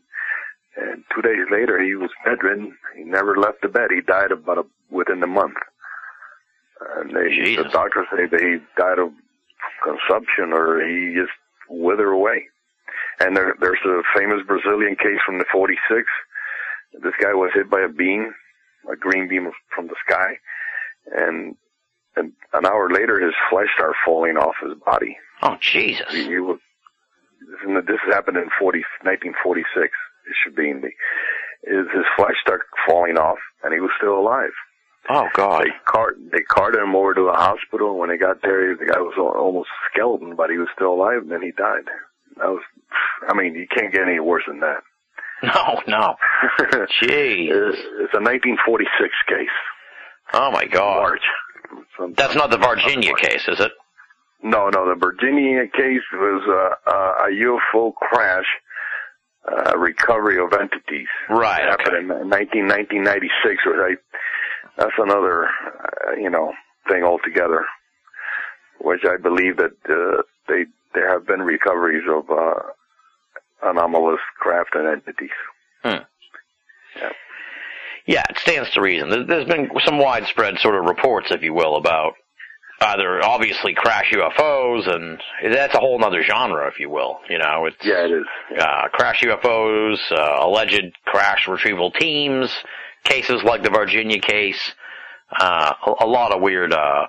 and 0.78 1.04
two 1.14 1.22
days 1.22 1.46
later, 1.52 1.82
he 1.84 1.96
was 1.96 2.12
bedridden. 2.24 2.78
He 2.96 3.04
never 3.04 3.36
left 3.36 3.62
the 3.62 3.68
bed. 3.68 3.90
He 3.94 4.02
died 4.02 4.32
about 4.32 4.58
a, 4.58 4.64
within 4.90 5.22
a 5.22 5.28
month. 5.28 5.58
And 6.98 7.10
they, 7.12 7.56
the 7.56 7.70
doctors 7.70 8.08
say 8.16 8.26
that 8.32 8.40
he 8.40 8.58
died 8.78 9.00
of 9.00 9.12
consumption 9.84 10.54
or 10.54 10.82
he 10.82 11.14
just 11.14 11.34
withered 11.70 12.14
away. 12.14 12.48
And 13.20 13.36
there, 13.36 13.56
there's 13.60 13.80
a 13.86 14.02
famous 14.18 14.40
Brazilian 14.46 14.96
case 14.96 15.20
from 15.26 15.38
the 15.38 15.46
46. 15.52 16.06
This 17.04 17.14
guy 17.22 17.34
was 17.34 17.52
hit 17.54 17.70
by 17.70 17.82
a 17.82 17.90
beam, 17.90 18.34
a 18.92 18.96
green 18.96 19.28
beam 19.28 19.50
from 19.74 19.88
the 19.88 19.96
sky, 20.06 20.38
and, 21.16 21.56
and 22.16 22.34
an 22.54 22.66
hour 22.66 22.90
later, 22.92 23.20
his 23.20 23.34
flesh 23.50 23.68
started 23.76 23.96
falling 24.06 24.38
off 24.38 24.56
his 24.62 24.78
body. 24.86 25.18
Oh, 25.42 25.58
Jesus. 25.62 26.06
He, 26.12 26.26
he 26.26 26.40
was, 26.40 26.60
this, 27.66 28.00
happened 28.12 28.38
in 28.38 28.50
40, 28.60 28.80
1946. 29.04 29.86
It 29.86 30.36
should 30.44 30.56
be 30.56 30.70
in 30.70 30.82
the, 30.82 30.92
his, 31.64 31.88
his 31.94 32.06
flesh 32.16 32.36
started 32.42 32.66
falling 32.88 33.18
off, 33.18 33.40
and 33.64 33.74
he 33.74 33.80
was 33.80 33.92
still 33.98 34.20
alive. 34.20 34.54
Oh, 35.10 35.28
God. 35.34 35.64
They 35.64 35.72
cart 35.86 36.18
they 36.32 36.42
carted 36.42 36.82
him 36.82 36.96
over 36.96 37.14
to 37.14 37.26
the 37.26 37.34
hospital. 37.34 37.98
When 37.98 38.10
they 38.10 38.18
got 38.18 38.42
there, 38.44 38.76
the 38.76 38.86
guy 38.86 39.00
was 39.00 39.16
almost 39.18 39.70
skeleton, 39.92 40.36
but 40.36 40.50
he 40.50 40.58
was 40.58 40.70
still 40.76 40.94
alive. 40.94 41.24
And 41.24 41.32
then 41.32 41.42
he 41.42 41.52
died. 41.52 41.90
That 42.38 42.48
was, 42.48 42.62
I 43.28 43.34
mean, 43.34 43.56
you 43.56 43.68
can't 43.68 43.94
get 43.94 44.04
any 44.08 44.20
worse 44.20 44.44
than 44.48 44.60
that. 44.62 44.78
No, 45.44 45.82
no. 45.88 46.16
Jeez. 47.02 47.50
It's, 47.50 48.14
a 48.14 48.22
1946 48.22 49.10
case, 49.28 49.48
Oh, 50.34 50.52
my 50.52 50.66
God. 50.66 51.02
March. 51.02 52.16
That's 52.16 52.36
not 52.36 52.52
the 52.52 52.58
Virginia 52.60 53.14
case, 53.16 53.48
is 53.48 53.60
it? 53.60 53.72
No, 54.44 54.70
no, 54.70 54.88
the 54.88 54.96
Virginia 55.00 55.66
case 55.68 56.02
was 56.14 56.44
uh, 56.48 56.90
uh, 56.92 57.26
a 57.26 57.30
UFO 57.32 57.92
crash, 57.96 58.46
uh, 59.52 59.78
recovery 59.78 60.38
of 60.38 60.54
entities. 60.54 61.08
Right, 61.30 61.64
It 61.64 61.70
happened 61.70 62.12
in 62.22 62.30
19, 62.30 62.68
1996, 62.68 63.66
which 63.66 63.76
I, 63.80 63.96
that's 64.78 64.98
another, 65.00 65.46
uh, 65.46 66.12
you 66.20 66.30
know, 66.30 66.54
thing 66.90 67.04
altogether, 67.04 67.66
which 68.80 69.02
I 69.06 69.18
believe 69.18 69.58
that 69.58 69.74
uh, 69.90 70.22
they 70.48 70.66
there 70.94 71.10
have 71.12 71.26
been 71.26 71.42
recoveries 71.42 72.04
of 72.10 72.30
uh, 72.30 72.60
anomalous 73.64 74.20
craft 74.40 74.76
and 74.76 74.88
entities. 74.88 75.30
Yeah, 78.08 78.24
it 78.30 78.38
stands 78.40 78.70
to 78.72 78.82
reason. 78.82 79.10
There- 79.10 79.24
There's 79.24 79.46
been 79.48 79.70
some 79.86 79.98
widespread 80.00 80.58
sort 80.60 80.76
of 80.76 80.86
reports, 80.86 81.32
if 81.32 81.44
you 81.44 81.54
will, 81.54 81.76
about 81.76 82.16
either 82.82 83.24
obviously 83.24 83.76
crash 83.76 84.12
UFOs, 84.12 84.88
and 84.88 85.22
that's 85.54 85.76
a 85.76 85.80
whole 85.80 86.04
other 86.04 86.24
genre, 86.24 86.68
if 86.68 86.80
you 86.80 86.90
will. 86.90 87.20
You 87.30 87.38
know, 87.38 87.68
it's 87.68 87.86
Yeah, 87.86 88.06
it 88.06 88.12
is. 88.12 88.26
uh, 88.60 88.88
crash 88.90 89.22
UFOs, 89.22 90.00
uh, 90.12 90.38
alleged 90.48 90.98
crash 91.06 91.48
retrieval 91.48 91.92
teams, 91.92 92.52
cases 93.04 93.44
like 93.44 93.62
the 93.62 93.70
Virginia 93.70 94.20
case, 94.20 94.74
uh, 95.40 95.74
a, 95.86 96.04
a 96.04 96.08
lot 96.08 96.34
of 96.34 96.42
weird, 96.42 96.74
uh, 96.74 97.06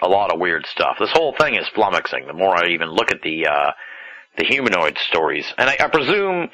a 0.00 0.08
lot 0.08 0.32
of 0.32 0.40
weird 0.40 0.64
stuff. 0.66 0.96
This 0.98 1.12
whole 1.12 1.34
thing 1.34 1.54
is 1.54 1.68
flummoxing. 1.76 2.26
The 2.26 2.32
more 2.32 2.56
I 2.56 2.68
even 2.68 2.88
look 2.88 3.12
at 3.12 3.20
the 3.20 3.46
uh, 3.46 3.72
the 4.36 4.44
humanoid 4.44 4.96
stories, 5.08 5.52
and 5.58 5.68
I, 5.68 5.76
I 5.80 5.88
presume 5.88 6.50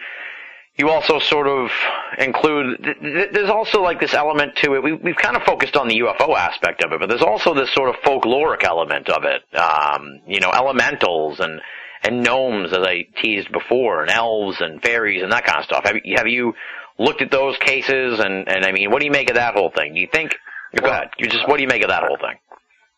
you 0.77 0.91
also 0.91 1.19
sort 1.19 1.49
of 1.49 1.71
include. 2.19 2.83
Th- 2.83 3.01
th- 3.01 3.29
there's 3.33 3.51
also 3.51 3.83
like 3.83 3.99
this 3.99 4.15
element 4.15 4.57
to 4.63 4.75
it. 4.75 4.83
We, 4.83 4.93
we've 4.93 5.17
kind 5.17 5.37
of 5.37 5.43
focused 5.43 5.77
on 5.77 5.89
the 5.89 6.01
UFO 6.01 6.37
aspect 6.37 6.85
of 6.85 6.93
it, 6.93 7.01
but 7.01 7.09
there's 7.09 7.23
also 7.23 7.55
this 7.55 7.73
sort 7.73 7.89
of 7.89 7.97
folkloric 8.03 8.63
element 8.63 9.09
of 9.09 9.25
it. 9.25 9.43
Um, 9.59 10.21
you 10.27 10.41
know, 10.41 10.51
elementals 10.53 11.41
and 11.41 11.61
and 12.03 12.23
gnomes, 12.23 12.73
as 12.73 12.81
I 12.83 13.07
teased 13.23 13.51
before, 13.51 14.03
and 14.03 14.11
elves 14.11 14.61
and 14.61 14.83
fairies 14.83 15.23
and 15.23 15.33
that 15.33 15.45
kind 15.45 15.59
of 15.59 15.65
stuff. 15.65 15.85
Have 15.85 15.97
you, 16.05 16.15
have 16.17 16.29
you 16.29 16.55
looked 16.99 17.23
at 17.23 17.31
those 17.31 17.57
cases? 17.59 18.21
And 18.21 18.47
and 18.49 18.65
I 18.65 18.73
mean, 18.73 18.91
what 18.91 19.01
do 19.01 19.07
you 19.07 19.13
make 19.13 19.31
of 19.31 19.37
that 19.37 19.55
whole 19.55 19.71
thing? 19.75 19.95
Do 19.95 20.01
you 20.01 20.09
think? 20.13 20.35
Go 20.79 20.91
ahead. 20.91 21.09
You 21.19 21.29
just 21.29 21.49
what 21.49 21.57
do 21.57 21.63
you 21.63 21.69
make 21.69 21.83
of 21.83 21.89
that 21.89 22.03
whole 22.03 22.19
thing? 22.19 22.39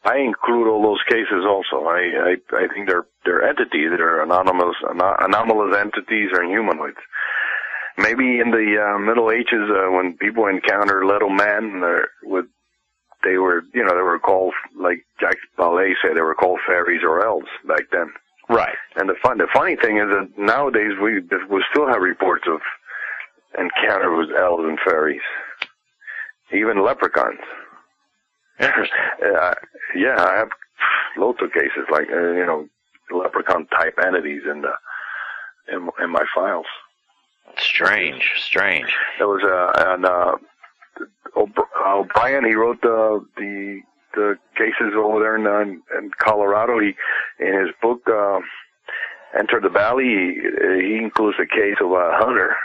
I 0.09 0.19
include 0.21 0.69
all 0.69 0.83
those 0.83 1.03
cases 1.09 1.45
also. 1.47 1.85
I 1.87 2.01
I, 2.31 2.33
I 2.57 2.65
think 2.73 2.89
they're 2.89 3.07
they're 3.25 3.47
entities. 3.47 3.91
They're 3.97 4.23
anomalous 4.23 4.77
ano- 4.89 5.17
anomalous 5.21 5.77
entities 5.77 6.31
or 6.33 6.45
humanoids. 6.45 7.03
Maybe 7.99 8.39
in 8.41 8.51
the 8.51 8.69
uh, 8.81 8.99
Middle 8.99 9.31
Ages, 9.31 9.69
uh, 9.69 9.91
when 9.91 10.17
people 10.17 10.47
encounter 10.47 11.05
little 11.05 11.31
men, 11.31 11.83
uh, 11.85 12.07
with 12.23 12.47
they 13.25 13.37
were 13.37 13.65
you 13.75 13.85
know 13.85 13.95
they 13.95 14.03
were 14.03 14.19
called 14.19 14.55
like 14.81 15.05
Jacques 15.21 15.45
Vallée 15.59 15.93
said 16.01 16.17
they 16.17 16.23
were 16.23 16.35
called 16.35 16.61
fairies 16.67 17.03
or 17.05 17.27
elves 17.27 17.49
back 17.67 17.85
then. 17.93 18.13
Right. 18.49 18.77
And 18.97 19.09
the 19.09 19.17
fun 19.23 19.39
the 19.39 19.49
funny 19.53 19.77
thing 19.77 19.99
is 19.99 20.09
that 20.09 20.39
nowadays 20.39 20.93
we 21.03 21.21
we 21.51 21.65
still 21.71 21.89
have 21.89 22.01
reports 22.01 22.45
of 22.49 22.61
encounters 23.59 24.29
with 24.29 24.37
elves 24.39 24.65
and 24.65 24.79
fairies, 24.87 25.27
even 26.53 26.83
leprechauns. 26.85 27.41
Uh, 28.61 29.55
yeah, 29.95 30.17
I 30.19 30.37
have 30.37 30.49
loads 31.17 31.39
of 31.43 31.53
cases 31.53 31.87
like 31.91 32.09
uh, 32.11 32.33
you 32.33 32.47
know 32.47 32.69
leprechaun 33.11 33.67
type 33.67 33.99
entities 34.05 34.43
in 34.51 34.63
the 34.63 34.73
in, 35.73 35.89
in 36.03 36.11
my 36.11 36.25
files. 36.35 36.67
Strange. 37.57 38.33
Strange. 38.39 38.89
There 39.19 39.29
was 39.29 39.43
a 39.43 39.93
and 39.93 40.05
uh, 40.05 40.37
O'Brien. 41.37 42.45
He 42.45 42.55
wrote 42.55 42.81
the 42.83 43.25
the 43.37 43.81
the 44.15 44.37
cases 44.57 44.95
over 44.97 45.21
there 45.21 45.37
in 45.37 45.47
uh, 45.47 45.99
in 45.99 46.11
Colorado. 46.19 46.79
He 46.81 46.95
in 47.39 47.61
his 47.61 47.71
book 47.81 48.03
uh, 48.09 48.41
Enter 49.39 49.61
the 49.61 49.69
Valley. 49.69 50.05
He, 50.05 50.41
he 50.87 50.97
includes 50.97 51.39
a 51.41 51.47
case 51.47 51.77
of 51.81 51.93
a 51.93 52.11
hunter, 52.15 52.57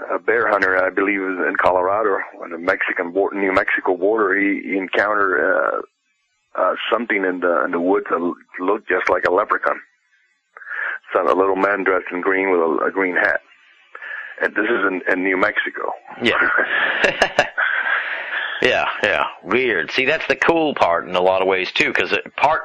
a 0.00 0.18
bear 0.18 0.48
hunter, 0.48 0.76
I 0.82 0.90
believe, 0.90 1.20
was 1.20 1.46
in 1.48 1.56
Colorado 1.56 2.18
on 2.42 2.50
the 2.50 2.58
Mexican 2.58 3.12
border, 3.12 3.38
New 3.38 3.52
Mexico 3.52 3.96
border. 3.96 4.36
He, 4.36 4.60
he 4.64 4.76
encountered 4.76 5.40
uh, 5.40 6.60
uh, 6.60 6.74
something 6.92 7.24
in 7.24 7.40
the 7.40 7.64
in 7.64 7.70
the 7.70 7.80
woods 7.80 8.06
that 8.10 8.34
looked 8.60 8.88
just 8.88 9.08
like 9.08 9.24
a 9.24 9.32
leprechaun. 9.32 9.80
So 11.12 11.22
a 11.22 11.34
little 11.34 11.56
man 11.56 11.84
dressed 11.84 12.06
in 12.12 12.20
green 12.20 12.50
with 12.50 12.60
a, 12.60 12.86
a 12.86 12.90
green 12.90 13.14
hat. 13.14 13.40
And 14.42 14.52
this 14.54 14.64
is 14.64 14.80
in, 14.88 15.00
in 15.12 15.22
New 15.22 15.36
Mexico. 15.36 15.92
Yeah. 16.20 16.50
yeah, 18.62 18.86
yeah. 19.02 19.24
Weird. 19.44 19.92
See, 19.92 20.06
that's 20.06 20.26
the 20.26 20.34
cool 20.34 20.74
part 20.74 21.08
in 21.08 21.14
a 21.14 21.20
lot 21.20 21.40
of 21.40 21.46
ways 21.46 21.70
too, 21.70 21.88
because 21.88 22.12
part 22.36 22.62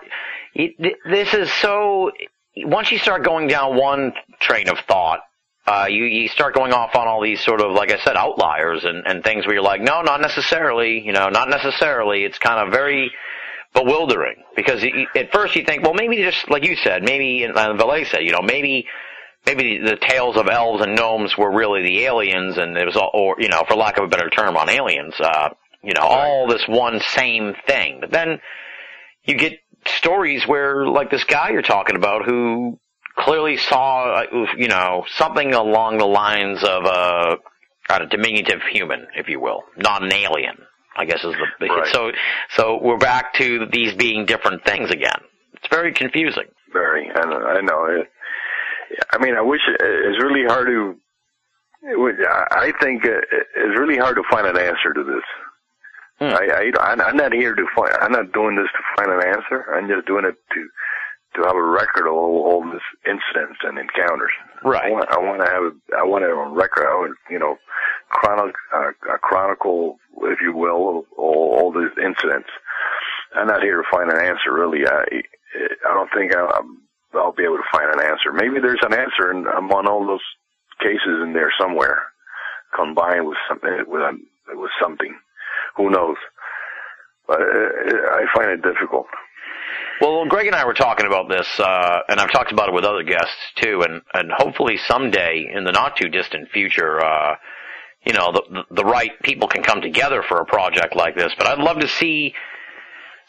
it, 0.56 0.76
this 1.06 1.34
is 1.34 1.52
so. 1.52 2.12
Once 2.58 2.92
you 2.92 2.98
start 2.98 3.24
going 3.24 3.48
down 3.48 3.78
one 3.78 4.14
train 4.40 4.68
of 4.68 4.80
thought, 4.80 5.22
uh, 5.70 5.86
you 5.88 6.06
you 6.06 6.28
start 6.30 6.56
going 6.56 6.74
off 6.74 6.96
on 6.96 7.08
all 7.08 7.22
these 7.22 7.42
sort 7.42 7.62
of 7.62 7.72
like 7.72 7.92
I 7.92 8.00
said 8.00 8.16
outliers 8.16 8.86
and 8.86 9.06
and 9.06 9.24
things 9.24 9.46
where 9.46 9.56
you're 9.56 9.64
like, 9.64 9.82
no, 9.82 10.02
not 10.02 10.20
necessarily. 10.20 11.00
You 11.00 11.14
know, 11.14 11.30
not 11.30 11.48
necessarily. 11.50 12.24
It's 12.24 12.40
kind 12.40 12.66
of 12.66 12.74
very 12.74 13.12
bewildering 13.76 14.44
because 14.56 14.82
you, 14.84 15.06
at 15.16 15.32
first 15.32 15.56
you 15.56 15.64
think, 15.64 15.84
well, 15.84 15.94
maybe 15.94 16.18
just 16.18 16.50
like 16.50 16.66
you 16.66 16.76
said, 16.76 17.04
maybe 17.04 17.44
and 17.44 17.56
uh, 17.56 17.74
Vallée 17.74 18.08
said, 18.08 18.24
you 18.24 18.32
know, 18.32 18.42
maybe 18.42 18.88
maybe 19.46 19.78
the 19.78 19.96
tales 19.96 20.38
of 20.38 20.48
elves 20.48 20.84
and 20.84 20.96
gnomes 20.96 21.38
were 21.38 21.52
really 21.52 21.84
the 21.84 22.06
aliens, 22.06 22.58
and 22.58 22.76
it 22.76 22.86
was 22.86 22.96
all, 22.96 23.12
or 23.14 23.36
you 23.40 23.50
know, 23.50 23.64
for 23.68 23.76
lack 23.76 23.98
of 23.98 24.06
a 24.06 24.08
better 24.08 24.30
term, 24.30 24.58
on 24.58 24.70
aliens. 24.70 25.14
Uh, 25.20 25.50
you 25.84 25.94
know, 25.94 26.02
all 26.02 26.48
this 26.48 26.68
one 26.68 27.00
same 27.00 27.54
thing. 27.68 28.00
But 28.02 28.12
then 28.12 28.42
you 29.24 29.38
get 29.38 29.60
stories 29.86 30.46
where, 30.48 30.88
like 30.88 31.10
this 31.10 31.24
guy 31.24 31.52
you're 31.52 31.62
talking 31.62 31.96
about, 31.96 32.26
who 32.26 32.80
clearly 33.20 33.58
saw, 33.58 34.24
you 34.58 34.68
know, 34.68 35.06
something 35.16 35.54
along 35.54 35.98
the 35.98 36.06
lines 36.06 36.64
of 36.64 36.86
a, 36.86 37.38
a 37.90 38.06
diminutive 38.08 38.62
human, 38.72 39.08
if 39.16 39.28
you 39.28 39.40
will, 39.40 39.64
not 39.78 40.04
an 40.04 40.14
alien. 40.14 40.58
I 40.96 41.06
guess 41.06 41.24
is 41.24 41.34
the 41.60 41.68
Right. 41.68 41.88
so 41.94 42.12
so 42.58 42.80
we're 42.82 42.98
back 42.98 43.34
to 43.36 43.68
these 43.72 43.94
being 43.94 44.26
different 44.26 44.66
things 44.66 44.92
again. 44.92 45.22
It's 45.54 45.68
very 45.70 45.94
confusing. 45.94 46.46
Very, 46.74 47.08
and 47.08 47.34
I 47.34 47.62
know 47.62 47.86
it. 47.86 48.10
I 49.14 49.18
mean, 49.20 49.36
I 49.36 49.42
wish 49.42 49.62
it, 49.68 49.78
it's 49.80 50.22
really 50.22 50.46
hard 50.46 50.68
to. 50.68 50.96
Would, 51.84 52.16
I 52.52 52.74
think 52.82 53.06
it's 53.06 53.80
really 53.80 53.98
hard 53.98 54.18
to 54.18 54.24
find 54.30 54.46
an 54.46 54.58
answer 54.58 54.94
to 54.94 55.04
this. 55.04 55.24
Hmm. 56.20 56.36
I, 56.36 56.72
I, 56.82 56.94
I'm 57.08 57.16
not 57.16 57.32
here 57.32 57.56
to 57.56 57.66
find. 57.74 57.94
I'm 58.02 58.12
not 58.12 58.34
doing 58.34 58.58
this 58.58 58.68
to 58.68 58.84
find 58.98 59.12
an 59.12 59.26
answer. 59.26 59.74
I'm 59.74 59.88
just 59.88 60.06
doing 60.06 60.26
it 60.26 60.36
to 60.54 60.70
to 61.36 61.42
have 61.44 61.56
a 61.56 61.62
record 61.64 62.08
of 62.08 62.14
all, 62.14 62.44
all 62.46 62.64
this 62.72 62.82
incidents 63.06 63.60
and 63.64 63.78
encounters. 63.78 64.32
I 64.66 64.68
Right. 64.68 64.92
want, 64.92 65.10
I 65.12 65.20
want 65.20 65.42
to 65.46 65.50
have. 65.52 65.64
a, 65.64 65.72
I 65.98 66.04
want 66.04 66.24
it 66.26 66.32
on 66.32 66.54
record. 66.54 66.88
I 66.88 66.96
want, 66.96 67.16
you 67.30 67.40
know, 67.40 67.58
chronic, 68.10 68.56
uh, 68.74 68.90
a 69.14 69.18
chronicle, 69.20 69.98
if 70.24 70.40
you 70.42 70.54
will, 70.56 71.00
of 71.00 71.06
all, 71.18 71.58
all 71.60 71.72
these 71.72 71.94
incidents. 72.04 72.50
I'm 73.36 73.48
not 73.48 73.62
here 73.62 73.78
to 73.78 73.88
find 73.92 74.12
an 74.12 74.26
answer. 74.26 74.52
Really, 74.52 74.86
I 74.88 75.04
I 75.88 75.94
don't 75.94 76.10
think 76.16 76.36
I, 76.36 76.42
I'm- 76.42 76.82
I'll 77.14 77.32
be 77.34 77.44
able 77.44 77.58
to 77.58 77.64
find 77.72 77.90
an 77.94 78.06
answer. 78.06 78.32
Maybe 78.32 78.60
there's 78.62 78.84
an 78.84 78.94
answer 78.94 79.32
in, 79.32 79.46
among 79.58 79.88
all 79.88 80.06
those 80.06 80.22
cases 80.80 81.24
in 81.24 81.34
there 81.34 81.52
somewhere, 81.60 82.04
combined 82.76 83.26
with 83.28 83.38
something 83.48 83.84
with 83.88 84.02
a, 84.02 84.14
with 84.56 84.70
something. 84.82 85.18
Who 85.78 85.90
knows? 85.90 86.18
But 87.28 87.42
uh, 87.42 87.46
I 88.14 88.26
find 88.36 88.52
it 88.52 88.62
difficult. 88.62 89.08
Well, 90.10 90.26
Greg 90.26 90.48
and 90.48 90.56
I 90.56 90.66
were 90.66 90.74
talking 90.74 91.06
about 91.06 91.30
this, 91.30 91.48
uh, 91.60 92.00
and 92.10 92.20
I've 92.20 92.32
talked 92.32 92.52
about 92.52 92.70
it 92.70 92.74
with 92.74 92.84
other 92.84 93.04
guests 93.04 93.38
too, 93.58 93.84
and, 93.84 94.02
and 94.12 94.32
hopefully 94.36 94.78
someday 94.88 95.52
in 95.54 95.64
the 95.66 95.72
not 95.72 95.98
too 95.98 96.10
distant 96.10 96.50
future, 96.50 97.00
uh, 97.00 97.36
you 98.06 98.14
know, 98.14 98.32
the, 98.32 98.64
the, 98.72 98.84
right 98.84 99.12
people 99.22 99.48
can 99.48 99.62
come 99.62 99.82
together 99.82 100.24
for 100.28 100.42
a 100.42 100.46
project 100.46 100.96
like 100.96 101.16
this. 101.16 101.32
But 101.38 101.46
I'd 101.46 101.60
love 101.60 101.80
to 101.82 101.88
see 101.88 102.34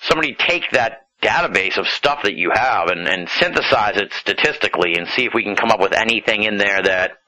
somebody 0.00 0.34
take 0.34 0.70
that 0.72 1.06
database 1.22 1.76
of 1.76 1.86
stuff 1.86 2.22
that 2.22 2.34
you 2.34 2.50
have 2.54 2.88
and, 2.88 3.06
and 3.06 3.28
synthesize 3.28 3.98
it 4.00 4.12
statistically 4.14 4.94
and 4.96 5.06
see 5.08 5.26
if 5.26 5.34
we 5.34 5.44
can 5.44 5.56
come 5.56 5.70
up 5.70 5.80
with 5.80 5.92
anything 5.92 6.44
in 6.44 6.56
there 6.56 6.80
that 6.82 7.18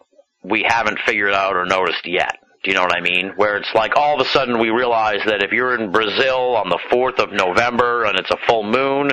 we 0.43 0.65
haven't 0.67 0.99
figured 1.05 1.35
out 1.35 1.57
or 1.57 1.67
noticed 1.67 2.07
yet. 2.07 2.39
Do 2.65 2.71
you 2.71 2.77
know 2.77 2.85
what 2.85 2.97
I 2.97 3.01
mean? 3.01 3.33
Where 3.37 3.59
it's 3.59 3.75
like 3.75 3.97
all 3.97 4.19
of 4.19 4.27
a 4.27 4.31
sudden 4.31 4.59
we 4.59 4.71
realize 4.71 5.21
that 5.27 5.43
if 5.43 5.53
you're 5.53 5.79
in 5.79 5.91
Brazil 5.91 6.57
on 6.57 6.71
the 6.71 6.79
4th 6.91 7.19
of 7.19 7.33
November 7.33 8.05
and 8.05 8.19
it's 8.19 8.31
a 8.31 8.39
full 8.47 8.63
moon, 8.63 9.11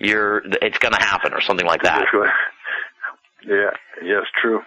you're, 0.00 0.42
it's 0.62 0.78
gonna 0.78 1.00
happen 1.00 1.32
or 1.32 1.40
something 1.40 1.66
like 1.66 1.82
that. 1.82 2.04
Yeah, 3.46 3.70
yes, 4.02 4.24
true. 4.40 4.60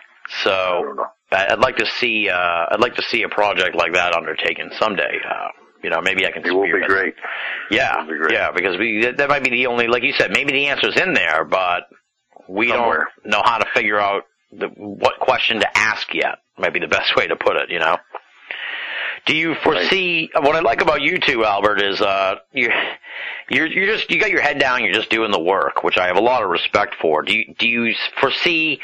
So. 0.44 1.06
I'd 1.32 1.60
like 1.60 1.78
to 1.78 1.86
see, 2.00 2.30
uh, 2.30 2.66
I'd 2.70 2.80
like 2.80 2.94
to 2.96 3.02
see 3.10 3.24
a 3.24 3.30
project 3.30 3.76
like 3.76 3.94
that 3.94 4.16
undertaken 4.16 4.70
someday. 4.78 5.18
Uh, 5.28 5.48
you 5.84 5.90
know, 5.90 6.00
maybe 6.00 6.28
I 6.28 6.32
can 6.32 6.46
It 6.46 6.52
will 6.52 6.64
be 6.64 6.86
great. 6.86 7.16
Yeah, 7.72 8.06
be 8.06 8.18
great. 8.18 8.34
yeah, 8.34 8.52
because 8.52 8.78
we 8.78 9.02
that, 9.04 9.18
that 9.18 9.30
might 9.30 9.44
be 9.44 9.50
the 9.50 9.66
only, 9.66 9.88
like 9.88 10.04
you 10.04 10.14
said, 10.16 10.30
maybe 10.32 10.52
the 10.52 10.68
answer's 10.68 10.96
in 10.96 11.14
there, 11.14 11.44
but 11.44 11.84
we 12.48 12.70
Somewhere. 12.70 13.08
don't 13.24 13.32
know 13.32 13.42
how 13.44 13.58
to 13.58 13.66
figure 13.74 14.00
out 14.00 14.24
the, 14.52 14.68
what 14.68 15.20
question 15.20 15.60
to 15.60 15.78
ask 15.78 16.14
yet. 16.14 16.36
Might 16.58 16.74
be 16.74 16.80
the 16.80 16.88
best 16.88 17.16
way 17.16 17.26
to 17.26 17.36
put 17.36 17.56
it, 17.58 17.72
you 17.72 17.80
know. 17.80 17.98
Do 19.26 19.36
you 19.36 19.56
foresee 19.64 20.30
what 20.36 20.56
I 20.56 20.60
like 20.60 20.82
about 20.82 21.02
you 21.02 21.18
two, 21.20 21.45
Albert, 21.45 21.82
is 21.82 22.02
uh 22.02 22.36
you 22.52 22.70
you're 23.50 23.68
you're 23.68 23.95
just 23.95 24.10
you 24.12 24.20
got 24.20 24.32
your 24.32 24.41
head 24.41 24.60
down, 24.60 24.84
you're 24.84 24.94
just 24.94 25.10
doing 25.10 25.32
the 25.32 25.40
work, 25.40 25.84
which 25.84 25.98
I 25.98 26.08
have 26.08 26.18
a 26.18 26.22
lot 26.22 26.44
of 26.44 26.50
respect 26.50 26.95
for. 27.02 27.22
Do 27.22 27.34
you 27.38 27.54
do 27.58 27.68
you 27.68 27.95
foresee 28.20 28.80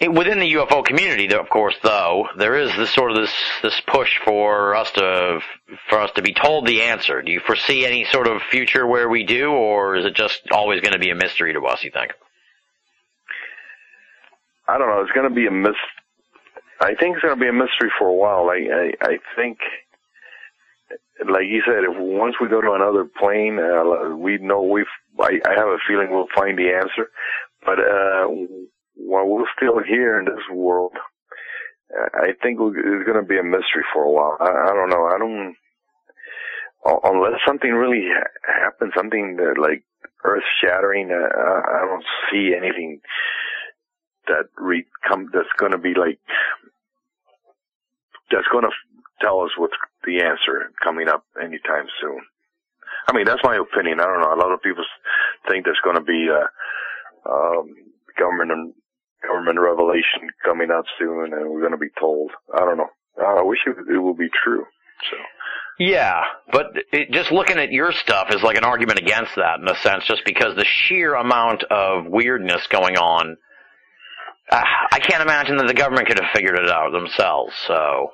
it- 0.00 0.12
within 0.12 0.38
the 0.38 0.52
UFO 0.54 0.84
community, 0.84 1.32
of 1.34 1.48
course, 1.48 1.74
though 1.82 2.28
there 2.36 2.56
is 2.56 2.74
this 2.76 2.90
sort 2.90 3.10
of 3.10 3.16
this 3.16 3.32
this 3.62 3.80
push 3.86 4.18
for 4.24 4.74
us 4.76 4.90
to 4.92 5.40
for 5.88 6.00
us 6.00 6.10
to 6.16 6.22
be 6.22 6.34
told 6.34 6.66
the 6.66 6.82
answer. 6.82 7.22
Do 7.22 7.32
you 7.32 7.40
foresee 7.40 7.86
any 7.86 8.04
sort 8.04 8.26
of 8.26 8.42
future 8.50 8.86
where 8.86 9.08
we 9.08 9.24
do, 9.24 9.50
or 9.50 9.96
is 9.96 10.04
it 10.04 10.14
just 10.14 10.42
always 10.52 10.80
going 10.82 10.92
to 10.92 10.98
be 10.98 11.10
a 11.10 11.14
mystery 11.14 11.54
to 11.54 11.60
us? 11.66 11.82
You 11.84 11.90
think? 11.90 12.12
I 14.68 14.76
don't 14.76 14.88
know. 14.88 15.00
It's 15.00 15.12
going 15.12 15.28
to 15.28 15.34
be 15.34 15.46
a 15.46 15.50
mis. 15.50 15.74
I 16.80 16.94
think 16.94 17.16
it's 17.16 17.22
going 17.22 17.34
to 17.34 17.40
be 17.40 17.48
a 17.48 17.52
mystery 17.52 17.90
for 17.98 18.08
a 18.08 18.14
while. 18.14 18.50
I 18.50 18.58
I, 18.70 19.12
I 19.12 19.18
think, 19.36 19.58
like 21.28 21.46
you 21.46 21.62
said, 21.66 21.84
if 21.84 21.96
once 21.98 22.36
we 22.40 22.48
go 22.48 22.60
to 22.60 22.72
another 22.72 23.04
plane, 23.04 23.58
uh, 23.58 24.14
we 24.16 24.38
know 24.38 24.62
we've. 24.62 24.86
I, 25.18 25.40
I 25.44 25.54
have 25.56 25.68
a 25.68 25.78
feeling 25.88 26.08
we'll 26.10 26.28
find 26.34 26.56
the 26.56 26.70
answer, 26.70 27.10
but 27.64 27.80
uh, 27.80 28.28
while 28.94 29.26
we're 29.26 29.44
still 29.56 29.80
here 29.82 30.20
in 30.20 30.26
this 30.26 30.44
world, 30.52 30.92
I 32.14 32.32
think 32.42 32.60
it's 32.60 33.06
going 33.06 33.20
to 33.20 33.26
be 33.26 33.38
a 33.38 33.42
mystery 33.42 33.82
for 33.92 34.04
a 34.04 34.10
while. 34.10 34.36
I, 34.40 34.70
I 34.70 34.74
don't 34.74 34.90
know. 34.90 35.06
I 35.06 35.18
don't. 35.18 35.56
Unless 36.84 37.40
something 37.46 37.72
really 37.72 38.06
happens, 38.46 38.92
something 38.96 39.36
that 39.36 39.60
like 39.60 39.82
earth 40.24 40.44
shattering, 40.62 41.10
uh, 41.10 41.14
I 41.16 41.84
don't 41.86 42.04
see 42.30 42.54
anything 42.56 43.00
that 44.28 44.48
re- 44.56 44.86
come 45.06 45.30
that's 45.32 45.52
going 45.58 45.72
to 45.72 45.78
be 45.78 45.94
like 45.94 46.18
that's 48.30 48.48
going 48.52 48.64
to 48.64 48.70
tell 49.20 49.40
us 49.40 49.50
what's 49.56 49.74
the 50.04 50.20
answer 50.20 50.70
coming 50.82 51.08
up 51.08 51.24
anytime 51.42 51.86
soon. 52.00 52.20
I 53.08 53.16
mean, 53.16 53.24
that's 53.24 53.42
my 53.42 53.56
opinion. 53.56 54.00
I 54.00 54.04
don't 54.04 54.20
know. 54.20 54.34
A 54.34 54.40
lot 54.40 54.52
of 54.52 54.62
people 54.62 54.84
think 55.48 55.64
there's 55.64 55.80
going 55.82 55.96
to 55.96 56.02
be 56.02 56.28
a 56.28 57.30
um, 57.30 57.74
government 58.18 58.74
government 59.26 59.58
revelation 59.58 60.30
coming 60.44 60.68
out 60.70 60.86
soon, 60.98 61.32
and 61.32 61.50
we're 61.50 61.60
going 61.60 61.72
to 61.72 61.78
be 61.78 61.90
told. 61.98 62.30
I 62.54 62.60
don't 62.60 62.76
know. 62.76 62.90
I 63.18 63.42
wish 63.42 63.58
it, 63.66 63.76
it 63.92 63.98
would 63.98 64.16
be 64.16 64.28
true. 64.44 64.64
So 65.10 65.16
Yeah, 65.78 66.22
but 66.52 66.66
it, 66.92 67.10
just 67.10 67.32
looking 67.32 67.58
at 67.58 67.72
your 67.72 67.92
stuff 67.92 68.28
is 68.30 68.42
like 68.42 68.56
an 68.56 68.64
argument 68.64 68.98
against 68.98 69.34
that 69.36 69.60
in 69.60 69.68
a 69.68 69.76
sense, 69.76 70.04
just 70.06 70.22
because 70.24 70.54
the 70.54 70.64
sheer 70.64 71.14
amount 71.14 71.64
of 71.64 72.06
weirdness 72.06 72.66
going 72.68 72.96
on. 72.96 73.36
Uh, 74.50 74.62
I 74.92 74.98
can't 74.98 75.22
imagine 75.22 75.56
that 75.58 75.66
the 75.66 75.74
government 75.74 76.06
could 76.06 76.18
have 76.18 76.30
figured 76.34 76.58
it 76.58 76.70
out 76.70 76.92
themselves. 76.92 77.52
So, 77.66 78.12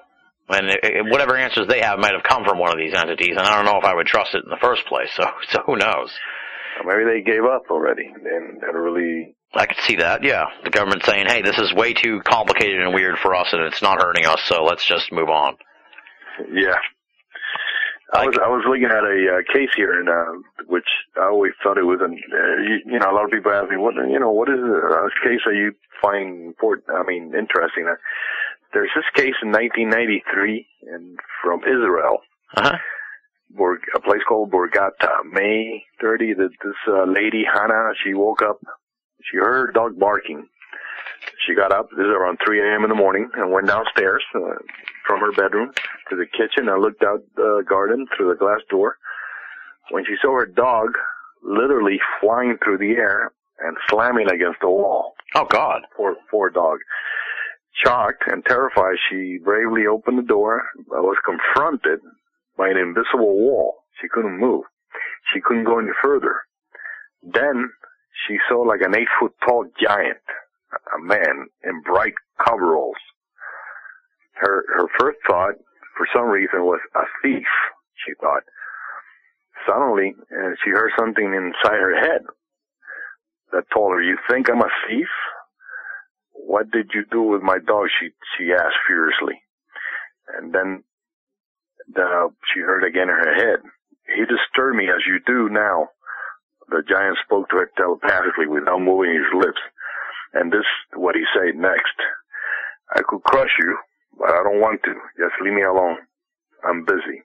and 0.49 0.69
it, 0.69 0.81
it, 0.83 1.05
whatever 1.11 1.37
answers 1.37 1.69
they 1.69 1.81
have 1.81 1.99
might 1.99 2.13
have 2.13 2.25
come 2.25 2.45
from 2.45 2.59
one 2.59 2.71
of 2.71 2.79
these 2.79 2.95
entities, 2.95 3.37
and 3.37 3.41
I 3.41 3.57
don't 3.57 3.65
know 3.65 3.79
if 3.79 3.85
I 3.85 3.95
would 3.95 4.07
trust 4.07 4.35
it 4.35 4.45
in 4.45 4.51
the 4.51 4.59
first 4.61 4.87
place. 4.87 5.11
So, 5.15 5.25
so 5.49 5.63
who 5.67 5.77
knows? 5.77 6.13
maybe 6.85 7.05
they 7.05 7.23
gave 7.23 7.45
up 7.45 7.63
already, 7.71 8.07
and 8.07 8.63
and 8.63 8.75
really 8.75 9.37
I 9.55 9.67
could 9.67 9.79
see 9.87 9.97
that. 9.97 10.25
Yeah, 10.25 10.47
the 10.65 10.71
government 10.71 11.05
saying, 11.05 11.27
"Hey, 11.29 11.43
this 11.43 11.59
is 11.59 11.73
way 11.73 11.93
too 11.93 12.21
complicated 12.25 12.81
and 12.81 12.95
weird 12.95 13.17
for 13.23 13.35
us, 13.35 13.53
and 13.53 13.63
it's 13.63 13.83
not 13.83 14.03
hurting 14.03 14.27
us, 14.27 14.41
so 14.47 14.65
let's 14.65 14.85
just 14.85 15.13
move 15.13 15.29
on." 15.29 15.57
Yeah. 16.53 16.75
I 18.15 18.27
was 18.27 18.39
I 18.39 18.49
was 18.49 18.65
looking 18.67 18.85
at 18.85 19.03
a 19.03 19.19
uh, 19.39 19.53
case 19.53 19.71
here, 19.75 19.99
and 19.99 20.09
uh, 20.09 20.39
which 20.67 20.87
I 21.17 21.27
always 21.27 21.53
thought 21.63 21.79
it 21.79 21.83
was 21.83 21.99
an 22.01 22.15
uh, 22.33 22.63
you, 22.63 22.95
you 22.95 22.99
know 22.99 23.11
a 23.11 23.15
lot 23.15 23.25
of 23.25 23.31
people 23.31 23.51
ask 23.53 23.69
me 23.69 23.77
what 23.77 23.95
you 23.95 24.21
know 24.21 24.31
what 24.31 24.49
is 24.49 24.61
a 24.61 25.11
case 25.27 25.41
that 25.47 25.55
you 25.55 25.73
find 26.01 26.47
important 26.47 26.87
I 26.95 27.03
mean 27.03 27.35
interesting. 27.37 27.87
Uh, 27.91 27.97
there's 28.73 28.91
this 28.95 29.05
case 29.15 29.35
in 29.43 29.51
1993 29.53 30.67
and 30.93 31.19
from 31.43 31.61
Israel, 31.63 32.19
Uh-huh. 32.57 32.77
A 33.97 34.01
place 34.01 34.23
called 34.29 34.51
Borgata. 34.51 35.23
May 35.31 35.85
30, 36.01 36.35
that 36.35 36.51
this 36.65 36.75
uh, 36.89 37.05
lady 37.05 37.45
Hannah 37.45 37.93
she 38.03 38.13
woke 38.15 38.43
up, 38.43 38.59
she 39.23 39.37
heard 39.39 39.69
her 39.69 39.73
dog 39.73 39.99
barking. 39.99 40.49
She 41.47 41.55
got 41.55 41.73
up. 41.73 41.89
This 41.91 42.05
is 42.05 42.13
around 42.13 42.39
3 42.45 42.61
a.m. 42.61 42.85
in 42.85 42.91
the 42.91 42.97
morning 42.97 43.31
and 43.35 43.51
went 43.51 43.67
downstairs 43.67 44.23
uh, 44.35 44.57
from 45.07 45.21
her 45.21 45.33
bedroom 45.33 45.73
to 46.11 46.17
the 46.17 46.27
kitchen 46.27 46.69
and 46.69 46.83
looked 46.83 47.03
out 47.03 47.21
the 47.37 47.65
garden 47.69 48.07
through 48.17 48.31
the 48.31 48.39
glass 48.39 48.61
door. 48.71 48.97
When 49.91 50.05
she 50.05 50.15
saw 50.23 50.39
her 50.39 50.47
dog 50.47 50.97
literally 51.43 51.99
flying 52.21 52.57
through 52.63 52.79
the 52.79 52.97
air 52.97 53.33
and 53.61 53.77
slamming 53.89 54.29
against 54.31 54.61
the 54.61 54.69
wall. 54.69 55.15
Oh 55.35 55.45
God. 55.45 55.83
Poor, 55.97 56.17
poor 56.31 56.51
dog. 56.51 56.79
Shocked 57.85 58.25
and 58.29 58.45
terrified, 58.45 58.97
she 59.11 59.39
bravely 59.43 59.87
opened 59.87 60.19
the 60.19 60.23
door, 60.23 60.63
but 60.89 61.03
was 61.03 61.19
confronted 61.25 62.01
by 62.57 62.69
an 62.69 62.77
invisible 62.77 63.37
wall. 63.37 63.75
She 64.01 64.09
couldn't 64.09 64.39
move. 64.39 64.65
She 65.33 65.41
couldn't 65.41 65.65
go 65.65 65.79
any 65.79 65.91
further. 66.03 66.37
Then 67.23 67.71
she 68.27 68.37
saw 68.49 68.61
like 68.61 68.81
an 68.83 68.95
eight 68.95 69.09
foot 69.19 69.33
tall 69.45 69.67
giant, 69.81 70.23
a 70.97 71.03
man 71.03 71.47
in 71.65 71.83
bright 71.83 72.15
coveralls. 72.45 72.97
Her, 74.35 74.65
her 74.77 74.89
first 74.99 75.19
thought, 75.29 75.55
for 75.97 76.07
some 76.15 76.27
reason, 76.27 76.65
was 76.65 76.81
a 76.97 77.05
thief, 77.23 77.47
she 78.05 78.13
thought. 78.21 78.43
Suddenly, 79.67 80.15
uh, 80.31 80.51
she 80.63 80.71
heard 80.71 80.91
something 80.99 81.25
inside 81.25 81.79
her 81.81 81.99
head 81.99 82.23
that 83.53 83.65
told 83.73 83.95
her, 83.95 84.03
you 84.03 84.19
think 84.29 84.51
I'm 84.51 84.61
a 84.61 84.71
thief? 84.89 85.09
What 86.33 86.71
did 86.71 86.91
you 86.93 87.05
do 87.11 87.23
with 87.23 87.43
my 87.43 87.59
dog? 87.59 87.89
She 88.01 88.11
she 88.37 88.53
asked 88.53 88.77
furiously, 88.87 89.41
and 90.37 90.53
then 90.53 90.85
the, 91.93 92.29
she 92.53 92.61
heard 92.61 92.85
again 92.85 93.09
in 93.09 93.17
her 93.17 93.35
head. 93.35 93.61
He 94.15 94.25
disturbed 94.27 94.77
me 94.77 94.87
as 94.89 95.07
you 95.07 95.21
do 95.27 95.49
now. 95.49 95.89
The 96.69 96.83
giant 96.89 97.17
spoke 97.25 97.49
to 97.51 97.57
her 97.57 97.71
telepathically 97.77 98.47
without 98.47 98.81
moving 98.81 99.15
his 99.15 99.33
lips. 99.35 99.61
And 100.35 100.53
this 100.53 100.61
is 100.61 100.97
what 100.97 101.15
he 101.15 101.25
said 101.35 101.57
next. 101.57 101.97
I 102.95 103.01
could 103.09 103.24
crush 103.35 103.51
you, 103.59 103.77
but 104.17 104.31
I 104.31 104.43
don't 104.45 104.61
want 104.61 104.81
to. 104.85 104.95
Just 105.19 105.35
leave 105.43 105.55
me 105.55 105.63
alone. 105.63 105.99
I'm 106.63 106.85
busy. 106.85 107.19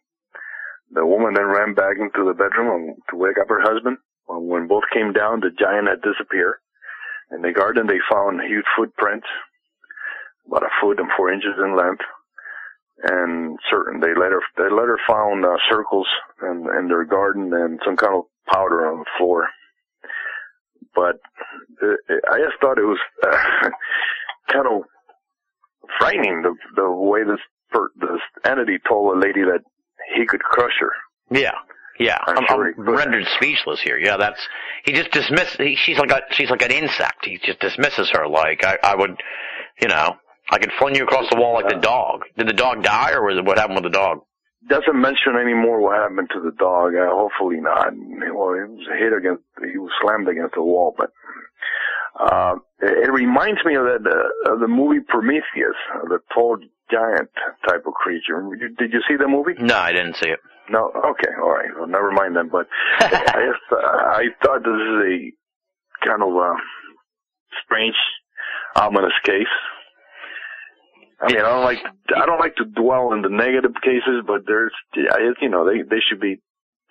The 0.91 1.05
woman 1.05 1.35
then 1.35 1.45
ran 1.45 1.75
back 1.75 1.97
into 2.01 2.25
the 2.25 2.33
bedroom 2.33 2.95
to 3.09 3.15
wake 3.15 3.37
up 3.39 3.49
her 3.49 3.61
husband. 3.61 3.97
When 4.27 4.67
both 4.67 4.85
came 4.91 5.13
down, 5.13 5.39
the 5.39 5.53
giant 5.53 5.87
had 5.87 6.01
disappeared. 6.01 6.55
In 7.31 7.43
the 7.43 7.51
garden, 7.51 7.85
they 7.85 8.01
found 8.09 8.41
huge 8.41 8.65
footprints, 8.75 9.27
about 10.47 10.63
a 10.63 10.73
foot 10.81 10.99
and 10.99 11.09
four 11.15 11.31
inches 11.31 11.53
in 11.63 11.77
length, 11.77 12.01
and 13.03 13.59
certain 13.69 13.99
they 14.01 14.17
later 14.17 14.41
they 14.57 14.63
later 14.63 14.97
found 15.07 15.45
uh, 15.45 15.57
circles 15.69 16.07
in, 16.41 16.65
in 16.79 16.87
their 16.87 17.05
garden 17.05 17.53
and 17.53 17.79
some 17.85 17.95
kind 17.95 18.15
of 18.15 18.23
powder 18.51 18.91
on 18.91 18.99
the 18.99 19.05
floor. 19.17 19.47
But 20.95 21.21
it, 21.81 21.99
I 22.27 22.39
just 22.39 22.57
thought 22.59 22.79
it 22.79 22.89
was 22.89 22.99
uh, 23.23 23.69
kind 24.51 24.65
of 24.65 24.81
frightening 25.99 26.41
the 26.41 26.55
the 26.75 26.91
way 26.91 27.23
this 27.23 27.39
per, 27.71 27.89
this 27.99 28.21
entity 28.45 28.77
told 28.87 29.15
a 29.15 29.19
lady 29.19 29.41
that 29.41 29.61
he 30.15 30.25
could 30.25 30.41
crush 30.41 30.73
her. 30.79 30.91
Yeah. 31.31 31.51
Yeah, 31.99 32.17
I'm 32.27 32.37
I'm, 32.37 32.45
sure 32.47 32.73
I'm 32.77 32.95
rendered 32.95 33.25
speechless 33.35 33.81
here. 33.81 33.97
Yeah, 33.97 34.15
that's 34.15 34.39
he 34.85 34.93
just 34.93 35.11
dismisses. 35.11 35.57
He, 35.57 35.75
she's 35.75 35.97
like 35.97 36.11
a 36.11 36.21
she's 36.31 36.49
like 36.49 36.61
an 36.61 36.71
insect. 36.71 37.25
He 37.25 37.39
just 37.43 37.59
dismisses 37.59 38.09
her 38.13 38.25
like 38.25 38.63
I, 38.63 38.77
I 38.81 38.95
would, 38.95 39.21
you 39.81 39.89
know, 39.89 40.15
I 40.49 40.59
could 40.59 40.71
fling 40.79 40.95
you 40.95 41.03
across 41.03 41.29
the 41.29 41.35
wall 41.35 41.55
like 41.55 41.67
the 41.67 41.81
dog. 41.81 42.21
Did 42.37 42.47
the 42.47 42.53
dog 42.53 42.83
die, 42.83 43.11
or 43.11 43.25
was 43.25 43.37
it 43.37 43.43
what 43.43 43.57
happened 43.59 43.83
with 43.83 43.91
the 43.91 43.97
dog? 43.97 44.19
Doesn't 44.67 44.99
mention 44.99 45.35
anymore 45.35 45.81
what 45.81 45.97
happened 45.97 46.29
to 46.33 46.39
the 46.41 46.55
dog. 46.57 46.95
Uh, 46.95 47.09
hopefully 47.09 47.59
not. 47.59 47.91
Well, 47.91 48.55
he 48.55 48.63
was 48.63 48.87
hit 48.97 49.13
against, 49.13 49.43
he 49.59 49.77
was 49.77 49.91
slammed 50.01 50.27
against 50.27 50.55
the 50.55 50.63
wall, 50.63 50.93
but 50.97 51.11
uh, 52.17 52.55
it, 52.79 53.07
it 53.07 53.11
reminds 53.11 53.59
me 53.65 53.75
of 53.75 53.83
that 53.85 54.05
uh, 54.05 54.53
of 54.53 54.59
the 54.59 54.67
movie 54.67 54.99
Prometheus, 55.07 55.77
the 56.07 56.19
tall 56.33 56.57
giant 56.91 57.29
type 57.67 57.85
of 57.85 57.93
creature. 57.93 58.41
Did 58.77 58.93
you 58.93 59.01
see 59.07 59.15
the 59.17 59.27
movie? 59.27 59.53
No, 59.59 59.77
I 59.77 59.91
didn't 59.91 60.15
see 60.15 60.29
it. 60.29 60.39
No. 60.69 60.91
Okay. 61.11 61.31
All 61.41 61.51
right. 61.51 61.69
Well, 61.77 61.87
never 61.87 62.11
mind 62.11 62.35
then. 62.35 62.49
But 62.49 62.67
I 62.99 63.09
just, 63.09 63.65
uh, 63.71 63.75
I 63.77 64.25
thought 64.43 64.63
this 64.63 64.73
is 64.73 64.97
a 65.05 66.07
kind 66.07 66.21
of 66.23 66.35
uh, 66.35 66.55
strange, 67.65 67.95
ominous 68.75 69.13
case. 69.23 69.53
I 71.21 71.27
mean, 71.27 71.41
I 71.41 71.49
don't 71.49 71.63
like 71.63 71.79
I 72.15 72.25
don't 72.25 72.39
like 72.39 72.55
to 72.55 72.65
dwell 72.65 73.11
in 73.11 73.21
the 73.21 73.29
negative 73.29 73.73
cases, 73.83 74.23
but 74.25 74.43
there's, 74.47 74.71
you 74.95 75.49
know, 75.49 75.65
they 75.65 75.81
they 75.81 75.99
should 76.07 76.21
be 76.21 76.41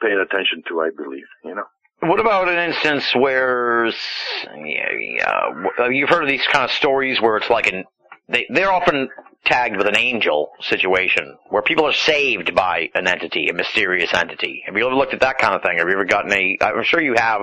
paying 0.03 0.21
attention 0.21 0.63
to. 0.69 0.81
I 0.81 0.91
believe, 0.95 1.25
you 1.45 1.55
know. 1.55 1.65
What 2.01 2.21
about 2.21 2.49
an 2.49 2.59
instance 2.71 3.13
where 3.15 3.87
yeah, 3.87 4.91
yeah, 4.93 5.89
you've 5.91 6.09
heard 6.09 6.23
of 6.23 6.29
these 6.29 6.47
kind 6.51 6.65
of 6.65 6.71
stories 6.71 7.21
where 7.21 7.37
it's 7.37 7.51
like 7.51 7.67
an 7.67 7.85
they 8.29 8.47
they're 8.51 8.73
often 8.73 9.09
tagged 9.45 9.77
with 9.77 9.87
an 9.87 9.97
angel 9.97 10.51
situation 10.61 11.39
where 11.49 11.63
people 11.63 11.87
are 11.87 11.93
saved 11.93 12.55
by 12.55 12.91
an 12.95 13.07
entity, 13.07 13.49
a 13.49 13.55
mysterious 13.55 14.13
entity. 14.13 14.63
Have 14.67 14.77
you 14.77 14.87
ever 14.87 14.95
looked 14.95 15.15
at 15.15 15.21
that 15.21 15.39
kind 15.39 15.55
of 15.55 15.63
thing? 15.63 15.79
Have 15.79 15.89
you 15.89 15.95
ever 15.95 16.05
gotten 16.05 16.33
a? 16.33 16.59
I'm 16.61 16.85
sure 16.85 17.01
you 17.01 17.15
have. 17.17 17.43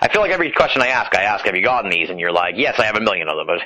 I 0.00 0.08
feel 0.08 0.20
like 0.20 0.32
every 0.32 0.52
question 0.52 0.82
I 0.82 0.88
ask, 0.88 1.14
I 1.16 1.22
ask, 1.22 1.44
have 1.46 1.56
you 1.56 1.62
gotten 1.62 1.90
these? 1.90 2.10
And 2.10 2.20
you're 2.20 2.32
like, 2.32 2.54
yes, 2.56 2.78
I 2.78 2.84
have 2.84 2.96
a 2.96 3.00
million 3.00 3.28
of 3.28 3.46
them. 3.46 3.58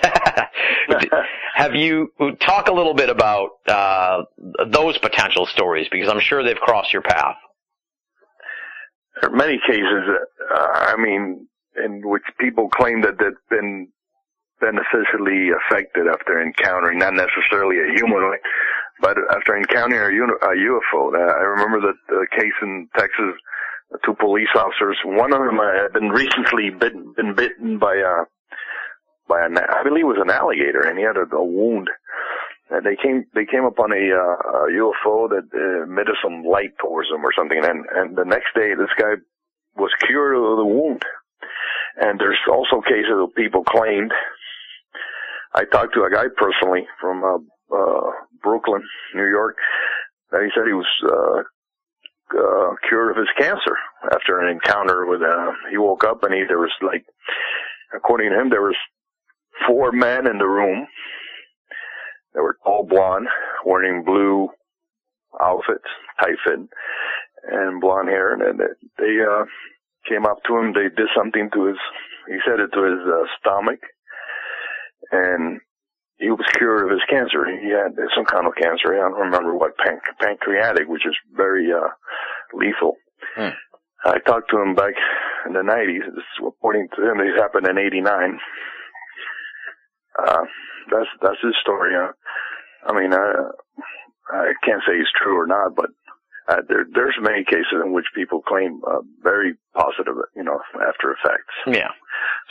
Have 1.54 1.74
you 1.74 2.12
talk 2.40 2.68
a 2.68 2.72
little 2.72 2.94
bit 2.94 3.10
about 3.10 3.50
uh, 3.68 4.22
those 4.66 4.96
potential 4.98 5.46
stories 5.46 5.88
because 5.90 6.08
I'm 6.08 6.20
sure 6.20 6.42
they've 6.42 6.56
crossed 6.56 6.92
your 6.92 7.02
path. 7.02 7.36
There 9.20 9.30
are 9.30 9.36
many 9.36 9.60
cases, 9.66 10.02
uh, 10.50 10.68
I 10.72 10.96
mean, 10.96 11.46
in 11.76 12.02
which 12.08 12.22
people 12.38 12.68
claim 12.68 13.02
that 13.02 13.18
they've 13.18 13.32
been 13.50 13.88
beneficially 14.60 15.48
affected 15.50 16.06
after 16.06 16.40
encountering 16.40 16.98
not 16.98 17.14
necessarily 17.14 17.76
a 17.80 17.94
humanoid, 17.94 18.38
but 19.00 19.16
after 19.34 19.56
encountering 19.56 20.20
a, 20.20 20.46
UFO. 20.46 21.14
Uh, 21.14 21.18
I 21.18 21.42
remember 21.42 21.80
that 21.80 21.96
the 22.08 22.26
case 22.36 22.52
in 22.62 22.88
Texas, 22.96 23.34
two 24.04 24.14
police 24.14 24.52
officers, 24.54 24.98
one 25.04 25.32
of 25.32 25.40
them 25.40 25.58
uh, 25.58 25.82
had 25.82 25.92
been 25.92 26.10
recently 26.10 26.70
bitten, 26.70 27.12
been 27.16 27.34
bitten 27.34 27.78
by 27.78 27.96
a, 27.96 28.24
by 29.28 29.44
an, 29.44 29.58
I 29.58 29.82
believe 29.82 30.04
it 30.04 30.08
was 30.08 30.22
an 30.22 30.30
alligator, 30.30 30.80
and 30.80 30.98
he 30.98 31.04
had 31.04 31.16
a, 31.16 31.24
a 31.34 31.44
wound. 31.44 31.88
And 32.70 32.86
they 32.86 32.96
came, 32.96 33.24
they 33.34 33.46
came 33.46 33.64
upon 33.64 33.92
a, 33.92 33.96
uh, 33.96 34.66
a 34.66 34.70
UFO 34.78 35.28
that 35.30 35.48
uh, 35.52 35.82
emitted 35.84 36.14
some 36.22 36.44
light 36.44 36.70
towards 36.80 37.08
them 37.10 37.24
or 37.24 37.32
something, 37.36 37.58
and 37.58 37.84
and 37.94 38.16
the 38.16 38.24
next 38.24 38.54
day 38.54 38.74
this 38.74 38.94
guy 38.96 39.14
was 39.76 39.90
cured 40.06 40.36
of 40.36 40.56
the 40.56 40.64
wound. 40.64 41.02
And 41.96 42.18
there's 42.20 42.38
also 42.50 42.80
cases 42.80 43.12
of 43.12 43.34
people 43.34 43.64
claimed. 43.64 44.12
I 45.54 45.64
talked 45.64 45.94
to 45.94 46.04
a 46.04 46.10
guy 46.10 46.26
personally 46.36 46.86
from 47.00 47.24
uh, 47.24 47.76
uh, 47.76 48.10
Brooklyn, 48.42 48.82
New 49.14 49.26
York, 49.26 49.56
and 50.30 50.44
he 50.44 50.50
said 50.54 50.66
he 50.66 50.72
was 50.72 50.86
uh, 51.04 51.42
uh, 52.38 52.74
cured 52.88 53.10
of 53.10 53.16
his 53.16 53.28
cancer 53.36 53.76
after 54.12 54.40
an 54.40 54.48
encounter 54.50 55.06
with. 55.06 55.22
Uh, 55.22 55.52
he 55.70 55.78
woke 55.78 56.04
up 56.04 56.22
and 56.22 56.34
he 56.34 56.44
there 56.46 56.58
was 56.58 56.72
like, 56.82 57.04
according 57.94 58.30
to 58.30 58.40
him, 58.40 58.50
there 58.50 58.62
was 58.62 58.76
four 59.66 59.92
men 59.92 60.26
in 60.26 60.38
the 60.38 60.46
room. 60.46 60.86
They 62.34 62.40
were 62.40 62.56
all 62.64 62.86
blonde, 62.86 63.28
wearing 63.64 64.04
blue 64.04 64.48
outfits, 65.40 65.84
tight 66.20 66.36
fit, 66.44 66.60
and 67.50 67.80
blonde 67.80 68.08
hair, 68.08 68.34
and 68.34 68.60
they, 68.98 69.16
uh, 69.20 69.44
came 70.08 70.26
up 70.26 70.38
to 70.46 70.56
him. 70.56 70.72
They 70.72 70.88
did 70.88 71.08
something 71.16 71.50
to 71.52 71.66
his. 71.66 71.76
He 72.28 72.38
said 72.46 72.60
it 72.60 72.70
to 72.72 72.82
his 72.82 73.00
uh, 73.06 73.24
stomach, 73.38 73.80
and 75.12 75.60
he 76.18 76.30
was 76.30 76.44
cured 76.56 76.84
of 76.84 76.90
his 76.90 77.04
cancer. 77.08 77.44
He 77.46 77.70
had 77.70 77.96
some 78.14 78.24
kind 78.24 78.46
of 78.46 78.54
cancer. 78.54 78.94
I 78.94 79.08
don't 79.08 79.18
remember 79.20 79.54
what 79.54 79.76
panc- 79.78 80.16
pancreatic, 80.20 80.88
which 80.88 81.06
is 81.06 81.16
very 81.34 81.72
uh, 81.72 81.88
lethal. 82.52 82.96
Hmm. 83.36 83.56
I 84.04 84.18
talked 84.20 84.50
to 84.50 84.60
him 84.60 84.74
back 84.74 84.94
in 85.46 85.52
the 85.52 85.60
90s. 85.60 86.06
This 86.14 86.24
is 86.24 86.46
according 86.46 86.88
to 86.96 87.10
him. 87.10 87.18
This 87.18 87.36
happened 87.36 87.66
in 87.66 87.78
'89. 87.78 88.38
Uh, 90.26 90.44
that's 90.90 91.08
that's 91.22 91.40
his 91.42 91.54
story. 91.62 91.94
Uh, 91.96 92.12
I 92.86 92.98
mean, 92.98 93.12
uh, 93.12 93.52
I 94.32 94.52
can't 94.64 94.82
say 94.86 94.94
it's 94.94 95.10
true 95.22 95.38
or 95.38 95.46
not, 95.46 95.74
but 95.76 95.90
uh, 96.48 96.62
there 96.68 96.86
there's 96.94 97.16
many 97.20 97.44
cases 97.44 97.80
in 97.84 97.92
which 97.92 98.06
people 98.14 98.42
claim 98.42 98.80
uh, 98.86 99.00
very 99.22 99.54
positive, 99.74 100.14
you 100.34 100.42
know, 100.44 100.58
after 100.86 101.12
effects. 101.12 101.54
Yeah. 101.66 101.90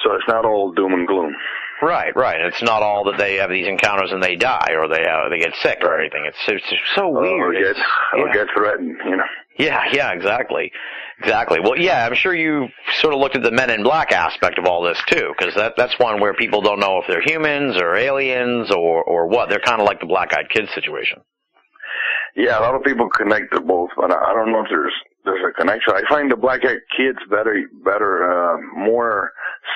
So 0.04 0.14
it's 0.14 0.28
not 0.28 0.46
all 0.46 0.72
doom 0.74 0.94
and 0.94 1.08
gloom. 1.08 1.34
Right, 1.82 2.14
right. 2.16 2.42
It's 2.42 2.62
not 2.62 2.82
all 2.84 3.06
that 3.06 3.18
they 3.18 3.36
have 3.36 3.50
these 3.50 3.68
encounters 3.68 4.12
and 4.12 4.22
they 4.22 4.36
die 4.36 4.72
or 4.76 4.88
they 4.88 5.06
uh, 5.06 5.30
they 5.30 5.40
get 5.40 5.54
sick 5.62 5.80
or 5.82 6.00
anything. 6.00 6.26
It's 6.26 6.38
it's 6.48 6.82
so 6.96 7.08
Or 7.08 7.22
weird. 7.22 7.54
get 7.56 7.62
It's- 7.72 7.86
or 8.14 8.28
yeah. 8.28 8.34
get 8.34 8.48
threatened, 8.56 8.98
you 9.06 9.16
know. 9.18 9.24
Yeah, 9.60 9.84
yeah, 9.92 10.12
exactly, 10.14 10.72
exactly. 11.20 11.60
Well, 11.60 11.78
yeah, 11.78 12.06
I'm 12.06 12.16
sure 12.16 12.34
you 12.34 12.68
sort 13.02 13.14
of 13.14 13.20
looked 13.20 13.36
at 13.36 13.44
the 13.44 13.52
Men 13.52 13.70
in 13.70 13.84
Black 13.84 14.12
aspect 14.12 14.58
of 14.58 14.66
all 14.66 14.82
this 14.82 15.00
too, 15.08 15.34
because 15.38 15.54
that 15.56 15.74
that's 15.78 15.98
one 16.00 16.20
where 16.20 16.34
people 16.34 16.62
don't 16.62 16.80
know 16.80 17.00
if 17.02 17.06
they're 17.08 17.22
humans 17.22 17.78
or 17.78 17.96
aliens 17.96 18.72
or 18.72 19.04
or 19.04 19.28
what. 19.28 19.50
They're 19.50 19.60
kind 19.60 19.82
of 19.82 19.86
like 19.88 20.00
the 20.00 20.08
Black 20.08 20.34
Eyed 20.34 20.50
Kids 20.50 20.70
situation. 20.74 21.22
Yeah, 22.36 22.60
a 22.60 22.62
lot 22.62 22.76
of 22.76 22.84
people 22.84 23.10
connect 23.10 23.54
to 23.54 23.62
both, 23.62 23.90
but 23.98 24.12
I 24.12 24.32
I 24.32 24.34
don't 24.34 24.52
know 24.52 24.62
if 24.62 24.70
there's 24.70 24.94
there's 25.26 25.44
a 25.48 25.54
connection. 25.60 25.94
I 25.94 26.02
find 26.10 26.32
the 26.32 26.38
black 26.38 26.62
eyed 26.64 26.80
kids 26.96 27.20
better 27.30 27.56
better 27.84 28.24
uh 28.24 28.58
more 28.78 29.32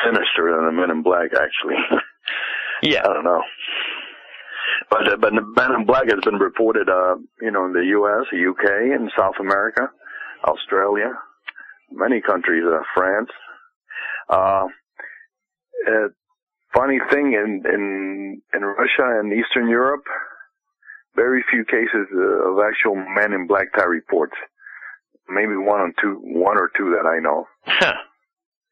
sinister 0.05 0.55
than 0.55 0.65
the 0.65 0.71
men 0.71 0.91
in 0.91 1.03
black 1.03 1.31
actually. 1.33 1.75
Yeah, 2.83 2.99
I 2.99 3.13
don't 3.13 3.23
know. 3.23 3.41
But 4.93 5.11
uh, 5.11 5.17
but 5.17 5.33
men 5.33 5.71
in 5.73 5.85
black 5.85 6.05
has 6.09 6.19
been 6.23 6.35
reported 6.35 6.87
uh 6.87 7.15
you 7.41 7.49
know 7.49 7.65
in 7.65 7.73
the 7.73 7.85
US, 7.97 8.27
the 8.31 8.45
UK, 8.45 8.93
in 8.93 9.09
South 9.17 9.33
America, 9.39 9.89
Australia, 10.45 11.11
many 11.91 12.21
countries, 12.21 12.63
uh, 12.63 12.83
France. 12.93 13.31
Uh, 14.29 14.65
uh 15.87 16.07
funny 16.75 16.99
thing 17.09 17.33
in 17.33 17.63
in 17.65 18.41
in 18.53 18.61
Russia 18.61 19.19
and 19.19 19.33
Eastern 19.33 19.67
Europe, 19.67 20.05
very 21.15 21.43
few 21.49 21.65
cases 21.65 22.05
uh, 22.13 22.51
of 22.51 22.59
actual 22.59 22.95
men 22.95 23.33
in 23.33 23.47
black 23.47 23.73
tie 23.73 23.85
reports. 23.85 24.35
Maybe 25.27 25.55
one 25.55 25.79
or 25.79 25.91
two, 25.99 26.19
one 26.21 26.57
or 26.57 26.69
two 26.77 26.91
that 26.91 27.07
I 27.09 27.19
know. 27.19 27.47
Huh. 27.65 27.93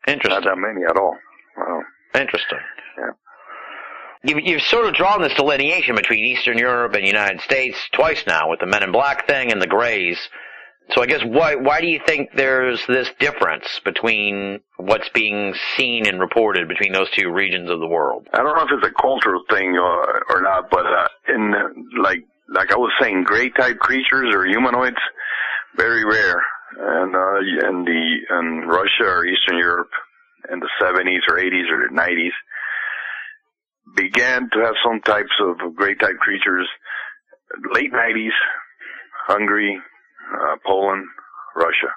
Not 0.07 0.43
that 0.43 0.57
many 0.57 0.85
at 0.85 0.97
all. 0.97 1.17
Wow. 1.57 1.81
Interesting. 2.13 2.59
Yeah. 2.97 3.13
You've, 4.23 4.39
you've 4.43 4.61
sort 4.61 4.87
of 4.87 4.93
drawn 4.93 5.21
this 5.21 5.33
delineation 5.33 5.95
between 5.95 6.25
Eastern 6.25 6.57
Europe 6.57 6.93
and 6.93 7.03
the 7.03 7.07
United 7.07 7.41
States 7.41 7.77
twice 7.91 8.23
now 8.27 8.49
with 8.49 8.59
the 8.59 8.67
Men 8.67 8.83
in 8.83 8.91
Black 8.91 9.27
thing 9.27 9.51
and 9.51 9.61
the 9.61 9.67
Greys. 9.67 10.19
So 10.93 11.01
I 11.01 11.05
guess 11.05 11.21
why 11.23 11.55
why 11.55 11.79
do 11.79 11.87
you 11.87 12.01
think 12.05 12.31
there's 12.35 12.85
this 12.87 13.09
difference 13.17 13.79
between 13.85 14.59
what's 14.77 15.07
being 15.09 15.53
seen 15.77 16.05
and 16.05 16.19
reported 16.19 16.67
between 16.67 16.91
those 16.91 17.09
two 17.11 17.31
regions 17.31 17.69
of 17.69 17.79
the 17.79 17.87
world? 17.87 18.27
I 18.33 18.37
don't 18.37 18.55
know 18.55 18.63
if 18.63 18.69
it's 18.71 18.87
a 18.87 19.01
cultural 19.01 19.43
thing 19.49 19.77
or, 19.77 20.23
or 20.29 20.41
not, 20.41 20.69
but 20.69 20.85
uh, 20.85 21.07
in 21.29 21.53
uh, 21.53 22.01
like 22.01 22.25
like 22.49 22.73
I 22.73 22.75
was 22.75 22.91
saying, 22.99 23.23
gray 23.23 23.49
type 23.49 23.79
creatures 23.79 24.35
or 24.35 24.45
humanoids, 24.45 24.99
very 25.77 26.03
rare. 26.03 26.43
And 26.77 27.15
uh, 27.15 27.69
in 27.69 27.85
the 27.85 28.37
in 28.37 28.67
Russia 28.67 29.05
or 29.05 29.25
Eastern 29.25 29.57
Europe 29.57 29.91
in 30.51 30.59
the 30.59 30.69
70s 30.81 31.21
or 31.29 31.37
80s 31.37 31.71
or 31.71 31.89
90s, 31.89 32.31
began 33.95 34.49
to 34.53 34.59
have 34.59 34.75
some 34.85 35.01
types 35.01 35.31
of 35.41 35.75
gray 35.75 35.95
type 35.95 36.17
creatures. 36.19 36.67
Late 37.73 37.91
90s, 37.91 38.31
Hungary, 39.27 39.77
uh, 40.33 40.55
Poland, 40.65 41.05
Russia. 41.55 41.91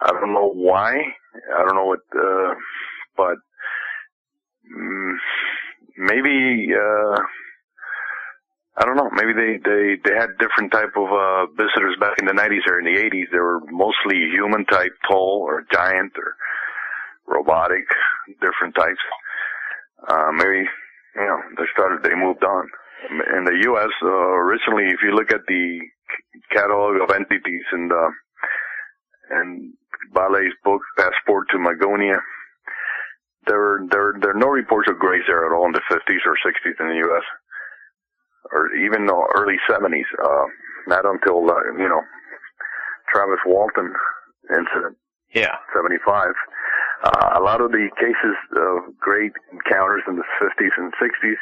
I 0.00 0.12
don't 0.12 0.32
know 0.32 0.50
why. 0.52 0.94
I 0.94 1.64
don't 1.64 1.74
know 1.74 1.86
what, 1.86 2.00
uh, 2.16 2.54
but 3.16 3.36
mm, 4.66 5.14
maybe 5.96 6.68
uh, 6.74 7.20
I 8.76 8.84
don't 8.84 8.96
know. 8.96 9.10
Maybe 9.12 9.32
they 9.32 9.58
they 9.62 9.96
they 10.04 10.14
had 10.16 10.38
different 10.38 10.72
type 10.72 10.94
of 10.96 11.08
uh, 11.10 11.46
visitors 11.52 11.96
back 12.00 12.18
in 12.18 12.26
the 12.26 12.32
90s 12.32 12.66
or 12.66 12.78
in 12.80 12.86
the 12.86 13.00
80s. 13.00 13.30
They 13.30 13.38
were 13.38 13.60
mostly 13.70 14.16
human 14.32 14.64
type, 14.66 14.92
tall 15.08 15.44
or 15.46 15.64
giant 15.72 16.12
or 16.16 16.34
robotic, 17.26 17.84
different 18.40 18.74
types. 18.74 19.02
Uh, 20.08 20.32
maybe 20.32 20.66
know 21.16 21.38
they 21.56 21.64
started 21.72 22.02
they 22.02 22.14
moved 22.14 22.44
on. 22.44 22.68
In 23.36 23.44
the 23.44 23.58
U.S. 23.64 23.90
Uh, 24.02 24.08
originally, 24.08 24.86
if 24.86 25.00
you 25.02 25.12
look 25.14 25.32
at 25.32 25.44
the 25.48 25.80
catalog 26.52 27.02
of 27.02 27.14
entities 27.14 27.66
and 27.72 27.90
uh, 27.90 28.10
and 29.30 29.72
Vallée's 30.14 30.54
book 30.64 30.82
Passport 30.96 31.48
to 31.50 31.58
Magonia. 31.58 32.18
There 33.46 33.58
were 33.58 33.80
there 33.90 34.14
there 34.20 34.30
are 34.30 34.38
no 34.38 34.48
reports 34.48 34.88
of 34.90 34.98
grays 34.98 35.24
there 35.26 35.46
at 35.46 35.54
all 35.54 35.66
in 35.66 35.72
the 35.72 35.82
50s 35.90 36.22
or 36.26 36.36
60s 36.46 36.80
in 36.80 36.88
the 36.88 37.02
U.S. 37.08 37.24
or 38.52 38.74
even 38.76 39.06
the 39.06 39.18
early 39.36 39.56
70s. 39.68 40.06
Uh, 40.22 40.46
not 40.86 41.04
until 41.04 41.50
uh, 41.50 41.62
you 41.78 41.88
know 41.88 42.02
Travis 43.12 43.40
Walton 43.46 43.92
incident. 44.50 44.96
Yeah. 45.34 45.56
75. 45.74 46.34
Uh, 47.02 47.30
a 47.34 47.42
lot 47.42 47.60
of 47.60 47.72
the 47.72 47.88
cases 47.98 48.36
of 48.56 48.96
great 48.98 49.32
encounters 49.52 50.02
in 50.06 50.16
the 50.16 50.24
50s 50.40 50.70
and 50.78 50.92
60s 51.02 51.36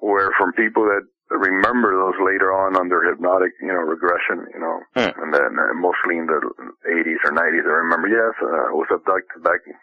were 0.00 0.32
from 0.36 0.52
people 0.54 0.82
that 0.84 1.02
remember 1.30 1.94
those 1.96 2.18
later 2.24 2.52
on 2.52 2.76
under 2.76 3.02
hypnotic, 3.08 3.52
you 3.60 3.68
know, 3.68 3.80
regression, 3.80 4.44
you 4.52 4.60
know, 4.60 4.80
Hmm. 4.96 5.14
and 5.22 5.32
then 5.32 5.56
uh, 5.58 5.72
mostly 5.74 6.18
in 6.18 6.26
the 6.26 6.40
80s 6.86 7.22
or 7.24 7.32
90s. 7.32 7.64
I 7.64 7.76
remember, 7.86 8.08
yes, 8.08 8.34
uh, 8.42 8.68
I 8.68 8.72
was 8.72 8.88
abducted 8.90 9.42
back 9.42 9.60
in 9.66 9.74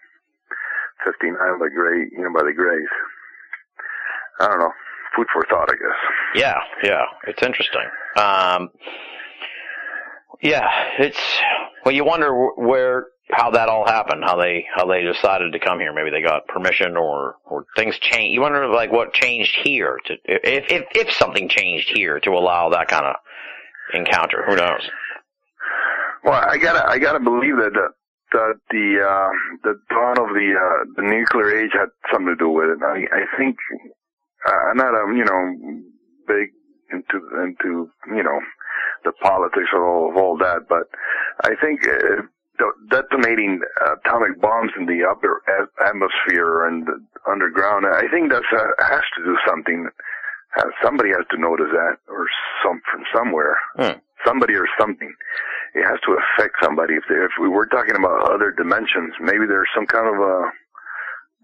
59 1.06 1.36
by 1.60 1.69
Gray, 1.73 2.06
you 2.11 2.22
know, 2.23 2.34
by 2.34 2.44
the 2.45 2.53
Greys. 2.53 2.88
I 4.41 4.48
don't 4.48 4.60
know. 4.60 4.72
Food 5.15 5.27
for 5.34 5.44
thought, 5.49 5.69
I 5.69 5.73
guess. 5.73 5.99
Yeah, 6.36 6.57
yeah, 6.84 7.03
it's 7.27 7.41
interesting. 7.41 7.81
Um, 8.15 8.69
yeah, 10.41 10.68
it's 10.99 11.19
well, 11.84 11.95
you 11.95 12.06
wonder 12.06 12.31
where 12.56 13.07
how 13.31 13.51
that 13.51 13.69
all 13.69 13.85
happened, 13.85 14.23
how 14.26 14.35
they 14.38 14.65
how 14.73 14.85
they 14.85 15.01
decided 15.03 15.53
to 15.53 15.60
come 15.60 15.80
here. 15.80 15.93
Maybe 15.93 16.10
they 16.10 16.22
got 16.22 16.47
permission, 16.47 16.97
or 16.97 17.35
or 17.45 17.65
things 17.76 17.97
changed. 17.99 18.34
You 18.34 18.41
wonder 18.41 18.68
like 18.68 18.91
what 18.91 19.14
changed 19.14 19.56
here 19.64 19.99
to 20.06 20.14
if 20.26 20.72
if 20.72 20.85
if 20.95 21.14
something 21.14 21.49
changed 21.49 21.91
here 21.93 22.19
to 22.19 22.31
allow 22.31 22.69
that 22.69 22.88
kind 22.88 23.06
of 23.06 23.15
encounter. 23.93 24.43
Who 24.47 24.56
knows? 24.56 24.89
Well, 26.23 26.34
I 26.34 26.57
gotta, 26.57 26.85
I 26.85 26.99
gotta 26.99 27.19
believe 27.19 27.56
that 27.57 27.72
the, 27.73 27.88
that 28.34 28.56
the, 28.69 28.99
uh, 29.01 29.30
the 29.64 29.80
dawn 29.89 30.19
of 30.19 30.35
the, 30.35 30.53
uh, 30.53 30.85
the 30.97 31.01
nuclear 31.01 31.57
age 31.57 31.72
had 31.73 31.88
something 32.11 32.27
to 32.27 32.35
do 32.35 32.49
with 32.49 32.69
it. 32.69 32.80
I, 32.84 33.07
I 33.15 33.38
think, 33.38 33.56
uh, 34.45 34.51
I'm 34.69 34.77
not, 34.77 34.93
um, 34.93 35.15
you 35.15 35.23
know, 35.23 35.56
big 36.27 36.49
into, 36.91 37.26
into, 37.41 37.89
you 38.14 38.23
know, 38.23 38.39
the 39.06 39.14
politics 39.22 39.69
of 39.73 39.81
all, 39.81 40.10
of 40.11 40.18
all 40.18 40.38
that, 40.39 40.68
but 40.68 40.84
I 41.43 41.56
think, 41.61 41.88
uh, 41.88 42.23
detonating 42.90 43.61
atomic 43.81 44.40
bombs 44.41 44.72
in 44.77 44.86
the 44.86 45.06
upper 45.10 45.41
atmosphere 45.86 46.68
and 46.68 46.88
underground, 47.30 47.86
I 47.86 48.07
think 48.11 48.31
that 48.31 48.44
uh, 48.52 48.86
has 48.86 49.03
to 49.18 49.23
do 49.23 49.38
something. 49.48 49.88
Has, 50.56 50.65
somebody 50.84 51.10
has 51.10 51.26
to 51.31 51.38
notice 51.40 51.69
that, 51.72 51.98
or 52.07 52.26
some, 52.64 52.81
from 52.91 53.03
somewhere. 53.14 53.57
Hmm. 53.76 53.99
Somebody 54.26 54.56
or 54.56 54.68
something 54.80 55.14
it 55.76 55.84
has 55.86 55.99
to 56.06 56.18
affect 56.18 56.56
somebody. 56.64 56.95
If 56.95 57.03
they, 57.10 57.15
if 57.15 57.31
we 57.40 57.48
were 57.48 57.68
talking 57.68 57.95
about 57.95 58.31
other 58.31 58.52
dimensions, 58.52 59.14
maybe 59.22 59.45
there's 59.45 59.69
some 59.76 59.86
kind 59.86 60.07
of 60.07 60.18
a 60.19 60.52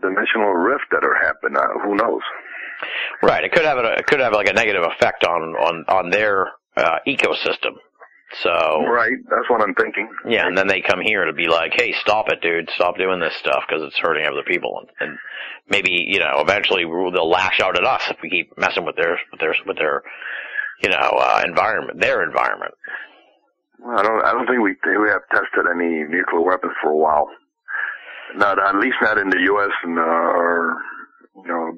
dimensional 0.01 0.53
rift 0.53 0.85
that 0.91 1.03
are 1.03 1.15
happening. 1.15 1.57
Uh, 1.57 1.79
who 1.83 1.95
knows? 1.95 2.21
Right. 3.21 3.43
It 3.43 3.51
could 3.51 3.65
have 3.65 3.77
a 3.77 3.93
it 3.99 4.05
could 4.05 4.19
have 4.19 4.33
like 4.33 4.49
a 4.49 4.53
negative 4.53 4.83
effect 4.83 5.23
on 5.25 5.55
on 5.55 5.85
on 5.87 6.09
their 6.09 6.47
uh, 6.75 6.99
ecosystem. 7.07 7.77
So 8.43 8.83
Right. 8.87 9.17
That's 9.29 9.49
what 9.49 9.61
I'm 9.61 9.73
thinking. 9.75 10.09
Yeah, 10.27 10.47
and 10.47 10.57
then 10.57 10.67
they 10.67 10.81
come 10.81 10.99
here 11.01 11.25
to 11.25 11.33
be 11.33 11.47
like, 11.47 11.73
"Hey, 11.73 11.93
stop 12.01 12.29
it, 12.29 12.41
dude! 12.41 12.69
Stop 12.75 12.97
doing 12.97 13.19
this 13.19 13.35
stuff 13.37 13.63
because 13.67 13.83
it's 13.83 13.97
hurting 13.97 14.25
other 14.25 14.43
people." 14.43 14.79
And, 14.81 14.89
and 14.99 15.19
maybe 15.69 15.91
you 15.91 16.19
know, 16.19 16.39
eventually 16.39 16.83
they'll 16.83 17.29
lash 17.29 17.59
out 17.59 17.77
at 17.77 17.85
us 17.85 18.01
if 18.09 18.17
we 18.21 18.29
keep 18.29 18.57
messing 18.57 18.85
with 18.85 18.95
their 18.95 19.19
with 19.31 19.39
their 19.39 19.55
with 19.65 19.77
their 19.77 20.03
you 20.81 20.89
know 20.89 20.97
uh, 20.97 21.43
environment, 21.45 22.01
their 22.01 22.23
environment. 22.23 22.73
I 23.87 24.01
don't. 24.01 24.25
I 24.25 24.31
don't 24.31 24.47
think 24.47 24.61
we 24.61 24.75
we 24.97 25.09
have 25.09 25.21
tested 25.31 25.69
any 25.69 26.03
nuclear 26.03 26.41
weapons 26.41 26.73
for 26.81 26.91
a 26.91 26.97
while. 26.97 27.29
Not 28.35 28.57
at 28.59 28.75
least 28.75 28.97
not 29.01 29.17
in 29.17 29.29
the 29.29 29.39
U.S. 29.53 29.71
and 29.83 29.99
uh, 29.99 30.01
or 30.01 30.75
you 31.35 31.47
know, 31.47 31.77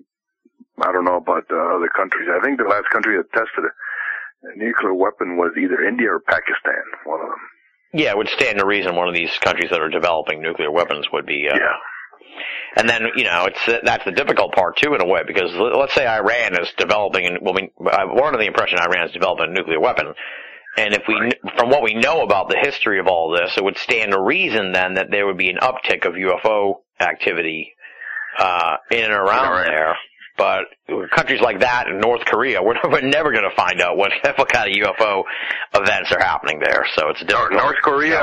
I 0.82 0.92
don't 0.92 1.06
know 1.06 1.18
about 1.18 1.44
uh, 1.52 1.76
other 1.76 1.90
countries. 1.90 2.30
I 2.32 2.40
think 2.44 2.58
the 2.58 2.64
last 2.70 2.90
country 2.90 3.18
that 3.18 3.32
tested 3.34 3.66
a, 3.66 3.72
a 4.44 4.58
nuclear 4.58 4.94
weapon 4.94 5.38
was 5.38 5.52
either 5.58 5.84
India 5.84 6.12
or 6.12 6.20
Pakistan. 6.20 6.84
One 7.06 7.22
of 7.22 7.28
them. 7.28 7.40
Yeah, 7.94 8.12
it 8.12 8.18
would 8.18 8.30
stand 8.30 8.60
to 8.60 8.66
reason 8.66 8.96
one 8.96 9.08
of 9.08 9.14
these 9.16 9.32
countries 9.40 9.70
that 9.72 9.82
are 9.82 9.90
developing 9.90 10.42
nuclear 10.42 10.72
weapons 10.72 11.08
would 11.12 11.26
be. 11.26 11.48
Uh, 11.50 11.56
Yeah. 11.56 11.76
And 12.76 12.88
then 12.88 13.08
you 13.16 13.24
know 13.24 13.48
it's 13.48 13.82
that's 13.84 14.06
the 14.06 14.12
difficult 14.12 14.54
part 14.54 14.78
too 14.78 14.94
in 14.94 15.02
a 15.02 15.08
way 15.08 15.22
because 15.26 15.52
let's 15.56 15.96
say 15.96 16.06
Iran 16.08 16.62
is 16.62 16.72
developing 16.78 17.26
and 17.26 17.40
well, 17.42 17.56
we, 17.56 17.72
we're 17.80 18.24
under 18.24 18.38
the 18.38 18.46
impression 18.46 18.78
Iran 18.78 19.08
is 19.08 19.14
developing 19.14 19.46
a 19.50 19.54
nuclear 19.54 19.80
weapon, 19.80 20.14
and 20.78 20.94
if 20.94 21.02
we 21.08 21.16
kn- 21.16 21.58
from 21.58 21.70
what 21.72 21.82
we 21.82 21.96
know 21.96 22.22
about 22.22 22.50
the 22.50 22.58
history 22.62 23.00
of 23.00 23.08
all 23.08 23.32
this, 23.32 23.58
it 23.58 23.64
would 23.64 23.78
stand 23.78 24.12
to 24.12 24.22
reason 24.22 24.74
then 24.74 24.94
that 24.96 25.10
there 25.10 25.26
would 25.26 25.38
be 25.38 25.50
an 25.50 25.58
uptick 25.58 26.06
of 26.06 26.14
UFO 26.14 26.82
activity 27.00 27.74
uh, 28.38 28.78
in 28.92 29.06
and 29.06 29.14
around 29.14 29.66
there. 29.66 29.96
But 30.38 30.66
countries 31.16 31.42
like 31.42 31.62
that 31.62 31.88
and 31.88 32.00
North 32.00 32.24
Korea, 32.26 32.62
we're, 32.64 32.78
we're 32.86 33.02
never 33.02 33.32
going 33.32 33.50
to 33.50 33.56
find 33.56 33.82
out 33.82 33.98
what 33.98 34.12
what 34.38 34.50
kind 34.50 34.70
of 34.70 34.76
UFO 34.76 35.24
events 35.74 36.12
are 36.12 36.20
happening 36.20 36.60
there. 36.60 36.86
So 36.96 37.10
it's 37.10 37.22
North, 37.22 37.50
difficult. 37.50 37.64
North 37.64 37.82
Korea 37.82 38.22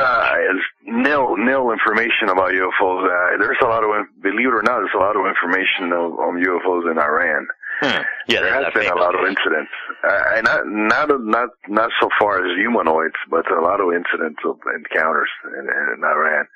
is 0.55 0.61
nil 0.86 1.36
nil 1.36 1.73
information 1.73 2.28
about 2.31 2.53
UFOs. 2.53 3.05
Uh, 3.05 3.39
there's 3.39 3.59
a 3.62 3.66
lot 3.66 3.82
of 3.82 3.91
believe 4.23 4.49
it 4.49 4.55
or 4.55 4.62
not, 4.62 4.78
there's 4.78 4.97
a 4.97 5.03
lot 5.03 5.16
of 5.16 5.27
information 5.27 5.93
of, 5.93 6.15
on 6.19 6.39
UFOs 6.39 6.91
in 6.91 6.99
Iran. 6.99 7.47
Hmm. 7.81 8.03
Yeah, 8.28 8.41
there 8.41 8.55
has 8.55 8.73
been 8.73 8.86
a 8.86 8.95
lot 8.95 9.19
of 9.19 9.27
incidents, 9.27 9.73
uh, 10.07 10.39
and 10.39 10.45
not 10.45 10.62
not 10.65 11.09
not 11.20 11.49
not 11.66 11.91
so 12.01 12.09
far 12.20 12.39
as 12.39 12.57
humanoids, 12.57 13.19
but 13.28 13.51
a 13.51 13.61
lot 13.61 13.81
of 13.81 13.91
incidents 13.91 14.39
of 14.47 14.61
encounters 14.78 15.28
in, 15.59 15.66
in 15.66 16.05
Iran. 16.05 16.47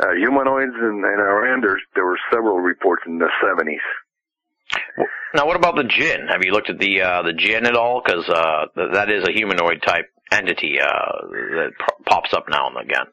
Uh, 0.00 0.14
humanoids 0.14 0.74
in, 0.78 1.02
in 1.02 1.18
Iran, 1.18 1.60
there's, 1.60 1.82
there 1.94 2.06
were 2.06 2.18
several 2.30 2.58
reports 2.58 3.02
in 3.06 3.18
the 3.18 3.28
70s. 3.42 3.82
Now, 5.34 5.46
what 5.46 5.56
about 5.56 5.76
the 5.76 5.84
jinn? 5.84 6.26
Have 6.30 6.42
you 6.42 6.52
looked 6.52 6.70
at 6.70 6.78
the 6.78 7.02
uh, 7.02 7.22
the 7.22 7.32
jinn 7.34 7.66
at 7.66 7.76
all? 7.76 8.02
Because 8.04 8.28
uh, 8.28 8.66
th- 8.74 8.92
that 8.94 9.10
is 9.10 9.24
a 9.28 9.32
humanoid 9.32 9.82
type 9.82 10.06
entity 10.32 10.78
uh, 10.80 11.12
that 11.30 11.70
p- 11.78 12.04
pops 12.06 12.32
up 12.32 12.46
now 12.50 12.68
and 12.68 12.76
again. 12.78 13.06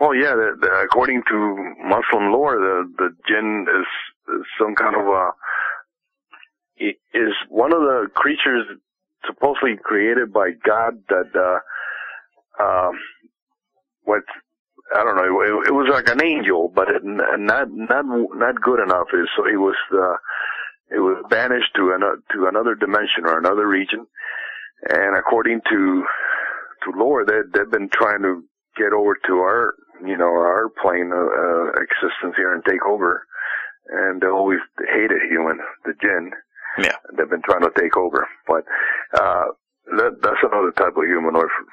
Well, 0.00 0.14
yeah, 0.14 0.34
the, 0.34 0.56
the, 0.60 0.68
according 0.84 1.22
to 1.28 1.74
Muslim 1.84 2.32
lore, 2.32 2.56
the 2.58 2.92
the 2.98 3.08
jinn 3.28 3.66
is, 3.68 3.86
some 4.58 4.74
kind 4.74 4.96
of 4.96 5.06
a 5.06 5.30
i- 6.80 6.98
is 7.14 7.34
one 7.48 7.72
of 7.72 7.80
the 7.80 8.06
creatures 8.14 8.66
supposedly 9.26 9.76
created 9.82 10.32
by 10.32 10.50
God 10.64 10.98
that 11.08 11.30
uh 11.36 12.62
um 12.62 12.98
what 14.04 14.22
I 14.94 15.04
don't 15.04 15.16
know 15.16 15.40
it, 15.66 15.72
was 15.72 15.88
like 15.90 16.08
an 16.08 16.22
angel, 16.24 16.70
but 16.74 16.88
not 17.04 17.68
not 17.70 18.04
not 18.06 18.60
good 18.60 18.80
enough. 18.82 19.06
So 19.36 19.46
it 19.46 19.56
was 19.56 19.76
uh 19.92 20.16
it 20.94 21.00
was 21.00 21.24
banished 21.30 21.74
to 21.76 21.92
an, 21.92 22.00
to 22.32 22.46
another 22.46 22.74
dimension 22.74 23.24
or 23.24 23.38
another 23.38 23.66
region, 23.66 24.06
and 24.88 25.16
according 25.16 25.60
to 25.70 26.04
to 26.84 26.98
lore, 26.98 27.24
they 27.24 27.40
they've 27.52 27.70
been 27.70 27.88
trying 27.92 28.22
to 28.22 28.44
get 28.76 28.92
over 28.92 29.16
to 29.26 29.34
our 29.38 29.74
you 30.04 30.16
know 30.16 30.26
our 30.26 30.68
plane 30.82 31.12
of 31.12 31.26
uh, 31.28 31.72
existence 31.80 32.34
here 32.36 32.54
and 32.54 32.64
take 32.64 32.84
over, 32.84 33.26
and 33.88 34.20
they 34.20 34.28
always 34.28 34.60
hated 34.92 35.20
human 35.30 35.58
the 35.84 35.94
jinn. 36.00 36.30
Yeah. 36.78 36.96
They've 37.16 37.28
been 37.28 37.42
trying 37.44 37.62
to 37.62 37.72
take 37.78 37.96
over, 37.96 38.26
but 38.46 38.64
uh, 39.14 39.52
that, 39.98 40.22
that's 40.22 40.40
another 40.42 40.72
type 40.72 40.96
of 40.96 41.04
humanoid 41.04 41.44
f- 41.44 41.68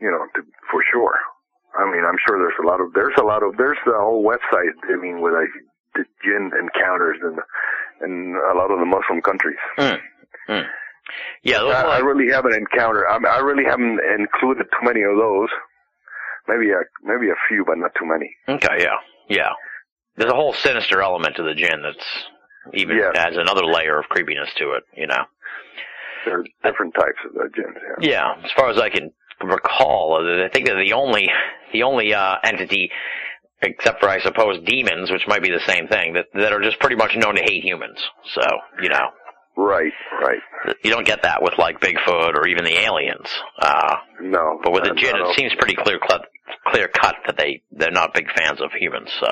you 0.00 0.10
know, 0.10 0.22
to, 0.36 0.46
for 0.70 0.82
sure. 0.92 1.18
I 1.74 1.90
mean, 1.90 2.04
I'm 2.06 2.18
sure 2.22 2.38
there's 2.38 2.60
a 2.62 2.66
lot 2.66 2.80
of 2.80 2.94
there's 2.94 3.18
a 3.18 3.24
lot 3.26 3.42
of 3.42 3.56
there's 3.56 3.78
the 3.84 3.98
whole 3.98 4.22
website. 4.22 4.78
I 4.86 4.96
mean, 5.00 5.20
with 5.20 5.34
like 5.34 5.50
the 5.94 6.04
jinn 6.22 6.50
encounters 6.54 7.18
in 7.22 7.38
in 8.02 8.34
a 8.52 8.56
lot 8.56 8.70
of 8.70 8.78
the 8.78 8.86
Muslim 8.86 9.20
countries. 9.22 9.58
Mm. 9.78 9.98
Mm. 10.48 10.64
Yeah, 11.42 11.58
those 11.58 11.74
I, 11.74 11.82
I 11.82 11.98
really 11.98 12.32
haven't 12.32 12.54
encountered. 12.54 13.06
I, 13.06 13.16
I 13.28 13.38
really 13.40 13.64
haven't 13.64 14.00
included 14.18 14.66
too 14.70 14.82
many 14.84 15.02
of 15.02 15.16
those. 15.16 15.48
Maybe 16.48 16.70
a 16.70 16.80
maybe 17.02 17.30
a 17.30 17.38
few, 17.48 17.64
but 17.66 17.78
not 17.78 17.92
too 17.98 18.06
many. 18.06 18.34
okay, 18.48 18.82
yeah, 18.82 18.96
yeah. 19.28 19.50
There's 20.16 20.30
a 20.32 20.34
whole 20.36 20.52
sinister 20.52 21.00
element 21.02 21.36
to 21.36 21.42
the 21.42 21.54
jinn 21.54 21.82
that's 21.82 22.06
even 22.74 22.96
Yeah. 22.96 23.12
adds 23.14 23.36
another 23.36 23.64
layer 23.64 23.98
of 23.98 24.06
creepiness 24.08 24.48
to 24.58 24.72
it. 24.72 24.84
You 24.96 25.06
know. 25.06 25.24
There 26.24 26.40
are 26.40 26.44
different 26.64 26.94
types 26.94 27.18
of 27.26 27.32
the 27.34 27.48
jinns. 27.54 27.76
Yeah. 28.00 28.34
Yeah, 28.36 28.44
as 28.44 28.50
far 28.56 28.70
as 28.70 28.78
I 28.78 28.88
can 28.90 29.10
recall, 29.42 30.18
I 30.22 30.48
think 30.48 30.66
they're 30.66 30.82
the 30.82 30.92
only 30.94 31.28
the 31.72 31.82
only 31.82 32.14
uh, 32.14 32.36
entity, 32.44 32.90
except 33.64 34.00
for 34.00 34.08
I 34.08 34.20
suppose 34.20 34.62
demons, 34.64 35.10
which 35.10 35.26
might 35.26 35.42
be 35.42 35.50
the 35.50 35.62
same 35.66 35.88
thing, 35.88 36.14
that 36.14 36.26
that 36.34 36.52
are 36.52 36.60
just 36.62 36.78
pretty 36.80 36.96
much 36.96 37.16
known 37.16 37.34
to 37.36 37.42
hate 37.42 37.64
humans. 37.64 37.98
So 38.34 38.42
you 38.82 38.88
know, 38.88 39.08
Right. 39.56 39.92
Right. 40.20 40.40
you 40.82 40.90
don't 40.90 41.06
get 41.06 41.22
that 41.22 41.40
with 41.42 41.54
like 41.58 41.80
Bigfoot 41.80 42.34
or 42.34 42.46
even 42.48 42.64
the 42.64 42.78
aliens. 42.80 43.28
Uh, 43.58 43.96
No. 44.20 44.60
but 44.62 44.72
with 44.72 44.84
the 44.84 44.94
jinn, 44.94 45.14
it 45.16 45.36
seems 45.36 45.54
pretty 45.54 45.74
clear 45.76 45.98
cut 45.98 46.26
clear 46.66 46.88
cut 46.88 47.16
that 47.26 47.36
they 47.36 47.62
they're 47.72 47.90
not 47.90 48.14
big 48.14 48.30
fans 48.32 48.60
of 48.60 48.72
humans. 48.72 49.10
So. 49.20 49.26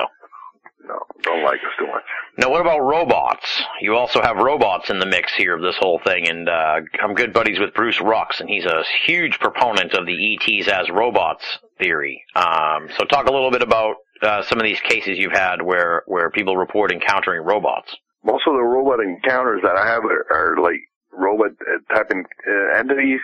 No, 0.85 0.99
don't 1.21 1.43
like 1.43 1.59
us 1.61 1.71
too 1.79 1.87
much. 1.87 2.03
Now, 2.37 2.49
what 2.49 2.59
about 2.59 2.79
robots? 2.79 3.63
You 3.79 3.95
also 3.95 4.21
have 4.21 4.35
robots 4.35 4.89
in 4.89 4.99
the 4.99 5.05
mix 5.05 5.33
here 5.33 5.55
of 5.55 5.61
this 5.61 5.77
whole 5.79 6.01
thing, 6.03 6.27
and 6.27 6.49
uh, 6.49 6.81
I'm 7.01 7.13
good 7.13 7.31
buddies 7.31 7.57
with 7.57 7.73
Bruce 7.73 7.99
Rux, 7.99 8.41
and 8.41 8.49
he's 8.49 8.65
a 8.65 8.83
huge 9.05 9.39
proponent 9.39 9.93
of 9.93 10.05
the 10.05 10.35
ETs 10.35 10.67
as 10.67 10.89
robots 10.89 11.45
theory. 11.79 12.21
Um, 12.35 12.89
so, 12.97 13.05
talk 13.05 13.27
a 13.27 13.31
little 13.31 13.49
bit 13.51 13.61
about 13.61 13.95
uh, 14.23 14.43
some 14.43 14.59
of 14.59 14.65
these 14.65 14.79
cases 14.81 15.17
you've 15.17 15.33
had 15.33 15.61
where 15.61 16.03
where 16.05 16.29
people 16.29 16.57
report 16.57 16.91
encountering 16.91 17.43
robots. 17.43 17.95
Most 18.23 18.43
of 18.47 18.53
the 18.53 18.63
robot 18.63 18.99
encounters 18.99 19.61
that 19.63 19.75
I 19.75 19.87
have 19.87 20.03
are, 20.05 20.25
are 20.31 20.57
like 20.61 20.79
robot 21.11 21.51
uh, 21.61 21.93
type 21.93 22.11
in, 22.11 22.23
uh, 22.47 22.77
entities 22.77 23.19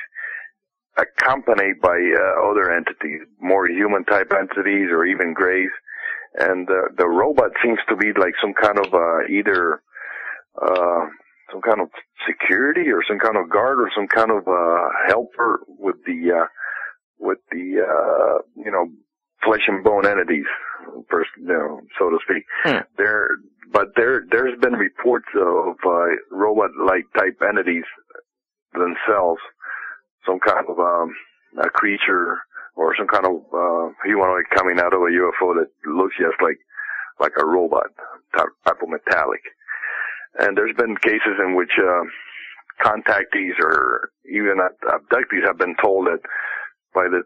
accompanied 0.97 1.80
by 1.81 1.95
uh, 1.95 2.49
other 2.49 2.71
entities, 2.71 3.21
more 3.39 3.67
human 3.67 4.03
type 4.05 4.31
entities 4.38 4.89
or 4.91 5.05
even 5.05 5.34
grays. 5.34 5.69
And 6.35 6.69
uh, 6.69 6.93
the 6.97 7.07
robot 7.07 7.51
seems 7.63 7.80
to 7.89 7.95
be 7.95 8.11
like 8.19 8.34
some 8.41 8.53
kind 8.53 8.77
of 8.77 8.93
uh, 8.93 9.26
either 9.30 9.81
uh, 10.61 11.05
some 11.51 11.61
kind 11.61 11.81
of 11.81 11.89
security 12.27 12.91
or 12.91 13.01
some 13.07 13.19
kind 13.19 13.38
of 13.38 13.49
guard 13.49 13.80
or 13.80 13.89
some 13.95 14.07
kind 14.07 14.31
of 14.31 14.47
uh, 14.47 14.89
helper 15.07 15.61
with 15.67 15.95
the 16.05 16.31
uh, 16.41 16.47
with 17.17 17.39
the 17.51 17.81
uh, 17.81 18.41
you 18.55 18.71
know 18.71 18.88
flesh 19.44 19.64
and 19.68 19.84
bone 19.84 20.06
entities, 20.06 20.45
first, 21.10 21.30
you 21.38 21.48
know, 21.48 21.82
so 21.98 22.10
to 22.10 22.18
speak. 22.24 22.44
Hmm. 22.64 22.84
There, 22.98 23.30
but 23.72 23.88
there 23.95 24.24
there's 24.32 24.60
been 24.60 24.74
reports 24.74 25.28
of 25.36 25.76
uh, 25.86 26.06
robot-like 26.32 27.06
type 27.18 27.40
entities 27.48 27.86
themselves, 28.74 29.41
some 30.26 30.40
kind 30.40 30.66
of 30.68 30.80
um, 30.80 31.14
a 31.64 31.70
creature 31.70 32.38
or 32.76 32.95
some 32.98 33.07
kind 33.07 33.26
of 33.26 33.41
uh, 33.53 33.91
humanoid 34.06 34.45
coming 34.56 34.80
out 34.80 34.94
of 34.94 35.02
a 35.02 35.11
UFO 35.11 35.53
that 35.56 35.70
looks 35.86 36.16
just 36.18 36.41
like 36.41 36.57
like 37.20 37.34
a 37.38 37.45
robot, 37.45 37.91
type, 38.36 38.48
type 38.66 38.82
of 38.82 38.90
metallic. 38.90 39.41
And 40.40 40.56
there's 40.56 40.76
been 40.78 40.95
cases 40.98 41.36
in 41.45 41.56
which 41.56 41.72
uh, 41.78 42.03
contactees 42.82 43.60
or 43.61 44.11
even 44.26 44.57
abductees 44.88 45.45
have 45.45 45.57
been 45.57 45.76
told 45.82 46.07
that 46.07 46.22
by 46.94 47.07
the 47.10 47.24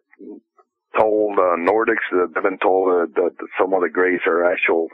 told 0.97 1.37
uh, 1.37 1.57
Nordics 1.57 2.05
that 2.11 2.31
they've 2.33 2.43
been 2.43 2.59
told 2.59 2.89
uh, 2.89 3.05
that 3.15 3.31
some 3.59 3.73
of 3.73 3.81
the 3.81 3.89
Greys 3.89 4.21
are 4.25 4.51
actual 4.51 4.87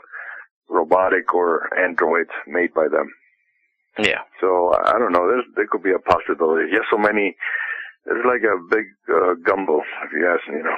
robotic 0.68 1.34
or 1.34 1.68
androids 1.78 2.30
made 2.46 2.72
by 2.74 2.88
them. 2.88 3.10
Yeah. 3.98 4.20
So 4.40 4.72
I 4.72 4.98
don't 4.98 5.12
know. 5.12 5.26
There's, 5.28 5.44
there 5.56 5.66
could 5.70 5.82
be 5.82 5.92
a 5.92 5.98
possibility. 5.98 6.70
Just 6.70 6.88
so 6.90 6.98
many. 6.98 7.36
It's 8.06 8.26
like 8.26 8.42
a 8.42 8.56
big 8.70 8.86
uh, 9.12 9.34
gumbo, 9.44 9.80
if 9.80 10.12
you 10.12 10.26
ask 10.26 10.48
me. 10.48 10.58
You 10.58 10.64
know. 10.64 10.76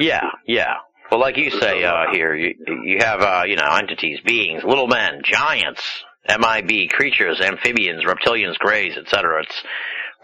Yeah, 0.00 0.30
yeah. 0.46 0.74
Well, 1.10 1.20
like 1.20 1.36
you 1.36 1.50
say 1.50 1.84
uh, 1.84 2.06
here, 2.12 2.34
you, 2.34 2.54
you 2.84 2.98
have 3.00 3.20
uh, 3.20 3.42
you 3.46 3.56
know 3.56 3.66
entities, 3.66 4.20
beings, 4.24 4.64
little 4.64 4.86
men, 4.86 5.20
giants, 5.22 5.82
MIB, 6.28 6.90
creatures, 6.90 7.40
amphibians, 7.40 8.04
reptilians, 8.04 8.56
greys, 8.58 8.96
etc. 8.96 9.42
It's 9.42 9.62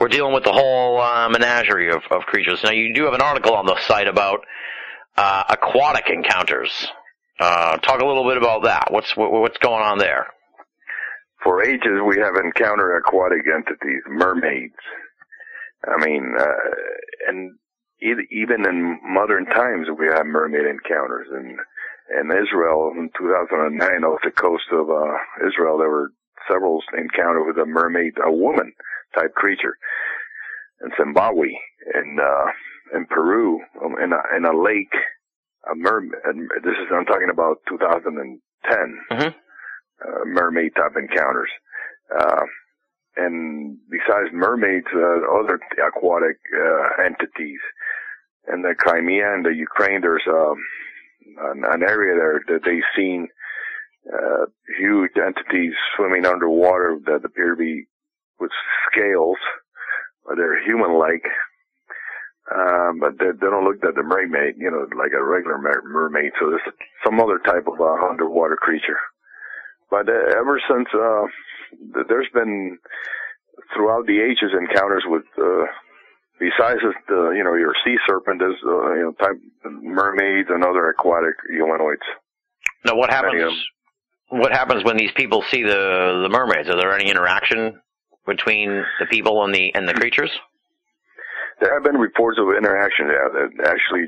we're 0.00 0.08
dealing 0.08 0.32
with 0.32 0.44
the 0.44 0.52
whole 0.52 0.98
uh, 0.98 1.28
menagerie 1.28 1.90
of, 1.90 2.02
of 2.10 2.22
creatures. 2.22 2.60
Now, 2.64 2.70
you 2.70 2.94
do 2.94 3.04
have 3.04 3.12
an 3.12 3.20
article 3.20 3.54
on 3.54 3.66
the 3.66 3.78
site 3.86 4.08
about 4.08 4.40
uh, 5.16 5.44
aquatic 5.50 6.08
encounters. 6.08 6.70
Uh, 7.38 7.76
talk 7.76 8.00
a 8.00 8.06
little 8.06 8.24
bit 8.24 8.38
about 8.38 8.64
that. 8.64 8.88
What's 8.90 9.14
what, 9.14 9.30
what's 9.30 9.58
going 9.58 9.82
on 9.82 9.98
there? 9.98 10.26
For 11.44 11.62
ages, 11.62 12.00
we 12.06 12.18
have 12.18 12.34
encountered 12.42 12.96
aquatic 12.96 13.44
entities, 13.46 14.02
mermaids. 14.08 14.74
I 15.86 16.04
mean, 16.04 16.34
uh, 16.38 16.44
and 17.28 17.58
even 18.00 18.66
in 18.66 18.98
modern 19.04 19.46
times, 19.46 19.86
we 19.98 20.06
have 20.06 20.26
mermaid 20.26 20.66
encounters. 20.66 21.28
And 21.30 21.58
in 22.20 22.30
Israel, 22.30 22.92
in 22.96 23.10
2009, 23.18 24.04
off 24.04 24.20
the 24.24 24.30
coast 24.30 24.64
of 24.72 24.90
uh, 24.90 25.48
Israel, 25.48 25.78
there 25.78 25.88
were 25.88 26.10
several 26.48 26.82
encounters 26.96 27.44
with 27.46 27.58
a 27.58 27.66
mermaid, 27.66 28.14
a 28.24 28.32
woman 28.32 28.72
type 29.14 29.32
creature. 29.34 29.76
In 30.82 30.90
Zimbabwe, 30.98 31.48
in 31.94 32.18
uh, 32.20 32.96
in 32.96 33.06
Peru, 33.06 33.60
um, 33.84 33.96
in 34.02 34.12
a 34.12 34.20
in 34.36 34.44
a 34.44 34.56
lake, 34.56 34.94
a 35.70 35.74
mermaid. 35.74 36.12
This 36.64 36.72
is 36.74 36.88
I'm 36.92 37.04
talking 37.04 37.30
about 37.30 37.58
2010 37.68 38.40
Mhm. 39.12 39.34
uh, 40.04 40.24
mermaid 40.26 40.74
type 40.74 40.96
encounters. 40.96 41.50
Uh, 42.18 42.42
and 43.16 43.76
besides 43.90 44.30
mermaids, 44.32 44.86
uh, 44.94 45.20
other 45.38 45.60
aquatic 45.86 46.38
uh, 46.56 47.02
entities. 47.04 47.60
In 48.52 48.62
the 48.62 48.74
Crimea 48.76 49.34
and 49.34 49.44
the 49.44 49.54
Ukraine, 49.54 50.00
there's 50.00 50.26
um, 50.26 50.56
an, 51.50 51.62
an 51.64 51.82
area 51.82 52.14
there 52.16 52.40
that 52.48 52.64
they've 52.64 52.90
seen 52.96 53.28
uh, 54.12 54.46
huge 54.78 55.12
entities 55.16 55.74
swimming 55.94 56.24
underwater 56.24 56.98
that 57.04 57.20
appear 57.24 57.50
to 57.50 57.56
be 57.56 57.86
with 58.40 58.50
scales, 58.90 59.38
or 60.24 60.36
they're 60.36 60.64
human-like. 60.64 61.24
Um, 62.50 62.98
but 62.98 63.18
they, 63.18 63.30
they 63.30 63.46
don't 63.46 63.64
look 63.64 63.78
like 63.82 63.94
the 63.94 64.02
mermaid, 64.02 64.56
you 64.58 64.70
know, 64.70 64.86
like 64.98 65.12
a 65.12 65.22
regular 65.22 65.58
mermaid. 65.84 66.32
So 66.40 66.50
there's 66.50 66.74
some 67.04 67.20
other 67.20 67.38
type 67.38 67.68
of 67.68 67.80
uh, 67.80 68.08
underwater 68.10 68.56
creature. 68.56 68.98
But 69.90 70.08
uh, 70.08 70.38
ever 70.38 70.60
since 70.68 70.88
uh, 70.94 71.26
there's 72.08 72.28
been 72.34 72.78
throughout 73.74 74.06
the 74.06 74.20
ages 74.20 74.50
encounters 74.52 75.04
with 75.06 75.22
uh, 75.38 75.66
besides 76.40 76.80
just, 76.80 77.04
uh, 77.10 77.30
you 77.30 77.44
know 77.44 77.54
your 77.54 77.74
sea 77.84 77.96
serpent, 78.08 78.40
there's 78.40 78.58
uh, 78.64 78.94
you 78.94 79.02
know 79.02 79.12
type 79.20 79.36
mermaids 79.64 80.48
and 80.50 80.64
other 80.64 80.88
aquatic 80.88 81.34
humanoids. 81.48 82.02
Now, 82.84 82.96
what 82.96 83.10
happens? 83.10 83.52
What 84.30 84.52
happens 84.52 84.84
when 84.84 84.96
these 84.96 85.12
people 85.12 85.42
see 85.42 85.62
the 85.62 86.20
the 86.22 86.28
mermaids? 86.30 86.68
Are 86.68 86.76
there 86.76 86.94
any 86.94 87.10
interaction 87.10 87.80
between 88.26 88.84
the 88.98 89.06
people 89.06 89.44
and 89.44 89.54
the 89.54 89.72
and 89.74 89.88
the 89.88 89.94
creatures? 89.94 90.30
There 91.60 91.74
have 91.74 91.84
been 91.84 92.00
reports 92.00 92.38
of 92.38 92.48
interaction 92.56 93.06
yeah, 93.08 93.28
that 93.32 93.68
actually 93.68 94.06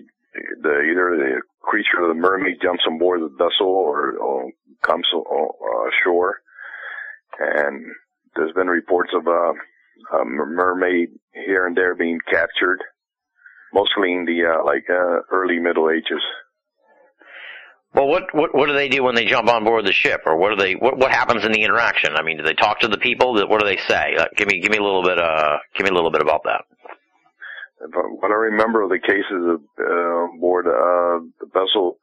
the 0.62 0.80
either 0.90 1.16
the 1.16 1.42
creature 1.60 2.02
or 2.02 2.08
the 2.08 2.14
mermaid 2.14 2.56
jumps 2.62 2.84
on 2.86 2.98
board 2.98 3.20
the 3.20 3.28
vessel 3.28 3.66
or, 3.66 4.16
or 4.16 4.50
comes 4.82 5.06
uh, 5.14 5.88
ashore, 5.88 6.40
and 7.38 7.84
there's 8.36 8.52
been 8.54 8.68
reports 8.68 9.10
of 9.14 9.26
uh, 9.26 9.52
a 10.16 10.24
mermaid 10.24 11.10
here 11.32 11.66
and 11.66 11.76
there 11.76 11.94
being 11.94 12.18
captured, 12.30 12.82
mostly 13.72 14.12
in 14.12 14.24
the 14.24 14.44
uh, 14.46 14.64
like 14.64 14.88
uh, 14.88 15.20
early 15.30 15.58
Middle 15.58 15.90
Ages. 15.90 16.22
Well, 17.94 18.08
what, 18.08 18.34
what 18.34 18.54
what 18.54 18.66
do 18.66 18.72
they 18.72 18.88
do 18.88 19.02
when 19.02 19.14
they 19.14 19.26
jump 19.26 19.48
on 19.50 19.64
board 19.64 19.84
the 19.84 19.92
ship, 19.92 20.22
or 20.24 20.36
what 20.36 20.50
do 20.50 20.56
they 20.56 20.74
what 20.74 20.96
what 20.96 21.10
happens 21.10 21.44
in 21.44 21.52
the 21.52 21.62
interaction? 21.62 22.16
I 22.16 22.22
mean, 22.22 22.38
do 22.38 22.42
they 22.42 22.54
talk 22.54 22.80
to 22.80 22.88
the 22.88 22.96
people? 22.96 23.34
What 23.46 23.60
do 23.60 23.66
they 23.66 23.76
say? 23.86 24.16
Uh, 24.16 24.26
give 24.36 24.48
me 24.48 24.60
give 24.60 24.70
me 24.70 24.78
a 24.78 24.82
little 24.82 25.02
bit 25.02 25.18
uh 25.18 25.58
give 25.76 25.84
me 25.84 25.90
a 25.90 25.94
little 25.94 26.10
bit 26.10 26.22
about 26.22 26.42
that. 26.44 26.64
But 27.90 28.30
I 28.30 28.34
remember 28.34 28.86
the 28.88 29.00
cases 29.00 29.42
of, 29.44 29.60
uh, 29.78 30.36
aboard 30.36 30.68
uh, 30.68 31.26
the 31.40 31.46
vessel, 31.52 31.98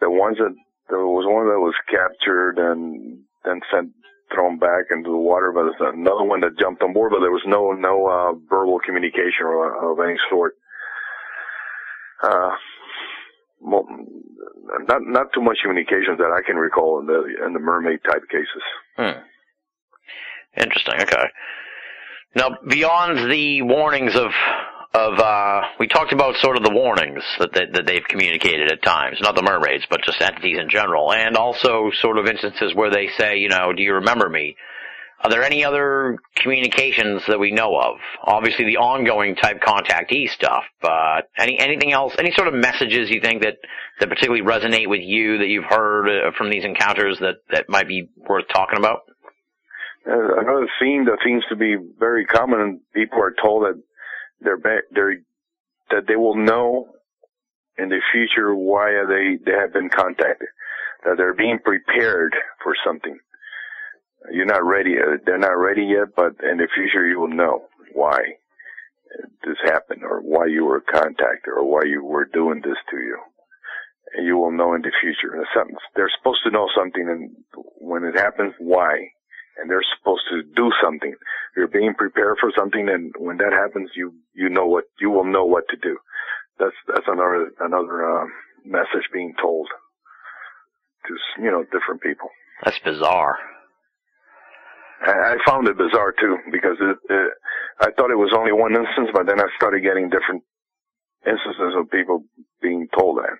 the 0.00 0.10
ones 0.10 0.36
that 0.36 0.54
there 0.90 0.98
was 0.98 1.24
one 1.26 1.48
that 1.48 1.58
was 1.58 1.74
captured 1.88 2.58
and 2.58 3.24
then 3.44 3.60
sent 3.72 3.90
thrown 4.34 4.58
back 4.58 4.84
into 4.90 5.10
the 5.10 5.16
water, 5.16 5.50
but 5.52 5.64
there's 5.64 5.94
another 5.94 6.24
one 6.24 6.40
that 6.40 6.58
jumped 6.58 6.82
on 6.82 6.92
board, 6.92 7.10
but 7.10 7.20
there 7.20 7.30
was 7.32 7.44
no 7.46 7.72
no 7.72 8.06
uh, 8.06 8.32
verbal 8.48 8.78
communication 8.84 9.46
of 9.48 9.98
any 10.00 10.16
sort. 10.30 10.54
Uh, 12.22 12.50
not 13.62 15.02
not 15.02 15.32
too 15.34 15.40
much 15.40 15.58
communication 15.62 16.16
that 16.18 16.32
I 16.32 16.42
can 16.46 16.56
recall 16.56 17.00
in 17.00 17.06
the 17.06 17.24
in 17.46 17.52
the 17.52 17.60
mermaid 17.60 18.00
type 18.04 18.22
cases. 18.30 18.62
Hmm. 18.96 19.20
Interesting. 20.60 20.94
Okay. 21.02 21.24
Now, 22.34 22.56
beyond 22.66 23.30
the 23.30 23.62
warnings 23.62 24.14
of 24.14 24.30
of 24.94 25.18
uh, 25.18 25.62
we 25.78 25.88
talked 25.88 26.12
about 26.12 26.36
sort 26.36 26.56
of 26.56 26.64
the 26.64 26.72
warnings 26.72 27.22
that, 27.38 27.52
that 27.54 27.72
that 27.74 27.86
they've 27.86 28.04
communicated 28.08 28.70
at 28.70 28.82
times, 28.82 29.18
not 29.20 29.34
the 29.34 29.42
mermaids, 29.42 29.84
but 29.88 30.02
just 30.04 30.20
entities 30.20 30.58
in 30.58 30.68
general, 30.68 31.12
and 31.12 31.36
also 31.36 31.90
sort 32.00 32.18
of 32.18 32.26
instances 32.26 32.74
where 32.74 32.90
they 32.90 33.08
say, 33.18 33.36
you 33.38 33.48
know, 33.48 33.72
do 33.72 33.82
you 33.82 33.94
remember 33.94 34.28
me? 34.28 34.56
Are 35.22 35.30
there 35.30 35.44
any 35.44 35.64
other 35.64 36.18
communications 36.36 37.22
that 37.28 37.38
we 37.38 37.52
know 37.52 37.76
of? 37.76 37.96
Obviously, 38.24 38.64
the 38.64 38.78
ongoing 38.78 39.36
type 39.36 39.60
contactee 39.60 40.28
stuff, 40.28 40.64
but 40.80 41.28
any 41.38 41.60
anything 41.60 41.92
else? 41.92 42.14
Any 42.18 42.32
sort 42.32 42.48
of 42.48 42.54
messages 42.54 43.08
you 43.08 43.20
think 43.20 43.42
that 43.42 43.58
that 44.00 44.08
particularly 44.08 44.42
resonate 44.42 44.88
with 44.88 45.02
you 45.02 45.38
that 45.38 45.46
you've 45.46 45.64
heard 45.68 46.08
uh, 46.08 46.30
from 46.36 46.50
these 46.50 46.64
encounters 46.64 47.18
that 47.20 47.36
that 47.50 47.68
might 47.68 47.86
be 47.86 48.08
worth 48.16 48.46
talking 48.52 48.78
about? 48.78 49.02
Uh, 50.04 50.40
another 50.40 50.66
theme 50.80 51.04
that 51.04 51.18
seems 51.24 51.44
to 51.48 51.54
be 51.54 51.76
very 52.00 52.26
common, 52.26 52.80
people 52.92 53.20
are 53.22 53.34
told 53.40 53.62
that 53.62 53.80
they're 54.40 54.58
they're 54.90 55.18
that 55.90 56.08
they 56.08 56.16
will 56.16 56.36
know 56.36 56.88
in 57.78 57.88
the 57.90 58.00
future 58.12 58.56
why 58.56 59.04
they 59.08 59.38
they 59.44 59.56
have 59.56 59.72
been 59.72 59.88
contacted, 59.88 60.48
that 61.04 61.16
they're 61.16 61.34
being 61.34 61.60
prepared 61.64 62.34
for 62.64 62.74
something. 62.84 63.16
You're 64.30 64.46
not 64.46 64.64
ready. 64.64 64.94
They're 65.24 65.38
not 65.38 65.58
ready 65.58 65.82
yet, 65.82 66.14
but 66.16 66.36
in 66.44 66.58
the 66.58 66.68
future 66.74 67.06
you 67.06 67.20
will 67.20 67.34
know 67.34 67.66
why 67.94 68.18
this 69.44 69.58
happened, 69.64 70.02
or 70.04 70.20
why 70.20 70.46
you 70.46 70.64
were 70.64 70.80
contacted, 70.80 71.52
or 71.54 71.64
why 71.70 71.82
you 71.84 72.04
were 72.04 72.24
doing 72.24 72.62
this 72.64 72.78
to 72.90 72.96
you. 72.96 73.18
And 74.14 74.26
you 74.26 74.36
will 74.36 74.52
know 74.52 74.74
in 74.74 74.82
the 74.82 74.92
future. 75.00 75.36
They're 75.94 76.10
supposed 76.18 76.40
to 76.44 76.50
know 76.50 76.68
something, 76.76 77.08
and 77.08 77.30
when 77.78 78.04
it 78.04 78.18
happens, 78.18 78.54
why? 78.58 79.08
and 79.58 79.70
they're 79.70 79.84
supposed 79.98 80.22
to 80.30 80.42
do 80.42 80.70
something. 80.82 81.14
You're 81.56 81.68
being 81.68 81.94
prepared 81.94 82.36
for 82.40 82.50
something, 82.56 82.88
and 82.88 83.12
when 83.18 83.36
that 83.38 83.52
happens, 83.52 83.90
you 83.94 84.14
you 84.34 84.48
know 84.48 84.66
what 84.66 84.84
you 85.00 85.10
will 85.10 85.24
know 85.24 85.44
what 85.44 85.64
to 85.70 85.76
do. 85.76 85.98
That's 86.58 86.76
that's 86.88 87.06
another 87.06 87.50
another 87.60 88.22
uh, 88.22 88.26
message 88.64 89.08
being 89.12 89.34
told 89.40 89.68
to 91.06 91.42
you 91.42 91.50
know 91.50 91.64
different 91.64 92.02
people. 92.02 92.28
That's 92.64 92.78
bizarre. 92.78 93.36
I, 95.04 95.36
found 95.46 95.68
it 95.68 95.76
bizarre 95.76 96.14
too 96.18 96.36
because 96.50 96.76
it, 96.80 96.96
it, 97.10 97.32
I 97.80 97.90
thought 97.96 98.10
it 98.10 98.18
was 98.18 98.32
only 98.36 98.52
one 98.52 98.74
instance, 98.74 99.10
but 99.12 99.26
then 99.26 99.40
I 99.40 99.46
started 99.56 99.82
getting 99.82 100.10
different 100.10 100.42
instances 101.26 101.74
of 101.76 101.90
people 101.90 102.24
being 102.60 102.88
told 102.96 103.18
that. 103.18 103.36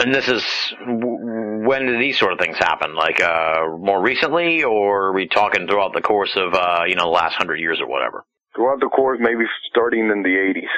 And 0.00 0.14
this 0.14 0.28
is 0.28 0.44
when 0.86 1.86
did 1.86 2.00
these 2.00 2.18
sort 2.18 2.32
of 2.32 2.38
things 2.38 2.56
happen? 2.56 2.94
Like 2.94 3.20
uh, 3.20 3.62
more 3.78 4.00
recently, 4.00 4.62
or 4.62 5.06
are 5.06 5.12
we 5.12 5.26
talking 5.26 5.66
throughout 5.66 5.92
the 5.92 6.00
course 6.00 6.36
of 6.36 6.54
uh, 6.54 6.82
you 6.86 6.94
know 6.94 7.04
the 7.04 7.10
last 7.10 7.34
hundred 7.34 7.58
years 7.58 7.80
or 7.80 7.88
whatever? 7.88 8.24
Throughout 8.54 8.80
the 8.80 8.88
course, 8.88 9.18
maybe 9.20 9.44
starting 9.70 10.08
in 10.10 10.22
the 10.22 10.28
80s. 10.28 10.68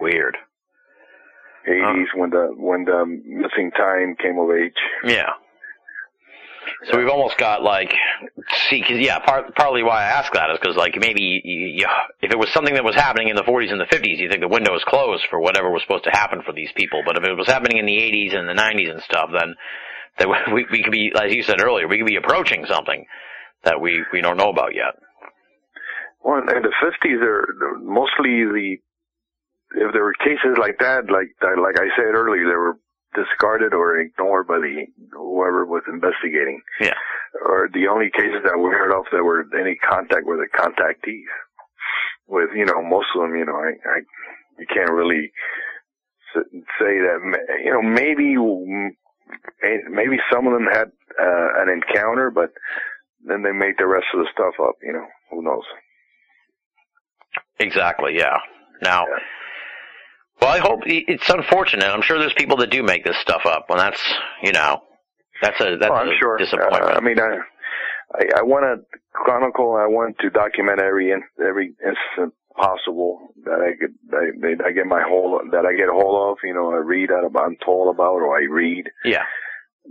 Weird. 0.00 0.36
80s 1.68 2.06
when 2.14 2.30
the 2.30 2.52
when 2.56 2.84
the 2.84 3.04
missing 3.06 3.70
time 3.76 4.16
came 4.16 4.38
of 4.38 4.50
age. 4.50 4.72
Yeah. 5.04 5.32
So 6.84 6.96
we've 6.96 7.08
almost 7.08 7.36
got 7.36 7.62
like, 7.62 7.92
see, 8.70 8.80
cause 8.80 8.96
yeah, 8.98 9.18
part, 9.18 9.54
partly 9.54 9.82
why 9.82 10.02
I 10.02 10.04
ask 10.04 10.32
that 10.32 10.50
is 10.50 10.58
because 10.60 10.76
like 10.76 10.94
maybe 10.98 11.42
if 12.22 12.30
it 12.32 12.38
was 12.38 12.48
something 12.54 12.74
that 12.74 12.84
was 12.84 12.94
happening 12.94 13.28
in 13.28 13.36
the 13.36 13.42
40s 13.42 13.70
and 13.70 13.80
the 13.80 13.84
50s, 13.84 14.16
you 14.16 14.28
think 14.30 14.40
the 14.40 14.48
window 14.48 14.74
is 14.74 14.82
closed 14.84 15.24
for 15.28 15.40
whatever 15.40 15.70
was 15.70 15.82
supposed 15.82 16.04
to 16.04 16.10
happen 16.10 16.40
for 16.44 16.52
these 16.54 16.70
people. 16.74 17.02
But 17.04 17.18
if 17.18 17.24
it 17.24 17.36
was 17.36 17.46
happening 17.48 17.76
in 17.78 17.84
the 17.86 17.98
80s 17.98 18.34
and 18.34 18.48
the 18.48 18.54
90s 18.54 18.90
and 18.90 19.02
stuff, 19.02 19.28
then 19.32 19.54
that 20.18 20.28
we, 20.54 20.66
we 20.72 20.82
could 20.82 20.92
be, 20.92 21.12
as 21.14 21.32
you 21.34 21.42
said 21.42 21.60
earlier, 21.60 21.86
we 21.86 21.98
could 21.98 22.06
be 22.06 22.16
approaching 22.16 22.64
something 22.66 23.04
that 23.64 23.80
we 23.80 24.02
we 24.12 24.22
don't 24.22 24.38
know 24.38 24.48
about 24.48 24.74
yet. 24.74 24.96
Well, 26.24 26.38
in 26.40 26.46
the 26.46 26.72
50s, 26.82 27.20
there 27.20 27.44
there- 27.58 27.78
mostly 27.78 28.44
the 28.44 28.76
if 29.72 29.92
there 29.92 30.02
were 30.02 30.14
cases 30.14 30.56
like 30.58 30.78
that, 30.80 31.10
like 31.10 31.28
like 31.42 31.78
I 31.78 31.88
said 31.96 32.14
earlier, 32.14 32.44
there 32.46 32.58
were 32.58 32.78
discarded 33.14 33.74
or 33.74 33.98
ignored 33.98 34.46
by 34.46 34.58
the 34.58 34.86
whoever 35.12 35.64
was 35.66 35.82
investigating. 35.88 36.60
Yeah. 36.80 36.94
Or 37.44 37.68
the 37.72 37.88
only 37.88 38.10
cases 38.10 38.42
that 38.44 38.58
we 38.58 38.70
heard 38.70 38.96
of 38.96 39.06
that 39.12 39.22
were 39.22 39.44
any 39.58 39.76
contact 39.76 40.26
were 40.26 40.36
the 40.36 40.48
contactees. 40.56 41.30
With 42.26 42.50
you 42.54 42.64
know 42.64 42.82
most 42.82 43.08
of 43.14 43.22
them, 43.22 43.36
you 43.36 43.44
know, 43.44 43.56
I, 43.56 43.74
I 43.88 44.00
you 44.58 44.66
can't 44.66 44.92
really 44.92 45.32
say 46.34 46.44
that 46.78 47.18
you 47.64 47.72
know 47.72 47.82
maybe 47.82 48.36
maybe 49.90 50.16
some 50.32 50.46
of 50.46 50.52
them 50.52 50.66
had 50.70 50.90
uh, 51.20 51.62
an 51.62 51.68
encounter, 51.68 52.30
but 52.30 52.50
then 53.26 53.42
they 53.42 53.52
made 53.52 53.74
the 53.78 53.86
rest 53.86 54.06
of 54.14 54.20
the 54.20 54.28
stuff 54.32 54.54
up. 54.62 54.76
You 54.82 54.92
know, 54.92 55.06
who 55.30 55.42
knows? 55.42 55.64
Exactly. 57.58 58.16
Yeah. 58.16 58.38
Now, 58.82 59.04
well, 60.40 60.50
I 60.50 60.58
hope 60.58 60.80
it's 60.86 61.28
unfortunate. 61.28 61.84
I'm 61.86 62.02
sure 62.02 62.18
there's 62.18 62.34
people 62.34 62.56
that 62.58 62.70
do 62.70 62.82
make 62.82 63.04
this 63.04 63.16
stuff 63.20 63.42
up, 63.46 63.66
and 63.70 63.78
that's 63.78 64.00
you 64.42 64.52
know, 64.52 64.82
that's 65.42 65.60
a 65.60 65.76
that's 65.78 65.90
Oh, 65.90 65.94
I'm 65.94 66.08
a 66.08 66.16
sure. 66.18 66.38
disappointment. 66.38 66.82
Uh, 66.84 66.96
I 66.96 67.00
mean, 67.00 67.18
I, 67.20 67.38
I, 68.14 68.38
I 68.38 68.42
want 68.42 68.64
to 68.64 68.98
chronicle. 69.12 69.74
I 69.76 69.86
want 69.86 70.18
to 70.20 70.30
document 70.30 70.80
every 70.80 71.10
in, 71.12 71.22
every 71.44 71.74
incident 71.84 72.34
possible 72.56 73.32
that 73.44 73.60
I 73.60 73.76
could 73.78 73.94
that 74.10 74.58
I, 74.64 74.68
I 74.68 74.72
get 74.72 74.86
my 74.86 75.02
hold 75.06 75.40
that 75.52 75.64
I 75.66 75.74
get 75.74 75.88
a 75.88 75.92
hold 75.92 76.32
of. 76.32 76.38
You 76.44 76.54
know, 76.54 76.72
I 76.72 76.76
read 76.76 77.10
out 77.12 77.24
about, 77.24 77.44
I'm 77.44 77.56
told 77.64 77.94
about, 77.94 78.20
or 78.20 78.36
I 78.38 78.44
read. 78.50 78.86
yeah. 79.04 79.24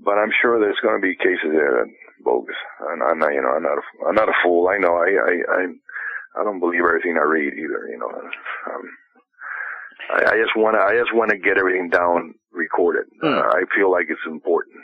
But 0.03 0.17
I'm 0.17 0.31
sure 0.41 0.59
there's 0.59 0.79
going 0.81 0.95
to 0.95 1.01
be 1.01 1.15
cases 1.15 1.51
there 1.51 1.83
that 1.83 1.91
bogus. 2.23 2.55
And 2.91 3.01
I'm 3.03 3.19
not, 3.19 3.33
you 3.33 3.41
know, 3.41 3.49
I'm 3.55 3.63
not, 3.63 3.77
a, 3.79 4.07
I'm 4.07 4.15
not 4.15 4.29
a 4.29 4.37
fool. 4.43 4.67
I 4.69 4.77
know. 4.77 4.95
I, 4.95 5.09
I, 5.17 5.33
I, 5.59 5.61
I 6.39 6.43
don't 6.43 6.59
believe 6.59 6.79
everything 6.85 7.17
I 7.17 7.25
read 7.27 7.53
either. 7.53 7.89
You 7.89 7.97
know. 7.99 8.07
Um, 8.07 8.83
I, 10.09 10.33
I 10.33 10.37
just 10.37 10.55
want 10.55 10.75
to, 10.75 10.81
I 10.81 10.97
just 10.99 11.13
want 11.13 11.31
to 11.31 11.37
get 11.37 11.57
everything 11.57 11.89
down, 11.89 12.35
recorded. 12.51 13.05
Hmm. 13.21 13.27
Uh, 13.27 13.41
I 13.41 13.63
feel 13.75 13.91
like 13.91 14.07
it's 14.09 14.25
important. 14.25 14.77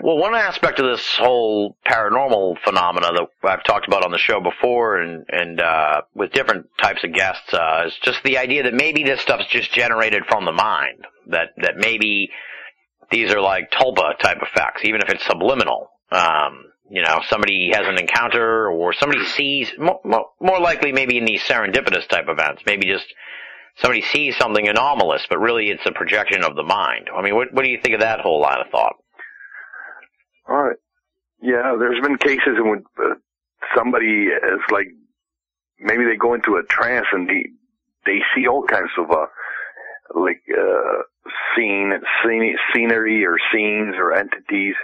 Well, 0.00 0.16
one 0.16 0.34
aspect 0.34 0.78
of 0.78 0.86
this 0.86 1.16
whole 1.16 1.76
paranormal 1.84 2.58
phenomena 2.64 3.08
that 3.12 3.28
I've 3.42 3.64
talked 3.64 3.88
about 3.88 4.04
on 4.04 4.12
the 4.12 4.18
show 4.18 4.40
before, 4.40 4.98
and 4.98 5.24
and 5.28 5.60
uh, 5.60 6.02
with 6.14 6.32
different 6.32 6.68
types 6.80 7.02
of 7.02 7.12
guests, 7.12 7.52
uh, 7.52 7.84
is 7.86 7.94
just 8.02 8.22
the 8.22 8.38
idea 8.38 8.62
that 8.62 8.74
maybe 8.74 9.02
this 9.02 9.20
stuff's 9.20 9.48
just 9.48 9.72
generated 9.72 10.22
from 10.28 10.44
the 10.44 10.52
mind. 10.52 11.04
That 11.26 11.48
that 11.56 11.76
maybe 11.78 12.30
these 13.10 13.32
are 13.32 13.40
like 13.40 13.72
tulpa 13.72 14.18
type 14.18 14.38
effects, 14.40 14.82
even 14.84 15.00
if 15.00 15.08
it's 15.08 15.26
subliminal. 15.26 15.90
Um, 16.12 16.66
you 16.90 17.02
know, 17.02 17.20
somebody 17.28 17.70
has 17.72 17.86
an 17.86 17.98
encounter, 17.98 18.68
or 18.68 18.92
somebody 18.92 19.24
sees 19.26 19.72
more, 19.78 20.00
more, 20.40 20.60
likely 20.60 20.92
maybe 20.92 21.18
in 21.18 21.24
these 21.24 21.42
serendipitous 21.42 22.08
type 22.08 22.26
events, 22.28 22.62
maybe 22.66 22.86
just 22.86 23.06
somebody 23.76 24.02
sees 24.02 24.36
something 24.36 24.66
anomalous, 24.68 25.26
but 25.28 25.38
really 25.38 25.68
it's 25.68 25.84
a 25.86 25.92
projection 25.92 26.44
of 26.44 26.56
the 26.56 26.62
mind. 26.62 27.08
I 27.14 27.22
mean, 27.22 27.34
what 27.34 27.52
what 27.52 27.64
do 27.64 27.70
you 27.70 27.80
think 27.80 27.94
of 27.94 28.00
that 28.00 28.20
whole 28.20 28.40
line 28.40 28.60
of 28.64 28.70
thought? 28.70 28.94
All 30.48 30.62
right. 30.62 30.76
Yeah, 31.42 31.76
there's 31.78 32.00
been 32.00 32.18
cases 32.18 32.56
in 32.56 32.70
which 32.70 32.82
uh, 32.98 33.14
somebody 33.76 34.24
is 34.24 34.60
like, 34.72 34.88
maybe 35.78 36.04
they 36.04 36.16
go 36.16 36.34
into 36.34 36.56
a 36.56 36.64
trance 36.64 37.06
and 37.12 37.28
they 37.28 37.50
they 38.06 38.18
see 38.34 38.48
all 38.48 38.64
kinds 38.64 38.90
of 38.98 39.10
uh, 39.10 39.26
like 40.14 40.42
uh, 40.50 41.02
scene, 41.54 41.92
scene, 42.24 42.56
scenery 42.74 43.24
or 43.24 43.36
scenes 43.52 43.94
or 43.98 44.14
entities, 44.14 44.74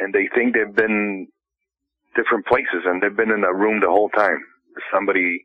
and 0.00 0.12
they 0.12 0.28
think 0.34 0.54
they've 0.54 0.74
been 0.74 1.28
different 2.16 2.46
places 2.46 2.82
and 2.84 3.02
they've 3.02 3.16
been 3.16 3.30
in 3.30 3.44
a 3.44 3.54
room 3.54 3.80
the 3.80 3.88
whole 3.88 4.10
time. 4.10 4.38
Somebody 4.92 5.44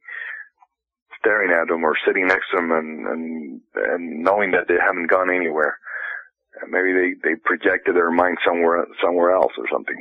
staring 1.20 1.52
at 1.52 1.68
them 1.68 1.84
or 1.84 1.96
sitting 2.06 2.28
next 2.28 2.50
to 2.52 2.58
them 2.58 2.72
and 2.72 3.08
and 3.08 3.62
and 3.76 4.24
knowing 4.24 4.52
that 4.52 4.68
they 4.68 4.78
haven't 4.80 5.08
gone 5.08 5.34
anywhere. 5.34 5.78
Maybe 6.70 6.94
they, 6.94 7.14
they 7.24 7.36
projected 7.44 7.96
their 7.96 8.12
mind 8.12 8.38
somewhere 8.46 8.86
somewhere 9.02 9.32
else 9.32 9.54
or 9.58 9.66
something. 9.72 9.98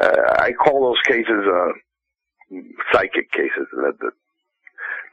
Uh, 0.00 0.36
I 0.38 0.52
call 0.52 0.80
those 0.80 1.02
cases 1.06 1.44
uh, 1.46 1.72
psychic 2.92 3.30
cases, 3.32 3.66
that, 3.72 3.94
that, 4.00 4.12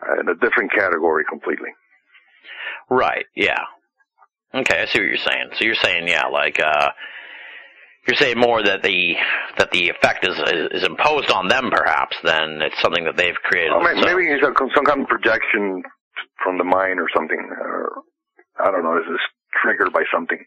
uh, 0.07 0.19
in 0.21 0.29
a 0.29 0.35
different 0.35 0.71
category 0.71 1.23
completely. 1.29 1.69
Right. 2.89 3.25
Yeah. 3.35 3.63
Okay, 4.53 4.81
I 4.81 4.85
see 4.85 4.99
what 4.99 5.07
you're 5.07 5.17
saying. 5.17 5.49
So 5.53 5.65
you're 5.65 5.75
saying, 5.75 6.07
yeah, 6.07 6.27
like 6.27 6.59
uh, 6.59 6.89
you're 8.09 8.17
saying 8.17 8.39
more 8.39 8.63
that 8.63 8.81
the 8.81 9.13
that 9.57 9.69
the 9.69 9.89
effect 9.89 10.25
is 10.25 10.33
is, 10.33 10.81
is 10.81 10.83
imposed 10.83 11.29
on 11.29 11.47
them, 11.47 11.69
perhaps, 11.69 12.17
than 12.23 12.61
it's 12.61 12.81
something 12.81 13.05
that 13.05 13.17
they've 13.17 13.37
created. 13.43 13.71
Well, 13.71 13.81
may- 13.81 13.93
themselves. 13.93 14.15
maybe 14.17 14.33
it's 14.33 14.41
a, 14.41 14.53
some 14.73 14.85
kind 14.85 15.01
of 15.01 15.07
projection 15.07 15.83
from 16.43 16.57
the 16.57 16.63
mind 16.63 16.99
or 16.99 17.07
something. 17.15 17.37
Or, 17.37 18.01
I 18.57 18.71
don't 18.71 18.83
know. 18.83 18.97
Is 18.97 19.05
this 19.05 19.21
triggered 19.61 19.93
by 19.93 20.03
something? 20.11 20.41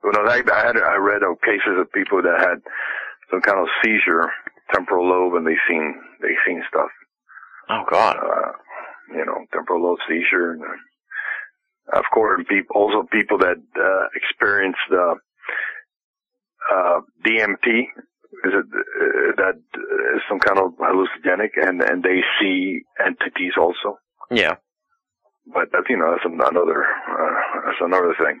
Who 0.00 0.12
knows? 0.12 0.28
I, 0.30 0.40
I 0.40 0.66
had 0.66 0.76
I 0.78 0.96
read 0.96 1.22
of 1.22 1.40
cases 1.42 1.76
of 1.76 1.92
people 1.92 2.22
that 2.22 2.40
had 2.40 2.64
some 3.30 3.42
kind 3.42 3.60
of 3.60 3.68
seizure, 3.84 4.30
temporal 4.72 5.06
lobe, 5.08 5.34
and 5.34 5.46
they 5.46 5.56
seen 5.68 5.94
they 6.22 6.32
seen 6.46 6.62
stuff. 6.68 6.88
Oh 7.68 7.84
God. 7.90 8.16
uh, 8.16 8.52
you 9.14 9.24
know, 9.24 9.44
temporal 9.52 9.82
lobe 9.82 9.98
seizure. 10.08 10.52
And, 10.52 10.62
uh, 10.62 11.98
of 11.98 12.04
course, 12.12 12.44
people, 12.48 12.76
also 12.76 13.06
people 13.10 13.38
that 13.38 13.56
uh, 13.56 14.06
experienced 14.14 14.78
uh, 14.92 15.14
uh, 16.72 17.00
DMT, 17.26 17.82
is 18.44 18.52
it 18.54 18.66
uh, 18.66 19.32
that 19.36 19.56
is 20.14 20.22
some 20.28 20.38
kind 20.38 20.58
of 20.58 20.72
hallucinogenic, 20.78 21.50
and 21.56 21.82
and 21.82 22.02
they 22.02 22.20
see 22.40 22.80
entities 23.04 23.52
also. 23.58 23.98
Yeah. 24.30 24.56
But 25.52 25.70
that's 25.72 25.88
you 25.88 25.96
know 25.96 26.12
that's 26.12 26.24
another 26.24 26.84
uh, 26.84 27.60
that's 27.64 27.80
another 27.80 28.14
thing. 28.18 28.40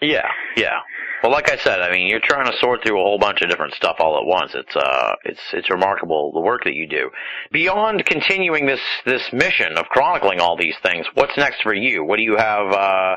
Yeah, 0.00 0.28
yeah. 0.56 0.78
Well, 1.22 1.32
like 1.32 1.50
I 1.50 1.56
said, 1.56 1.80
I 1.80 1.90
mean, 1.90 2.06
you're 2.06 2.20
trying 2.22 2.46
to 2.46 2.56
sort 2.58 2.84
through 2.84 3.00
a 3.00 3.02
whole 3.02 3.18
bunch 3.18 3.42
of 3.42 3.50
different 3.50 3.74
stuff 3.74 3.96
all 3.98 4.16
at 4.18 4.24
once. 4.24 4.52
It's 4.54 4.76
uh, 4.76 5.14
it's 5.24 5.40
it's 5.52 5.70
remarkable 5.70 6.30
the 6.32 6.40
work 6.40 6.62
that 6.64 6.74
you 6.74 6.86
do. 6.86 7.10
Beyond 7.50 8.04
continuing 8.06 8.66
this 8.66 8.80
this 9.04 9.22
mission 9.32 9.76
of 9.76 9.86
chronicling 9.86 10.40
all 10.40 10.56
these 10.56 10.76
things, 10.84 11.06
what's 11.14 11.36
next 11.36 11.62
for 11.62 11.74
you? 11.74 12.04
What 12.04 12.16
do 12.16 12.22
you 12.22 12.36
have? 12.36 12.72
Uh, 12.72 13.16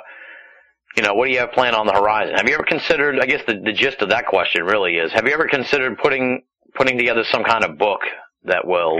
you 0.98 1.04
know, 1.04 1.14
what 1.14 1.28
do 1.28 1.32
you 1.32 1.40
have 1.40 1.52
planned 1.52 1.76
on 1.76 1.88
the 1.88 1.94
horizon? 1.94 2.36
Have 2.36 2.48
you 2.48 2.54
ever 2.54 2.64
considered? 2.64 3.20
I 3.20 3.26
guess 3.26 3.42
the 3.46 3.60
the 3.60 3.74
gist 3.74 4.02
of 4.02 4.10
that 4.10 4.26
question 4.26 4.64
really 4.64 4.96
is: 4.96 5.12
Have 5.14 5.26
you 5.26 5.34
ever 5.34 5.48
considered 5.48 5.98
putting 5.98 6.44
putting 6.76 6.98
together 6.98 7.24
some 7.32 7.44
kind 7.44 7.64
of 7.64 7.78
book 7.78 8.02
that 8.44 8.68
will 8.68 9.00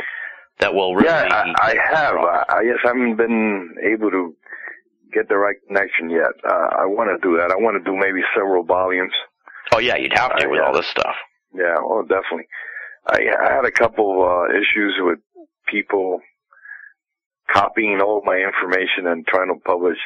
that 0.60 0.74
will 0.74 0.96
really? 0.96 1.08
Yeah, 1.08 1.54
I, 1.58 1.72
I 1.72 1.76
have. 1.92 2.16
I, 2.16 2.24
guess 2.24 2.46
I 2.50 2.64
just 2.64 2.86
haven't 2.86 3.18
been 3.18 3.76
able 3.84 4.10
to 4.12 4.36
get 5.14 5.28
the 5.28 5.38
right 5.38 5.58
connection 5.68 6.10
yet. 6.10 6.32
Uh, 6.48 6.70
I 6.80 6.86
want 6.86 7.10
to 7.10 7.28
do 7.28 7.38
that. 7.38 7.52
I 7.52 7.56
want 7.56 7.78
to 7.78 7.84
do 7.84 7.98
maybe 7.98 8.22
several 8.36 8.64
volumes. 8.64 9.14
Oh 9.74 9.80
yeah, 9.80 9.98
you'd 9.98 10.14
have 10.14 10.38
to 10.38 10.48
with 10.48 10.62
uh, 10.62 10.66
all 10.66 10.74
this 10.74 10.88
stuff. 10.88 11.16
Yeah, 11.54 11.76
well, 11.86 12.04
definitely. 12.04 12.48
I, 13.08 13.20
I 13.44 13.54
had 13.54 13.66
a 13.66 13.72
couple 13.72 14.24
uh, 14.24 14.52
issues 14.56 14.94
with 15.00 15.20
people 15.68 16.22
copying 17.52 18.00
all 18.02 18.22
my 18.24 18.38
information 18.38 19.08
and 19.08 19.26
trying 19.28 19.48
to 19.48 19.60
publish 19.66 19.98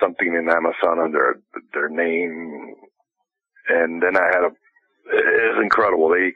something 0.00 0.28
in 0.34 0.48
Amazon 0.48 0.98
under 1.02 1.40
their 1.74 1.88
name, 1.88 2.74
and 3.68 4.02
then 4.02 4.16
I 4.16 4.26
had 4.26 4.44
a. 4.44 4.50
It's 5.12 5.62
incredible. 5.62 6.08
They 6.08 6.32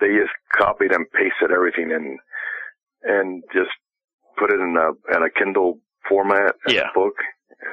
they 0.00 0.14
just 0.18 0.32
copied 0.56 0.92
and 0.92 1.06
pasted 1.12 1.50
everything 1.54 1.92
and 1.92 2.18
and 3.02 3.42
just 3.52 3.70
put 4.38 4.50
it 4.50 4.60
in 4.60 4.76
a 4.76 5.16
in 5.16 5.22
a 5.22 5.30
Kindle 5.30 5.78
format 6.08 6.54
as 6.66 6.74
Yeah. 6.74 6.88
a 6.90 6.94
book. 6.94 7.14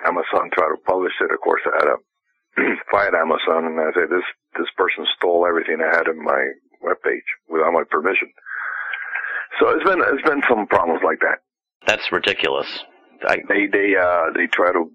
Amazon 0.05 0.49
tried 0.53 0.75
to 0.75 0.81
publish 0.85 1.13
it. 1.21 1.31
Of 1.31 1.39
course, 1.41 1.61
I 1.65 1.75
had 1.77 1.85
to 1.95 2.75
fight 2.91 3.13
Amazon, 3.13 3.65
and 3.65 3.79
I 3.79 3.91
said 3.93 4.09
this 4.09 4.25
this 4.57 4.67
person 4.75 5.05
stole 5.17 5.45
everything 5.47 5.77
I 5.81 5.95
had 5.95 6.07
in 6.07 6.21
my 6.23 6.41
webpage 6.84 7.27
without 7.49 7.71
my 7.73 7.84
permission. 7.89 8.29
So 9.59 9.69
it's 9.69 9.84
been 9.84 10.01
it's 10.01 10.27
been 10.27 10.41
some 10.49 10.67
problems 10.67 11.01
like 11.03 11.19
that. 11.21 11.39
That's 11.85 12.11
ridiculous. 12.11 12.67
I, 13.26 13.38
They 13.48 13.68
they 13.68 13.95
uh 13.95 14.26
they 14.35 14.48
try 14.48 14.72
to 14.72 14.91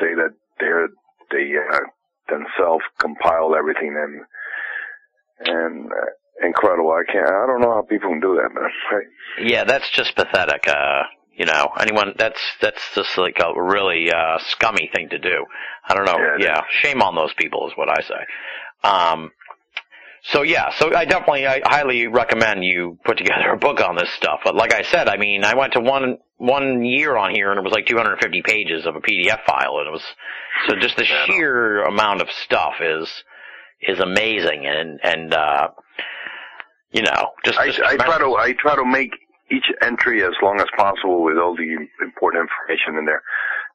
say 0.00 0.14
that 0.14 0.34
they're 0.60 0.88
they 1.30 1.52
uh, 1.56 1.80
themselves 2.28 2.84
compile 2.98 3.54
everything 3.54 3.94
and 3.96 4.20
and 5.48 5.86
uh, 5.90 6.46
incredible. 6.46 6.90
I 6.92 7.10
can't. 7.10 7.28
I 7.28 7.46
don't 7.46 7.60
know 7.60 7.74
how 7.74 7.82
people 7.82 8.10
can 8.10 8.20
do 8.20 8.36
that, 8.36 8.54
man. 8.54 8.70
Right? 8.92 9.06
Yeah, 9.46 9.64
that's 9.64 9.90
just 9.90 10.14
pathetic. 10.16 10.66
Uh, 10.68 11.02
you 11.36 11.44
know, 11.44 11.68
anyone 11.78 12.14
that's 12.18 12.40
that's 12.60 12.80
just 12.94 13.18
like 13.18 13.38
a 13.40 13.60
really 13.60 14.10
uh, 14.10 14.38
scummy 14.48 14.90
thing 14.94 15.10
to 15.10 15.18
do. 15.18 15.44
I 15.86 15.94
don't 15.94 16.06
know. 16.06 16.18
Yeah, 16.18 16.36
Yeah, 16.38 16.60
shame 16.70 17.02
on 17.02 17.14
those 17.14 17.34
people 17.34 17.66
is 17.68 17.72
what 17.76 17.88
I 17.90 18.02
say. 18.02 18.88
Um, 18.88 19.30
so 20.30 20.42
yeah, 20.42 20.70
so 20.78 20.94
I 20.94 21.04
definitely, 21.04 21.46
I 21.46 21.60
highly 21.64 22.08
recommend 22.08 22.64
you 22.64 22.98
put 23.04 23.18
together 23.18 23.50
a 23.52 23.56
book 23.56 23.80
on 23.80 23.96
this 23.96 24.10
stuff. 24.16 24.40
But 24.42 24.56
like 24.56 24.74
I 24.74 24.82
said, 24.82 25.08
I 25.08 25.16
mean, 25.16 25.44
I 25.44 25.54
went 25.54 25.74
to 25.74 25.80
one 25.80 26.18
one 26.38 26.84
year 26.84 27.16
on 27.16 27.34
here 27.34 27.50
and 27.50 27.58
it 27.58 27.62
was 27.62 27.72
like 27.72 27.86
250 27.86 28.42
pages 28.42 28.86
of 28.86 28.96
a 28.96 29.00
PDF 29.00 29.44
file, 29.46 29.78
and 29.78 29.88
it 29.88 29.92
was 29.92 30.04
so 30.68 30.74
just 30.76 30.96
the 30.96 31.04
sheer 31.04 31.82
amount 31.84 32.22
of 32.22 32.28
stuff 32.44 32.74
is 32.80 33.08
is 33.80 34.00
amazing, 34.00 34.66
and 34.66 34.98
and 35.02 35.32
uh, 35.32 35.68
you 36.90 37.02
know, 37.02 37.32
just, 37.44 37.58
I 37.58 37.66
just 37.68 37.80
I 37.80 37.96
try 37.96 38.18
to 38.18 38.34
I 38.34 38.52
try 38.58 38.74
to 38.74 38.84
make 38.84 39.12
each 39.50 39.66
entry 39.80 40.24
as 40.24 40.32
long 40.42 40.60
as 40.60 40.66
possible 40.76 41.22
with 41.22 41.36
all 41.38 41.54
the 41.54 41.86
important 42.02 42.48
information 42.48 42.98
in 42.98 43.04
there. 43.04 43.22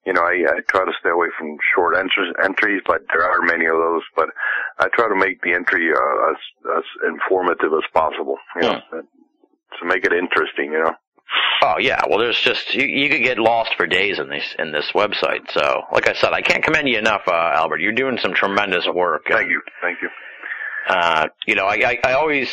You 0.06 0.14
know, 0.14 0.22
I, 0.22 0.44
I 0.48 0.60
try 0.68 0.84
to 0.84 0.91
stay 0.99 1.10
away 1.10 1.28
from 1.38 1.57
short 1.76 1.95
entries, 1.95 2.34
entries, 2.44 2.82
but 2.88 3.02
there 3.14 3.23
are 3.23 3.41
many 3.44 3.65
of 3.65 3.73
those. 3.73 4.02
But 4.15 4.30
I 4.80 4.88
try 4.90 5.07
to 5.07 5.15
make 5.15 5.41
the 5.41 5.53
entry 5.53 5.91
uh, 5.91 6.32
as 6.32 6.38
as 6.78 6.84
informative 7.07 7.72
as 7.73 7.88
possible. 7.94 8.38
You 8.56 8.61
know, 8.61 8.80
to 8.91 9.86
make 9.86 10.06
it 10.06 10.14
interesting. 10.14 10.72
You 10.72 10.84
know. 10.86 10.94
Oh 11.61 11.76
yeah, 11.80 12.02
well 12.10 12.19
there's 12.19 12.40
just 12.40 12.73
you, 12.73 12.86
you 12.86 13.10
could 13.10 13.23
get 13.23 13.38
lost 13.38 13.76
for 13.78 13.86
days 13.86 14.19
in 14.19 14.28
this 14.30 14.56
in 14.57 14.72
this 14.72 14.91
website. 14.94 15.49
So 15.52 15.84
like 15.94 16.10
I 16.10 16.14
said, 16.14 16.34
I 16.34 16.41
can't 16.41 16.64
commend 16.64 16.90
you 16.90 16.98
enough, 16.98 17.22
uh, 17.28 17.52
Albert. 17.53 17.82
You're 17.82 17.94
doing 17.94 18.18
some 18.18 18.34
tremendous 18.34 18.88
work. 18.88 19.26
Thank 19.30 19.49
you, 19.49 19.61
thank 19.82 20.02
you. 20.02 20.10
Uh, 20.90 21.28
you 21.45 21.56
know, 21.56 21.65
I, 21.65 21.76
I, 21.76 21.99
I 22.03 22.14
always 22.14 22.49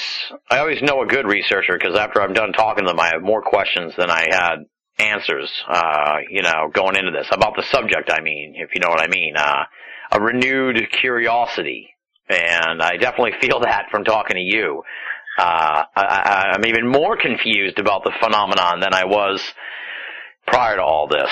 I 0.50 0.58
always 0.58 0.82
know 0.82 1.02
a 1.02 1.06
good 1.06 1.26
researcher 1.26 1.72
because 1.72 1.96
after 1.98 2.20
I'm 2.20 2.34
done 2.34 2.52
talking 2.52 2.84
to 2.84 2.90
them, 2.90 3.00
I 3.00 3.08
have 3.08 3.22
more 3.22 3.42
questions 3.42 3.94
than 3.96 4.10
I 4.10 4.26
had 4.30 4.56
answers. 4.98 5.50
Uh, 5.68 6.16
you 6.30 6.42
know, 6.42 6.70
going 6.72 6.96
into 6.96 7.10
this 7.10 7.26
about 7.30 7.54
the 7.56 7.64
subject. 7.70 8.10
I 8.12 8.20
mean, 8.20 8.54
if 8.56 8.70
you 8.74 8.80
know 8.80 8.88
what 8.90 9.00
I 9.00 9.08
mean, 9.08 9.34
uh, 9.36 9.64
a 10.12 10.20
renewed 10.20 10.76
curiosity, 11.00 11.90
and 12.28 12.82
I 12.82 12.96
definitely 12.96 13.32
feel 13.40 13.60
that 13.64 13.86
from 13.90 14.04
talking 14.04 14.36
to 14.36 14.42
you. 14.42 14.82
Uh, 15.38 15.84
I, 15.94 16.52
I'm 16.56 16.66
even 16.66 16.88
more 16.88 17.16
confused 17.16 17.78
about 17.78 18.02
the 18.02 18.12
phenomenon 18.20 18.80
than 18.80 18.92
I 18.92 19.04
was 19.04 19.40
prior 20.46 20.76
to 20.76 20.82
all 20.82 21.06
this. 21.08 21.30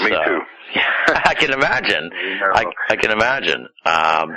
Me 0.00 0.08
So- 0.10 0.24
too. 0.24 0.40
I 1.08 1.32
can 1.34 1.50
imagine. 1.52 2.10
I, 2.54 2.64
I 2.90 2.96
can 2.96 3.10
imagine. 3.10 3.68
Um, 3.86 4.36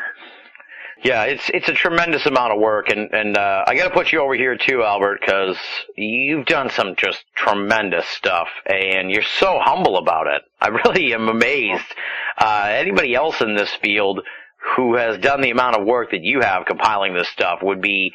yeah, 1.04 1.24
it's 1.24 1.50
it's 1.54 1.68
a 1.68 1.74
tremendous 1.74 2.26
amount 2.26 2.54
of 2.54 2.60
work, 2.60 2.90
and 2.90 3.12
and 3.14 3.38
uh, 3.38 3.64
I 3.66 3.76
got 3.76 3.88
to 3.88 3.94
put 3.94 4.12
you 4.12 4.22
over 4.22 4.36
here 4.36 4.56
too, 4.56 4.84
Albert, 4.84 5.22
because 5.22 5.58
you've 5.96 6.46
done 6.46 6.70
some 6.70 6.96
just 6.96 7.24
tremendous 7.36 8.08
stuff, 8.08 8.48
and 8.68 9.10
you're 9.10 9.24
so 9.24 9.60
humble 9.62 9.98
about 9.98 10.28
it. 10.28 10.44
I 10.60 10.68
really 10.68 11.14
am 11.14 11.28
amazed. 11.28 11.86
Uh, 12.38 12.68
anybody 12.72 13.16
else 13.16 13.42
in 13.42 13.56
this 13.56 13.74
field 13.82 14.22
who 14.76 14.96
has 14.96 15.18
done 15.18 15.42
the 15.42 15.50
amount 15.50 15.76
of 15.76 15.86
work 15.88 16.12
that 16.12 16.24
you 16.24 16.42
have 16.42 16.66
compiling 16.66 17.16
this 17.16 17.28
stuff 17.30 17.60
would 17.64 17.82
be 17.82 18.14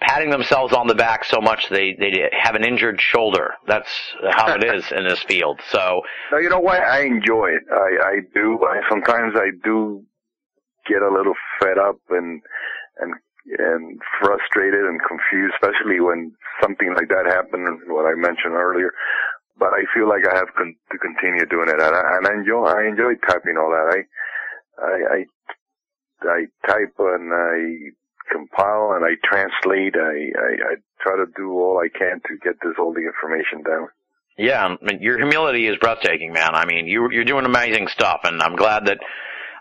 patting 0.00 0.28
themselves 0.28 0.74
on 0.74 0.86
the 0.86 0.94
back 0.94 1.24
so 1.24 1.40
much 1.40 1.70
they 1.70 1.94
they 1.98 2.28
have 2.38 2.54
an 2.54 2.64
injured 2.64 3.00
shoulder. 3.00 3.54
That's 3.66 3.88
how 4.30 4.54
it 4.54 4.62
is 4.62 4.84
in 4.92 5.08
this 5.08 5.22
field. 5.22 5.60
So 5.70 6.02
No, 6.32 6.38
you 6.38 6.50
know 6.50 6.60
what? 6.60 6.80
I 6.80 7.04
enjoy 7.04 7.48
it. 7.48 7.62
I, 7.72 8.08
I 8.08 8.16
do. 8.34 8.60
I, 8.62 8.80
sometimes 8.90 9.34
I 9.36 9.50
do 9.64 10.04
get 10.88 11.02
a 11.02 11.12
little 11.12 11.34
fed 11.60 11.78
up 11.78 11.98
and 12.10 12.42
and 12.98 13.14
and 13.58 14.00
frustrated 14.20 14.84
and 14.84 15.00
confused, 15.06 15.54
especially 15.54 16.00
when 16.00 16.32
something 16.60 16.94
like 16.96 17.08
that 17.08 17.26
happened. 17.26 17.66
What 17.86 18.06
I 18.06 18.14
mentioned 18.14 18.54
earlier. 18.54 18.92
But 19.58 19.72
I 19.72 19.88
feel 19.94 20.08
like 20.08 20.26
I 20.28 20.36
have 20.36 20.52
con- 20.56 20.76
to 20.92 20.98
continue 20.98 21.46
doing 21.46 21.68
it, 21.68 21.80
and 21.80 21.94
I, 21.96 22.02
and 22.18 22.26
I 22.26 22.32
enjoy. 22.34 22.66
I 22.66 22.88
enjoy 22.88 23.14
typing 23.26 23.56
all 23.56 23.70
that. 23.70 23.88
I 23.88 24.00
I 24.84 24.96
I, 25.14 25.20
I 26.28 26.40
type 26.66 26.94
and 26.98 27.32
I 27.32 27.94
compile 28.30 28.92
and 28.96 29.04
I 29.04 29.14
translate. 29.24 29.94
I, 29.96 30.34
I 30.36 30.50
I 30.60 30.74
try 31.00 31.16
to 31.16 31.26
do 31.36 31.52
all 31.52 31.78
I 31.78 31.88
can 31.88 32.20
to 32.26 32.36
get 32.42 32.56
this 32.62 32.74
all 32.78 32.92
the 32.92 33.06
information 33.06 33.62
down. 33.62 33.88
Yeah, 34.38 34.66
I 34.66 34.84
mean, 34.84 35.00
your 35.00 35.16
humility 35.16 35.66
is 35.66 35.76
breathtaking, 35.78 36.32
man. 36.32 36.54
I 36.54 36.66
mean, 36.66 36.86
you 36.86 37.08
you're 37.10 37.24
doing 37.24 37.46
amazing 37.46 37.88
stuff, 37.88 38.20
and 38.24 38.42
I'm 38.42 38.56
glad 38.56 38.86
that 38.86 38.98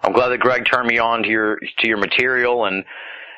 I'm 0.04 0.14
glad 0.14 0.30
that 0.30 0.40
Greg 0.40 0.66
turned 0.66 0.88
me 0.88 0.98
on 1.00 1.24
to 1.24 1.30
your 1.30 1.58
to 1.58 1.88
your 1.88 1.98
material, 1.98 2.66
and 2.66 2.86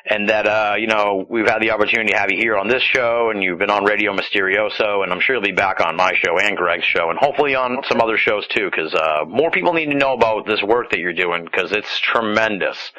and 0.08 0.28
that 0.28 0.46
uh, 0.46 0.74
you 0.78 0.86
know 0.86 1.26
we've 1.28 1.48
had 1.48 1.60
the 1.60 1.70
opportunity 1.70 2.12
to 2.12 2.18
have 2.18 2.30
you 2.30 2.38
here 2.38 2.56
on 2.56 2.68
this 2.68 2.82
show, 2.82 3.30
and 3.30 3.42
you've 3.42 3.58
been 3.58 3.70
on 3.70 3.84
Radio 3.84 4.14
Mysterioso, 4.14 5.02
and 5.02 5.12
I'm 5.12 5.20
sure 5.20 5.36
you'll 5.36 5.44
be 5.44 5.52
back 5.52 5.80
on 5.80 5.96
my 5.96 6.12
show 6.14 6.38
and 6.38 6.56
Greg's 6.56 6.84
show, 6.84 7.10
and 7.10 7.18
hopefully 7.18 7.54
on 7.54 7.82
some 7.88 8.00
other 8.00 8.16
shows 8.16 8.46
too, 8.48 8.70
because 8.70 8.94
uh, 8.94 9.24
more 9.26 9.50
people 9.50 9.72
need 9.72 9.90
to 9.90 9.96
know 9.96 10.14
about 10.14 10.46
this 10.46 10.62
work 10.62 10.90
that 10.90 11.00
you're 11.00 11.12
doing 11.12 11.44
because 11.44 11.72
it's 11.72 12.00
tremendous. 12.00 12.92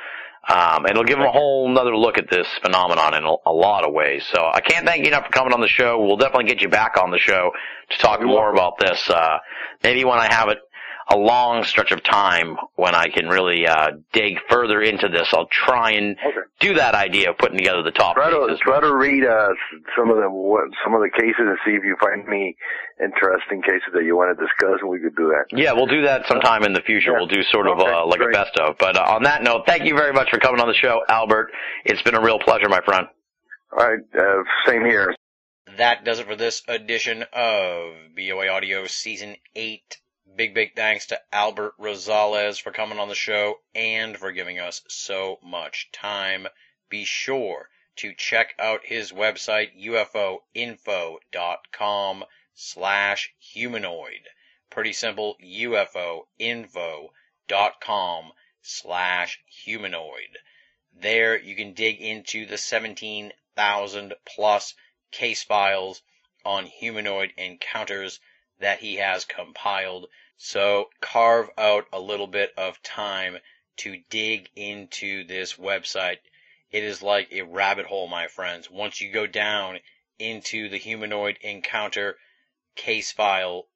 Um, 0.48 0.86
and 0.86 0.91
it'll 0.91 1.03
give 1.03 1.18
them 1.19 1.27
a 1.27 1.31
whole 1.31 1.69
nother 1.69 1.95
look 1.95 2.18
at 2.18 2.27
this 2.27 2.48
phenomenon 2.64 3.14
in 3.14 3.23
a, 3.23 3.34
a 3.45 3.52
lot 3.52 3.86
of 3.86 3.94
ways. 3.94 4.26
So 4.34 4.49
I 4.52 4.61
can't 4.61 4.84
thank 4.84 5.03
you 5.03 5.10
enough 5.10 5.26
for 5.26 5.31
coming 5.31 5.53
on 5.53 5.61
the 5.61 5.68
show. 5.68 6.03
We'll 6.03 6.18
definitely 6.18 6.45
get 6.45 6.61
you 6.61 6.69
back 6.69 6.98
on 6.98 7.11
the 7.11 7.19
show 7.19 7.52
to 7.91 7.98
talk 7.99 8.19
more 8.23 8.52
about 8.52 8.80
this. 8.80 9.10
Uh, 9.10 9.38
maybe 9.84 10.06
when 10.06 10.18
I 10.18 10.34
have 10.34 10.49
it 10.49 10.57
a 11.11 11.18
long 11.18 11.64
stretch 11.64 11.91
of 11.91 12.03
time 12.03 12.56
when 12.76 12.94
I 12.94 13.07
can 13.10 13.27
really 13.27 13.65
uh, 13.68 13.91
dig 14.14 14.38
further 14.49 14.81
into 14.81 15.07
this, 15.10 15.27
I'll 15.34 15.48
try 15.48 15.91
and 15.91 16.15
do 16.60 16.76
that 16.76 16.94
idea 16.94 17.31
of 17.31 17.38
putting 17.38 17.57
together 17.57 17.81
the 17.84 17.91
top 17.91 18.15
Try 18.15 18.30
to 18.30 18.45
cases. 18.48 18.60
try 18.61 18.80
to 18.80 18.95
read 18.95 19.26
uh, 19.26 19.49
some 19.98 20.10
of 20.11 20.18
the 20.18 20.30
what, 20.30 20.65
some 20.84 20.94
of 20.94 21.02
the 21.02 21.10
cases 21.10 21.36
and 21.40 21.57
see 21.65 21.72
if 21.72 21.84
you 21.84 21.95
find 21.99 22.27
any 22.27 22.56
interesting 23.03 23.61
cases 23.61 23.90
that 23.94 24.03
you 24.03 24.15
want 24.15 24.38
to 24.38 24.45
discuss, 24.45 24.80
and 24.81 24.90
we 24.90 24.99
could 24.99 25.15
do 25.15 25.30
that. 25.34 25.45
Yeah, 25.57 25.73
we'll 25.73 25.88
do 25.88 26.03
that 26.03 26.27
sometime 26.27 26.64
in 26.64 26.73
the 26.73 26.81
future. 26.81 27.14
We'll 27.14 27.27
do 27.27 27.41
sort 27.44 27.68
of 27.68 27.80
Okay, 27.80 27.91
uh, 27.91 28.06
like 28.06 28.19
a 28.22 28.30
best 28.31 28.57
of. 28.60 28.77
But 28.77 28.98
uh, 28.98 29.15
on 29.15 29.23
that 29.23 29.41
note, 29.41 29.64
thank 29.65 29.86
you 29.86 29.95
very 29.95 30.14
much 30.14 30.30
for 30.30 30.38
coming 30.38 30.61
on 30.61 30.68
the 30.68 30.73
show, 30.76 31.02
Albert. 31.10 31.49
It's 31.86 32.02
been 32.03 32.15
a 32.15 32.22
real 32.22 32.40
pleasure, 32.40 32.69
my 32.69 32.81
friend. 32.81 33.07
All 33.72 33.88
right, 33.88 33.99
uh, 34.18 34.44
same 34.65 34.86
here. 34.86 35.15
That 35.77 36.03
does 36.03 36.19
it 36.19 36.27
for 36.27 36.36
this 36.36 36.61
edition 36.68 37.23
of 37.31 37.94
BOA 38.15 38.48
Audio 38.49 38.86
Season 38.88 39.36
8. 39.56 39.98
Big, 40.35 40.53
big 40.53 40.76
thanks 40.76 41.07
to 41.07 41.19
Albert 41.34 41.76
Rosales 41.80 42.61
for 42.61 42.72
coming 42.72 42.99
on 42.99 43.10
the 43.10 43.15
show 43.15 43.61
and 43.73 44.15
for 44.18 44.31
giving 44.31 44.60
us 44.60 44.84
so 44.88 45.39
much 45.41 45.91
time 45.91 46.47
be 46.88 47.03
sure 47.03 47.69
to 47.95 48.14
check 48.14 48.53
out 48.60 48.85
his 48.85 49.11
website, 49.11 49.76
ufoinfo.com 49.84 52.26
slash 52.53 53.34
humanoid. 53.39 54.30
Pretty 54.69 54.93
simple, 54.93 55.35
ufoinfo.com 55.43 58.34
slash 58.61 59.41
humanoid. 59.47 60.38
There 60.93 61.38
you 61.38 61.56
can 61.56 61.73
dig 61.73 62.01
into 62.01 62.45
the 62.45 62.57
17,000 62.57 64.14
plus 64.26 64.76
case 65.11 65.43
files 65.43 66.03
on 66.45 66.68
humanoid 66.68 67.34
encounters 67.35 68.19
that 68.60 68.80
he 68.80 68.95
has 68.98 69.26
compiled. 69.26 70.10
So 70.38 70.90
carve 71.02 71.49
out 71.57 71.88
a 71.91 71.99
little 71.99 72.27
bit 72.27 72.53
of 72.57 72.81
time 72.84 73.38
to 73.77 74.02
dig 74.10 74.49
into 74.56 75.23
this 75.23 75.56
website. 75.56 76.19
It 76.72 76.84
is 76.84 77.02
like 77.02 77.31
a 77.31 77.41
rabbit 77.41 77.86
hole, 77.86 78.07
my 78.07 78.27
friends. 78.27 78.69
Once 78.69 79.02
you 79.02 79.11
go 79.11 79.26
down 79.26 79.80
into 80.19 80.69
the 80.69 80.77
humanoid 80.77 81.38
encounter 81.41 82.18
case 82.76 83.11
file 83.11 83.68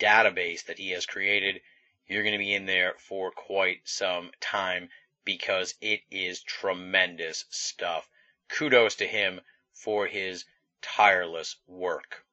database 0.00 0.64
that 0.66 0.78
he 0.78 0.90
has 0.90 1.06
created, 1.06 1.60
you're 2.06 2.22
going 2.22 2.32
to 2.32 2.38
be 2.38 2.54
in 2.54 2.66
there 2.66 2.94
for 2.98 3.30
quite 3.30 3.80
some 3.84 4.30
time 4.40 4.88
because 5.24 5.74
it 5.80 6.00
is 6.10 6.42
tremendous 6.42 7.44
stuff. 7.50 8.08
Kudos 8.48 8.96
to 8.96 9.06
him 9.06 9.40
for 9.72 10.06
his 10.06 10.44
tireless 10.82 11.56
work. 11.66 12.24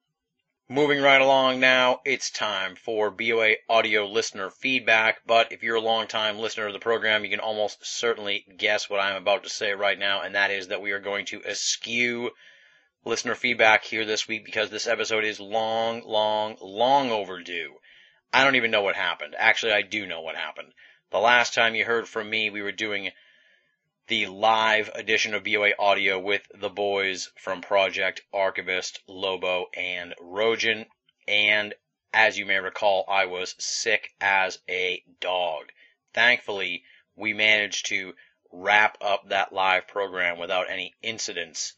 Moving 0.68 1.02
right 1.02 1.20
along 1.20 1.58
now, 1.58 2.00
it's 2.04 2.30
time 2.30 2.76
for 2.76 3.10
BOA 3.10 3.56
audio 3.68 4.06
listener 4.06 4.48
feedback. 4.48 5.18
But 5.26 5.50
if 5.50 5.64
you're 5.64 5.76
a 5.76 5.80
long-time 5.80 6.38
listener 6.38 6.68
of 6.68 6.72
the 6.72 6.78
program, 6.78 7.24
you 7.24 7.30
can 7.30 7.40
almost 7.40 7.84
certainly 7.84 8.46
guess 8.56 8.88
what 8.88 9.00
I'm 9.00 9.16
about 9.16 9.42
to 9.42 9.50
say 9.50 9.72
right 9.72 9.98
now, 9.98 10.22
and 10.22 10.36
that 10.36 10.52
is 10.52 10.68
that 10.68 10.80
we 10.80 10.92
are 10.92 11.00
going 11.00 11.26
to 11.26 11.42
eschew 11.42 12.30
listener 13.04 13.34
feedback 13.34 13.84
here 13.84 14.04
this 14.04 14.28
week 14.28 14.44
because 14.44 14.70
this 14.70 14.86
episode 14.86 15.24
is 15.24 15.40
long, 15.40 16.02
long, 16.06 16.56
long 16.60 17.10
overdue. 17.10 17.74
I 18.32 18.44
don't 18.44 18.56
even 18.56 18.70
know 18.70 18.82
what 18.82 18.94
happened. 18.94 19.34
Actually, 19.36 19.72
I 19.72 19.82
do 19.82 20.06
know 20.06 20.20
what 20.20 20.36
happened. 20.36 20.72
The 21.10 21.18
last 21.18 21.54
time 21.54 21.74
you 21.74 21.84
heard 21.84 22.08
from 22.08 22.30
me, 22.30 22.50
we 22.50 22.62
were 22.62 22.72
doing 22.72 23.10
the 24.08 24.26
live 24.26 24.90
edition 24.94 25.32
of 25.32 25.44
BOA 25.44 25.70
Audio 25.78 26.18
with 26.18 26.42
the 26.52 26.68
boys 26.68 27.30
from 27.36 27.60
Project 27.60 28.20
Archivist, 28.32 29.00
Lobo, 29.06 29.70
and 29.74 30.14
Rojan. 30.20 30.86
And 31.28 31.74
as 32.12 32.36
you 32.36 32.44
may 32.44 32.58
recall, 32.58 33.04
I 33.08 33.26
was 33.26 33.54
sick 33.58 34.12
as 34.20 34.58
a 34.68 35.04
dog. 35.20 35.70
Thankfully, 36.12 36.84
we 37.14 37.32
managed 37.32 37.86
to 37.86 38.14
wrap 38.50 38.98
up 39.00 39.28
that 39.28 39.52
live 39.52 39.86
program 39.86 40.38
without 40.38 40.68
any 40.68 40.94
incidents 41.02 41.74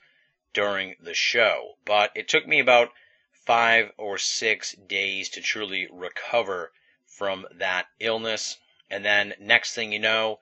during 0.54 0.96
the 1.00 1.14
show. 1.14 1.76
But 1.84 2.10
it 2.14 2.26
took 2.28 2.46
me 2.46 2.58
about 2.58 2.92
five 3.32 3.92
or 3.98 4.16
six 4.16 4.72
days 4.72 5.28
to 5.30 5.40
truly 5.40 5.88
recover 5.92 6.72
from 7.06 7.46
that 7.52 7.86
illness. 8.00 8.56
And 8.90 9.04
then 9.04 9.34
next 9.38 9.74
thing 9.74 9.92
you 9.92 9.98
know, 9.98 10.40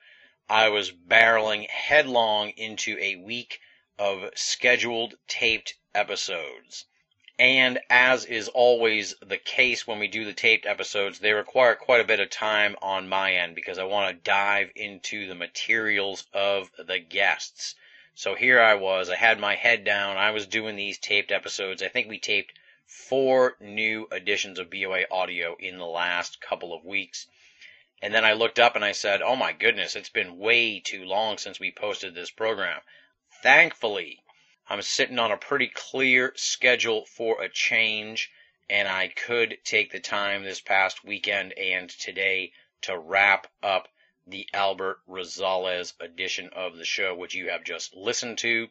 I 0.49 0.67
was 0.67 0.91
barreling 0.91 1.69
headlong 1.69 2.49
into 2.57 2.97
a 2.99 3.15
week 3.15 3.61
of 3.97 4.29
scheduled 4.35 5.15
taped 5.27 5.75
episodes. 5.95 6.85
And 7.39 7.79
as 7.89 8.25
is 8.25 8.49
always 8.49 9.15
the 9.21 9.37
case 9.37 9.87
when 9.87 9.99
we 9.99 10.07
do 10.07 10.25
the 10.25 10.33
taped 10.33 10.65
episodes, 10.65 11.19
they 11.19 11.33
require 11.33 11.75
quite 11.75 12.01
a 12.01 12.03
bit 12.03 12.19
of 12.19 12.29
time 12.29 12.75
on 12.81 13.07
my 13.09 13.33
end 13.33 13.55
because 13.55 13.79
I 13.79 13.85
want 13.85 14.09
to 14.09 14.23
dive 14.29 14.71
into 14.75 15.27
the 15.27 15.33
materials 15.33 16.27
of 16.33 16.69
the 16.77 16.99
guests. 16.99 17.75
So 18.13 18.35
here 18.35 18.61
I 18.61 18.75
was, 18.75 19.09
I 19.09 19.15
had 19.15 19.39
my 19.39 19.55
head 19.55 19.83
down, 19.83 20.17
I 20.17 20.31
was 20.31 20.45
doing 20.45 20.75
these 20.75 20.99
taped 20.99 21.31
episodes. 21.31 21.81
I 21.81 21.87
think 21.87 22.07
we 22.07 22.19
taped 22.19 22.53
four 22.85 23.57
new 23.59 24.07
editions 24.11 24.59
of 24.59 24.69
BOA 24.69 25.05
audio 25.09 25.55
in 25.55 25.77
the 25.77 25.87
last 25.87 26.39
couple 26.41 26.73
of 26.73 26.85
weeks. 26.85 27.27
And 28.03 28.13
then 28.13 28.25
I 28.25 28.33
looked 28.33 28.59
up 28.59 28.75
and 28.75 28.83
I 28.83 28.91
said, 28.91 29.21
oh 29.21 29.37
my 29.37 29.53
goodness, 29.53 29.95
it's 29.95 30.09
been 30.09 30.37
way 30.37 30.81
too 30.81 31.05
long 31.05 31.37
since 31.37 31.57
we 31.57 31.71
posted 31.71 32.13
this 32.13 32.31
program. 32.31 32.81
Thankfully, 33.41 34.21
I'm 34.67 34.81
sitting 34.81 35.19
on 35.19 35.31
a 35.31 35.37
pretty 35.37 35.69
clear 35.69 36.33
schedule 36.35 37.05
for 37.05 37.41
a 37.41 37.47
change, 37.47 38.29
and 38.69 38.89
I 38.89 39.07
could 39.07 39.57
take 39.63 39.93
the 39.93 40.01
time 40.01 40.43
this 40.43 40.59
past 40.59 41.05
weekend 41.05 41.53
and 41.53 41.89
today 41.89 42.51
to 42.81 42.99
wrap 42.99 43.47
up 43.63 43.87
the 44.27 44.49
Albert 44.51 44.99
Rosales 45.07 45.93
edition 46.01 46.49
of 46.49 46.75
the 46.75 46.83
show, 46.83 47.15
which 47.15 47.35
you 47.35 47.51
have 47.51 47.63
just 47.63 47.95
listened 47.95 48.37
to. 48.39 48.67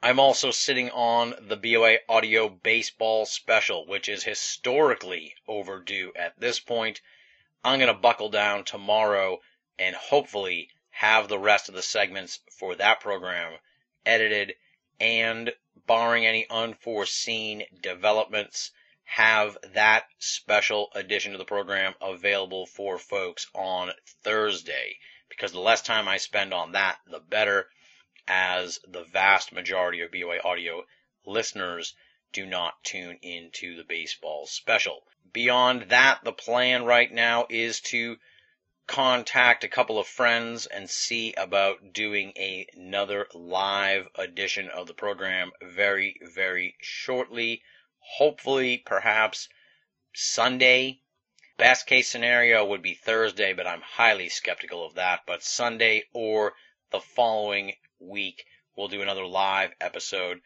I'm 0.00 0.20
also 0.20 0.52
sitting 0.52 0.90
on 0.90 1.34
the 1.40 1.56
BOA 1.56 1.96
Audio 2.08 2.48
Baseball 2.48 3.26
Special, 3.26 3.84
which 3.84 4.08
is 4.08 4.22
historically 4.22 5.34
overdue 5.48 6.12
at 6.14 6.38
this 6.38 6.60
point. 6.60 7.00
I'm 7.62 7.78
going 7.78 7.94
to 7.94 8.00
buckle 8.00 8.30
down 8.30 8.64
tomorrow 8.64 9.40
and 9.78 9.94
hopefully 9.94 10.70
have 10.90 11.28
the 11.28 11.38
rest 11.38 11.68
of 11.68 11.74
the 11.74 11.82
segments 11.82 12.40
for 12.58 12.74
that 12.74 13.00
program 13.00 13.58
edited 14.06 14.54
and 14.98 15.52
barring 15.86 16.26
any 16.26 16.48
unforeseen 16.48 17.64
developments, 17.80 18.70
have 19.04 19.58
that 19.72 20.06
special 20.18 20.90
edition 20.94 21.32
of 21.32 21.38
the 21.38 21.44
program 21.44 21.94
available 22.00 22.66
for 22.66 22.98
folks 22.98 23.46
on 23.54 23.90
Thursday. 24.22 24.98
Because 25.28 25.52
the 25.52 25.60
less 25.60 25.82
time 25.82 26.06
I 26.08 26.18
spend 26.18 26.54
on 26.54 26.72
that, 26.72 26.98
the 27.06 27.20
better, 27.20 27.70
as 28.28 28.78
the 28.86 29.04
vast 29.04 29.52
majority 29.52 30.00
of 30.00 30.12
BOA 30.12 30.40
audio 30.44 30.86
listeners 31.24 31.94
do 32.32 32.46
not 32.46 32.82
tune 32.84 33.18
into 33.22 33.74
the 33.76 33.84
baseball 33.84 34.46
special. 34.46 35.06
Beyond 35.32 35.90
that, 35.90 36.24
the 36.24 36.32
plan 36.32 36.84
right 36.84 37.12
now 37.12 37.46
is 37.50 37.80
to 37.82 38.18
contact 38.86 39.62
a 39.62 39.68
couple 39.68 39.98
of 39.98 40.06
friends 40.08 40.66
and 40.66 40.90
see 40.90 41.32
about 41.34 41.92
doing 41.92 42.32
a, 42.36 42.66
another 42.74 43.28
live 43.34 44.08
edition 44.16 44.68
of 44.68 44.88
the 44.88 44.94
program 44.94 45.52
very, 45.62 46.18
very 46.22 46.74
shortly. 46.80 47.62
Hopefully, 47.98 48.78
perhaps 48.78 49.48
Sunday. 50.12 51.02
Best 51.56 51.86
case 51.86 52.08
scenario 52.08 52.64
would 52.64 52.82
be 52.82 52.94
Thursday, 52.94 53.52
but 53.52 53.66
I'm 53.66 53.82
highly 53.82 54.28
skeptical 54.28 54.84
of 54.84 54.94
that. 54.94 55.20
But 55.26 55.44
Sunday 55.44 56.04
or 56.12 56.54
the 56.90 57.00
following 57.00 57.74
week, 58.00 58.44
we'll 58.74 58.88
do 58.88 59.02
another 59.02 59.26
live 59.26 59.72
episode 59.80 60.40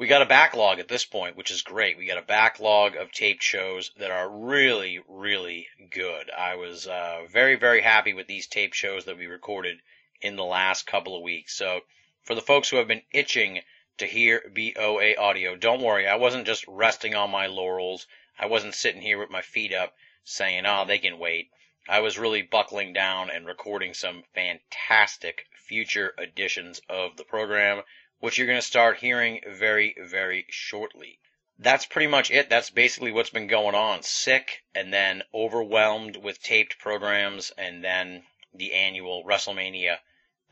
we 0.00 0.06
got 0.06 0.22
a 0.22 0.26
backlog 0.26 0.78
at 0.78 0.88
this 0.88 1.04
point, 1.04 1.36
which 1.36 1.50
is 1.50 1.60
great. 1.60 1.98
We 1.98 2.06
got 2.06 2.16
a 2.16 2.22
backlog 2.22 2.96
of 2.96 3.12
taped 3.12 3.42
shows 3.42 3.90
that 3.98 4.10
are 4.10 4.30
really, 4.30 4.98
really 5.06 5.68
good. 5.90 6.30
I 6.30 6.54
was 6.54 6.86
uh, 6.86 7.26
very, 7.30 7.56
very 7.56 7.82
happy 7.82 8.14
with 8.14 8.26
these 8.26 8.46
tape 8.46 8.72
shows 8.72 9.04
that 9.04 9.18
we 9.18 9.26
recorded 9.26 9.76
in 10.22 10.36
the 10.36 10.44
last 10.44 10.86
couple 10.86 11.14
of 11.14 11.22
weeks. 11.22 11.54
So, 11.54 11.82
for 12.22 12.34
the 12.34 12.40
folks 12.40 12.70
who 12.70 12.78
have 12.78 12.88
been 12.88 13.02
itching 13.12 13.60
to 13.98 14.06
hear 14.06 14.50
BOA 14.54 15.16
audio, 15.18 15.54
don't 15.54 15.82
worry. 15.82 16.08
I 16.08 16.16
wasn't 16.16 16.46
just 16.46 16.64
resting 16.66 17.14
on 17.14 17.30
my 17.30 17.48
laurels. 17.48 18.06
I 18.38 18.46
wasn't 18.46 18.74
sitting 18.74 19.02
here 19.02 19.18
with 19.18 19.28
my 19.28 19.42
feet 19.42 19.74
up 19.74 19.94
saying, 20.24 20.64
oh, 20.64 20.86
they 20.86 20.98
can 20.98 21.18
wait. 21.18 21.50
I 21.86 22.00
was 22.00 22.18
really 22.18 22.40
buckling 22.40 22.94
down 22.94 23.28
and 23.28 23.46
recording 23.46 23.92
some 23.92 24.24
fantastic 24.34 25.44
future 25.52 26.14
editions 26.18 26.80
of 26.88 27.18
the 27.18 27.24
program 27.24 27.82
which 28.20 28.38
you're 28.38 28.46
going 28.46 28.60
to 28.60 28.66
start 28.66 28.98
hearing 28.98 29.40
very, 29.48 29.96
very 29.98 30.46
shortly. 30.50 31.18
That's 31.58 31.86
pretty 31.86 32.06
much 32.06 32.30
it. 32.30 32.48
That's 32.48 32.70
basically 32.70 33.12
what's 33.12 33.30
been 33.30 33.46
going 33.46 33.74
on. 33.74 34.02
Sick 34.02 34.62
and 34.74 34.92
then 34.92 35.22
overwhelmed 35.34 36.16
with 36.16 36.42
taped 36.42 36.78
programs 36.78 37.50
and 37.58 37.82
then 37.82 38.22
the 38.54 38.72
annual 38.72 39.24
WrestleMania 39.24 39.98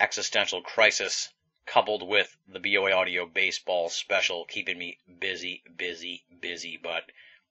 existential 0.01 0.63
crisis 0.63 1.33
coupled 1.67 2.07
with 2.07 2.37
the 2.47 2.61
BOA 2.61 2.93
audio 2.93 3.27
baseball 3.27 3.89
special 3.89 4.45
keeping 4.47 4.79
me 4.79 4.99
busy, 5.21 5.63
busy, 5.77 6.25
busy. 6.41 6.79
But 6.83 7.05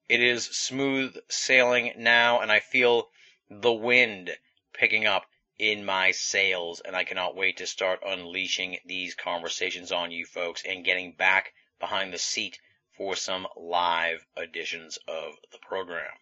it 0.09 0.21
is 0.21 0.45
smooth 0.45 1.15
sailing 1.29 1.93
now 1.97 2.39
and 2.39 2.51
I 2.51 2.59
feel 2.59 3.09
the 3.49 3.73
wind 3.73 4.35
picking 4.73 5.05
up 5.05 5.25
in 5.59 5.83
my 5.83 6.11
sails, 6.11 6.79
and 6.81 6.95
I 6.95 7.03
cannot 7.03 7.35
wait 7.35 7.57
to 7.57 7.67
start 7.67 8.03
unleashing 8.05 8.79
these 8.85 9.15
conversations 9.15 9.91
on 9.91 10.11
you 10.11 10.25
folks 10.25 10.63
and 10.63 10.85
getting 10.85 11.13
back 11.13 11.53
behind 11.79 12.13
the 12.13 12.19
seat 12.19 12.59
for 12.95 13.15
some 13.15 13.47
live 13.55 14.25
editions 14.35 14.97
of 15.07 15.35
the 15.51 15.57
program. 15.59 16.13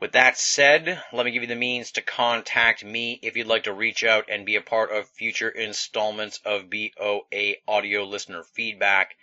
With 0.00 0.12
that 0.12 0.38
said, 0.38 1.02
let 1.12 1.26
me 1.26 1.30
give 1.30 1.42
you 1.42 1.48
the 1.48 1.54
means 1.54 1.92
to 1.92 2.00
contact 2.00 2.82
me 2.82 3.18
if 3.22 3.36
you'd 3.36 3.46
like 3.46 3.64
to 3.64 3.72
reach 3.72 4.02
out 4.02 4.30
and 4.30 4.46
be 4.46 4.56
a 4.56 4.62
part 4.62 4.90
of 4.90 5.08
future 5.10 5.50
installments 5.50 6.40
of 6.44 6.70
BOA 6.70 7.56
audio 7.68 8.04
listener 8.04 8.42
feedback. 8.42 9.16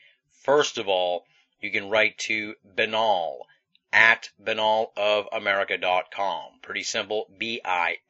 First 0.44 0.78
of 0.78 0.88
all, 0.88 1.26
you 1.60 1.72
can 1.72 1.90
write 1.90 2.20
to 2.20 2.56
Binnall 2.76 3.40
at 3.94 4.30
binnallofamerica.com. 4.44 6.60
Pretty 6.62 6.84
simple. 6.84 7.28
B-I-N-N-A-L-L 7.38 8.02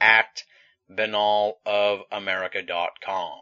at 0.00 0.44
binnallofamerica.com. 0.90 3.40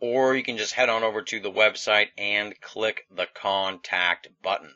Or 0.00 0.34
you 0.34 0.42
can 0.42 0.56
just 0.56 0.74
head 0.74 0.88
on 0.88 1.04
over 1.04 1.22
to 1.22 1.40
the 1.40 1.52
website 1.52 2.08
and 2.18 2.60
click 2.60 3.06
the 3.10 3.28
contact 3.34 4.28
button. 4.42 4.74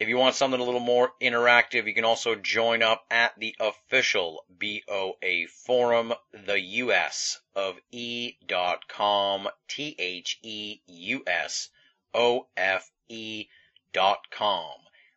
If 0.00 0.08
you 0.08 0.16
want 0.16 0.34
something 0.34 0.60
a 0.60 0.64
little 0.64 0.80
more 0.80 1.12
interactive, 1.22 1.86
you 1.86 1.94
can 1.94 2.04
also 2.04 2.34
join 2.34 2.82
up 2.82 3.06
at 3.12 3.38
the 3.38 3.54
official 3.60 4.44
BOA 4.48 5.46
forum, 5.64 6.12
the 6.32 6.60
US 6.60 7.38
of 7.54 7.78
E.com, 7.92 9.48
T 9.68 9.94
H 9.96 10.40
E 10.42 10.80
U 10.86 11.22
S 11.28 11.70
O 12.12 12.48
F 12.56 12.90
E 13.08 13.46
dot 13.94 14.30
com. 14.30 14.74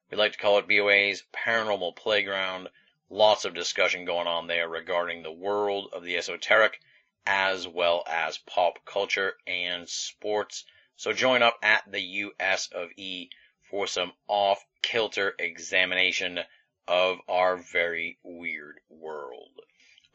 We 0.09 0.17
like 0.17 0.31
to 0.31 0.37
call 0.37 0.59
it 0.59 0.67
BOA's 0.69 1.23
Paranormal 1.33 1.97
Playground. 1.97 2.69
Lots 3.09 3.43
of 3.43 3.53
discussion 3.53 4.05
going 4.05 4.27
on 4.27 4.47
there 4.47 4.69
regarding 4.69 5.23
the 5.23 5.31
world 5.31 5.89
of 5.91 6.03
the 6.03 6.15
esoteric 6.15 6.79
as 7.25 7.67
well 7.67 8.05
as 8.07 8.37
pop 8.37 8.85
culture 8.85 9.33
and 9.45 9.89
sports. 9.89 10.63
So 10.95 11.11
join 11.11 11.43
up 11.43 11.57
at 11.61 11.83
the 11.91 12.01
US 12.01 12.69
of 12.71 12.89
E 12.95 13.29
for 13.69 13.85
some 13.85 14.13
off 14.29 14.65
kilter 14.81 15.35
examination 15.37 16.39
of 16.87 17.17
our 17.27 17.57
very 17.57 18.17
weird 18.23 18.79
world. 18.89 19.56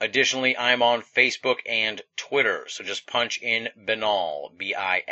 Additionally, 0.03 0.59
I'm 0.59 0.83
on 0.83 1.01
Facebook 1.01 1.61
and 1.65 2.03
Twitter, 2.17 2.67
so 2.67 2.83
just 2.83 3.07
punch 3.07 3.41
in 3.41 3.69
Binnall, 3.79 4.51
B-I-N-N-A-L-L. 4.59 5.05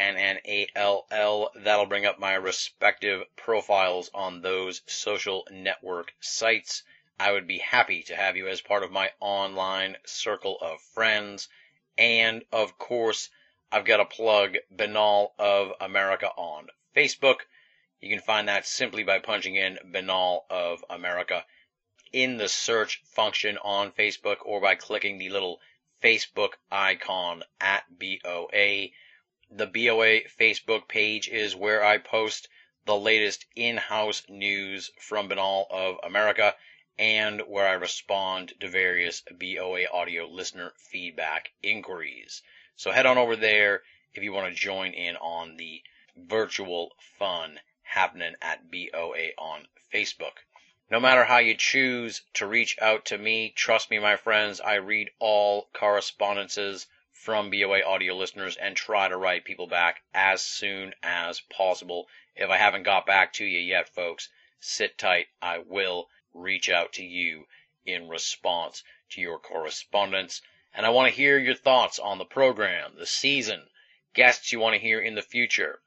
That'll 1.54 1.86
bring 1.86 2.06
up 2.06 2.18
my 2.18 2.34
respective 2.34 3.22
profiles 3.36 4.10
on 4.12 4.42
those 4.42 4.82
social 4.86 5.46
network 5.48 6.12
sites. 6.18 6.82
I 7.20 7.30
would 7.30 7.46
be 7.46 7.58
happy 7.58 8.02
to 8.02 8.16
have 8.16 8.36
you 8.36 8.48
as 8.48 8.60
part 8.60 8.82
of 8.82 8.90
my 8.90 9.12
online 9.20 9.96
circle 10.06 10.58
of 10.60 10.80
friends. 10.80 11.48
And 11.96 12.42
of 12.50 12.76
course, 12.76 13.30
I've 13.70 13.84
got 13.84 13.98
to 13.98 14.04
plug 14.04 14.56
Binnall 14.74 15.34
of 15.38 15.72
America 15.80 16.32
on 16.36 16.66
Facebook. 16.96 17.42
You 18.00 18.10
can 18.10 18.18
find 18.18 18.48
that 18.48 18.66
simply 18.66 19.04
by 19.04 19.20
punching 19.20 19.54
in 19.54 19.78
Binnall 19.92 20.46
of 20.50 20.84
America 20.90 21.44
in 22.12 22.36
the 22.36 22.48
search 22.48 23.02
function 23.04 23.58
on 23.58 23.92
Facebook 23.92 24.38
or 24.44 24.60
by 24.60 24.74
clicking 24.74 25.18
the 25.18 25.28
little 25.28 25.60
Facebook 26.02 26.54
icon 26.70 27.42
at 27.60 27.84
BOA. 27.98 28.88
The 29.50 29.66
BOA 29.66 30.22
Facebook 30.40 30.88
page 30.88 31.28
is 31.28 31.54
where 31.54 31.84
I 31.84 31.98
post 31.98 32.48
the 32.86 32.96
latest 32.96 33.44
in-house 33.54 34.22
news 34.28 34.90
from 34.98 35.28
Binnall 35.28 35.66
of 35.70 35.98
America 36.02 36.54
and 36.98 37.40
where 37.42 37.66
I 37.66 37.72
respond 37.72 38.52
to 38.60 38.68
various 38.68 39.22
BOA 39.30 39.86
audio 39.92 40.26
listener 40.26 40.72
feedback 40.76 41.50
inquiries. 41.62 42.42
So 42.76 42.90
head 42.90 43.06
on 43.06 43.18
over 43.18 43.36
there 43.36 43.82
if 44.14 44.22
you 44.22 44.32
want 44.32 44.52
to 44.52 44.60
join 44.60 44.92
in 44.92 45.16
on 45.16 45.56
the 45.56 45.82
virtual 46.16 46.92
fun 47.18 47.60
happening 47.82 48.34
at 48.42 48.70
BOA 48.70 49.30
on 49.38 49.66
Facebook. 49.92 50.38
No 50.90 50.98
matter 50.98 51.26
how 51.26 51.38
you 51.38 51.54
choose 51.54 52.22
to 52.34 52.48
reach 52.48 52.76
out 52.80 53.04
to 53.04 53.16
me, 53.16 53.50
trust 53.50 53.90
me, 53.90 54.00
my 54.00 54.16
friends, 54.16 54.60
I 54.60 54.74
read 54.74 55.12
all 55.20 55.68
correspondences 55.72 56.88
from 57.12 57.48
BOA 57.48 57.84
audio 57.84 58.16
listeners 58.16 58.56
and 58.56 58.76
try 58.76 59.06
to 59.06 59.16
write 59.16 59.44
people 59.44 59.68
back 59.68 60.02
as 60.12 60.42
soon 60.42 60.96
as 61.00 61.42
possible. 61.42 62.08
If 62.34 62.50
I 62.50 62.56
haven't 62.56 62.82
got 62.82 63.06
back 63.06 63.32
to 63.34 63.44
you 63.44 63.60
yet, 63.60 63.88
folks, 63.88 64.30
sit 64.58 64.98
tight. 64.98 65.28
I 65.40 65.58
will 65.58 66.08
reach 66.34 66.68
out 66.68 66.92
to 66.94 67.04
you 67.04 67.46
in 67.86 68.08
response 68.08 68.82
to 69.10 69.20
your 69.20 69.38
correspondence. 69.38 70.42
And 70.74 70.84
I 70.84 70.90
want 70.90 71.08
to 71.08 71.16
hear 71.16 71.38
your 71.38 71.54
thoughts 71.54 72.00
on 72.00 72.18
the 72.18 72.24
program, 72.24 72.96
the 72.96 73.06
season, 73.06 73.70
guests 74.12 74.50
you 74.50 74.58
want 74.58 74.74
to 74.74 74.80
hear 74.80 75.00
in 75.00 75.14
the 75.14 75.22
future, 75.22 75.82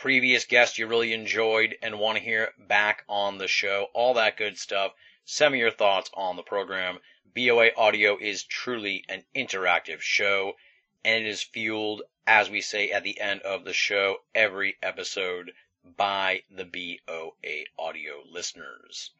previous 0.00 0.44
guests 0.44 0.78
you 0.78 0.86
really 0.86 1.12
enjoyed 1.12 1.76
and 1.82 1.98
want 1.98 2.16
to 2.16 2.22
hear 2.22 2.52
back 2.56 3.02
on 3.08 3.36
the 3.36 3.48
show, 3.48 3.88
all 3.92 4.14
that 4.14 4.36
good 4.36 4.56
stuff. 4.56 4.92
Send 5.24 5.52
me 5.52 5.58
your 5.58 5.72
thoughts 5.72 6.08
on 6.14 6.36
the 6.36 6.42
program. 6.44 7.00
BOA 7.34 7.70
Audio 7.76 8.16
is 8.16 8.44
truly 8.44 9.04
an 9.08 9.24
interactive 9.34 10.00
show, 10.00 10.54
and 11.04 11.26
it 11.26 11.28
is 11.28 11.42
fueled, 11.42 12.02
as 12.28 12.48
we 12.48 12.60
say 12.60 12.92
at 12.92 13.02
the 13.02 13.20
end 13.20 13.42
of 13.42 13.64
the 13.64 13.72
show, 13.72 14.22
every 14.36 14.76
episode 14.80 15.52
by 15.82 16.44
the 16.48 16.64
BOA 16.64 17.64
Audio 17.76 18.22
listeners. 18.24 19.10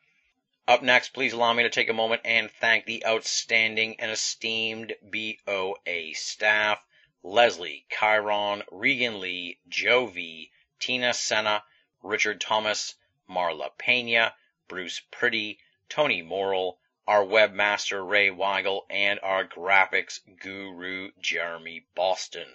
Up 0.69 0.83
next, 0.85 1.09
please 1.09 1.33
allow 1.33 1.55
me 1.55 1.65
to 1.65 1.71
take 1.71 1.89
a 1.89 1.93
moment 1.93 2.23
and 2.25 2.53
thank 2.53 2.87
the 2.87 3.05
outstanding 3.05 3.99
and 3.99 4.13
esteemed 4.13 4.95
BOA 5.03 6.15
staff. 6.15 6.85
Leslie, 7.25 7.85
Chiron, 7.91 8.63
Regan 8.71 9.19
Lee, 9.19 9.59
Joe 9.69 10.07
V, 10.07 10.53
Tina 10.81 11.13
Senna, 11.13 11.65
Richard 12.03 12.41
Thomas, 12.41 12.95
Marla 13.29 13.77
Pena, 13.77 14.35
Bruce 14.69 15.01
Pretty, 15.11 15.59
Tony 15.89 16.23
Morrill, 16.23 16.79
our 17.07 17.25
webmaster 17.25 18.07
Ray 18.07 18.31
Weigel, 18.31 18.87
and 18.91 19.19
our 19.23 19.45
graphics 19.45 20.21
guru 20.39 21.11
Jeremy 21.21 21.87
Boston. 21.95 22.55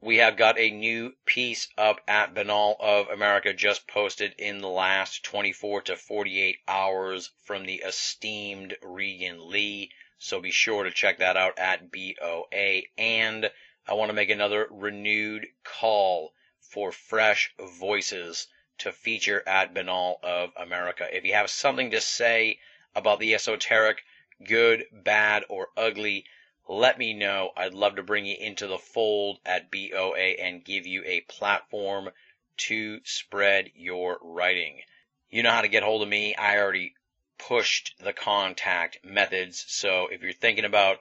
We 0.00 0.18
have 0.18 0.36
got 0.36 0.56
a 0.56 0.70
new 0.70 1.16
piece 1.26 1.68
up 1.76 2.00
at 2.06 2.32
Binnall 2.32 2.76
of 2.78 3.08
America 3.08 3.52
just 3.52 3.88
posted 3.88 4.32
in 4.38 4.58
the 4.58 4.68
last 4.68 5.24
24 5.24 5.82
to 5.82 5.96
48 5.96 6.60
hours 6.68 7.32
from 7.42 7.64
the 7.64 7.82
esteemed 7.84 8.76
Regan 8.80 9.50
Lee. 9.50 9.90
So 10.16 10.40
be 10.40 10.52
sure 10.52 10.84
to 10.84 10.92
check 10.92 11.18
that 11.18 11.36
out 11.36 11.58
at 11.58 11.90
BOA. 11.90 12.82
And 12.96 13.50
I 13.88 13.94
want 13.94 14.10
to 14.10 14.14
make 14.14 14.30
another 14.30 14.68
renewed 14.70 15.48
call 15.64 16.32
for 16.68 16.92
fresh 16.92 17.52
voices 17.58 18.46
to 18.78 18.92
feature 18.92 19.42
at 19.46 19.74
Binnall 19.74 20.22
of 20.22 20.52
America. 20.56 21.08
If 21.10 21.24
you 21.24 21.34
have 21.34 21.50
something 21.50 21.90
to 21.92 22.00
say 22.00 22.60
about 22.94 23.18
the 23.20 23.34
esoteric, 23.34 24.04
good, 24.44 24.84
bad, 24.92 25.44
or 25.48 25.68
ugly, 25.76 26.26
let 26.68 26.98
me 26.98 27.14
know. 27.14 27.52
I'd 27.56 27.74
love 27.74 27.96
to 27.96 28.02
bring 28.02 28.26
you 28.26 28.36
into 28.38 28.66
the 28.66 28.78
fold 28.78 29.40
at 29.46 29.70
BOA 29.70 30.36
and 30.38 30.64
give 30.64 30.86
you 30.86 31.02
a 31.04 31.22
platform 31.22 32.10
to 32.58 33.00
spread 33.04 33.70
your 33.74 34.18
writing. 34.20 34.82
You 35.30 35.42
know 35.42 35.50
how 35.50 35.62
to 35.62 35.68
get 35.68 35.82
hold 35.82 36.02
of 36.02 36.08
me. 36.08 36.34
I 36.34 36.58
already 36.58 36.94
pushed 37.38 37.94
the 37.98 38.12
contact 38.12 38.98
methods. 39.04 39.64
So 39.68 40.08
if 40.08 40.22
you're 40.22 40.32
thinking 40.32 40.64
about 40.64 40.98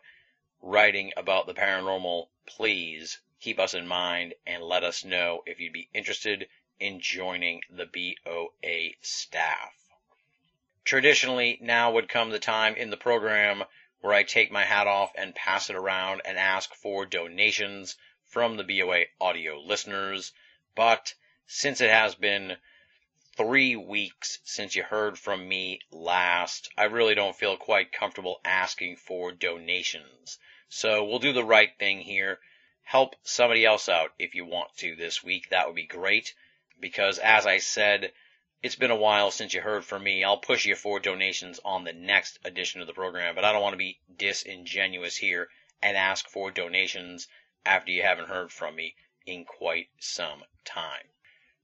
writing 0.61 1.11
about 1.17 1.45
the 1.47 1.53
paranormal, 1.53 2.27
please 2.45 3.19
keep 3.39 3.59
us 3.59 3.73
in 3.73 3.87
mind 3.87 4.33
and 4.45 4.63
let 4.63 4.83
us 4.83 5.05
know 5.05 5.43
if 5.45 5.59
you'd 5.59 5.73
be 5.73 5.89
interested 5.93 6.47
in 6.79 6.99
joining 6.99 7.61
the 7.69 7.85
BOA 7.85 8.89
staff. 9.01 9.73
Traditionally, 10.83 11.57
now 11.61 11.91
would 11.91 12.09
come 12.09 12.29
the 12.29 12.39
time 12.39 12.75
in 12.75 12.89
the 12.89 12.97
program 12.97 13.63
where 13.99 14.13
I 14.13 14.23
take 14.23 14.51
my 14.51 14.63
hat 14.63 14.87
off 14.87 15.11
and 15.15 15.35
pass 15.35 15.69
it 15.69 15.75
around 15.75 16.21
and 16.25 16.37
ask 16.37 16.73
for 16.73 17.05
donations 17.05 17.95
from 18.25 18.57
the 18.57 18.63
BOA 18.63 19.05
audio 19.19 19.59
listeners. 19.59 20.31
But 20.75 21.13
since 21.45 21.81
it 21.81 21.89
has 21.89 22.15
been 22.15 22.57
three 23.35 23.75
weeks 23.75 24.39
since 24.43 24.75
you 24.75 24.83
heard 24.83 25.17
from 25.17 25.47
me 25.47 25.79
last, 25.91 26.69
I 26.77 26.85
really 26.85 27.15
don't 27.15 27.35
feel 27.35 27.57
quite 27.57 27.91
comfortable 27.91 28.39
asking 28.43 28.97
for 28.97 29.31
donations. 29.31 30.39
So 30.69 31.03
we'll 31.05 31.19
do 31.19 31.33
the 31.33 31.43
right 31.43 31.71
thing 31.77 32.01
here 32.01 32.39
help 32.89 33.17
somebody 33.21 33.65
else 33.65 33.89
out 33.89 34.13
if 34.17 34.33
you 34.33 34.45
want 34.45 34.73
to 34.77 34.95
this 34.95 35.21
week. 35.21 35.49
That 35.49 35.67
would 35.67 35.75
be 35.75 35.85
great. 35.85 36.33
Because 36.79 37.19
as 37.19 37.45
I 37.45 37.57
said, 37.57 38.13
it's 38.63 38.77
been 38.77 38.91
a 38.91 38.95
while 38.95 39.29
since 39.29 39.53
you 39.53 39.59
heard 39.59 39.83
from 39.83 40.05
me. 40.05 40.23
I'll 40.23 40.37
push 40.37 40.65
you 40.65 40.73
for 40.73 40.97
donations 40.97 41.59
on 41.65 41.83
the 41.83 41.91
next 41.91 42.39
edition 42.45 42.79
of 42.79 42.87
the 42.87 42.93
program, 42.93 43.35
but 43.35 43.43
I 43.43 43.51
don't 43.51 43.61
want 43.61 43.73
to 43.73 43.77
be 43.77 43.99
disingenuous 44.15 45.17
here 45.17 45.49
and 45.81 45.97
ask 45.97 46.29
for 46.29 46.49
donations 46.49 47.27
after 47.65 47.91
you 47.91 48.03
haven't 48.03 48.29
heard 48.29 48.53
from 48.53 48.77
me 48.77 48.95
in 49.25 49.43
quite 49.43 49.89
some 49.99 50.45
time. 50.63 51.09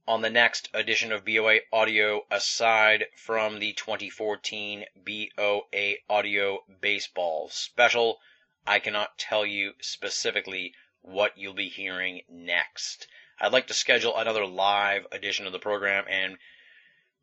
On 0.05 0.21
the 0.21 0.29
next 0.29 0.69
edition 0.73 1.13
of 1.13 1.23
BOA 1.23 1.59
Audio, 1.71 2.25
aside 2.31 3.05
from 3.15 3.59
the 3.59 3.71
2014 3.71 4.83
BOA 4.97 5.93
Audio 6.09 6.65
Baseball 6.81 7.47
Special, 7.47 8.19
I 8.67 8.79
cannot 8.79 9.17
tell 9.17 9.45
you 9.45 9.75
specifically 9.79 10.73
what 11.03 11.38
you'll 11.38 11.53
be 11.53 11.69
hearing 11.69 12.21
next. 12.30 13.07
I'd 13.39 13.51
like 13.51 13.67
to 13.67 13.73
schedule 13.73 14.17
another 14.17 14.45
live 14.45 15.05
edition 15.11 15.45
of 15.45 15.51
the 15.51 15.59
program 15.59 16.05
and 16.07 16.38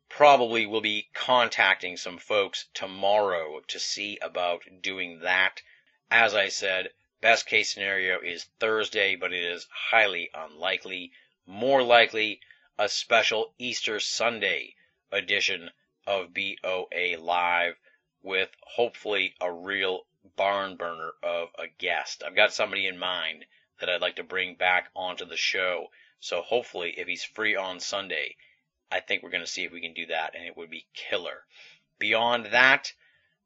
probably 0.07 0.65
will 0.65 0.81
be 0.81 1.09
contacting 1.13 1.97
some 1.97 2.17
folks 2.17 2.67
tomorrow 2.73 3.59
to 3.67 3.79
see 3.79 4.19
about 4.21 4.63
doing 4.81 5.21
that. 5.21 5.61
As 6.11 6.35
I 6.35 6.49
said, 6.49 6.93
best 7.21 7.47
case 7.47 7.73
scenario 7.73 8.19
is 8.21 8.45
Thursday, 8.59 9.15
but 9.15 9.33
it 9.33 9.43
is 9.43 9.67
highly 9.71 10.29
unlikely. 10.33 11.11
More 11.45 11.81
likely, 11.81 12.39
a 12.77 12.87
special 12.87 13.53
Easter 13.57 13.99
Sunday 13.99 14.75
edition 15.11 15.71
of 16.05 16.33
BOA 16.33 17.17
Live 17.17 17.77
with 18.21 18.49
hopefully 18.61 19.33
a 19.41 19.51
real 19.51 20.05
barn 20.35 20.75
burner 20.75 21.13
of 21.23 21.49
a 21.57 21.67
guest. 21.67 22.21
I've 22.23 22.35
got 22.35 22.53
somebody 22.53 22.85
in 22.85 22.97
mind 22.97 23.45
that 23.81 23.89
I'd 23.89 23.99
like 23.99 24.15
to 24.15 24.23
bring 24.23 24.55
back 24.55 24.89
onto 24.95 25.25
the 25.25 25.35
show. 25.35 25.91
So 26.19 26.41
hopefully, 26.43 26.93
if 26.97 27.07
he's 27.07 27.23
free 27.23 27.55
on 27.55 27.79
Sunday, 27.79 28.37
I 28.91 28.99
think 28.99 29.23
we're 29.23 29.31
going 29.31 29.43
to 29.43 29.49
see 29.49 29.63
if 29.63 29.71
we 29.71 29.81
can 29.81 29.93
do 29.93 30.05
that, 30.05 30.35
and 30.35 30.45
it 30.45 30.55
would 30.55 30.69
be 30.69 30.85
killer. 30.93 31.45
Beyond 31.97 32.45
that, 32.47 32.93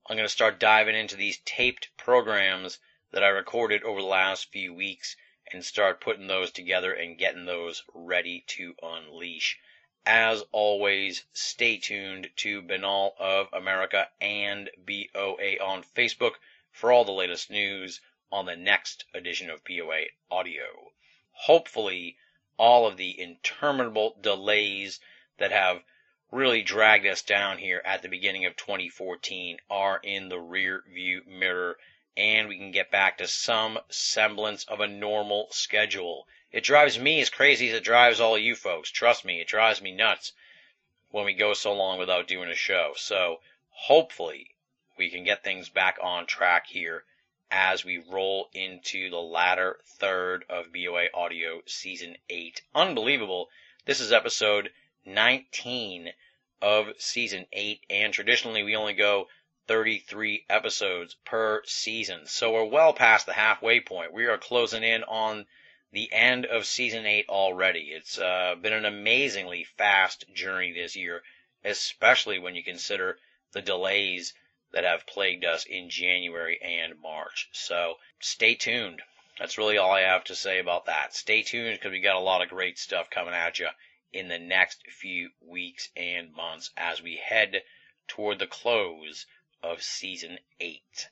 I'm 0.08 0.18
going 0.18 0.28
to 0.28 0.30
start 0.30 0.60
diving 0.60 0.96
into 0.96 1.16
these 1.16 1.40
taped 1.46 1.90
programs 1.98 2.80
that 3.12 3.24
I 3.24 3.30
recorded 3.30 3.82
over 3.84 4.02
the 4.02 4.08
last 4.08 4.52
few 4.52 4.74
weeks 4.74 5.16
and 5.52 5.64
start 5.64 6.02
putting 6.02 6.28
those 6.28 6.52
together 6.52 6.92
and 6.92 7.18
getting 7.18 7.46
those 7.46 7.84
ready 7.94 8.44
to 8.48 8.76
unleash. 8.84 9.58
As 10.06 10.44
always, 10.52 11.24
stay 11.34 11.78
tuned 11.78 12.30
to 12.38 12.62
Binnall 12.62 13.16
of 13.18 13.48
America 13.54 14.10
and 14.20 14.70
BOA 14.78 15.58
on 15.64 15.84
Facebook 15.84 16.34
for 16.72 16.92
all 16.92 17.06
the 17.06 17.12
latest 17.12 17.50
news 17.50 18.02
on 18.36 18.46
the 18.46 18.56
next 18.58 19.06
edition 19.14 19.50
of 19.50 19.64
BOA 19.64 20.08
Audio. 20.30 20.92
Hopefully, 21.32 22.18
all 22.58 22.86
of 22.86 22.98
the 22.98 23.18
interminable 23.18 24.18
delays 24.20 25.00
that 25.38 25.54
have 25.54 25.82
really 26.32 26.62
dragged 26.62 27.06
us 27.06 27.22
down 27.22 27.58
here 27.58 27.82
at 27.86 28.02
the 28.02 28.10
beginning 28.10 28.46
of 28.46 28.58
2014 28.58 29.58
are 29.70 30.02
in 30.04 30.28
the 30.28 30.38
rear 30.38 30.84
view 30.94 31.22
mirror 31.26 31.78
and 32.18 32.50
we 32.50 32.58
can 32.58 32.72
get 32.72 32.92
back 32.92 33.18
to 33.18 33.26
some 33.26 33.80
semblance 33.88 34.66
of 34.66 34.82
a 34.82 34.88
normal 34.88 35.48
schedule. 35.52 36.28
It 36.52 36.66
drives 36.66 37.00
me 37.00 37.22
as 37.22 37.30
crazy 37.30 37.70
as 37.70 37.76
it 37.76 37.86
drives 37.86 38.20
all 38.20 38.38
you 38.38 38.54
folks. 38.54 38.92
Trust 38.92 39.24
me, 39.24 39.40
it 39.40 39.48
drives 39.48 39.82
me 39.82 39.94
nuts 39.94 40.34
when 41.10 41.24
we 41.24 41.34
go 41.34 41.54
so 41.54 41.72
long 41.72 41.98
without 41.98 42.28
doing 42.28 42.50
a 42.50 42.56
show. 42.56 42.96
So 42.98 43.40
hopefully 43.70 44.56
we 44.98 45.10
can 45.10 45.24
get 45.24 45.42
things 45.42 45.70
back 45.70 45.98
on 46.02 46.26
track 46.26 46.68
here 46.68 47.06
as 47.52 47.86
we 47.86 47.98
roll 47.98 48.50
into 48.54 49.10
the 49.10 49.20
latter 49.20 49.80
third 50.00 50.46
of 50.50 50.72
BOA 50.74 51.06
Audio 51.14 51.62
Season 51.66 52.16
8. 52.30 52.62
Unbelievable. 52.74 53.50
This 53.86 54.00
is 54.00 54.12
episode 54.12 54.72
19 55.06 56.14
of 56.62 56.88
Season 56.98 57.46
8, 57.54 57.86
and 57.90 58.14
traditionally 58.14 58.64
we 58.64 58.76
only 58.76 58.94
go 58.94 59.28
33 59.68 60.46
episodes 60.50 61.16
per 61.26 61.62
season. 61.66 62.26
So 62.28 62.54
we're 62.54 62.66
well 62.66 62.94
past 62.94 63.26
the 63.26 63.34
halfway 63.34 63.80
point. 63.80 64.14
We 64.14 64.26
are 64.26 64.38
closing 64.38 64.84
in 64.84 65.04
on 65.04 65.46
the 65.92 66.12
end 66.12 66.46
of 66.46 66.66
season 66.66 67.06
8 67.06 67.30
already. 67.30 67.92
It's 67.92 68.18
uh, 68.18 68.56
been 68.62 68.74
an 68.74 68.86
amazingly 68.86 69.64
fast 69.78 70.26
journey 70.34 70.74
this 70.74 70.96
year, 70.96 71.24
especially 71.64 72.40
when 72.40 72.56
you 72.56 72.64
consider 72.64 73.18
the 73.54 73.62
delays 73.62 74.34
that 74.76 74.84
have 74.84 75.08
plagued 75.08 75.46
us 75.46 75.66
in 75.66 75.90
January 75.90 76.60
and 76.62 77.02
March. 77.02 77.50
So 77.54 77.96
stay 78.20 78.56
tuned. 78.56 79.02
That's 79.40 79.58
really 79.58 79.78
all 79.78 79.92
I 79.92 80.02
have 80.02 80.26
to 80.26 80.36
say 80.36 80.60
about 80.60 80.86
that. 80.86 81.16
Stay 81.16 81.42
tuned 81.42 81.78
because 81.78 81.92
we 81.92 82.02
got 82.02 82.18
a 82.18 82.20
lot 82.20 82.42
of 82.42 82.50
great 82.50 82.78
stuff 82.78 83.10
coming 83.10 83.34
at 83.34 83.58
you 83.58 83.70
in 84.12 84.28
the 84.28 84.38
next 84.38 84.84
few 84.88 85.30
weeks 85.42 85.90
and 85.96 86.34
months 86.34 86.72
as 86.78 87.02
we 87.02 87.16
head 87.16 87.64
toward 88.08 88.38
the 88.38 88.48
close 88.48 89.26
of 89.64 89.82
season 89.82 90.40
8. 90.60 91.10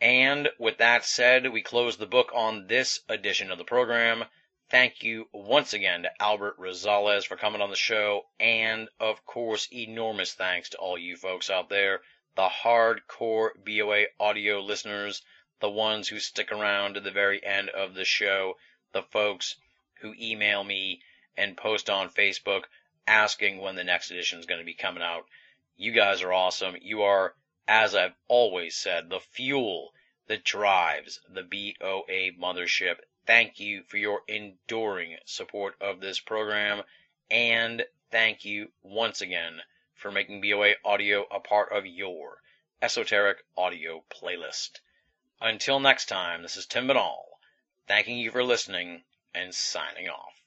And 0.00 0.48
with 0.58 0.78
that 0.78 1.04
said, 1.04 1.52
we 1.52 1.62
close 1.62 1.96
the 1.96 2.06
book 2.06 2.30
on 2.34 2.66
this 2.66 3.00
edition 3.08 3.50
of 3.50 3.58
the 3.58 3.64
program. 3.64 4.24
Thank 4.68 5.02
you 5.02 5.28
once 5.32 5.74
again 5.74 6.02
to 6.02 6.22
Albert 6.22 6.58
Rosales 6.58 7.26
for 7.26 7.36
coming 7.36 7.60
on 7.60 7.70
the 7.70 7.76
show. 7.76 8.26
And 8.40 8.88
of 8.98 9.24
course, 9.24 9.68
enormous 9.70 10.34
thanks 10.34 10.70
to 10.70 10.78
all 10.78 10.98
you 10.98 11.16
folks 11.16 11.50
out 11.50 11.68
there, 11.68 12.00
the 12.36 12.48
hardcore 12.48 13.50
BOA 13.64 14.04
audio 14.20 14.60
listeners, 14.60 15.22
the 15.60 15.70
ones 15.70 16.08
who 16.08 16.20
stick 16.20 16.52
around 16.52 16.94
to 16.94 17.00
the 17.00 17.10
very 17.10 17.44
end 17.44 17.70
of 17.70 17.94
the 17.94 18.04
show, 18.04 18.56
the 18.92 19.02
folks 19.02 19.56
who 20.00 20.14
email 20.20 20.62
me 20.62 21.02
and 21.36 21.56
post 21.56 21.90
on 21.90 22.08
Facebook 22.08 22.64
asking 23.06 23.58
when 23.58 23.74
the 23.74 23.84
next 23.84 24.10
edition 24.10 24.38
is 24.38 24.46
going 24.46 24.60
to 24.60 24.64
be 24.64 24.74
coming 24.74 25.02
out. 25.02 25.26
You 25.76 25.92
guys 25.92 26.22
are 26.22 26.32
awesome. 26.32 26.76
You 26.80 27.02
are 27.02 27.34
as 27.68 27.96
I've 27.96 28.14
always 28.28 28.76
said, 28.76 29.08
the 29.08 29.18
fuel 29.18 29.92
that 30.28 30.44
drives 30.44 31.20
the 31.28 31.42
BOA 31.42 32.30
mothership. 32.38 32.98
Thank 33.26 33.58
you 33.58 33.82
for 33.82 33.96
your 33.96 34.22
enduring 34.28 35.16
support 35.24 35.74
of 35.80 36.00
this 36.00 36.20
program, 36.20 36.84
and 37.28 37.84
thank 38.12 38.44
you 38.44 38.70
once 38.82 39.20
again 39.20 39.62
for 39.96 40.10
making 40.10 40.40
BOA 40.40 40.74
audio 40.84 41.26
a 41.30 41.40
part 41.40 41.72
of 41.72 41.86
your 41.86 42.42
esoteric 42.82 43.38
audio 43.56 44.04
playlist. 44.10 44.80
Until 45.40 45.80
next 45.80 46.06
time, 46.06 46.42
this 46.42 46.56
is 46.56 46.66
Tim 46.66 46.86
Binnall, 46.86 47.38
thanking 47.88 48.18
you 48.18 48.30
for 48.30 48.44
listening 48.44 49.04
and 49.34 49.54
signing 49.54 50.08
off. 50.08 50.35